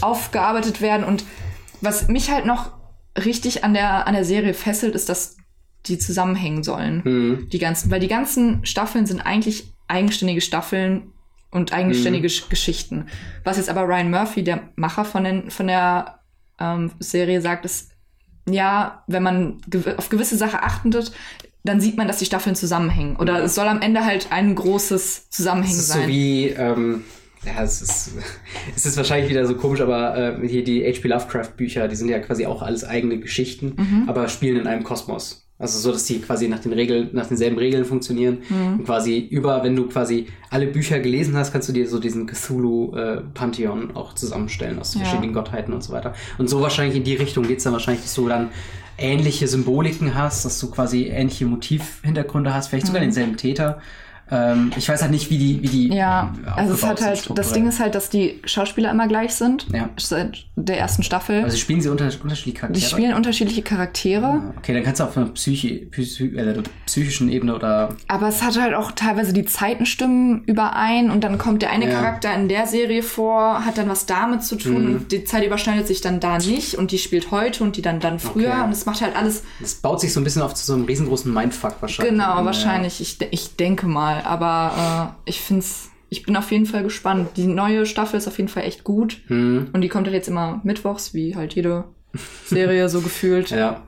aufgearbeitet 0.00 0.80
werden. 0.80 1.04
Und 1.04 1.24
was 1.80 2.08
mich 2.08 2.32
halt 2.32 2.46
noch 2.46 2.72
richtig 3.16 3.64
an 3.64 3.74
der, 3.74 4.06
an 4.06 4.14
der 4.14 4.24
Serie 4.24 4.54
fesselt, 4.54 4.94
ist, 4.94 5.08
dass 5.08 5.36
die 5.86 5.98
zusammenhängen 5.98 6.62
sollen. 6.62 7.02
Mhm. 7.04 7.48
Die 7.50 7.58
ganzen, 7.58 7.90
weil 7.90 8.00
die 8.00 8.08
ganzen 8.08 8.64
Staffeln 8.64 9.06
sind 9.06 9.20
eigentlich 9.20 9.72
eigenständige 9.86 10.40
Staffeln 10.40 11.12
und 11.50 11.72
eigenständige 11.72 12.28
Sch- 12.28 12.48
Geschichten. 12.48 13.06
Was 13.44 13.58
jetzt 13.58 13.68
aber 13.68 13.82
Ryan 13.82 14.10
Murphy, 14.10 14.42
der 14.42 14.70
Macher 14.76 15.04
von, 15.04 15.24
den, 15.24 15.50
von 15.50 15.66
der 15.66 16.20
ähm, 16.58 16.90
Serie, 16.98 17.40
sagt, 17.40 17.64
ist, 17.64 17.92
ja, 18.48 19.04
wenn 19.06 19.22
man 19.22 19.60
gew 19.68 19.82
auf 19.96 20.08
gewisse 20.08 20.36
Sachen 20.36 20.60
achtet, 20.62 21.12
dann 21.62 21.80
sieht 21.80 21.96
man, 21.96 22.08
dass 22.08 22.18
die 22.18 22.26
Staffeln 22.26 22.56
zusammenhängen. 22.56 23.16
Oder 23.16 23.42
es 23.44 23.54
soll 23.54 23.68
am 23.68 23.80
Ende 23.80 24.04
halt 24.04 24.28
ein 24.30 24.54
großes 24.54 25.30
Zusammenhängen 25.30 25.80
sein. 25.80 26.02
so 26.02 26.08
wie, 26.08 26.48
ähm, 26.48 27.04
ja, 27.46 27.62
es 27.62 27.82
ist, 27.82 28.12
es 28.76 28.86
ist 28.86 28.96
wahrscheinlich 28.96 29.30
wieder 29.30 29.46
so 29.46 29.54
komisch, 29.54 29.80
aber 29.80 30.16
äh, 30.42 30.48
hier 30.48 30.64
die 30.64 30.82
H.P. 30.84 31.08
Lovecraft-Bücher, 31.08 31.88
die 31.88 31.96
sind 31.96 32.08
ja 32.08 32.18
quasi 32.20 32.46
auch 32.46 32.62
alles 32.62 32.84
eigene 32.84 33.18
Geschichten, 33.18 33.74
Mhm. 33.76 34.08
aber 34.08 34.28
spielen 34.28 34.56
in 34.60 34.66
einem 34.66 34.84
Kosmos. 34.84 35.40
Also 35.56 35.78
so, 35.78 35.92
dass 35.92 36.04
die 36.06 36.18
quasi 36.20 36.48
nach 36.48 36.58
den 36.58 36.72
Regeln, 36.72 37.10
nach 37.12 37.26
denselben 37.28 37.56
Regeln 37.58 37.84
funktionieren. 37.84 38.38
Mhm. 38.48 38.78
Und 38.80 38.84
quasi 38.86 39.18
über, 39.18 39.62
wenn 39.62 39.76
du 39.76 39.86
quasi 39.86 40.26
alle 40.50 40.66
Bücher 40.66 40.98
gelesen 40.98 41.36
hast, 41.36 41.52
kannst 41.52 41.68
du 41.68 41.72
dir 41.72 41.88
so 41.88 42.00
diesen 42.00 42.26
Cthulhu-Pantheon 42.26 43.94
auch 43.94 44.14
zusammenstellen 44.14 44.78
aus 44.78 44.94
Ja. 44.94 45.00
verschiedenen 45.00 45.32
Gottheiten 45.32 45.72
und 45.72 45.82
so 45.82 45.92
weiter. 45.92 46.14
Und 46.38 46.48
so 46.48 46.60
wahrscheinlich 46.60 46.96
in 46.96 47.04
die 47.04 47.14
Richtung 47.14 47.46
geht's 47.46 47.64
dann 47.64 47.72
wahrscheinlich, 47.72 48.02
dass 48.02 48.14
du 48.14 48.28
dann 48.28 48.50
ähnliche 48.98 49.48
Symboliken 49.48 50.14
hast, 50.14 50.44
dass 50.44 50.58
du 50.60 50.70
quasi 50.70 51.04
ähnliche 51.04 51.46
Motivhintergründe 51.46 52.54
hast, 52.54 52.68
vielleicht 52.68 52.86
sogar 52.86 53.00
denselben 53.00 53.36
Täter. 53.36 53.80
Ähm, 54.30 54.70
ich 54.76 54.88
weiß 54.88 55.02
halt 55.02 55.10
nicht, 55.10 55.28
wie 55.30 55.36
die, 55.38 55.62
wie 55.62 55.68
die. 55.68 55.88
Ja, 55.94 56.32
äh, 56.46 56.50
also 56.60 56.74
es 56.74 56.82
hat 56.82 57.02
halt, 57.02 57.30
das. 57.34 57.52
Ding 57.52 57.68
ist 57.68 57.78
halt, 57.78 57.94
dass 57.94 58.08
die 58.08 58.40
Schauspieler 58.44 58.90
immer 58.90 59.06
gleich 59.06 59.34
sind. 59.34 59.66
Ja. 59.72 59.90
Seit 59.98 60.46
der 60.56 60.78
ersten 60.78 61.02
Staffel. 61.02 61.44
Also 61.44 61.56
spielen 61.58 61.80
sie 61.82 61.88
unter, 61.90 62.06
unterschiedliche 62.22 62.58
Charaktere? 62.58 62.80
die 62.80 62.86
spielen 62.90 63.14
unterschiedliche 63.14 63.62
Charaktere. 63.62 64.54
Okay, 64.58 64.72
dann 64.72 64.82
kannst 64.82 65.00
du 65.00 65.04
auf 65.04 65.16
einer 65.16 65.26
Psychi 65.26 65.86
Psychi 65.90 66.36
äh, 66.36 66.62
psychischen 66.86 67.28
Ebene 67.28 67.54
oder 67.54 67.90
Aber 68.08 68.28
es 68.28 68.42
hat 68.42 68.58
halt 68.58 68.74
auch 68.74 68.92
teilweise 68.92 69.32
die 69.32 69.44
Zeiten 69.44 69.84
stimmen 69.86 70.42
überein 70.46 71.10
und 71.10 71.22
dann 71.22 71.36
kommt 71.38 71.60
der 71.62 71.70
eine 71.70 71.86
Ja. 71.88 71.92
Charakter 72.00 72.34
in 72.34 72.48
der 72.48 72.66
Serie 72.66 73.02
vor, 73.02 73.64
hat 73.66 73.76
dann 73.78 73.88
was 73.88 74.06
damit 74.06 74.42
zu 74.42 74.56
tun 74.56 74.72
Mhm. 74.88 74.94
und 74.96 75.12
die 75.12 75.24
Zeit 75.24 75.44
überschneidet 75.44 75.86
sich 75.86 76.00
dann 76.00 76.18
da 76.20 76.38
nicht 76.38 76.76
und 76.76 76.92
die 76.92 76.98
spielt 76.98 77.30
heute 77.30 77.62
und 77.62 77.76
die 77.76 77.82
dann 77.82 78.00
dann 78.00 78.18
früher 78.18 78.48
Okay. 78.52 78.64
und 78.64 78.70
es 78.72 78.86
macht 78.86 79.02
halt 79.02 79.14
alles 79.16 79.42
es 79.62 79.74
baut 79.74 80.00
sich 80.00 80.12
so 80.12 80.20
ein 80.20 80.24
bisschen 80.24 80.40
auf 80.42 80.54
zu 80.54 80.64
so 80.64 80.72
einem 80.74 80.84
riesengroßen 80.84 81.32
Mindfuck 81.32 81.76
wahrscheinlich. 81.80 82.12
genau 82.14 82.38
Ja. 82.38 82.44
wahrscheinlich 82.44 83.00
ich, 83.00 83.18
ich 83.30 83.56
denke 83.56 83.86
mal 83.86 84.13
aber 84.22 85.14
äh, 85.26 85.30
ich 85.30 85.40
find's 85.40 85.90
ich 86.10 86.22
bin 86.24 86.36
auf 86.36 86.52
jeden 86.52 86.66
Fall 86.66 86.82
gespannt 86.82 87.30
die 87.36 87.46
neue 87.46 87.86
Staffel 87.86 88.16
ist 88.18 88.28
auf 88.28 88.36
jeden 88.38 88.48
Fall 88.48 88.64
echt 88.64 88.84
gut 88.84 89.20
Hm, 89.26 89.68
und 89.72 89.80
die 89.80 89.88
kommt 89.88 90.06
halt 90.06 90.14
jetzt 90.14 90.28
immer 90.28 90.60
mittwochs 90.64 91.14
wie 91.14 91.34
halt 91.34 91.54
jede 91.54 91.84
Serie 92.46 92.88
so 92.88 93.00
gefühlt 93.00 93.50
ja. 93.50 93.82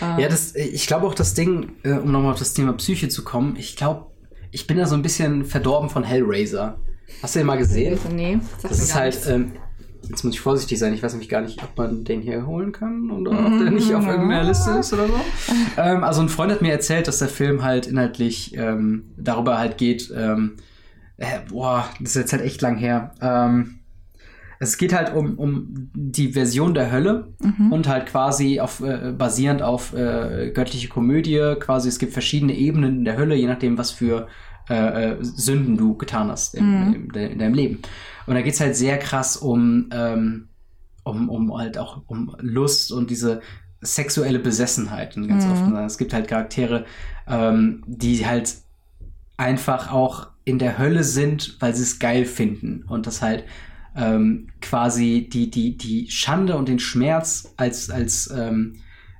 Äh, 0.00 0.22
Ja, 0.22 0.28
das, 0.28 0.54
ich 0.54 0.86
glaube 0.86 1.06
auch 1.06 1.14
das 1.14 1.34
Ding, 1.34 1.72
äh, 1.82 1.92
um 1.92 2.10
nochmal 2.12 2.32
auf 2.32 2.38
das 2.38 2.54
Thema 2.54 2.72
Psyche 2.74 3.08
zu 3.08 3.24
kommen, 3.24 3.56
ich 3.56 3.76
glaube, 3.76 4.06
ich 4.50 4.66
bin 4.66 4.78
da 4.78 4.86
so 4.86 4.94
ein 4.94 5.02
bisschen 5.02 5.44
verdorben 5.44 5.90
von 5.90 6.02
Hellraiser. 6.02 6.78
Hast 7.22 7.34
du 7.34 7.40
den 7.40 7.46
mal 7.46 7.56
gesehen? 7.58 7.98
nee 8.14 8.38
Das 8.62 8.72
mir 8.72 8.76
ist 8.78 8.94
halt, 8.94 9.18
ähm, 9.28 9.52
jetzt 10.08 10.24
muss 10.24 10.34
ich 10.34 10.40
vorsichtig 10.40 10.78
sein, 10.78 10.92
ich 10.94 11.02
weiß 11.02 11.12
nämlich 11.12 11.28
gar 11.28 11.40
nicht, 11.42 11.62
ob 11.62 11.76
man 11.76 12.04
den 12.04 12.20
hier 12.20 12.46
holen 12.46 12.72
kann 12.72 13.10
oder 13.10 13.30
ob 13.32 13.58
der 13.58 13.70
nicht 13.70 13.92
auf 13.94 14.06
irgendeiner 14.06 14.44
Liste 14.44 14.70
ist 14.72 14.92
oder 14.92 15.06
so. 15.06 15.14
ähm, 15.76 16.04
also 16.04 16.20
ein 16.22 16.28
Freund 16.28 16.50
hat 16.52 16.62
mir 16.62 16.72
erzählt, 16.72 17.08
dass 17.08 17.18
der 17.18 17.28
Film 17.28 17.62
halt 17.62 17.86
inhaltlich 17.86 18.56
ähm, 18.56 19.04
darüber 19.16 19.58
halt 19.58 19.78
geht, 19.78 20.12
ähm, 20.16 20.56
äh, 21.18 21.26
boah, 21.48 21.84
das 22.00 22.10
ist 22.10 22.16
jetzt 22.16 22.32
halt 22.32 22.42
echt 22.42 22.60
lang 22.62 22.76
her. 22.76 23.12
Ähm, 23.20 23.76
es 24.58 24.78
geht 24.78 24.94
halt 24.94 25.14
um, 25.14 25.34
um 25.38 25.90
die 25.94 26.32
Version 26.32 26.72
der 26.72 26.90
Hölle 26.90 27.34
und 27.72 27.88
halt 27.88 28.06
quasi 28.06 28.58
auf, 28.60 28.80
äh, 28.80 29.12
basierend 29.16 29.60
auf 29.60 29.92
äh, 29.92 30.50
göttliche 30.54 30.88
Komödie. 30.88 31.54
Quasi 31.60 31.88
es 31.90 31.98
gibt 31.98 32.14
verschiedene 32.14 32.54
Ebenen 32.54 32.98
in 32.98 33.04
der 33.04 33.18
Hölle, 33.18 33.34
je 33.34 33.46
nachdem, 33.46 33.76
was 33.76 33.90
für 33.90 34.28
äh, 34.70 35.10
äh, 35.12 35.16
Sünden 35.20 35.76
du 35.76 35.94
getan 35.96 36.28
hast 36.30 36.54
in, 36.54 36.64
in, 36.94 37.08
de- 37.10 37.30
in 37.32 37.38
deinem 37.38 37.54
Leben. 37.54 37.80
Und 38.26 38.34
da 38.34 38.42
geht's 38.42 38.60
halt 38.60 38.76
sehr 38.76 38.98
krass 38.98 39.36
um, 39.36 39.88
ähm, 39.92 40.48
um, 41.04 41.28
um 41.28 41.56
halt 41.56 41.78
auch 41.78 42.02
um 42.06 42.34
Lust 42.40 42.92
und 42.92 43.10
diese 43.10 43.40
sexuelle 43.80 44.38
Besessenheiten 44.38 45.28
ganz 45.28 45.44
Mhm. 45.44 45.50
oft. 45.52 45.66
Es 45.86 45.98
gibt 45.98 46.12
halt 46.12 46.28
Charaktere, 46.28 46.84
ähm, 47.28 47.84
die 47.86 48.26
halt 48.26 48.54
einfach 49.36 49.92
auch 49.92 50.28
in 50.44 50.58
der 50.58 50.78
Hölle 50.78 51.04
sind, 51.04 51.56
weil 51.60 51.74
sie 51.74 51.82
es 51.82 51.98
geil 51.98 52.24
finden 52.24 52.84
und 52.88 53.06
das 53.06 53.22
halt 53.22 53.44
ähm, 53.94 54.48
quasi 54.60 55.28
die, 55.32 55.50
die, 55.50 55.76
die 55.76 56.10
Schande 56.10 56.56
und 56.56 56.68
den 56.68 56.78
Schmerz 56.78 57.52
als, 57.56 57.90
als, 57.90 58.30
ähm, 58.36 58.76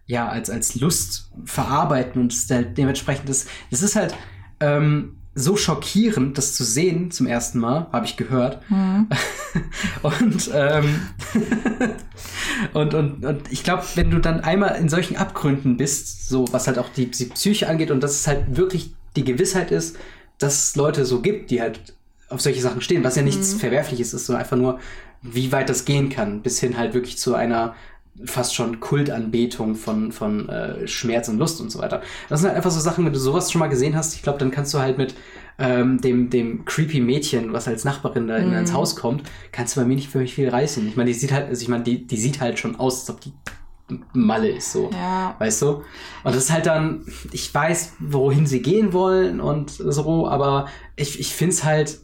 ja, 0.06 0.28
als, 0.28 0.50
als 0.50 0.74
Lust 0.76 1.32
verarbeiten 1.44 2.20
und 2.20 2.32
es 2.32 2.48
halt 2.50 2.78
dementsprechend 2.78 3.28
ist, 3.28 3.48
das 3.70 3.82
ist 3.82 3.96
halt 3.96 4.14
ähm, 4.60 5.15
so 5.38 5.54
schockierend, 5.54 6.38
das 6.38 6.54
zu 6.54 6.64
sehen 6.64 7.10
zum 7.10 7.26
ersten 7.26 7.58
Mal, 7.58 7.88
habe 7.92 8.06
ich 8.06 8.16
gehört. 8.16 8.58
Mhm. 8.70 9.06
und, 10.02 10.50
ähm, 10.54 11.02
und, 12.72 12.94
und, 12.94 13.24
und 13.24 13.52
ich 13.52 13.62
glaube, 13.62 13.84
wenn 13.96 14.10
du 14.10 14.18
dann 14.18 14.40
einmal 14.40 14.76
in 14.76 14.88
solchen 14.88 15.18
Abgründen 15.18 15.76
bist, 15.76 16.30
so 16.30 16.46
was 16.52 16.66
halt 16.66 16.78
auch 16.78 16.88
die, 16.88 17.10
die 17.10 17.26
Psyche 17.26 17.68
angeht 17.68 17.90
und 17.90 18.02
dass 18.02 18.12
es 18.12 18.26
halt 18.26 18.56
wirklich 18.56 18.94
die 19.14 19.24
Gewissheit 19.24 19.70
ist, 19.70 19.98
dass 20.38 20.70
es 20.70 20.76
Leute 20.76 21.04
so 21.04 21.20
gibt, 21.20 21.50
die 21.50 21.60
halt 21.60 21.94
auf 22.30 22.40
solche 22.40 22.62
Sachen 22.62 22.80
stehen, 22.80 23.04
was 23.04 23.16
ja 23.16 23.22
nichts 23.22 23.52
Verwerfliches 23.52 24.14
ist, 24.14 24.26
sondern 24.26 24.42
einfach 24.42 24.56
nur, 24.56 24.80
wie 25.20 25.52
weit 25.52 25.68
das 25.68 25.84
gehen 25.84 26.08
kann, 26.08 26.40
bis 26.40 26.60
hin 26.60 26.78
halt 26.78 26.94
wirklich 26.94 27.18
zu 27.18 27.34
einer 27.34 27.74
fast 28.24 28.54
schon 28.54 28.80
Kultanbetung 28.80 29.74
von, 29.74 30.10
von 30.12 30.48
äh, 30.48 30.86
Schmerz 30.88 31.28
und 31.28 31.38
Lust 31.38 31.60
und 31.60 31.70
so 31.70 31.78
weiter. 31.80 32.02
Das 32.28 32.40
sind 32.40 32.48
halt 32.48 32.56
einfach 32.56 32.70
so 32.70 32.80
Sachen, 32.80 33.04
wenn 33.04 33.12
du 33.12 33.18
sowas 33.18 33.52
schon 33.52 33.58
mal 33.58 33.68
gesehen 33.68 33.94
hast, 33.96 34.14
ich 34.14 34.22
glaube, 34.22 34.38
dann 34.38 34.50
kannst 34.50 34.72
du 34.74 34.78
halt 34.78 34.96
mit 34.98 35.14
ähm, 35.58 36.00
dem, 36.00 36.28
dem 36.30 36.64
creepy 36.64 37.00
Mädchen, 37.00 37.52
was 37.52 37.66
als 37.68 37.84
Nachbarin 37.84 38.28
da 38.28 38.36
in- 38.36 38.52
ins 38.52 38.72
Haus 38.72 38.94
kommt, 38.96 39.22
kannst 39.52 39.74
du 39.76 39.80
bei 39.80 39.86
mir 39.86 39.94
nicht 39.96 40.12
wirklich 40.14 40.34
viel 40.34 40.48
reißen. 40.48 40.86
Ich 40.88 40.96
meine, 40.96 41.08
die 41.08 41.14
sieht 41.18 41.32
halt, 41.32 41.48
also 41.48 41.62
ich 41.62 41.68
meine, 41.68 41.84
die, 41.84 42.06
die 42.06 42.16
sieht 42.18 42.40
halt 42.40 42.58
schon 42.58 42.76
aus, 42.76 43.00
als 43.00 43.10
ob 43.10 43.20
die 43.20 43.32
Malle 44.12 44.48
ist 44.48 44.72
so. 44.72 44.90
Ja. 44.92 45.34
Weißt 45.38 45.62
du? 45.62 45.68
Und 45.68 45.84
das 46.24 46.36
ist 46.36 46.52
halt 46.52 46.66
dann, 46.66 47.06
ich 47.32 47.54
weiß, 47.54 47.92
wohin 48.00 48.46
sie 48.46 48.60
gehen 48.60 48.92
wollen 48.92 49.40
und 49.40 49.70
so, 49.70 50.26
aber 50.28 50.66
ich, 50.96 51.20
ich 51.20 51.34
finde 51.34 51.54
es 51.54 51.64
halt 51.64 52.00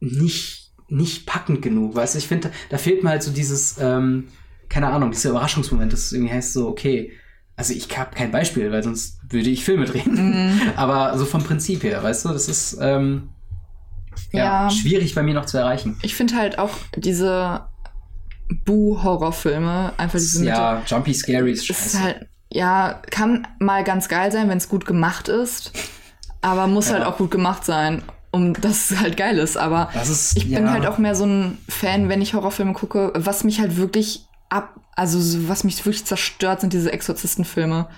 nicht, 0.00 0.72
nicht 0.88 1.26
packend 1.26 1.62
genug, 1.62 1.94
weißt 1.94 2.14
du? 2.14 2.18
Ich 2.18 2.28
finde, 2.28 2.50
da 2.70 2.78
fehlt 2.78 3.02
mir 3.02 3.10
halt 3.10 3.22
so 3.22 3.30
dieses, 3.30 3.76
ähm, 3.80 4.28
keine 4.68 4.88
Ahnung, 4.88 5.10
dieser 5.10 5.30
Überraschungsmoment, 5.30 5.92
das 5.92 6.12
irgendwie 6.12 6.32
heißt 6.32 6.52
so, 6.52 6.68
okay, 6.68 7.12
also 7.56 7.72
ich 7.74 7.96
habe 7.98 8.14
kein 8.14 8.30
Beispiel, 8.30 8.70
weil 8.70 8.82
sonst 8.82 9.18
würde 9.30 9.50
ich 9.50 9.64
Filme 9.64 9.84
drehen. 9.86 10.60
Aber 10.76 11.16
so 11.18 11.24
vom 11.24 11.42
Prinzip 11.42 11.82
her, 11.82 12.02
weißt 12.02 12.24
du, 12.26 12.28
das 12.30 12.48
ist 12.48 12.78
ähm, 12.80 13.30
ja, 14.32 14.64
Ja. 14.64 14.70
schwierig 14.70 15.14
bei 15.14 15.22
mir 15.22 15.34
noch 15.34 15.46
zu 15.46 15.58
erreichen. 15.58 15.96
Ich 16.02 16.14
finde 16.14 16.36
halt 16.36 16.58
auch 16.58 16.70
diese 16.96 17.62
Bu-Horrorfilme, 18.64 19.92
einfach 19.96 20.18
diese 20.18 20.44
Ja, 20.44 20.82
Jumpy 20.86 21.14
Scary 21.14 21.52
ist 21.52 21.66
scheiße. 21.66 21.86
ist 21.96 22.00
halt, 22.02 22.26
ja, 22.52 23.00
kann 23.10 23.46
mal 23.58 23.84
ganz 23.84 24.08
geil 24.08 24.30
sein, 24.32 24.48
wenn 24.48 24.58
es 24.58 24.68
gut 24.68 24.86
gemacht 24.86 25.28
ist, 25.28 25.72
aber 26.40 26.66
muss 26.66 26.88
Ja. 26.88 26.94
halt 26.94 27.04
auch 27.06 27.18
gut 27.18 27.30
gemacht 27.30 27.64
sein, 27.64 28.02
um 28.30 28.54
dass 28.54 28.90
es 28.90 29.00
halt 29.00 29.16
geil 29.16 29.38
ist. 29.38 29.56
Aber 29.56 29.90
Das 29.94 30.08
ist- 30.08 30.36
ich 30.36 30.44
bin 30.52 30.64
ja. 30.66 30.72
halt 30.72 30.86
auch 30.86 30.98
mehr 30.98 31.14
so 31.14 31.24
ein 31.24 31.58
Fan, 31.68 32.08
wenn 32.08 32.22
ich 32.22 32.34
Horrorfilme 32.34 32.72
gucke, 32.72 33.12
was 33.16 33.44
mich 33.44 33.60
halt 33.60 33.76
wirklich 33.76 34.27
ab, 34.48 34.80
also 34.94 35.20
so- 35.20 35.48
was 35.48 35.64
mich 35.64 35.84
wirklich 35.84 36.04
zerstört, 36.04 36.60
sind 36.60 36.72
diese 36.72 36.92
Exorzistenfilme. 36.92 37.88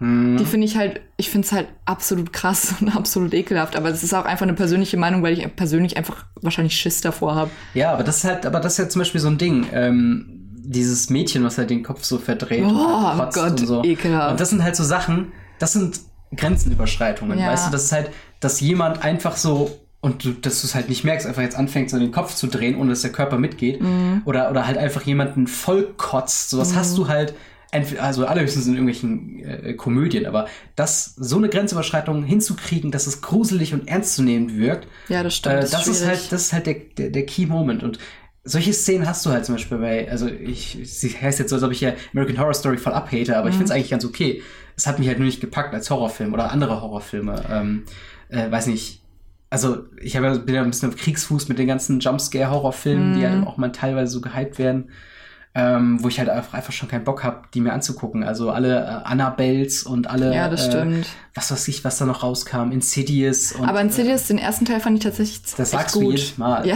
Mhm. 0.00 0.36
Die 0.38 0.44
finde 0.44 0.66
ich 0.66 0.76
halt, 0.76 1.00
ich 1.16 1.30
finde 1.30 1.46
es 1.46 1.52
halt 1.52 1.68
absolut 1.84 2.32
krass 2.32 2.74
und 2.80 2.94
absolut 2.96 3.32
ekelhaft. 3.34 3.76
Aber 3.76 3.88
es 3.90 4.02
ist 4.02 4.12
auch 4.14 4.24
einfach 4.24 4.42
eine 4.44 4.54
persönliche 4.54 4.96
Meinung, 4.96 5.22
weil 5.22 5.38
ich 5.38 5.56
persönlich 5.56 5.96
einfach 5.96 6.26
wahrscheinlich 6.42 6.74
Schiss 6.76 7.00
davor 7.00 7.34
habe. 7.34 7.50
Ja, 7.74 7.92
aber 7.92 8.02
das 8.02 8.18
ist 8.18 8.24
halt, 8.24 8.44
aber 8.46 8.60
das 8.60 8.72
ist 8.74 8.78
ja 8.78 8.88
zum 8.88 9.00
Beispiel 9.00 9.20
so 9.20 9.28
ein 9.28 9.38
Ding. 9.38 9.66
Ähm, 9.72 10.40
dieses 10.66 11.10
Mädchen, 11.10 11.44
was 11.44 11.58
halt 11.58 11.68
den 11.70 11.82
Kopf 11.82 12.04
so 12.04 12.18
verdreht 12.18 12.64
Oh, 12.64 12.68
und 12.68 13.18
kotzt 13.18 13.34
Gott, 13.36 13.60
und 13.60 13.66
so. 13.66 13.84
ekelhaft. 13.84 14.30
Und 14.32 14.40
das 14.40 14.50
sind 14.50 14.62
halt 14.64 14.74
so 14.76 14.82
Sachen, 14.82 15.32
das 15.58 15.74
sind 15.74 16.00
Grenzenüberschreitungen, 16.34 17.38
Ja. 17.38 17.48
weißt 17.48 17.66
du? 17.68 17.70
Das 17.72 17.84
ist 17.84 17.92
halt, 17.92 18.10
dass 18.40 18.60
jemand 18.60 19.02
einfach 19.04 19.36
so 19.36 19.78
und 20.04 20.22
du, 20.22 20.32
dass 20.32 20.60
du 20.60 20.66
es 20.66 20.74
halt 20.74 20.90
nicht 20.90 21.02
merkst, 21.02 21.26
einfach 21.26 21.40
jetzt 21.40 21.56
anfängt, 21.56 21.88
so 21.88 21.98
den 21.98 22.12
Kopf 22.12 22.34
zu 22.34 22.46
drehen, 22.46 22.76
ohne 22.76 22.90
dass 22.90 23.00
der 23.00 23.10
Körper 23.10 23.38
mitgeht. 23.38 23.80
Mhm. 23.80 24.20
Oder, 24.26 24.50
oder 24.50 24.66
halt 24.66 24.76
einfach 24.76 25.00
jemanden 25.02 25.46
voll 25.46 25.94
kotzt. 25.96 26.50
Sowas 26.50 26.76
hast 26.76 26.98
du 26.98 27.08
halt, 27.08 27.34
entweder, 27.70 28.02
also 28.02 28.26
allerhöchstens 28.26 28.66
in 28.66 28.74
irgendwelchen 28.74 29.42
äh, 29.42 29.72
Komödien, 29.72 30.26
aber 30.26 30.46
das, 30.76 31.14
so 31.16 31.38
eine 31.38 31.48
Grenzüberschreitung 31.48 32.22
hinzukriegen, 32.22 32.90
dass 32.90 33.06
es 33.06 33.22
gruselig 33.22 33.72
und 33.72 33.88
ernstzunehmend 33.88 34.58
wirkt, 34.58 34.86
Ja, 35.08 35.22
das 35.22 35.36
stimmt. 35.36 35.54
äh, 35.54 35.60
das 35.62 35.72
ist 35.72 36.00
schwierig. 36.00 36.06
halt, 36.06 36.32
das 36.32 36.42
ist 36.42 36.52
halt 36.52 36.66
der, 36.66 36.74
der, 36.98 37.08
der 37.08 37.24
Key 37.24 37.46
Moment. 37.46 37.82
Und 37.82 37.98
solche 38.44 38.74
Szenen 38.74 39.06
hast 39.08 39.24
du 39.24 39.30
halt 39.30 39.46
zum 39.46 39.54
Beispiel 39.54 39.78
bei, 39.78 40.10
also 40.10 40.28
ich, 40.28 40.78
sie 40.84 41.08
heißt 41.08 41.38
jetzt 41.38 41.48
so, 41.48 41.56
als 41.56 41.62
ob 41.64 41.72
ich 41.72 41.80
ja 41.80 41.94
American 42.12 42.38
Horror 42.38 42.52
Story 42.52 42.76
voll 42.76 42.92
abhate, 42.92 43.38
aber 43.38 43.48
ich 43.48 43.54
finde 43.54 43.64
es 43.64 43.70
eigentlich 43.70 43.90
ganz 43.90 44.04
okay. 44.04 44.42
Es 44.76 44.86
hat 44.86 44.98
mich 44.98 45.08
halt 45.08 45.18
nur 45.18 45.26
nicht 45.26 45.40
gepackt 45.40 45.72
als 45.72 45.88
Horrorfilm 45.88 46.34
oder 46.34 46.52
andere 46.52 46.82
Horrorfilme. 46.82 47.42
Ähm, 47.50 47.84
äh, 48.28 48.50
weiß 48.50 48.66
nicht. 48.66 49.00
Also 49.54 49.84
ich 50.02 50.16
hab 50.16 50.24
ja, 50.24 50.34
bin 50.36 50.52
ja 50.54 50.62
ein 50.62 50.70
bisschen 50.70 50.88
auf 50.88 50.96
Kriegsfuß 50.96 51.48
mit 51.48 51.58
den 51.60 51.68
ganzen 51.68 52.00
Jumpscare-Horrorfilmen, 52.00 53.16
die 53.18 53.24
halt 53.26 53.46
auch 53.46 53.56
mal 53.56 53.70
teilweise 53.70 54.12
so 54.12 54.20
gehypt 54.20 54.58
werden. 54.58 54.90
Ähm, 55.56 56.02
wo 56.02 56.08
ich 56.08 56.18
halt 56.18 56.28
einfach, 56.28 56.52
einfach 56.54 56.72
schon 56.72 56.88
keinen 56.88 57.04
Bock 57.04 57.22
habe, 57.22 57.42
die 57.54 57.60
mir 57.60 57.72
anzugucken. 57.72 58.24
Also 58.24 58.50
alle 58.50 58.74
äh, 58.76 59.06
Annabelles 59.08 59.84
und 59.84 60.10
alle, 60.10 60.34
Ja, 60.34 60.48
das 60.48 60.66
äh, 60.66 60.70
stimmt. 60.70 61.06
was 61.32 61.52
weiß 61.52 61.68
ich, 61.68 61.84
was 61.84 61.96
da 61.96 62.06
noch 62.06 62.24
rauskam, 62.24 62.72
Insidious 62.72 63.52
und 63.52 63.64
Aber 63.68 63.80
Insidious, 63.80 64.26
den 64.26 64.38
ersten 64.38 64.64
Teil 64.64 64.80
fand 64.80 64.98
ich 64.98 65.04
tatsächlich 65.04 65.42
Das 65.56 65.70
sagst 65.70 65.94
gut. 65.94 66.02
du 66.06 66.10
jedes 66.10 66.36
Mal. 66.38 66.66
Ja, 66.66 66.74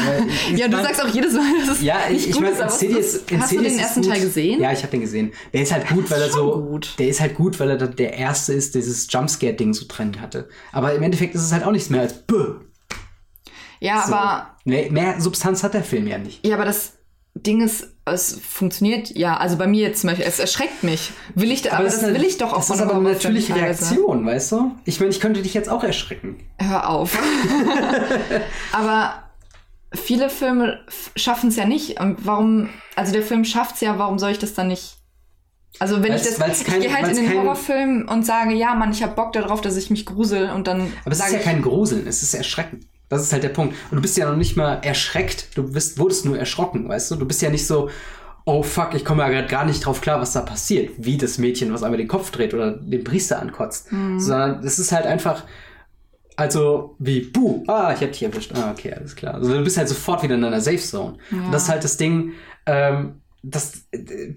ja 0.55 0.69
du 0.69 0.77
mein- 0.77 0.85
sagst 0.85 1.03
auch 1.05 1.09
jedes 1.13 1.33
Mal, 1.35 1.43
dass 1.67 1.79
es 1.79 1.83
Ja, 1.83 1.97
nicht 2.09 2.21
ich, 2.21 2.27
ich 2.29 2.33
gut 2.37 2.43
meine, 2.45 2.55
ist. 2.55 2.63
Insidious, 2.81 3.05
ist, 3.07 3.15
hast 3.23 3.31
du 3.31 3.35
Insidious 3.35 3.73
den 3.73 3.79
ersten. 3.81 4.03
Teil 4.03 4.21
gesehen? 4.21 4.61
Ja, 4.61 4.71
ich 4.71 4.79
habe 4.83 4.91
den 4.93 5.01
gesehen. 5.01 5.33
Der 5.53 5.63
ist 5.63 5.73
halt 5.73 5.89
gut, 5.89 6.09
weil 6.13 6.23
er 6.23 6.31
so, 6.31 6.63
gut. 6.69 6.95
der 7.01 7.09
ist 7.09 7.21
halt 7.21 7.35
gut, 7.35 7.59
weil 7.59 7.71
er 7.71 7.79
der 7.89 8.13
erste 8.15 8.53
ist, 8.53 8.77
der 8.77 8.83
dieses 8.83 9.09
Jumpscare-Ding 9.13 9.75
so 9.75 9.87
drin 9.89 10.21
hatte. 10.21 10.49
Aber 10.71 10.95
im 10.95 11.03
Endeffekt 11.03 11.35
ist 11.35 11.43
es 11.43 11.51
halt 11.53 11.65
auch 11.65 11.73
nichts 11.73 11.91
mehr 11.91 12.03
als 12.03 12.15
Bäh. 12.15 12.35
Ja, 13.81 14.05
So. 14.07 14.15
aber 14.15 14.57
Nee, 14.65 14.89
mehr 14.91 15.21
Substanz 15.21 15.63
hat 15.63 15.75
der 15.75 15.85
Film 15.85 16.07
ja 16.07 16.19
nicht. 16.19 16.47
Ja, 16.47 16.57
aber 16.57 16.65
das 16.65 16.95
Ding 17.35 17.61
ist, 17.63 17.89
es 18.05 18.39
funktioniert 18.41 19.11
ja. 19.17 19.37
Also 19.37 19.57
bei 19.57 19.67
mir 19.67 19.83
jetzt 19.83 20.01
zum 20.01 20.09
Beispiel, 20.09 20.27
es 20.27 20.39
erschreckt 20.41 20.83
mich. 20.83 21.13
Will 21.35 21.53
ich, 21.53 21.73
aber, 21.73 21.85
das, 21.85 21.95
ist 21.95 22.05
eine- 22.05 22.15
will 22.15 22.25
ich 22.25 22.37
doch 22.39 22.53
auch 22.53 22.57
Das 22.59 22.71
ist 22.71 22.81
aber 22.81 22.95
eine 22.97 23.03
natürliche. 23.13 23.55
Reaktion, 23.55 24.27
weißt 24.27 24.53
du? 24.53 24.73
Ich 24.85 24.99
meine, 24.99 25.11
ich 25.13 25.21
könnte 25.21 25.43
dich 25.43 25.55
jetzt 25.55 25.69
auch 25.69 25.85
erschrecken. 25.85 26.39
Hör 26.61 26.89
auf. 26.91 27.17
aber 28.73 29.23
viele 29.95 30.31
Filme 30.31 30.81
schaffen 31.17 31.49
es 31.51 31.57
ja 31.57 31.65
nicht. 31.65 32.01
Und 32.01 32.25
warum, 32.27 32.69
also 32.97 33.13
der 33.13 33.23
Film 33.23 33.45
schafft 33.45 33.77
es 33.77 33.81
ja, 33.83 33.99
warum 33.99 34.19
soll 34.19 34.31
ich 34.33 34.39
das 34.39 34.55
dann 34.55 34.69
nicht? 34.69 34.97
Also 35.79 36.03
wenn 36.03 36.11
Weil's- 36.13 36.29
ich 36.29 36.37
das, 36.37 36.65
kein- 36.65 36.81
ich 36.81 36.89
gehe 36.89 36.95
halt 36.97 37.09
in 37.09 37.17
den 37.17 37.27
kein- 37.29 37.39
Horrorfilm 37.39 38.09
und 38.11 38.25
sage, 38.27 38.55
ja, 38.55 38.75
Mann, 38.75 38.91
ich 38.91 39.03
habe 39.03 39.15
Bock 39.15 39.33
darauf, 39.33 39.61
dass 39.61 39.77
ich 39.77 39.91
mich 39.91 40.07
grusel 40.07 40.51
und 40.51 40.67
dann 40.67 40.93
Aber 41.05 41.13
es 41.13 41.21
ist 41.21 41.33
ja 41.33 41.39
kein 41.39 41.63
Gruseln, 41.63 42.07
es 42.07 42.23
ist 42.23 42.35
Erschrecken. 42.35 42.81
Das 43.09 43.23
ist 43.23 43.33
halt 43.33 43.43
der 43.43 43.49
Punkt. 43.49 43.75
Und 43.91 43.97
du 43.97 44.03
bist 44.03 44.17
ja 44.17 44.29
noch 44.29 44.37
nicht 44.37 44.57
mal 44.57 44.75
erschreckt, 44.83 45.57
du 45.57 45.73
bist, 45.73 45.99
wurdest 45.99 46.25
nur 46.25 46.39
erschrocken, 46.39 46.89
weißt 46.89 47.11
du? 47.11 47.17
Du 47.17 47.27
bist 47.27 47.41
ja 47.41 47.51
nicht 47.51 47.67
so, 47.67 47.89
oh 48.45 48.63
fuck, 48.63 48.95
ich 48.95 49.05
komme 49.05 49.23
ja 49.23 49.29
gerade 49.29 49.49
gar 49.49 49.65
nicht 49.65 49.85
drauf 49.85 50.01
klar, 50.01 50.21
was 50.21 50.33
da 50.33 50.41
passiert. 50.41 50.91
Wie 50.99 51.17
das 51.17 51.39
Mädchen, 51.39 51.73
was 51.73 51.83
einmal 51.83 51.99
den 51.99 52.09
Kopf 52.09 52.31
dreht 52.31 52.55
oder 52.55 52.73
den 52.73 53.05
Priester 53.05 53.41
ankotzt. 53.41 53.93
Mhm. 53.93 54.21
Sondern 54.21 54.65
es 54.65 54.79
ist 54.79 54.93
halt 54.93 55.07
einfach, 55.07 55.45
also 56.37 56.97
wie, 56.99 57.21
buh, 57.21 57.65
ah, 57.67 57.93
ich 57.95 58.01
hab 58.03 58.13
dich 58.13 58.23
erwischt. 58.23 58.53
Ah, 58.55 58.71
okay, 58.71 58.93
alles 58.93 59.17
klar. 59.17 59.35
Also 59.35 59.53
du 59.53 59.65
bist 59.65 59.77
halt 59.77 59.89
sofort 59.89 60.23
wieder 60.23 60.35
in 60.35 60.43
deiner 60.43 60.61
Safe 60.61 60.79
Zone. 60.79 61.19
Und 61.31 61.53
das 61.53 61.65
ist 61.65 61.69
halt 61.69 61.85
das 61.85 61.97
Ding, 61.97 62.33
ähm, 62.67 63.21
das 63.43 63.87
äh, 63.93 64.35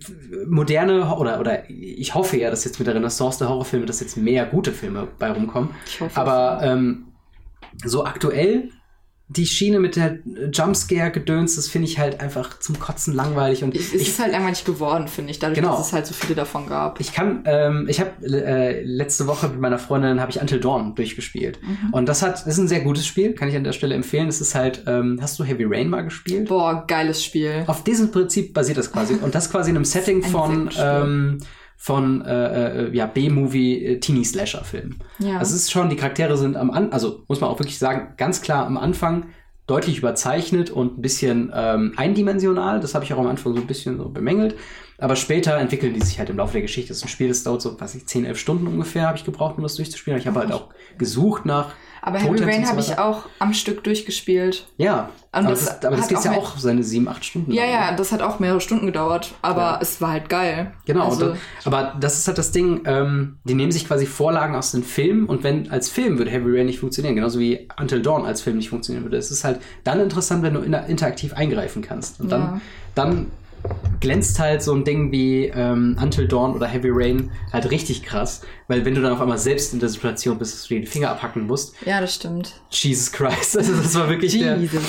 moderne 0.48 1.16
oder 1.16 1.40
oder 1.40 1.70
ich 1.70 2.14
hoffe 2.14 2.38
ja, 2.38 2.50
dass 2.50 2.66
jetzt 2.66 2.80
mit 2.80 2.88
der 2.88 2.96
Renaissance 2.96 3.40
der 3.40 3.50
Horrorfilme, 3.50 3.86
dass 3.86 4.00
jetzt 4.00 4.18
mehr 4.18 4.46
gute 4.46 4.72
Filme 4.72 5.08
bei 5.20 5.32
rumkommen. 5.32 5.72
Ich 5.86 6.02
hoffe 6.02 6.20
Aber 6.20 6.62
ähm, 6.64 7.11
so 7.86 8.06
aktuell 8.06 8.70
die 9.34 9.46
Schiene 9.46 9.80
mit 9.80 9.96
der 9.96 10.20
Jumpscare-Gedöns, 10.52 11.56
das 11.56 11.68
finde 11.70 11.88
ich 11.88 11.98
halt 11.98 12.20
einfach 12.20 12.60
zum 12.60 12.80
Kotzen 12.80 13.14
langweilig 13.14 13.64
und 13.64 13.74
es 13.76 13.94
ich, 13.94 14.10
ist 14.10 14.20
halt 14.20 14.34
langweilig 14.34 14.66
geworden, 14.66 15.08
finde 15.08 15.32
ich, 15.32 15.40
dadurch, 15.40 15.58
Genau. 15.58 15.78
dass 15.78 15.88
es 15.88 15.94
halt 15.94 16.06
so 16.06 16.14
viele 16.14 16.36
davon 16.36 16.68
gab. 16.68 17.00
ich 17.00 17.14
kann, 17.14 17.44
ähm, 17.46 17.86
ich 17.90 18.02
habe 18.02 18.10
äh, 18.26 18.84
letzte 18.84 19.28
Woche 19.28 19.48
mit 19.48 19.60
meiner 19.62 19.78
Freundin 19.80 20.20
habe 20.20 20.32
ich 20.32 20.42
Until 20.42 20.60
Dawn 20.60 20.96
durchgespielt 20.96 21.60
Mhm. 21.62 21.94
und 21.94 22.10
das 22.10 22.22
hat, 22.22 22.46
ist 22.46 22.58
ein 22.58 22.68
sehr 22.68 22.82
gutes 22.82 23.06
Spiel, 23.08 23.34
kann 23.34 23.48
ich 23.48 23.56
an 23.56 23.64
der 23.64 23.72
Stelle 23.72 23.96
empfehlen. 23.96 24.28
Es 24.28 24.42
ist 24.42 24.54
halt, 24.54 24.84
ähm, 24.88 25.18
hast 25.22 25.40
du 25.40 25.46
Heavy 25.46 25.64
Rain 25.66 25.90
mal 25.90 26.02
gespielt? 26.02 26.50
Boah, 26.50 26.84
geiles 26.86 27.24
Spiel. 27.24 27.64
Auf 27.68 27.86
diesem 27.86 28.12
Prinzip 28.12 28.54
basiert 28.54 28.78
das 28.80 28.92
quasi. 28.92 29.14
Und 29.16 29.34
das 29.34 29.50
quasi 29.50 29.70
in 29.70 29.78
einem 29.78 29.86
Setting 29.86 30.24
Ein 30.26 30.30
von, 30.30 30.70
ähm, 30.78 31.38
von 31.82 32.24
äh, 32.24 32.90
äh, 32.90 32.96
ja, 32.96 33.08
B-Movie 33.08 33.86
äh, 33.86 34.00
Teenie-Slasher-Film. 34.00 34.98
Ja. 35.18 35.40
Also 35.40 35.56
es 35.56 35.64
ist 35.64 35.72
schon, 35.72 35.90
die 35.90 35.96
Charaktere 35.96 36.38
sind 36.38 36.56
am 36.56 36.70
An, 36.70 36.92
also 36.92 37.24
muss 37.28 37.42
man 37.42 37.50
auch 37.50 37.58
wirklich 37.58 37.80
sagen, 37.80 38.14
ganz 38.18 38.44
klar 38.44 38.68
am 38.68 38.78
Anfang 38.78 39.30
deutlich 39.66 39.98
überzeichnet 39.98 40.70
und 40.70 41.00
ein 41.00 41.02
bisschen 41.02 41.52
ähm, 41.56 41.94
eindimensional. 41.96 42.82
Das 42.82 42.94
habe 42.94 43.04
ich 43.04 43.12
auch 43.16 43.18
am 43.18 43.26
Anfang 43.26 43.56
so 43.56 43.62
ein 43.62 43.66
bisschen 43.66 43.98
so 43.98 44.10
bemängelt. 44.10 44.54
Aber 45.00 45.16
später 45.16 45.58
entwickeln 45.58 45.96
die 45.96 46.02
sich 46.02 46.20
halt 46.20 46.30
im 46.30 46.38
Laufe 46.38 46.54
der 46.54 46.62
Geschichte. 46.62 46.90
Das 46.90 46.98
ist 46.98 47.06
ein 47.06 47.10
Spiel, 47.10 47.30
das 47.30 47.42
dauert 47.42 47.64
so, 47.64 47.82
weiß 47.82 47.96
ich, 47.96 48.06
10, 48.06 48.26
11 48.26 48.38
Stunden 48.38 48.68
ungefähr, 48.68 49.08
habe 49.08 49.18
ich 49.18 49.26
gebraucht, 49.26 49.58
um 49.58 49.64
das 49.64 49.74
durchzuspielen. 49.74 50.20
Ich 50.20 50.28
habe 50.28 50.40
halt 50.40 50.52
auch 50.52 50.70
gesucht 51.00 51.48
nach. 51.48 51.74
Aber 52.04 52.18
Heavy 52.20 52.44
Rain 52.44 52.68
habe 52.68 52.80
ich 52.80 52.98
auch 52.98 53.26
am 53.40 53.54
Stück 53.54 53.84
durchgespielt. 53.84 54.66
Ja, 54.78 55.10
Und 55.32 55.46
aber 55.46 55.50
das 55.52 55.66
das, 55.66 55.86
aber 55.86 55.96
das 55.98 56.08
geht 56.08 56.24
ja 56.24 56.32
auch 56.32 56.58
seine 56.58 56.84
7, 56.84 57.08
8 57.08 57.24
Stunden. 57.24 57.52
Ja, 57.52 57.64
lang, 57.64 57.72
ne? 57.72 57.78
ja, 57.80 57.96
das 57.96 58.12
hat 58.12 58.22
auch 58.24 58.40
mehrere 58.40 58.60
Stunden 58.60 58.88
gedauert, 58.88 59.34
aber 59.44 59.62
Ja. 59.62 59.80
es 59.82 60.02
war 60.02 60.12
halt 60.12 60.28
geil. 60.28 60.72
Genau, 60.86 61.06
Also, 61.06 61.28
und, 61.32 61.38
aber 61.66 61.96
das 62.00 62.18
ist 62.18 62.28
halt 62.28 62.38
das 62.40 62.52
Ding, 62.52 62.82
ähm, 62.86 63.38
die 63.44 63.54
nehmen 63.54 63.72
sich 63.72 63.88
quasi 63.88 64.06
Vorlagen 64.08 64.56
aus 64.56 64.72
den 64.72 64.84
Filmen 64.84 65.28
und 65.28 65.44
wenn 65.44 65.70
als 65.72 65.90
Film 65.90 66.18
würde 66.18 66.32
Heavy 66.32 66.58
Rain 66.58 66.66
nicht 66.66 66.80
funktionieren, 66.80 67.16
genauso 67.16 67.40
wie 67.40 67.68
Until 67.80 68.02
Dawn 68.02 68.26
als 68.26 68.42
Film 68.42 68.58
nicht 68.58 68.70
funktionieren 68.70 69.04
würde. 69.06 69.18
Es 69.18 69.30
ist 69.30 69.44
halt 69.44 69.60
dann 69.84 70.00
interessant, 70.00 70.42
wenn 70.44 70.56
du 70.56 70.62
inter 70.62 70.88
interaktiv 70.88 71.34
eingreifen 71.34 71.82
kannst. 71.84 72.20
Und 72.20 72.32
dann, 72.32 72.42
Ja. 72.42 72.62
dann 72.96 73.28
glänzt 74.02 74.40
halt 74.40 74.62
so 74.62 74.74
ein 74.74 74.84
Ding 74.84 75.12
wie 75.12 75.46
ähm, 75.46 75.96
Until 76.02 76.28
Dawn 76.28 76.54
oder 76.56 76.68
Heavy 76.68 76.90
Rain 76.92 77.32
halt 77.54 77.72
richtig 77.72 78.04
krass, 78.04 78.42
weil 78.68 78.84
wenn 78.84 78.96
du 78.96 79.02
dann 79.02 79.14
auf 79.14 79.22
einmal 79.22 79.38
selbst 79.38 79.74
in 79.74 79.80
der 79.80 79.90
Situation 79.90 80.38
bist, 80.38 80.54
dass 80.54 80.64
du 80.64 80.74
dir 80.74 80.82
die 80.82 80.88
Finger 80.88 81.12
abhacken 81.12 81.48
musst, 81.48 81.76
ja, 81.86 82.02
das 82.02 82.16
stimmt. 82.16 82.62
Jesus 82.72 83.12
Christ, 83.12 83.58
also 83.58 83.74
das 83.74 83.96
war 83.96 84.10
wirklich 84.10 84.38
der, 84.38 84.58
Jesus. 84.58 84.84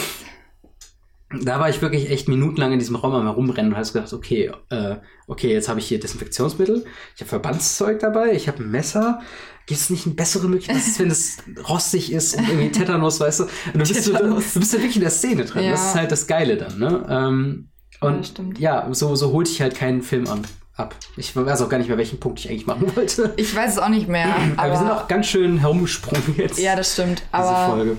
da 1.42 1.60
war 1.60 1.68
ich 1.68 1.80
wirklich 1.80 2.10
echt 2.10 2.26
minutenlang 2.28 2.72
in 2.72 2.78
diesem 2.78 2.96
Raum 2.96 3.14
am 3.14 3.24
herumrennen 3.24 3.72
und 3.72 3.78
hast 3.78 3.92
gedacht, 3.92 4.12
okay, 4.12 4.50
äh, 4.70 4.96
okay, 5.26 5.52
jetzt 5.52 5.68
habe 5.68 5.78
ich 5.78 5.86
hier 5.86 6.00
Desinfektionsmittel, 6.00 6.84
ich 7.14 7.20
habe 7.20 7.28
Verbandszeug 7.28 8.00
dabei, 8.00 8.32
ich 8.32 8.48
habe 8.48 8.62
ein 8.62 8.70
Messer. 8.70 9.20
Gibt 9.64 9.80
es 9.80 9.90
nicht 9.90 10.06
eine 10.06 10.16
bessere 10.16 10.48
Möglichkeit, 10.48 10.82
wenn 10.98 11.08
es 11.08 11.36
rostig 11.68 12.12
ist 12.12 12.36
und 12.36 12.48
irgendwie 12.48 12.72
Tetanus, 12.72 13.20
weißt 13.20 13.40
du? 13.40 13.44
Und 13.44 13.74
du 13.74 13.78
bist, 13.78 13.94
so, 14.02 14.10
du, 14.10 14.18
Tetanus. 14.18 14.54
du 14.54 14.58
bist 14.58 14.72
ja 14.72 14.80
wirklich 14.80 14.96
in 14.96 15.02
der 15.02 15.10
Szene 15.10 15.44
drin. 15.44 15.64
Ja. 15.64 15.70
Das 15.70 15.90
ist 15.90 15.94
halt 15.94 16.10
das 16.10 16.26
Geile 16.26 16.56
dann, 16.56 16.80
ne? 16.80 17.06
Ähm, 17.08 17.68
und 18.08 18.26
stimmt. 18.26 18.58
ja, 18.58 18.86
so, 18.92 19.14
so 19.14 19.32
holte 19.32 19.50
ich 19.50 19.60
halt 19.60 19.74
keinen 19.74 20.02
Film 20.02 20.26
an, 20.28 20.42
ab. 20.76 20.94
Ich 21.16 21.34
weiß 21.36 21.62
auch 21.62 21.68
gar 21.68 21.78
nicht 21.78 21.88
mehr, 21.88 21.98
welchen 21.98 22.18
Punkt 22.20 22.40
ich 22.40 22.48
eigentlich 22.50 22.66
machen 22.66 22.90
wollte. 22.96 23.32
Ich 23.36 23.54
weiß 23.54 23.72
es 23.72 23.78
auch 23.78 23.88
nicht 23.88 24.08
mehr. 24.08 24.28
Aber, 24.56 24.70
wir 24.70 24.78
sind 24.78 24.88
Aber, 24.88 25.02
auch 25.02 25.08
ganz 25.08 25.26
schön 25.26 25.58
herumgesprungen 25.58 26.34
jetzt. 26.36 26.58
ja, 26.58 26.76
das 26.76 26.92
stimmt. 26.92 27.20
diese 27.20 27.44
Aber 27.44 27.74
Folge. 27.76 27.96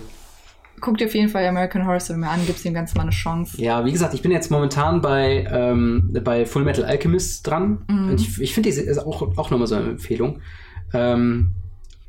guck 0.81 0.97
dir 0.97 1.07
auf 1.07 1.15
jeden 1.15 1.29
Fall 1.29 1.45
American 1.45 1.85
Horror 1.85 1.99
Story 1.99 2.19
mal 2.19 2.29
an, 2.31 2.45
gib's 2.45 2.63
dem 2.63 2.73
Ganzen 2.73 2.97
mal 2.97 3.03
eine 3.03 3.11
Chance. 3.11 3.61
Ja, 3.61 3.85
wie 3.85 3.91
gesagt, 3.91 4.13
ich 4.13 4.21
bin 4.21 4.31
jetzt 4.31 4.51
momentan 4.51 5.01
bei, 5.01 5.47
ähm, 5.51 6.09
bei 6.23 6.45
Full 6.45 6.63
Metal 6.63 6.83
Alchemist 6.85 7.45
dran. 7.47 7.83
Mhm. 7.87 8.09
Und 8.09 8.21
ich 8.21 8.41
ich 8.41 8.53
finde, 8.53 8.69
die 8.69 8.75
ist 8.77 8.97
auch, 8.99 9.37
auch 9.37 9.49
nochmal 9.49 9.67
so 9.67 9.75
eine 9.75 9.89
Empfehlung. 9.91 10.41
Ähm, 10.93 11.53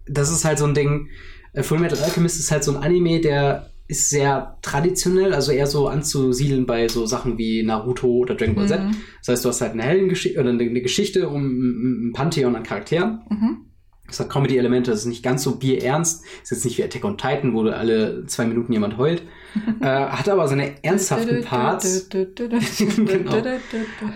das 0.07 0.31
ist 0.31 0.45
halt 0.45 0.59
so 0.59 0.67
ein 0.67 0.75
Ding. 0.75 1.09
Äh, 1.53 1.63
Full 1.63 1.79
Metal 1.79 1.99
Alchemist 2.03 2.39
ist 2.41 2.51
halt 2.51 2.65
so 2.65 2.77
ein 2.77 2.83
Anime, 2.83 3.21
der 3.21 3.71
ist 3.87 4.09
sehr 4.09 4.57
traditionell, 4.63 5.35
also 5.35 5.53
eher 5.53 5.67
so 5.67 5.89
anzusiedeln 5.89 6.65
bei 6.65 6.89
so 6.89 7.05
Sachen 7.05 7.37
wie 7.37 7.63
Naruto 7.63 8.09
oder 8.09 8.35
Dragon 8.35 8.55
Ball 8.55 8.69
Z. 8.69 8.83
Mhm. 8.83 8.97
Das 9.21 9.29
heißt, 9.29 9.45
du 9.45 9.49
hast 9.51 9.61
halt 9.61 9.73
eine 9.73 9.83
Heldengeschichte 9.83 10.41
oder 10.41 10.51
eine, 10.51 10.81
Geschichte 10.81 11.29
um 11.29 12.09
ein 12.09 12.13
Pantheon 12.13 12.57
an 12.57 12.63
Charakteren. 12.63 13.21
Mhm. 13.29 13.67
Es 14.09 14.21
hat 14.21 14.31
Comedy-Elemente, 14.31 14.91
das 14.91 15.01
ist 15.01 15.07
nicht 15.07 15.23
ganz 15.23 15.43
so 15.43 15.57
bierernst. 15.57 16.25
Ist 16.43 16.51
jetzt 16.51 16.65
nicht 16.65 16.79
wie 16.79 16.85
Attack 16.85 17.05
on 17.05 17.17
Titan, 17.17 17.55
wo 17.55 17.63
du 17.63 17.75
alle 17.75 18.27
zwei 18.27 18.45
Minuten 18.45 18.73
jemand 18.73 18.99
heult. 18.99 19.23
äh, 19.81 19.87
hat 19.87 20.29
aber 20.29 20.47
seine 20.49 20.83
ernsthaften 20.83 21.43
Parts. 21.43 22.09
Genau. 22.11 23.43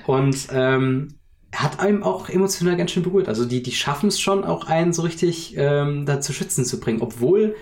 Und 0.06 0.48
ähm, 0.52 1.08
hat 1.54 1.80
einem 1.80 2.02
auch 2.02 2.28
emotional 2.28 2.76
ganz 2.76 2.90
schön 2.90 3.02
berührt. 3.02 3.28
Also 3.28 3.44
die, 3.44 3.62
die 3.62 3.72
schaffen 3.72 4.08
es 4.08 4.20
schon, 4.20 4.44
auch 4.44 4.66
einen 4.66 4.92
so 4.92 5.02
richtig 5.02 5.54
ähm, 5.56 6.04
da 6.04 6.20
zu 6.20 6.32
schützen 6.32 6.64
zu 6.64 6.80
bringen. 6.80 7.00
Obwohl, 7.00 7.54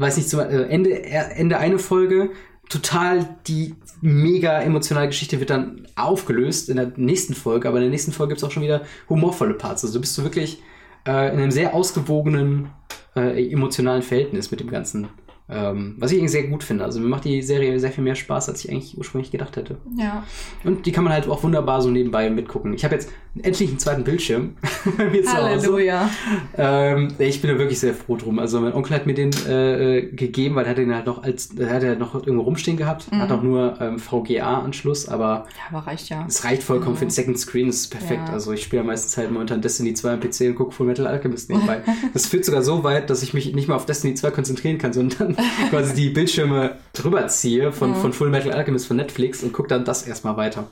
weiß 0.00 0.16
nicht, 0.16 0.32
äh, 0.32 0.62
Ende, 0.64 0.90
äh, 1.04 1.34
Ende 1.34 1.58
eine 1.58 1.78
Folge, 1.78 2.30
total 2.68 3.36
die 3.46 3.74
mega 4.00 4.60
emotionale 4.60 5.08
Geschichte 5.08 5.38
wird 5.38 5.50
dann 5.50 5.86
aufgelöst 5.94 6.68
in 6.68 6.76
der 6.76 6.92
nächsten 6.96 7.34
Folge. 7.34 7.68
Aber 7.68 7.78
in 7.78 7.84
der 7.84 7.90
nächsten 7.90 8.12
Folge 8.12 8.30
gibt 8.30 8.38
es 8.38 8.44
auch 8.44 8.50
schon 8.50 8.62
wieder 8.62 8.82
humorvolle 9.08 9.54
Parts. 9.54 9.84
Also 9.84 9.94
du 9.94 10.00
bist 10.00 10.14
so 10.14 10.24
wirklich 10.24 10.62
äh, 11.06 11.32
in 11.32 11.40
einem 11.40 11.50
sehr 11.50 11.74
ausgewogenen 11.74 12.70
äh, 13.14 13.50
emotionalen 13.52 14.02
Verhältnis 14.02 14.50
mit 14.50 14.60
dem 14.60 14.70
Ganzen. 14.70 15.08
Ähm, 15.48 15.96
was 15.98 16.12
ich 16.12 16.18
eigentlich 16.18 16.30
sehr 16.30 16.46
gut 16.46 16.64
finde. 16.64 16.84
Also 16.84 16.98
mir 17.00 17.08
macht 17.08 17.24
die 17.24 17.42
Serie 17.42 17.78
sehr 17.78 17.90
viel 17.92 18.04
mehr 18.04 18.14
Spaß, 18.14 18.48
als 18.48 18.64
ich 18.64 18.70
eigentlich 18.70 18.96
ursprünglich 18.96 19.30
gedacht 19.30 19.56
hätte. 19.56 19.76
Ja. 19.98 20.24
Und 20.64 20.86
die 20.86 20.92
kann 20.92 21.04
man 21.04 21.12
halt 21.12 21.28
auch 21.28 21.42
wunderbar 21.42 21.82
so 21.82 21.90
nebenbei 21.90 22.30
mitgucken. 22.30 22.72
Ich 22.72 22.84
habe 22.84 22.94
jetzt 22.94 23.10
endlich 23.40 23.70
einen 23.70 23.78
zweiten 23.78 24.04
Bildschirm 24.04 24.56
bei 24.98 25.08
mir 25.08 25.22
zu 25.22 25.30
Hause. 25.32 25.42
Halleluja. 25.42 26.10
Ähm, 26.56 27.08
ich 27.18 27.40
bin 27.40 27.50
da 27.50 27.58
wirklich 27.58 27.78
sehr 27.80 27.94
froh 27.94 28.16
drum. 28.16 28.38
Also 28.38 28.60
mein 28.60 28.74
Onkel 28.74 28.94
hat 28.94 29.06
mir 29.06 29.14
den 29.14 29.30
äh, 29.48 30.02
gegeben, 30.12 30.54
weil 30.54 30.64
er 30.64 30.70
hat 30.72 30.78
den 30.78 30.94
halt 30.94 31.06
noch 31.06 31.22
als, 31.22 31.50
er 31.56 31.70
hat 31.72 31.82
er 31.82 31.96
noch 31.96 32.14
irgendwo 32.14 32.42
rumstehen 32.42 32.76
gehabt. 32.76 33.10
Mhm. 33.10 33.18
Hat 33.18 33.30
auch 33.32 33.42
nur 33.42 33.80
ähm, 33.80 33.98
VGA-Anschluss, 33.98 35.08
aber 35.08 35.46
Ja, 35.56 35.76
aber 35.76 35.86
reicht 35.86 36.08
ja. 36.10 36.24
es 36.28 36.44
reicht 36.44 36.62
vollkommen 36.62 36.94
Ja. 36.94 36.98
für 37.00 37.04
den 37.06 37.10
Second 37.10 37.38
Screen, 37.38 37.66
das 37.68 37.76
ist 37.76 37.88
perfekt. 37.88 38.28
Ja. 38.28 38.32
Also 38.34 38.52
ich 38.52 38.62
spiele 38.64 38.82
ja 38.82 38.86
meistens 38.86 39.16
halt 39.16 39.30
momentan 39.30 39.62
Destiny 39.62 39.94
2 39.94 40.12
am 40.12 40.20
PC 40.20 40.40
und 40.48 40.54
gucke 40.56 40.72
Full 40.72 40.86
Metal 40.86 41.06
Alchemist 41.06 41.48
nebenbei. 41.48 41.82
das 42.12 42.26
führt 42.26 42.44
sogar 42.44 42.62
so 42.62 42.84
weit, 42.84 43.08
dass 43.10 43.22
ich 43.22 43.32
mich 43.34 43.54
nicht 43.54 43.68
mal 43.68 43.76
auf 43.76 43.86
Destiny 43.86 44.14
2 44.14 44.30
konzentrieren 44.30 44.78
kann, 44.78 44.92
sondern 44.92 45.36
quasi 45.70 45.94
die 45.94 46.10
Bildschirme 46.10 46.76
drüber 46.92 47.26
ziehe 47.28 47.72
von, 47.72 47.90
Mhm. 47.92 47.94
von 47.96 48.12
Full 48.12 48.30
Metal 48.30 48.52
Alchemist 48.52 48.86
von 48.86 48.96
Netflix 48.96 49.42
und 49.42 49.52
gucke 49.52 49.68
dann 49.68 49.84
das 49.84 50.06
erstmal 50.06 50.36
weiter. 50.36 50.68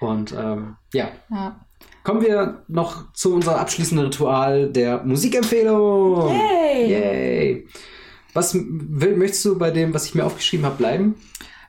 Und 0.00 0.32
ähm, 0.32 0.76
ja, 0.92 1.08
Ja. 1.30 1.60
kommen 2.04 2.22
wir 2.22 2.62
noch 2.68 3.12
zu 3.12 3.34
unserem 3.34 3.58
abschließenden 3.58 4.06
Ritual 4.06 4.70
der 4.72 5.02
Musikempfehlung. 5.04 6.30
Yay! 6.30 6.90
Yay! 6.90 7.68
Was 8.32 8.54
will, 8.54 9.16
möchtest 9.16 9.44
du 9.44 9.58
bei 9.58 9.70
dem, 9.70 9.92
was 9.92 10.06
ich 10.06 10.14
mir 10.14 10.24
aufgeschrieben 10.24 10.64
habe, 10.66 10.76
bleiben? 10.76 11.14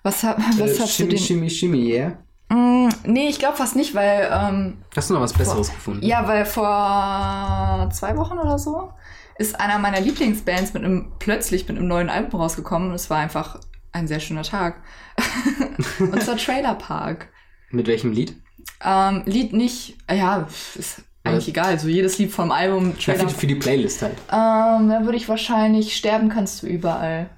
Was, 0.03 0.23
hab, 0.23 0.37
was 0.59 0.77
Äh, 0.77 0.79
hast 0.79 0.93
Shimmy, 0.95 1.09
du 1.09 1.15
den? 1.15 1.23
Shimmy, 1.25 1.49
Shimmy, 1.49 1.91
yeah? 1.93 2.17
Mm, 2.49 2.89
nee, 3.05 3.29
ich 3.29 3.39
glaube 3.39 3.57
fast 3.57 3.75
nicht, 3.75 3.95
weil 3.95 4.29
ähm, 4.31 4.77
Hast 4.95 5.09
du 5.09 5.13
noch 5.13 5.21
was 5.21 5.33
Besseres 5.33 5.69
gefunden? 5.71 6.05
Ja, 6.05 6.27
weil 6.27 6.45
vor 6.45 7.89
zwei 7.91 8.15
Wochen 8.17 8.37
oder 8.37 8.57
so 8.59 8.91
ist 9.37 9.59
einer 9.59 9.79
meiner 9.79 9.99
Lieblingsbands 10.01 10.73
mit 10.73 10.83
einem 10.83 11.13
plötzlich 11.19 11.67
mit 11.67 11.77
einem 11.77 11.87
neuen 11.87 12.09
Album 12.09 12.39
rausgekommen 12.41 12.89
und 12.89 12.95
es 12.95 13.09
war 13.09 13.17
einfach 13.19 13.59
ein 13.91 14.07
sehr 14.07 14.19
schöner 14.19 14.43
Tag. 14.43 14.81
und 15.99 16.21
zwar 16.21 16.37
Trailer 16.37 16.75
Park. 16.75 17.29
Mit 17.71 17.87
welchem 17.87 18.11
Lied? 18.11 18.35
Ähm, 18.83 19.23
Lied 19.25 19.53
nicht, 19.53 19.97
ja, 20.09 20.47
ist 20.75 21.03
eigentlich 21.23 21.49
egal. 21.49 21.79
So 21.79 21.87
jedes 21.87 22.17
Lied 22.17 22.31
vom 22.31 22.51
Album 22.51 22.93
Ja, 22.99 23.13
für, 23.13 23.29
für 23.29 23.47
die 23.47 23.55
Playlist 23.55 24.01
halt. 24.01 24.17
Ähm, 24.31 24.89
da 24.89 25.01
würde 25.03 25.17
ich 25.17 25.29
wahrscheinlich 25.29 25.95
Sterben 25.95 26.29
kannst 26.29 26.63
du 26.63 26.67
überall 26.67 27.29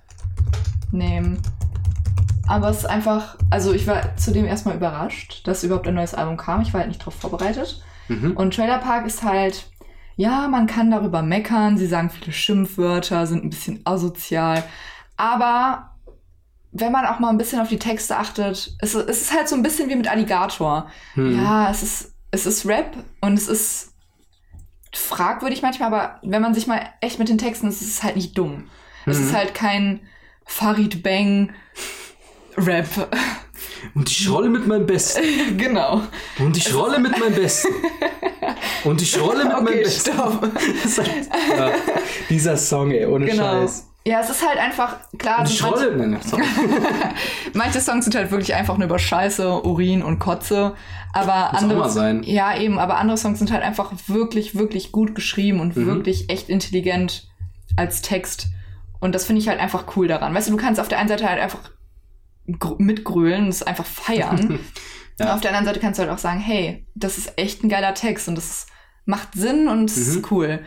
nehmen. 0.92 1.42
Aber 2.48 2.70
es 2.70 2.80
ist 2.80 2.86
einfach, 2.86 3.38
also 3.50 3.74
ich 3.74 3.88
war 3.88 4.16
zudem 4.18 4.46
erstmal 4.46 4.76
überrascht, 4.76 5.48
dass 5.48 5.64
überhaupt 5.64 5.88
ein 5.88 5.96
neues 5.96 6.14
Album 6.14 6.38
kam. 6.38 6.62
Ich 6.62 6.74
war 6.74 6.82
halt 6.82 6.90
nicht 6.90 7.04
drauf 7.04 7.16
vorbereitet. 7.16 7.82
Mhm. 8.10 8.32
Und 8.36 8.56
Trailer 8.56 8.80
Park 8.80 9.06
ist 9.06 9.24
halt, 9.24 9.68
ja, 10.16 10.48
man 10.48 10.68
kann 10.68 10.92
darüber 10.92 11.22
meckern, 11.22 11.78
sie 11.78 11.88
sagen 11.88 12.10
viele 12.10 12.34
Schimpfwörter, 12.34 13.28
sind 13.28 13.44
ein 13.44 13.50
bisschen 13.50 13.82
asozial. 13.86 14.64
Aber 15.16 15.93
wenn 16.74 16.92
man 16.92 17.06
auch 17.06 17.20
mal 17.20 17.30
ein 17.30 17.38
bisschen 17.38 17.60
auf 17.60 17.70
die 17.70 17.78
Texte 17.80 18.18
achtet, 18.18 18.76
es, 18.80 18.96
es 18.96 19.22
ist 19.22 19.34
halt 19.34 19.48
so 19.48 19.56
ein 19.56 19.64
bisschen 19.64 19.90
wie 19.90 19.96
mit 19.96 20.08
Alligator. 20.08 20.90
Hm. 21.14 21.36
Ja, 21.44 21.70
es 21.70 21.84
ist, 21.84 22.14
es 22.32 22.46
ist 22.46 22.66
Rap 22.66 22.96
und 23.22 23.36
es 23.36 23.48
ist 23.48 23.94
fragwürdig 24.94 25.62
manchmal, 25.62 25.88
aber 25.94 26.20
wenn 26.24 26.42
man 26.42 26.54
sich 26.54 26.68
mal 26.68 26.82
echt 27.02 27.20
mit 27.20 27.30
den 27.30 27.38
Texten, 27.38 27.68
es 27.68 27.82
ist 27.82 28.04
halt 28.04 28.16
nicht 28.16 28.38
dumm. 28.38 28.70
Es 29.06 29.20
Mhm. 29.20 29.26
ist 29.28 29.34
halt 29.36 29.54
kein 29.54 30.02
Farid 30.46 31.04
Bang 31.04 31.54
Rap. 32.58 32.88
Und 33.96 34.10
ich 34.10 34.30
rolle 34.30 34.50
mit 34.50 34.66
meinem 34.66 34.86
Besten. 34.86 35.22
genau. 35.58 36.02
Und 36.40 36.56
ich 36.56 36.74
rolle 36.74 37.00
mit 37.00 37.20
meinem 37.20 37.36
Besten. 37.36 37.68
Und 38.86 39.02
ich 39.02 39.20
rolle 39.20 39.44
mit 39.44 39.54
meinem 39.54 39.68
Okay, 39.68 39.84
Besten. 39.84 40.12
stopp. 40.14 40.42
Halt, 40.98 41.30
ja, 41.58 41.72
dieser 42.30 42.56
Song, 42.56 42.92
ey, 42.92 43.06
ohne 43.06 43.26
Genau. 43.26 43.44
Scheiß. 43.44 43.90
Ja, 44.06 44.20
es 44.20 44.30
ist 44.30 44.46
halt 44.46 44.60
einfach, 44.60 44.98
klar, 45.18 45.46
ich 45.46 45.62
manche, 45.62 45.92
manche 47.54 47.80
Songs 47.80 48.04
sind 48.06 48.16
halt 48.16 48.32
wirklich 48.32 48.54
einfach 48.54 48.78
nur 48.78 48.86
über 48.88 49.00
Scheiße, 49.00 49.64
Urin 49.64 50.02
und 50.04 50.20
Kotze. 50.20 50.76
Aber 51.14 51.50
Muss 51.52 51.54
auch 51.60 51.62
andere. 51.64 51.80
mal 51.80 51.90
sein. 51.90 52.24
Ja, 52.24 52.58
eben, 52.58 52.80
aber 52.80 52.98
andere 52.98 53.18
Songs 53.18 53.40
sind 53.40 53.52
halt 53.52 53.64
einfach 53.64 53.92
wirklich, 54.08 54.56
wirklich 54.56 54.92
gut 54.92 55.16
geschrieben 55.16 55.60
und 55.60 55.78
Mhm. 55.78 55.86
wirklich 55.86 56.30
echt 56.30 56.50
intelligent 56.50 57.28
als 57.78 58.02
Text. 58.02 58.48
Und 59.00 59.14
das 59.16 59.26
finde 59.26 59.42
ich 59.42 59.48
halt 59.48 59.60
einfach 59.60 59.86
cool 59.96 60.08
daran. 60.08 60.34
Weißt 60.34 60.48
du, 60.48 60.52
du 60.52 60.58
kannst 60.58 60.80
auf 60.82 60.88
der 60.88 61.00
einen 61.00 61.10
Seite 61.10 61.30
halt 61.30 61.40
einfach 61.42 61.60
gr- 62.60 62.76
mitgrölen 62.80 63.44
und 63.44 63.50
es 63.50 63.64
einfach 63.64 63.86
feiern. 63.86 64.60
Ja. 65.20 65.28
Und 65.28 65.32
auf 65.34 65.42
der 65.42 65.52
anderen 65.52 65.68
Seite 65.68 65.80
kannst 65.80 66.00
du 66.00 66.02
halt 66.02 66.12
auch 66.12 66.18
sagen, 66.18 66.40
hey, 66.40 66.88
das 66.96 67.20
ist 67.20 67.38
echt 67.38 67.64
ein 67.64 67.70
geiler 67.70 67.94
Text 67.94 68.28
und 68.28 68.34
das 68.34 68.46
ist, 68.50 68.68
macht 69.06 69.34
Sinn 69.34 69.68
und 69.68 69.90
es 69.90 69.98
Mhm. 69.98 70.18
ist 70.20 70.32
cool. 70.32 70.60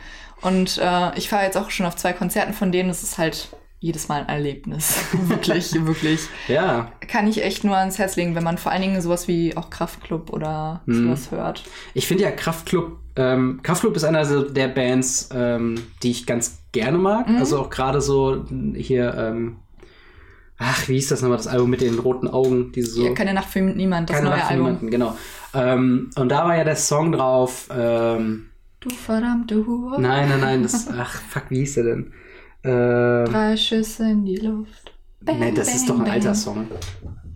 Und 0.43 0.79
äh, 0.79 1.17
ich 1.19 1.29
fahre 1.29 1.45
jetzt 1.45 1.57
auch 1.57 1.71
schon 1.71 1.87
auf 1.87 1.97
zwei 1.97 2.13
Konzerten 2.13 2.53
von 2.53 2.71
denen. 2.73 2.91
Es 2.91 3.03
ist 3.03 3.19
halt 3.19 3.49
jedes 3.81 4.09
Mal 4.09 4.23
ein 4.23 4.29
Erlebnis. 4.29 4.99
wirklich, 5.13 5.73
wirklich. 5.87 6.21
Ja, 6.49 6.91
Kann 7.09 7.27
ich 7.29 7.43
echt 7.45 7.65
nur 7.65 7.77
ans 7.77 7.99
Herz 7.99 8.17
legen, 8.17 8.35
wenn 8.35 8.45
man 8.45 8.59
vor 8.59 8.73
allen 8.73 8.83
Dingen 8.83 9.01
sowas 9.03 9.29
wie 9.29 9.57
auch 9.57 9.71
Kraftklub 9.71 10.31
oder 10.33 10.83
Mhm. 10.87 11.05
sowas 11.07 11.31
hört. 11.31 11.65
ich 11.95 12.07
finde 12.07 12.25
ja 12.25 12.31
Kraftklub, 12.31 12.99
ähm, 13.17 13.61
Kraftklub 13.63 13.97
ist 13.97 14.05
einer 14.05 14.25
der 14.45 14.69
Bands, 14.69 15.29
ähm, 15.33 15.83
die 16.03 16.11
ich 16.11 16.27
ganz 16.27 16.59
gerne 16.73 16.99
mag. 16.99 17.29
Mhm. 17.29 17.37
Also 17.37 17.59
auch 17.61 17.71
gerade 17.71 18.01
so 18.01 18.45
hier, 18.75 19.15
ähm, 19.15 19.57
ach, 20.59 20.89
wie 20.89 20.95
hieß 20.95 21.09
das 21.09 21.23
nochmal, 21.23 21.39
das 21.39 21.47
Album 21.47 21.70
mit 21.70 21.81
den 21.81 21.99
roten 21.99 22.28
Augen, 22.28 22.73
diese 22.73 22.91
so. 22.91 23.05
Ja, 23.07 23.12
keine 23.15 23.35
Nacht 23.35 23.49
für 23.49 23.61
niemand, 23.61 24.09
das 24.11 24.16
Keine 24.16 24.28
neue 24.31 24.39
Nacht 24.39 24.47
für 24.49 24.53
Album. 24.55 24.66
niemanden, 24.66 24.91
genau. 24.91 25.16
Ähm, 25.55 26.11
und 26.16 26.28
da 26.28 26.45
war 26.45 26.57
ja 26.57 26.65
der 26.65 26.77
Song 26.77 27.12
drauf, 27.12 27.69
ähm, 27.74 28.47
Du 28.81 28.91
verdammte 28.91 29.66
Hure. 29.66 30.01
nein, 30.01 30.28
nein, 30.28 30.41
nein, 30.41 30.62
das, 30.62 30.89
ach, 30.97 31.20
fuck, 31.23 31.45
wie 31.51 31.59
hieß 31.61 31.74
der 31.74 31.85
denn? 31.85 32.12
Ähm, 32.65 33.24
Drei 33.27 33.57
Schüsse 33.57 34.11
in 34.11 34.24
die 34.24 34.37
Luft. 34.37 34.93
Bang, 35.20 35.39
nee, 35.41 35.53
das 35.53 35.69
ist 35.74 35.87
bang, 35.87 35.89
doch 35.89 35.95
ein 35.97 36.05
bang. 36.05 36.12
alter 36.15 36.35
Song. 36.35 36.66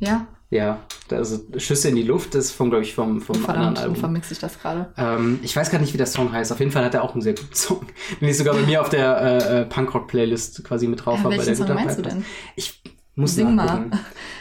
Ja, 0.01 0.27
Ja, 0.51 0.81
also 1.11 1.41
Schüsse 1.57 1.89
in 1.89 1.97
die 1.97 2.03
Luft, 2.03 2.35
das 2.35 2.47
ist 2.47 2.53
vom, 2.53 2.71
glaube 2.71 2.85
ich, 2.85 2.95
vom, 2.95 3.21
vom 3.21 3.35
anderen 3.37 3.45
verdammt, 3.55 3.77
dann 3.79 3.85
Album. 3.85 3.97
vermixe 3.97 4.33
ich 4.33 4.39
das 4.41 4.59
gerade. 4.61 4.93
Ähm, 4.97 5.39
ich 5.43 5.55
weiß 5.57 5.71
gar 5.71 5.79
nicht, 5.81 5.93
wie 5.93 5.99
der 5.99 6.07
Song 6.07 6.33
heißt. 6.33 6.53
Auf 6.53 6.59
jeden 6.61 6.71
Fall 6.73 6.85
hat 6.85 6.95
er 6.95 7.03
auch 7.05 7.13
einen 7.15 7.23
sehr 7.23 7.35
guten 7.35 7.55
Song. 7.55 7.81
Den 8.21 8.29
ich 8.29 8.37
sogar 8.39 8.55
bei 8.55 8.63
mir 8.63 8.81
auf 8.81 8.89
der 8.89 9.21
äh, 9.21 9.61
äh, 9.63 9.65
Punkrock-Playlist 9.67 10.63
quasi 10.65 10.87
mit 10.89 11.05
drauf 11.05 11.19
Ja, 11.19 11.25
habe. 11.25 11.37
bei 11.37 11.47
welchen 11.47 11.67
der 11.67 11.67
Song 11.67 11.75
meinst 11.75 11.99
du 11.99 12.03
denn? 12.03 12.25
Ich 12.57 12.83
muss 13.21 13.35
Sing 13.35 13.55
nachgucken. 13.55 13.91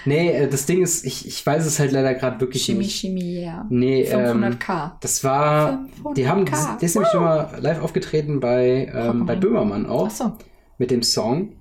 Nee, 0.06 0.32
äh, 0.32 0.48
das 0.50 0.66
Ding 0.66 0.82
ist, 0.82 1.06
ich, 1.06 1.28
ich 1.28 1.46
weiß 1.46 1.66
es 1.66 1.80
halt 1.80 1.92
leider 1.92 2.14
gerade 2.16 2.40
wirklich 2.42 2.64
Chemie, 2.66 2.80
nicht. 2.80 3.00
Chemie, 3.02 3.40
yeah. 3.42 3.66
Nee, 3.70 4.04
ähm, 4.04 4.44
500k. 4.44 4.92
das 5.02 5.24
war, 5.24 5.86
500K. 6.04 6.14
die 6.16 6.28
haben, 6.28 6.46
der 6.46 6.82
ist 6.82 6.96
nämlich 6.96 7.12
schon 7.12 7.24
mal 7.24 7.58
live 7.60 7.82
aufgetreten 7.82 8.40
bei, 8.40 8.92
ähm, 8.94 9.26
bei 9.26 9.36
Böhmermann 9.36 9.86
auch, 9.86 10.08
Ach 10.08 10.12
so. 10.12 10.38
mit 10.78 10.90
dem 10.92 11.04
Song. 11.04 11.54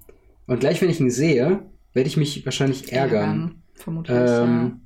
Und 0.47 0.61
gleich, 0.61 0.81
wenn 0.81 0.89
ich 0.91 1.01
ihn 1.01 1.11
sehe, 1.11 1.61
werde 1.93 2.09
ich 2.09 2.17
mich 2.17 2.45
wahrscheinlich 2.45 2.93
ärgern. 2.93 3.63
Vermutlich, 3.75 4.17
Ähm, 4.19 4.83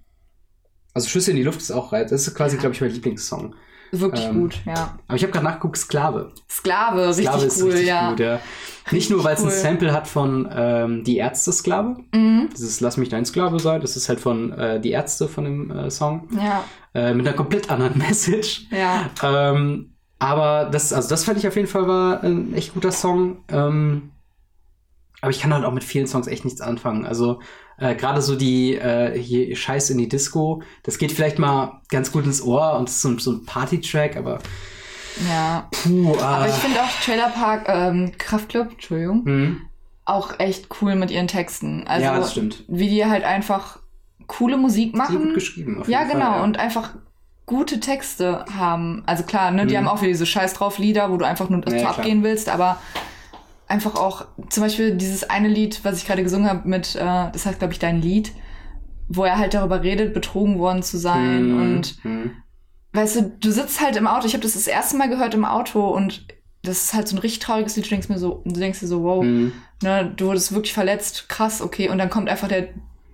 Also 0.94 1.08
Schüsse 1.08 1.30
in 1.30 1.36
die 1.36 1.42
Luft 1.44 1.60
ist 1.60 1.70
auch 1.70 1.92
reiz. 1.92 2.10
Das 2.10 2.26
ist 2.26 2.34
quasi, 2.34 2.56
Ja. 2.56 2.60
glaube 2.60 2.74
ich, 2.74 2.80
mein 2.80 2.90
Lieblingssong. 2.90 3.54
Wirklich 3.94 4.24
ähm, 4.24 4.40
gut, 4.40 4.60
ja. 4.64 4.98
Aber 5.06 5.16
ich 5.16 5.22
habe 5.22 5.32
gerade 5.32 5.44
nachgeguckt, 5.44 5.76
Sklave. 5.76 6.32
Sklave, 6.50 7.08
richtig 7.08 7.26
Sklave 7.26 7.44
ist 7.44 7.62
cool, 7.62 7.70
richtig 7.70 7.88
ja. 7.88 8.10
gut, 8.10 8.20
ja. 8.20 8.40
Nicht 8.90 9.10
nur, 9.10 9.22
weil 9.22 9.34
es 9.34 9.40
cool. 9.42 9.48
ein 9.48 9.52
Sample 9.52 9.92
hat 9.92 10.08
von 10.08 10.48
ähm, 10.50 11.04
Die 11.04 11.18
Ärzte 11.18 11.52
Sklave. 11.52 11.96
Mhm. 12.14 12.48
Dieses 12.56 12.80
Lass 12.80 12.96
mich 12.96 13.10
dein 13.10 13.26
Sklave 13.26 13.60
sein. 13.60 13.80
Das 13.82 13.96
ist 13.96 14.08
halt 14.08 14.18
von 14.18 14.52
äh, 14.52 14.80
Die 14.80 14.90
Ärzte 14.90 15.28
von 15.28 15.44
dem 15.44 15.70
äh, 15.70 15.90
Song. 15.90 16.26
Ja, 16.36 16.64
Äh, 16.94 17.12
mit 17.14 17.26
einer 17.26 17.36
komplett 17.36 17.70
anderen 17.70 17.96
Message. 17.98 18.66
ja. 18.70 19.10
Ähm, 19.22 19.90
aber 20.18 20.68
das, 20.70 20.92
also 20.92 21.08
das 21.08 21.24
fand 21.24 21.38
ich 21.38 21.46
auf 21.48 21.56
jeden 21.56 21.68
Fall 21.68 21.86
war 21.86 22.22
ein 22.22 22.54
echt 22.54 22.74
guter 22.74 22.92
Song. 22.92 23.38
Ähm, 23.48 24.10
aber 25.20 25.30
ich 25.30 25.40
kann 25.40 25.52
halt 25.52 25.64
auch 25.64 25.72
mit 25.72 25.84
vielen 25.84 26.06
Songs 26.06 26.26
echt 26.26 26.44
nichts 26.44 26.60
anfangen. 26.60 27.04
Also 27.04 27.40
äh, 27.78 27.94
gerade 27.94 28.22
so 28.22 28.36
die 28.36 28.74
äh, 28.76 29.18
hier 29.18 29.54
Scheiß 29.56 29.90
in 29.90 29.98
die 29.98 30.08
Disco, 30.08 30.62
das 30.82 30.98
geht 30.98 31.12
vielleicht 31.12 31.38
mal 31.38 31.80
ganz 31.88 32.12
gut 32.12 32.24
ins 32.26 32.42
Ohr 32.42 32.74
und 32.78 32.88
ist 32.88 33.00
so, 33.02 33.08
ein- 33.08 33.18
so 33.18 33.32
ein 33.32 33.44
Party-Track, 33.46 34.16
aber 34.16 34.38
Ja. 35.28 35.68
puh, 35.70 36.14
ah, 36.20 36.36
Aber 36.36 36.48
ich 36.48 36.54
finde 36.54 36.80
auch 36.82 37.00
Trailer 37.04 37.28
Park, 37.28 37.64
ähm, 37.68 38.12
Kraftclub, 38.18 38.72
Entschuldigung, 38.72 39.24
hm, 39.26 39.60
auch 40.04 40.38
echt 40.40 40.68
cool 40.80 40.94
mit 40.96 41.10
ihren 41.10 41.28
Texten. 41.28 41.84
Also, 41.86 42.04
ja, 42.06 42.16
das 42.18 42.32
stimmt. 42.32 42.64
wie 42.68 42.88
die 42.88 43.04
halt 43.04 43.24
einfach 43.24 43.78
coole 44.26 44.56
Musik 44.56 44.92
Die 44.92 44.98
sind 44.98 45.08
gut 45.08 45.18
machen. 45.18 45.34
geschrieben. 45.34 45.80
Auf 45.80 45.88
Ja, 45.88 46.00
jeden 46.00 46.12
genau. 46.14 46.26
Fall, 46.26 46.36
ja. 46.38 46.44
Und 46.44 46.58
einfach 46.58 46.94
gute 47.44 47.80
Texte 47.80 48.44
haben. 48.56 49.02
Also 49.06 49.24
klar, 49.24 49.50
ne, 49.50 49.66
die 49.66 49.74
Mhm. 49.74 49.78
haben 49.78 49.88
auch 49.88 50.00
wieder 50.00 50.12
diese 50.12 50.26
Scheiß 50.26 50.54
drauf 50.54 50.78
Lieder, 50.78 51.10
wo 51.10 51.16
du 51.18 51.26
einfach 51.26 51.48
nur 51.50 51.66
Ja, 51.68 51.76
ja, 51.76 51.90
abgehen 51.90 52.22
willst, 52.22 52.48
aber 52.48 52.78
einfach 53.72 53.96
auch 53.96 54.26
zum 54.50 54.62
Beispiel 54.62 54.94
dieses 54.96 55.24
eine 55.28 55.48
Lied, 55.48 55.80
was 55.82 55.96
ich 55.98 56.06
gerade 56.06 56.22
gesungen 56.22 56.48
habe 56.48 56.68
mit, 56.68 56.94
äh, 56.94 57.00
das 57.32 57.46
heißt 57.46 57.58
glaube 57.58 57.72
ich 57.72 57.78
dein 57.78 58.02
Lied, 58.02 58.32
wo 59.08 59.24
er 59.24 59.38
halt 59.38 59.54
darüber 59.54 59.82
redet, 59.82 60.12
betrogen 60.14 60.58
worden 60.58 60.82
zu 60.82 60.98
sein 60.98 61.38
Hm, 61.50 61.62
und 61.62 61.96
hm. 62.02 62.30
weißt 62.92 63.16
du, 63.16 63.22
du 63.40 63.50
sitzt 63.50 63.80
halt 63.80 63.96
im 63.96 64.06
Auto. 64.06 64.26
Ich 64.26 64.34
habe 64.34 64.42
das 64.42 64.52
das 64.54 64.66
erste 64.66 64.96
Mal 64.96 65.08
gehört 65.08 65.34
im 65.34 65.44
Auto 65.46 65.88
und 65.88 66.26
das 66.62 66.84
ist 66.84 66.94
halt 66.94 67.08
so 67.08 67.16
ein 67.16 67.18
richtig 67.18 67.40
trauriges 67.40 67.74
Lied. 67.76 67.86
Du 67.86 67.90
denkst 67.90 68.08
mir 68.08 68.18
so, 68.18 68.42
du 68.44 68.52
denkst 68.60 68.80
dir 68.80 68.86
so, 68.86 69.02
wow, 69.02 69.22
Hm. 69.24 69.52
ne, 69.82 70.12
du 70.16 70.26
wurdest 70.26 70.52
wirklich 70.54 70.74
verletzt, 70.74 71.28
krass, 71.28 71.60
okay. 71.62 71.88
Und 71.88 71.98
dann 71.98 72.10
kommt 72.10 72.28
einfach 72.28 72.48
der, 72.48 72.68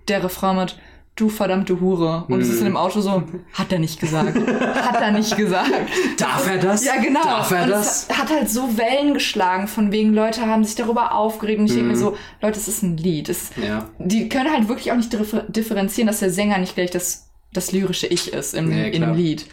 der 0.07 0.23
Refrain 0.23 0.57
mit, 0.57 0.77
du 1.19 1.29
verdammte 1.29 1.79
Hure. 1.79 2.25
Und 2.27 2.41
es 2.41 2.49
ist 2.49 2.59
in 2.59 2.65
dem 2.65 2.77
Auto 2.77 3.01
so, 3.01 3.23
hat 3.53 3.71
er 3.71 3.79
nicht 3.79 3.99
gesagt. 3.99 4.35
hat 4.35 5.01
er 5.01 5.11
nicht 5.11 5.35
gesagt. 5.35 5.69
Darf 6.17 6.47
er 6.49 6.57
das? 6.57 6.85
Ja, 6.85 6.95
genau. 7.01 7.21
Darf 7.23 7.51
er 7.51 7.63
und 7.63 7.69
das? 7.71 8.07
hat 8.09 8.29
halt 8.29 8.49
so 8.49 8.77
Wellen 8.77 9.13
geschlagen, 9.13 9.67
von 9.67 9.91
wegen 9.91 10.13
Leute 10.13 10.41
haben 10.45 10.63
sich 10.63 10.75
darüber 10.75 11.13
aufgeregt. 11.13 11.59
Und 11.59 11.65
ich 11.67 11.73
denke 11.73 11.89
mir 11.89 11.95
so, 11.97 12.15
Leute, 12.41 12.59
es 12.59 12.67
ist 12.67 12.83
ein 12.83 12.97
Lied. 12.97 13.29
Es. 13.29 13.49
Ja. 13.61 13.85
Die 13.99 14.29
können 14.29 14.51
halt 14.51 14.67
wirklich 14.67 14.91
auch 14.91 14.97
nicht 14.97 15.11
differ 15.13 15.43
differenzieren, 15.47 16.07
dass 16.07 16.19
der 16.19 16.31
Sänger 16.31 16.57
nicht 16.57 16.75
gleich 16.75 16.91
das, 16.91 17.27
das 17.53 17.71
lyrische 17.71 18.07
Ich 18.07 18.33
ist 18.33 18.53
im, 18.53 18.71
Ja, 18.71 18.89
dem 18.89 19.13
Lied. 19.15 19.45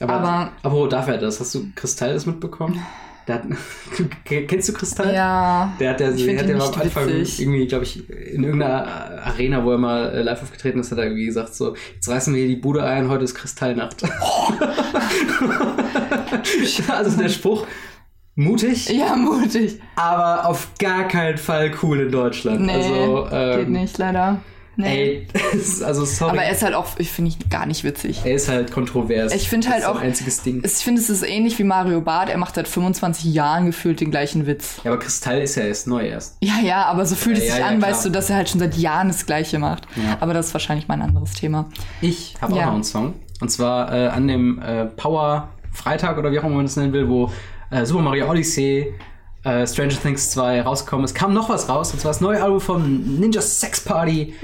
Aber, 0.00 0.12
Aber- 0.14 0.52
aber 0.62 0.88
darf 0.88 1.08
er 1.08 1.18
das? 1.18 1.40
Hast 1.40 1.54
du 1.54 1.66
Kristall 1.74 2.14
das 2.14 2.24
mitbekommen? 2.26 2.80
Hat, 3.28 3.42
kennst 4.24 4.68
du 4.68 4.72
Kristall? 4.72 5.14
Ja. 5.14 5.72
Der 5.78 5.90
hat, 5.90 6.00
der, 6.00 6.14
Ich 6.14 6.22
hat 6.36 6.48
ja 6.48 6.54
am 6.54 6.58
nicht 6.68 6.80
Anfang 6.80 7.06
witzig. 7.08 7.40
irgendwie, 7.42 7.66
glaube 7.66 7.84
ich, 7.84 8.08
in 8.10 8.44
irgendeiner 8.44 9.22
Arena, 9.24 9.64
wo 9.64 9.72
er 9.72 9.78
mal 9.78 10.10
äh, 10.12 10.22
live 10.22 10.42
aufgetreten 10.42 10.80
ist, 10.80 10.90
hat 10.90 10.98
er 10.98 11.04
irgendwie 11.04 11.26
gesagt, 11.26 11.54
so, 11.54 11.74
jetzt 11.94 12.08
reißen 12.08 12.34
wir 12.34 12.40
hier 12.40 12.48
die 12.48 12.56
Bude 12.60 12.82
ein, 12.82 13.08
heute 13.08 13.24
ist 13.24 13.34
Kristallnacht. 13.34 14.02
also 16.88 17.20
der 17.20 17.28
Spruch, 17.28 17.66
mutig, 18.34 18.88
Ja, 18.90 19.14
mutig. 19.16 19.80
aber 19.96 20.46
auf 20.46 20.68
gar 20.78 21.06
keinen 21.08 21.38
Fall 21.38 21.70
cool 21.82 22.00
in 22.00 22.10
Deutschland. 22.12 22.60
Nee, 22.62 22.72
also, 22.72 23.28
ähm, 23.30 23.58
geht 23.58 23.68
nicht, 23.68 23.98
leider. 23.98 24.40
Nee. 24.76 25.26
Ey, 25.32 25.52
also 25.84 26.04
sorry. 26.04 26.30
Aber 26.32 26.42
er 26.42 26.52
ist 26.52 26.62
halt 26.62 26.74
auch, 26.74 26.86
ich 26.98 27.10
finde 27.10 27.30
ich 27.30 27.48
gar 27.50 27.66
nicht 27.66 27.84
witzig. 27.84 28.20
er 28.24 28.34
ist 28.34 28.48
halt 28.48 28.72
kontrovers. 28.72 29.34
Ich 29.34 29.48
finde 29.48 29.68
halt 29.68 29.84
auch- 29.84 29.96
Ein 30.00 30.08
einziges 30.08 30.42
Ding. 30.42 30.62
Ich 30.64 30.72
finde, 30.72 31.00
es 31.00 31.10
ist 31.10 31.22
ähnlich 31.22 31.58
wie 31.58 31.64
Mario 31.64 32.00
Barth. 32.00 32.28
Er 32.30 32.38
macht 32.38 32.54
seit 32.54 32.66
25 32.68 33.24
Jahren 33.34 33.66
gefühlt 33.66 34.00
den 34.00 34.10
gleichen 34.10 34.46
Witz. 34.46 34.80
Ja, 34.84 34.92
aber 34.92 35.00
Kristall 35.00 35.40
ist 35.42 35.56
ja 35.56 35.64
erst 35.64 35.86
neu 35.86 36.06
erst. 36.08 36.36
Ja, 36.40 36.58
ja, 36.62 36.84
aber 36.86 37.04
so 37.04 37.14
fühlt 37.14 37.36
Ja, 37.38 37.44
es 37.44 37.50
sich 37.50 37.58
ja, 37.60 37.66
an, 37.66 37.82
weißt 37.82 38.04
du, 38.06 38.10
dass 38.10 38.30
er 38.30 38.36
halt 38.36 38.48
schon 38.48 38.60
seit 38.60 38.76
Jahren 38.76 39.08
das 39.08 39.26
Gleiche 39.26 39.58
macht. 39.58 39.86
Aber 40.20 40.32
das 40.34 40.46
ist 40.48 40.54
wahrscheinlich 40.54 40.88
mal 40.88 40.94
ein 40.94 41.02
anderes 41.02 41.32
Thema. 41.32 41.68
Ich 42.00 42.34
habe 42.40 42.54
auch 42.54 42.64
noch 42.64 42.72
einen 42.74 42.84
Song. 42.84 43.14
Und 43.40 43.50
zwar 43.50 43.92
äh, 43.92 44.08
an 44.08 44.28
dem 44.28 44.60
äh, 44.62 44.86
Power 44.86 45.48
Freitag 45.72 46.18
oder 46.18 46.30
wie 46.32 46.38
auch 46.38 46.44
immer 46.44 46.56
man 46.56 46.66
das 46.66 46.76
nennen 46.76 46.92
will, 46.92 47.08
wo 47.08 47.30
äh, 47.70 47.84
Super 47.86 48.02
Mario 48.02 48.28
Odyssey, 48.30 48.92
äh, 49.44 49.66
Stranger 49.66 50.00
Things 50.00 50.30
2 50.30 50.62
rausgekommen 50.62 51.04
ist, 51.04 51.14
kam 51.14 51.32
noch 51.32 51.48
was 51.48 51.68
raus. 51.68 51.92
Und 51.92 52.00
zwar 52.00 52.10
das 52.10 52.20
neue 52.20 52.42
Album 52.42 52.60
von 52.60 53.18
Ninja 53.18 53.40
Sex 53.40 53.80
Party. 53.80 54.34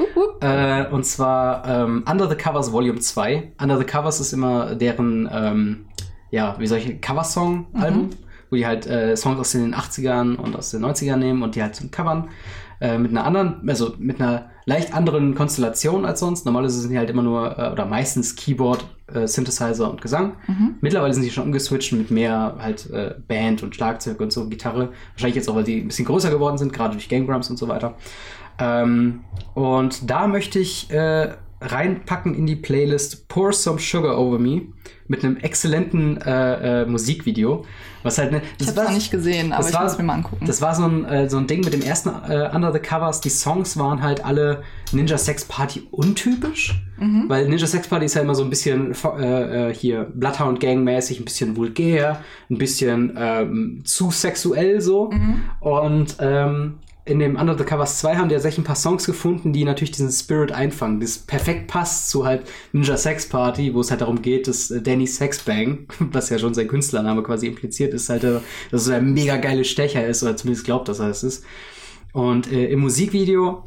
Äh, 0.40 0.86
und 0.88 1.04
zwar 1.04 1.66
ähm, 1.66 2.04
Under 2.10 2.28
the 2.28 2.36
Covers 2.36 2.72
Volume 2.72 3.00
2. 3.00 3.52
Under 3.60 3.78
the 3.78 3.84
Covers 3.84 4.20
ist 4.20 4.32
immer 4.32 4.74
deren, 4.74 5.28
ähm, 5.32 5.86
ja, 6.30 6.56
wie 6.58 6.66
solche 6.66 6.98
Coversong-Album, 6.98 8.10
wo 8.50 8.56
die 8.56 8.66
halt 8.66 8.86
äh, 8.86 9.16
Songs 9.16 9.38
aus 9.38 9.52
den 9.52 9.74
80ern 9.74 10.36
und 10.36 10.54
aus 10.54 10.70
den 10.70 10.84
90ern 10.84 11.16
nehmen 11.16 11.42
und 11.42 11.54
die 11.54 11.62
halt 11.62 11.74
zum 11.74 11.90
Covern. 11.90 12.28
Äh, 12.80 12.98
mit 12.98 13.10
einer 13.10 13.24
anderen, 13.24 13.66
also 13.66 13.94
mit 13.98 14.20
einer 14.20 14.50
leicht 14.66 14.92
anderen 14.92 15.34
Konstellation 15.34 16.04
als 16.04 16.20
sonst. 16.20 16.44
Normalerweise 16.44 16.80
sind 16.80 16.90
die 16.90 16.98
halt 16.98 17.08
immer 17.08 17.22
nur, 17.22 17.58
äh, 17.58 17.70
oder 17.70 17.86
meistens 17.86 18.34
Keyboard, 18.34 18.84
äh, 19.14 19.26
Synthesizer 19.26 19.88
und 19.88 20.02
Gesang. 20.02 20.34
Mittlerweile 20.80 21.14
sind 21.14 21.22
die 21.22 21.30
schon 21.30 21.44
umgeswitcht 21.44 21.92
mit 21.92 22.10
mehr 22.10 22.56
halt 22.58 22.90
äh, 22.90 23.14
Band 23.26 23.62
und 23.62 23.74
Schlagzeug 23.74 24.20
und 24.20 24.32
so, 24.32 24.48
Gitarre. 24.48 24.90
Wahrscheinlich 25.12 25.36
jetzt 25.36 25.48
auch, 25.48 25.54
weil 25.54 25.64
die 25.64 25.80
ein 25.80 25.88
bisschen 25.88 26.04
größer 26.04 26.30
geworden 26.30 26.58
sind, 26.58 26.72
gerade 26.72 26.94
durch 26.94 27.08
Game 27.08 27.26
Grumps 27.26 27.48
und 27.48 27.56
so 27.56 27.68
weiter. 27.68 27.94
Ähm, 28.58 29.20
und 29.54 30.10
da 30.10 30.26
möchte 30.26 30.58
ich 30.58 30.90
äh, 30.90 31.34
reinpacken 31.60 32.34
in 32.34 32.46
die 32.46 32.56
Playlist 32.56 33.28
Pour 33.28 33.52
Some 33.52 33.78
Sugar 33.78 34.18
Over 34.18 34.38
Me 34.38 34.62
mit 35.08 35.24
einem 35.24 35.36
exzellenten 35.36 36.20
äh, 36.20 36.82
äh, 36.82 36.86
Musikvideo. 36.86 37.64
Was 38.02 38.18
halt 38.18 38.30
ne, 38.32 38.42
Ich 38.60 38.66
habe 38.68 38.80
es 38.80 38.86
noch 38.86 38.92
nicht 38.94 39.10
gesehen, 39.10 39.52
aber 39.52 39.62
das 39.62 39.70
ich 39.70 39.76
war- 39.76 39.82
muss 39.84 39.98
mir 39.98 40.04
mal 40.04 40.14
angucken. 40.14 40.44
das 40.46 40.60
war 40.62 40.74
so 40.74 40.84
ein, 40.84 41.04
äh, 41.06 41.28
so 41.30 41.38
ein 41.38 41.46
Ding 41.46 41.64
mit 41.64 41.72
dem 41.72 41.82
ersten 41.82 42.10
äh, 42.28 42.50
Under 42.54 42.72
the 42.72 42.78
Covers. 42.78 43.20
Die 43.20 43.30
Songs 43.30 43.76
waren 43.78 44.02
halt 44.02 44.24
alle 44.24 44.62
Ninja 44.92 45.16
Sex 45.18 45.44
Party 45.44 45.86
untypisch. 45.90 46.82
Weil 47.28 47.46
Ninja 47.48 47.66
Sex 47.66 47.88
Party 47.88 48.06
ist 48.06 48.14
ja 48.14 48.22
immer 48.22 48.34
so 48.34 48.42
ein 48.42 48.48
bisschen 48.50 48.94
äh, 49.18 49.68
äh, 49.70 49.74
hier 49.74 50.04
Bloodhound 50.14 50.60
Gang 50.60 50.82
mäßig, 50.82 51.20
ein 51.20 51.24
bisschen 51.24 51.56
vulgär, 51.56 52.20
ein 52.50 52.58
bisschen 52.58 53.14
ähm, 53.18 53.82
zu 53.84 54.10
sexuell 54.10 54.80
so. 54.80 55.10
Und 55.60 56.16
ähm, 56.20 56.78
in 57.06 57.20
dem 57.20 57.36
Under 57.36 57.56
the 57.56 57.64
Covers 57.64 58.00
2 58.00 58.16
haben 58.16 58.28
die 58.28 58.34
tatsächlich 58.34 58.64
ein 58.64 58.66
paar 58.66 58.74
Songs 58.74 59.06
gefunden, 59.06 59.52
die 59.52 59.64
natürlich 59.64 59.92
diesen 59.92 60.10
Spirit 60.10 60.50
einfangen. 60.50 61.00
Das 61.00 61.18
perfekt 61.18 61.68
passt 61.68 62.10
zu 62.10 62.26
halt 62.26 62.42
Ninja 62.72 62.96
Sex 62.96 63.28
Party, 63.28 63.72
wo 63.72 63.80
es 63.80 63.90
halt 63.90 64.00
darum 64.00 64.20
geht, 64.22 64.48
dass 64.48 64.72
äh, 64.72 64.82
Danny 64.82 65.06
Sexbang, 65.06 65.86
was 66.00 66.30
ja 66.30 66.38
schon 66.38 66.52
sein 66.52 66.66
Künstlername 66.66 67.22
quasi 67.22 67.46
impliziert 67.46 67.94
ist, 67.94 68.08
halt, 68.08 68.24
äh, 68.24 68.40
dass 68.72 68.88
er 68.88 68.96
ein 68.96 69.14
mega 69.14 69.36
geile 69.36 69.64
Stecher 69.64 70.04
ist, 70.04 70.24
oder 70.24 70.36
zumindest 70.36 70.66
glaubt, 70.66 70.88
dass 70.88 70.98
er 70.98 71.08
es 71.08 71.22
ist. 71.22 71.44
Und 72.12 72.50
äh, 72.50 72.66
im 72.66 72.80
Musikvideo 72.80 73.62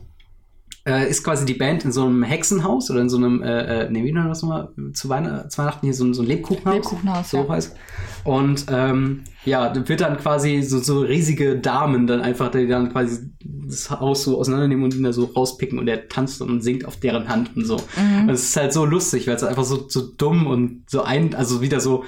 äh, 0.86 1.10
ist 1.10 1.24
quasi 1.24 1.46
die 1.46 1.54
Band 1.54 1.84
in 1.86 1.92
so 1.92 2.06
einem 2.06 2.24
Hexenhaus 2.24 2.90
oder 2.90 3.02
in 3.02 3.10
so 3.10 3.18
einem, 3.18 3.42
äh, 3.44 3.90
nee, 3.90 4.00
wie 4.00 4.12
nennt 4.12 4.16
man 4.26 4.30
das 4.30 4.42
nochmal, 4.42 4.70
zu, 4.94 5.10
Weihn 5.10 5.46
zu 5.50 5.58
Weihnachten 5.58 5.86
hier 5.86 5.94
so, 5.94 6.06
ein- 6.06 6.14
so 6.14 6.22
ein 6.22 6.28
Lebkuchenhaus. 6.28 6.74
Lebkuchenhaus, 6.76 7.30
so 7.32 7.38
ja. 7.38 7.50
heißt. 7.50 7.76
Und 8.24 8.66
ähm, 8.70 9.24
ja, 9.46 9.74
wird 9.88 10.02
dann 10.02 10.18
quasi 10.18 10.62
so, 10.62 10.80
so 10.80 11.02
riesige 11.02 11.58
Damen 11.58 12.08
dann 12.08 12.22
einfach, 12.22 12.50
die 12.52 12.68
dann 12.68 12.92
quasi 12.92 13.30
das 13.44 13.90
Haus 13.92 14.24
so 14.24 14.38
auseinandernehmen 14.40 14.84
und 14.84 14.96
ihn 14.96 15.04
da 15.04 15.14
so 15.14 15.26
rauspicken 15.26 15.80
und 15.80 15.88
er 15.88 16.08
tanzt 16.08 16.42
und 16.42 16.62
singt 16.62 16.86
auf 16.86 16.98
deren 16.98 17.28
Hand 17.30 17.56
und 17.56 17.66
so. 17.66 17.78
Mhm. 17.98 18.24
Und 18.24 18.30
es 18.32 18.44
ist 18.44 18.58
halt 18.58 18.74
so 18.74 18.86
lustig, 18.86 19.28
weil 19.28 19.36
es 19.36 19.44
einfach 19.44 19.64
so, 19.64 19.86
so 19.88 20.02
dumm 20.18 20.48
und 20.48 20.84
so 20.90 21.02
ein, 21.04 21.34
also 21.36 21.62
wieder 21.62 21.80
so 21.80 22.04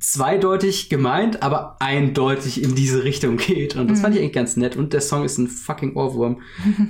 zweideutig 0.00 0.88
gemeint, 0.88 1.42
aber 1.42 1.76
eindeutig 1.80 2.62
in 2.62 2.74
diese 2.74 3.04
Richtung 3.04 3.36
geht. 3.36 3.76
Und 3.76 3.90
das 3.90 4.00
fand 4.00 4.14
ich 4.14 4.20
eigentlich 4.20 4.32
ganz 4.32 4.56
nett. 4.56 4.76
Und 4.76 4.92
der 4.92 5.00
Song 5.00 5.24
ist 5.24 5.38
ein 5.38 5.48
fucking 5.48 5.94
Ohrwurm, 5.96 6.40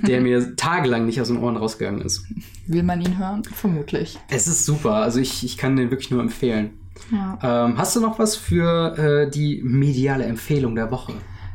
der 0.05 0.21
mir 0.21 0.55
tagelang 0.57 1.05
nicht 1.05 1.19
aus 1.19 1.27
den 1.27 1.37
Ohren 1.37 1.57
rausgegangen 1.57 2.01
ist. 2.01 2.25
Will 2.67 2.83
man 2.83 3.01
ihn 3.01 3.17
hören? 3.17 3.43
Vermutlich. 3.43 4.19
Es 4.29 4.47
ist 4.47 4.65
super. 4.65 4.95
Also 4.95 5.19
ich, 5.19 5.43
ich 5.43 5.57
kann 5.57 5.75
den 5.75 5.91
wirklich 5.91 6.11
nur 6.11 6.21
empfehlen. 6.21 6.71
Ja. 7.11 7.39
Ähm, 7.41 7.77
hast 7.77 7.95
du 7.95 8.01
noch 8.01 8.19
was 8.19 8.35
für 8.35 8.97
äh, 8.97 9.31
die 9.31 9.61
mediale 9.63 10.25
Empfehlung 10.25 10.75
der 10.75 10.91
Woche? 10.91 11.13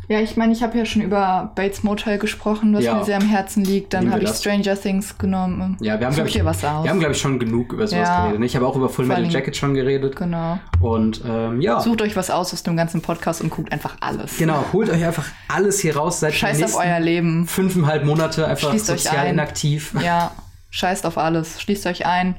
Ja, 0.08 0.20
ich 0.20 0.36
meine, 0.36 0.52
ich 0.52 0.62
habe 0.62 0.76
ja 0.76 0.84
schon 0.84 1.02
über 1.02 1.52
Bates 1.54 1.82
Motel 1.82 2.18
gesprochen, 2.18 2.74
was 2.74 2.84
Ja. 2.84 2.94
mir 2.96 3.04
sehr 3.04 3.16
am 3.16 3.26
Herzen 3.28 3.64
liegt. 3.64 3.94
Dann 3.94 4.10
habe 4.12 4.22
ich. 4.24 4.30
Stranger 4.30 4.78
Things 4.78 5.16
genommen. 5.18 5.76
Ja, 5.80 5.98
wir 5.98 6.06
haben, 6.06 6.14
glaube 6.14 6.28
ich, 6.28 6.34
dir 6.34 6.44
was 6.44 6.64
aus. 6.64 6.84
wir 6.84 6.90
haben, 6.90 6.98
glaube 6.98 7.12
ich, 7.14 7.20
schon 7.20 7.38
genug 7.38 7.72
über 7.72 7.86
sowas 7.86 8.06
Ja. 8.08 8.26
geredet. 8.26 8.44
Ich 8.44 8.56
habe 8.56 8.66
auch 8.66 8.76
über 8.76 8.88
Full 8.88 9.06
Metal 9.06 9.24
Jacket 9.30 9.56
schon 9.56 9.74
geredet. 9.74 10.16
Genau. 10.16 10.58
Und 10.80 11.22
ähm, 11.26 11.60
ja, 11.60 11.80
Sucht 11.80 12.02
euch 12.02 12.16
was 12.16 12.30
aus 12.30 12.52
aus 12.52 12.62
dem 12.62 12.76
ganzen 12.76 13.00
Podcast 13.00 13.40
und 13.40 13.50
guckt 13.50 13.72
einfach 13.72 13.96
alles. 14.00 14.36
genau, 14.36 14.64
holt 14.72 14.90
euch 14.90 15.04
einfach 15.04 15.26
alles 15.48 15.80
hier 15.80 15.96
raus. 15.96 16.20
Seid 16.20 16.34
Scheißt 16.34 16.60
die 16.60 16.64
auf 16.64 16.76
euer 16.76 17.00
Leben. 17.00 17.46
fünfeinhalb 17.46 18.04
Monate 18.04 18.46
einfach 18.46 18.70
Schließt 18.70 18.86
sozial 18.86 19.26
inaktiv. 19.28 19.94
Ja, 20.02 20.32
scheißt 20.70 21.06
auf 21.06 21.16
alles. 21.18 21.60
Schließt 21.62 21.86
euch 21.86 22.04
ein. 22.06 22.34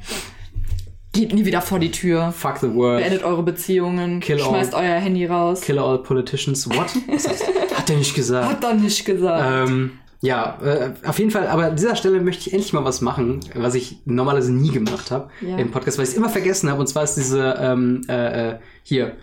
Geht 1.16 1.34
nie 1.34 1.46
wieder 1.46 1.62
vor 1.62 1.80
die 1.80 1.92
Tür. 1.92 2.32
Fuck 2.32 2.58
the 2.58 2.74
world. 2.74 3.00
Beendet 3.02 3.24
eure 3.24 3.42
Beziehungen. 3.42 4.20
Kill 4.20 4.40
all. 4.42 4.50
schmeißt 4.50 4.74
euer 4.74 4.96
Handy 5.00 5.26
raus. 5.26 5.62
Kill 5.62 5.80
all 5.80 5.98
politicians. 6.00 6.70
What? 6.70 6.94
Hat 7.76 7.90
er 7.90 7.98
nicht 7.98 8.14
gesagt. 8.16 8.50
Hat 8.50 8.64
er 8.64 8.74
nicht 8.74 9.06
gesagt. 9.06 9.70
Ähm, 9.70 9.92
ja, 10.22 10.58
äh, 10.64 10.92
auf 11.08 11.18
jeden 11.20 11.32
Fall, 11.32 11.48
aber 11.48 11.66
an 11.68 11.76
dieser 11.76 11.96
Stelle 11.96 12.20
möchte 12.20 12.48
ich 12.48 12.54
endlich 12.54 12.74
mal 12.74 12.84
was 12.84 13.00
machen, 13.02 13.40
was 13.54 13.76
ich 13.76 13.98
normalerweise 14.06 14.52
nie 14.54 14.72
gemacht 14.72 15.12
habe 15.12 15.30
Ja. 15.42 15.58
im 15.58 15.72
Podcast, 15.72 15.98
weil 15.98 16.04
ich 16.06 16.12
es 16.12 16.18
immer 16.18 16.30
vergessen 16.30 16.70
habe. 16.70 16.80
Und 16.82 16.88
zwar 16.88 17.04
ist 17.04 17.16
diese, 17.16 17.56
ähm, 17.60 18.02
äh, 18.10 18.50
äh, 18.52 18.56
hier, 18.84 19.14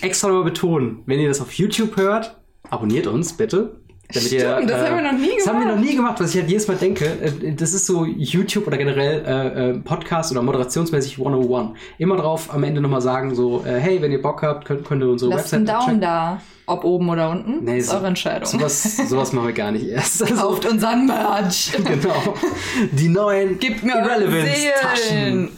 extra 0.00 0.28
nochmal 0.28 0.44
betonen, 0.44 1.02
wenn 1.06 1.18
ihr 1.20 1.28
das 1.28 1.40
auf 1.40 1.52
YouTube 1.52 1.96
hört, 1.96 2.36
abonniert 2.70 3.06
uns 3.06 3.32
bitte. 3.34 3.76
Damit 4.12 4.32
ihr, 4.32 4.40
Stimmt, 4.56 4.70
das 4.70 4.88
haben 4.88 4.96
wir 4.96 5.12
noch 5.12 5.18
nie 5.18 5.30
Das 5.36 5.46
haben 5.48 5.58
wir 5.58 5.66
noch 5.66 5.72
gemacht. 5.74 5.88
nie 5.90 5.96
gemacht, 5.96 6.20
was 6.20 6.30
ich 6.34 6.40
halt 6.40 6.48
jedes 6.50 6.66
Mal 6.66 6.76
denke. 6.78 7.04
äh, 7.04 7.52
Das 7.52 7.74
ist 7.74 7.84
so 7.86 8.06
YouTube 8.06 8.66
oder 8.66 8.78
generell 8.78 9.22
äh, 9.26 9.70
äh, 9.70 9.74
Podcast 9.80 10.32
oder 10.32 10.40
moderationsmäßig 10.42 11.18
101. 11.18 11.76
Immer 11.98 12.16
drauf 12.16 12.48
am 12.52 12.64
Ende 12.64 12.80
nochmal 12.80 13.02
sagen, 13.02 13.34
so, 13.34 13.62
äh, 13.66 13.78
hey, 13.78 14.00
wenn 14.00 14.10
ihr 14.10 14.22
Bock 14.22 14.42
habt, 14.42 14.64
könnt, 14.64 14.86
könnt 14.86 15.02
ihr 15.02 15.08
unsere 15.10 15.30
Lasst 15.32 15.52
einen 15.52 15.66
Website 15.66 15.82
Daumen 15.88 16.02
abchecken. 16.04 16.36
da. 16.36 16.40
Ob 16.70 16.84
oben 16.84 17.08
oder 17.08 17.30
unten. 17.30 17.64
Nee, 17.64 17.78
ist 17.78 17.88
so- 17.90 17.96
eure 17.96 18.08
Entscheidung. 18.08 18.46
Sowas, 18.46 18.96
sowas 19.08 19.32
machen 19.32 19.46
wir 19.48 19.54
gar 19.54 19.70
nicht 19.72 19.86
erst. 19.86 20.22
Also, 20.22 20.34
Kauft 20.34 20.66
unseren 20.66 21.06
Merch. 21.06 21.72
Genau. 21.84 22.34
Die 22.92 23.08
neuen 23.08 23.58
Gebt 23.58 23.82
mir 23.84 23.94
Irrelevance-Taschen. 23.94 25.08
Seelen. 25.08 25.48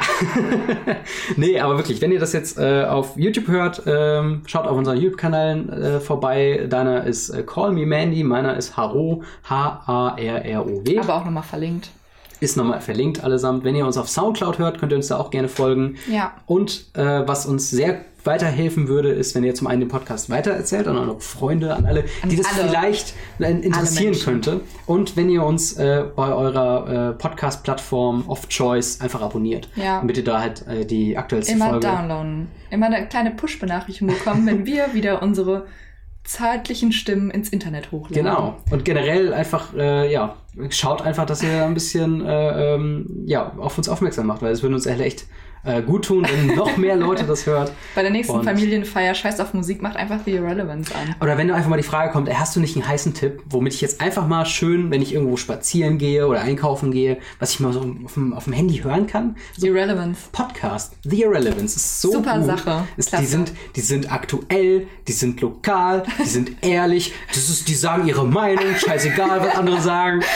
Nee, 1.36 1.60
aber 1.60 1.76
wirklich, 1.76 2.00
wenn 2.00 2.12
ihr 2.12 2.18
das 2.18 2.32
jetzt 2.32 2.58
äh, 2.58 2.84
auf 2.84 3.16
YouTube 3.16 3.48
hört, 3.48 3.82
ähm, 3.86 4.42
schaut 4.46 4.66
auf 4.66 4.76
unseren 4.76 4.96
YouTube-Kanälen 4.96 5.68
äh, 5.70 6.00
vorbei. 6.00 6.66
Deiner 6.68 7.04
ist 7.04 7.30
äh, 7.30 7.42
Call 7.42 7.72
Me 7.72 7.86
Mandy, 7.86 8.24
meiner 8.24 8.56
ist 8.56 8.76
Haro, 8.76 9.22
H-A-R-R-O-W. 9.48 10.98
Aber 10.98 11.14
auch 11.16 11.24
nochmal 11.24 11.42
verlinkt. 11.42 11.90
Ist 12.40 12.56
nochmal 12.56 12.80
verlinkt 12.80 13.24
allesamt. 13.24 13.64
Wenn 13.64 13.74
ihr 13.74 13.86
uns 13.86 13.96
auf 13.96 14.08
Soundcloud 14.08 14.58
hört, 14.58 14.78
könnt 14.78 14.92
ihr 14.92 14.96
uns 14.96 15.08
da 15.08 15.18
auch 15.18 15.30
gerne 15.30 15.48
folgen. 15.48 15.96
Ja. 16.10 16.32
Und 16.46 16.86
äh, 16.94 17.26
was 17.26 17.46
uns 17.46 17.70
sehr 17.70 18.02
weiterhelfen 18.24 18.88
würde, 18.88 19.08
ist, 19.10 19.34
wenn 19.34 19.42
ihr 19.44 19.54
zum 19.54 19.66
einen 19.68 19.80
den 19.80 19.88
Podcast 19.88 20.28
weitererzählt 20.28 20.86
an 20.86 20.98
eure 20.98 21.18
Freunde, 21.20 21.74
an 21.74 21.86
alle, 21.86 22.04
An 22.22 22.28
die 22.28 22.36
das 22.36 22.46
alle. 22.58 22.68
vielleicht 22.68 23.14
äh, 23.38 23.50
interessieren 23.50 24.14
könnte. 24.14 24.60
Und 24.86 25.16
wenn 25.16 25.30
ihr 25.30 25.42
uns 25.44 25.72
äh, 25.78 26.04
bei 26.14 26.32
eurer 26.32 27.10
äh, 27.10 27.12
Podcast-Plattform 27.14 28.24
of 28.28 28.48
Choice 28.48 29.00
einfach 29.00 29.22
abonniert, 29.22 29.68
Ja. 29.76 30.00
damit 30.00 30.16
ihr 30.18 30.24
da 30.24 30.40
halt 30.40 30.66
äh, 30.66 30.84
die 30.84 31.16
aktuellste 31.16 31.52
Immer 31.54 31.70
Folge 31.70 31.86
downloaden. 31.86 32.48
Immer 32.70 32.86
eine 32.86 33.06
kleine 33.08 33.30
Push-Benachrichtigung 33.30 34.14
bekommen, 34.14 34.46
wenn 34.46 34.66
wir 34.66 34.92
wieder 34.94 35.22
unsere 35.22 35.66
zeitlichen 36.28 36.92
Stimmen 36.92 37.30
ins 37.30 37.48
Internet 37.48 37.90
hochladen. 37.90 38.24
Genau. 38.24 38.58
Und 38.70 38.84
generell 38.84 39.32
einfach, 39.32 39.72
äh, 39.74 40.12
ja, 40.12 40.36
schaut 40.68 41.00
einfach, 41.00 41.24
dass 41.24 41.42
ihr 41.42 41.64
ein 41.64 41.72
bisschen 41.72 42.24
äh, 42.24 42.74
ähm, 42.74 43.22
ja, 43.24 43.52
auf 43.56 43.78
uns 43.78 43.88
aufmerksam 43.88 44.26
macht, 44.26 44.42
weil 44.42 44.52
es 44.52 44.62
würde 44.62 44.74
uns 44.74 44.84
echt 44.84 45.26
äh, 45.64 45.82
gut 45.82 46.04
tun, 46.06 46.26
wenn 46.28 46.54
noch 46.56 46.76
mehr 46.76 46.96
Leute 46.96 47.24
das 47.24 47.46
hört. 47.46 47.72
Bei 47.94 48.02
der 48.02 48.10
nächsten 48.10 48.34
Und- 48.34 48.44
Familienfeier 48.44 49.14
scheiß 49.14 49.40
auf 49.40 49.54
Musik, 49.54 49.82
macht 49.82 49.96
einfach 49.96 50.18
The 50.24 50.32
Irrelevance 50.32 50.92
an. 50.94 51.14
Oder 51.20 51.36
wenn 51.38 51.50
einfach 51.50 51.68
mal 51.68 51.76
die 51.76 51.82
Frage 51.82 52.12
kommt, 52.12 52.28
ey, 52.28 52.34
hast 52.34 52.54
du 52.56 52.60
nicht 52.60 52.76
einen 52.76 52.86
heißen 52.86 53.14
Tipp, 53.14 53.42
womit 53.50 53.74
ich 53.74 53.80
jetzt 53.80 54.00
einfach 54.00 54.26
mal 54.26 54.46
schön, 54.46 54.90
wenn 54.90 55.02
ich 55.02 55.12
irgendwo 55.14 55.36
spazieren 55.36 55.98
gehe 55.98 56.26
oder 56.26 56.40
einkaufen 56.40 56.90
gehe, 56.92 57.18
was 57.38 57.50
ich 57.52 57.60
mal 57.60 57.72
so 57.72 57.80
auf 58.04 58.14
dem, 58.14 58.32
auf 58.32 58.44
dem 58.44 58.52
Handy 58.52 58.78
hören 58.78 59.06
kann? 59.06 59.36
The 59.56 59.68
Irrelevance. 59.68 60.20
Podcast, 60.32 60.94
The 61.04 61.22
Irrelevance, 61.22 61.76
ist 61.76 62.00
so 62.00 62.12
Super 62.12 62.38
gut. 62.38 62.46
Sache. 62.46 62.84
Ist, 62.96 63.18
die, 63.18 63.26
sind, 63.26 63.52
die 63.76 63.80
sind 63.80 64.12
aktuell, 64.12 64.86
die 65.06 65.12
sind 65.12 65.40
lokal, 65.40 66.04
die 66.22 66.28
sind 66.28 66.52
ehrlich, 66.64 67.12
das 67.28 67.48
ist, 67.48 67.68
die 67.68 67.74
sagen 67.74 68.06
ihre 68.06 68.26
Meinung, 68.26 68.74
scheißegal, 68.76 69.40
was 69.40 69.54
andere 69.56 69.80
sagen. 69.80 70.20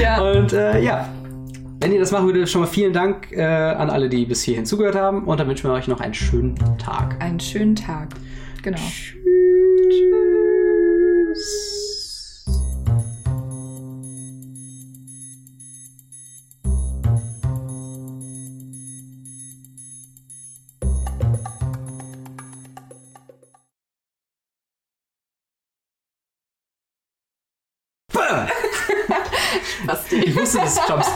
Ja. 0.00 0.20
Und 0.20 0.52
äh, 0.52 0.80
ja, 0.82 1.08
wenn 1.80 1.92
ihr 1.92 2.00
das 2.00 2.10
machen 2.10 2.26
würdet, 2.26 2.48
schon 2.48 2.62
mal 2.62 2.66
vielen 2.66 2.92
Dank 2.92 3.30
äh, 3.32 3.42
an 3.42 3.90
alle, 3.90 4.08
die 4.08 4.24
bis 4.24 4.42
hierhin 4.42 4.66
zugehört 4.66 4.96
haben. 4.96 5.24
Und 5.24 5.38
dann 5.38 5.48
wünschen 5.48 5.68
wir 5.68 5.74
euch 5.74 5.88
noch 5.88 6.00
einen 6.00 6.14
schönen 6.14 6.56
Tag. 6.78 7.16
Einen 7.22 7.40
schönen 7.40 7.76
Tag. 7.76 8.08
Genau. 8.62 8.78
Basti. 8.78 10.47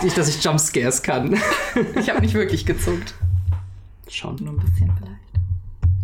Nicht, 0.03 0.17
dass 0.19 0.29
ich 0.29 0.43
Jumpscares 0.43 1.03
kann. 1.03 1.39
Ich 1.97 2.11
habe 2.11 2.21
nicht 2.21 2.35
wirklich 2.35 2.67
gezuckt. 2.67 3.15
Schon. 4.09 4.37
Nur 4.37 4.55
ein 4.55 4.59
bisschen 4.59 4.93
vielleicht. 4.99 5.22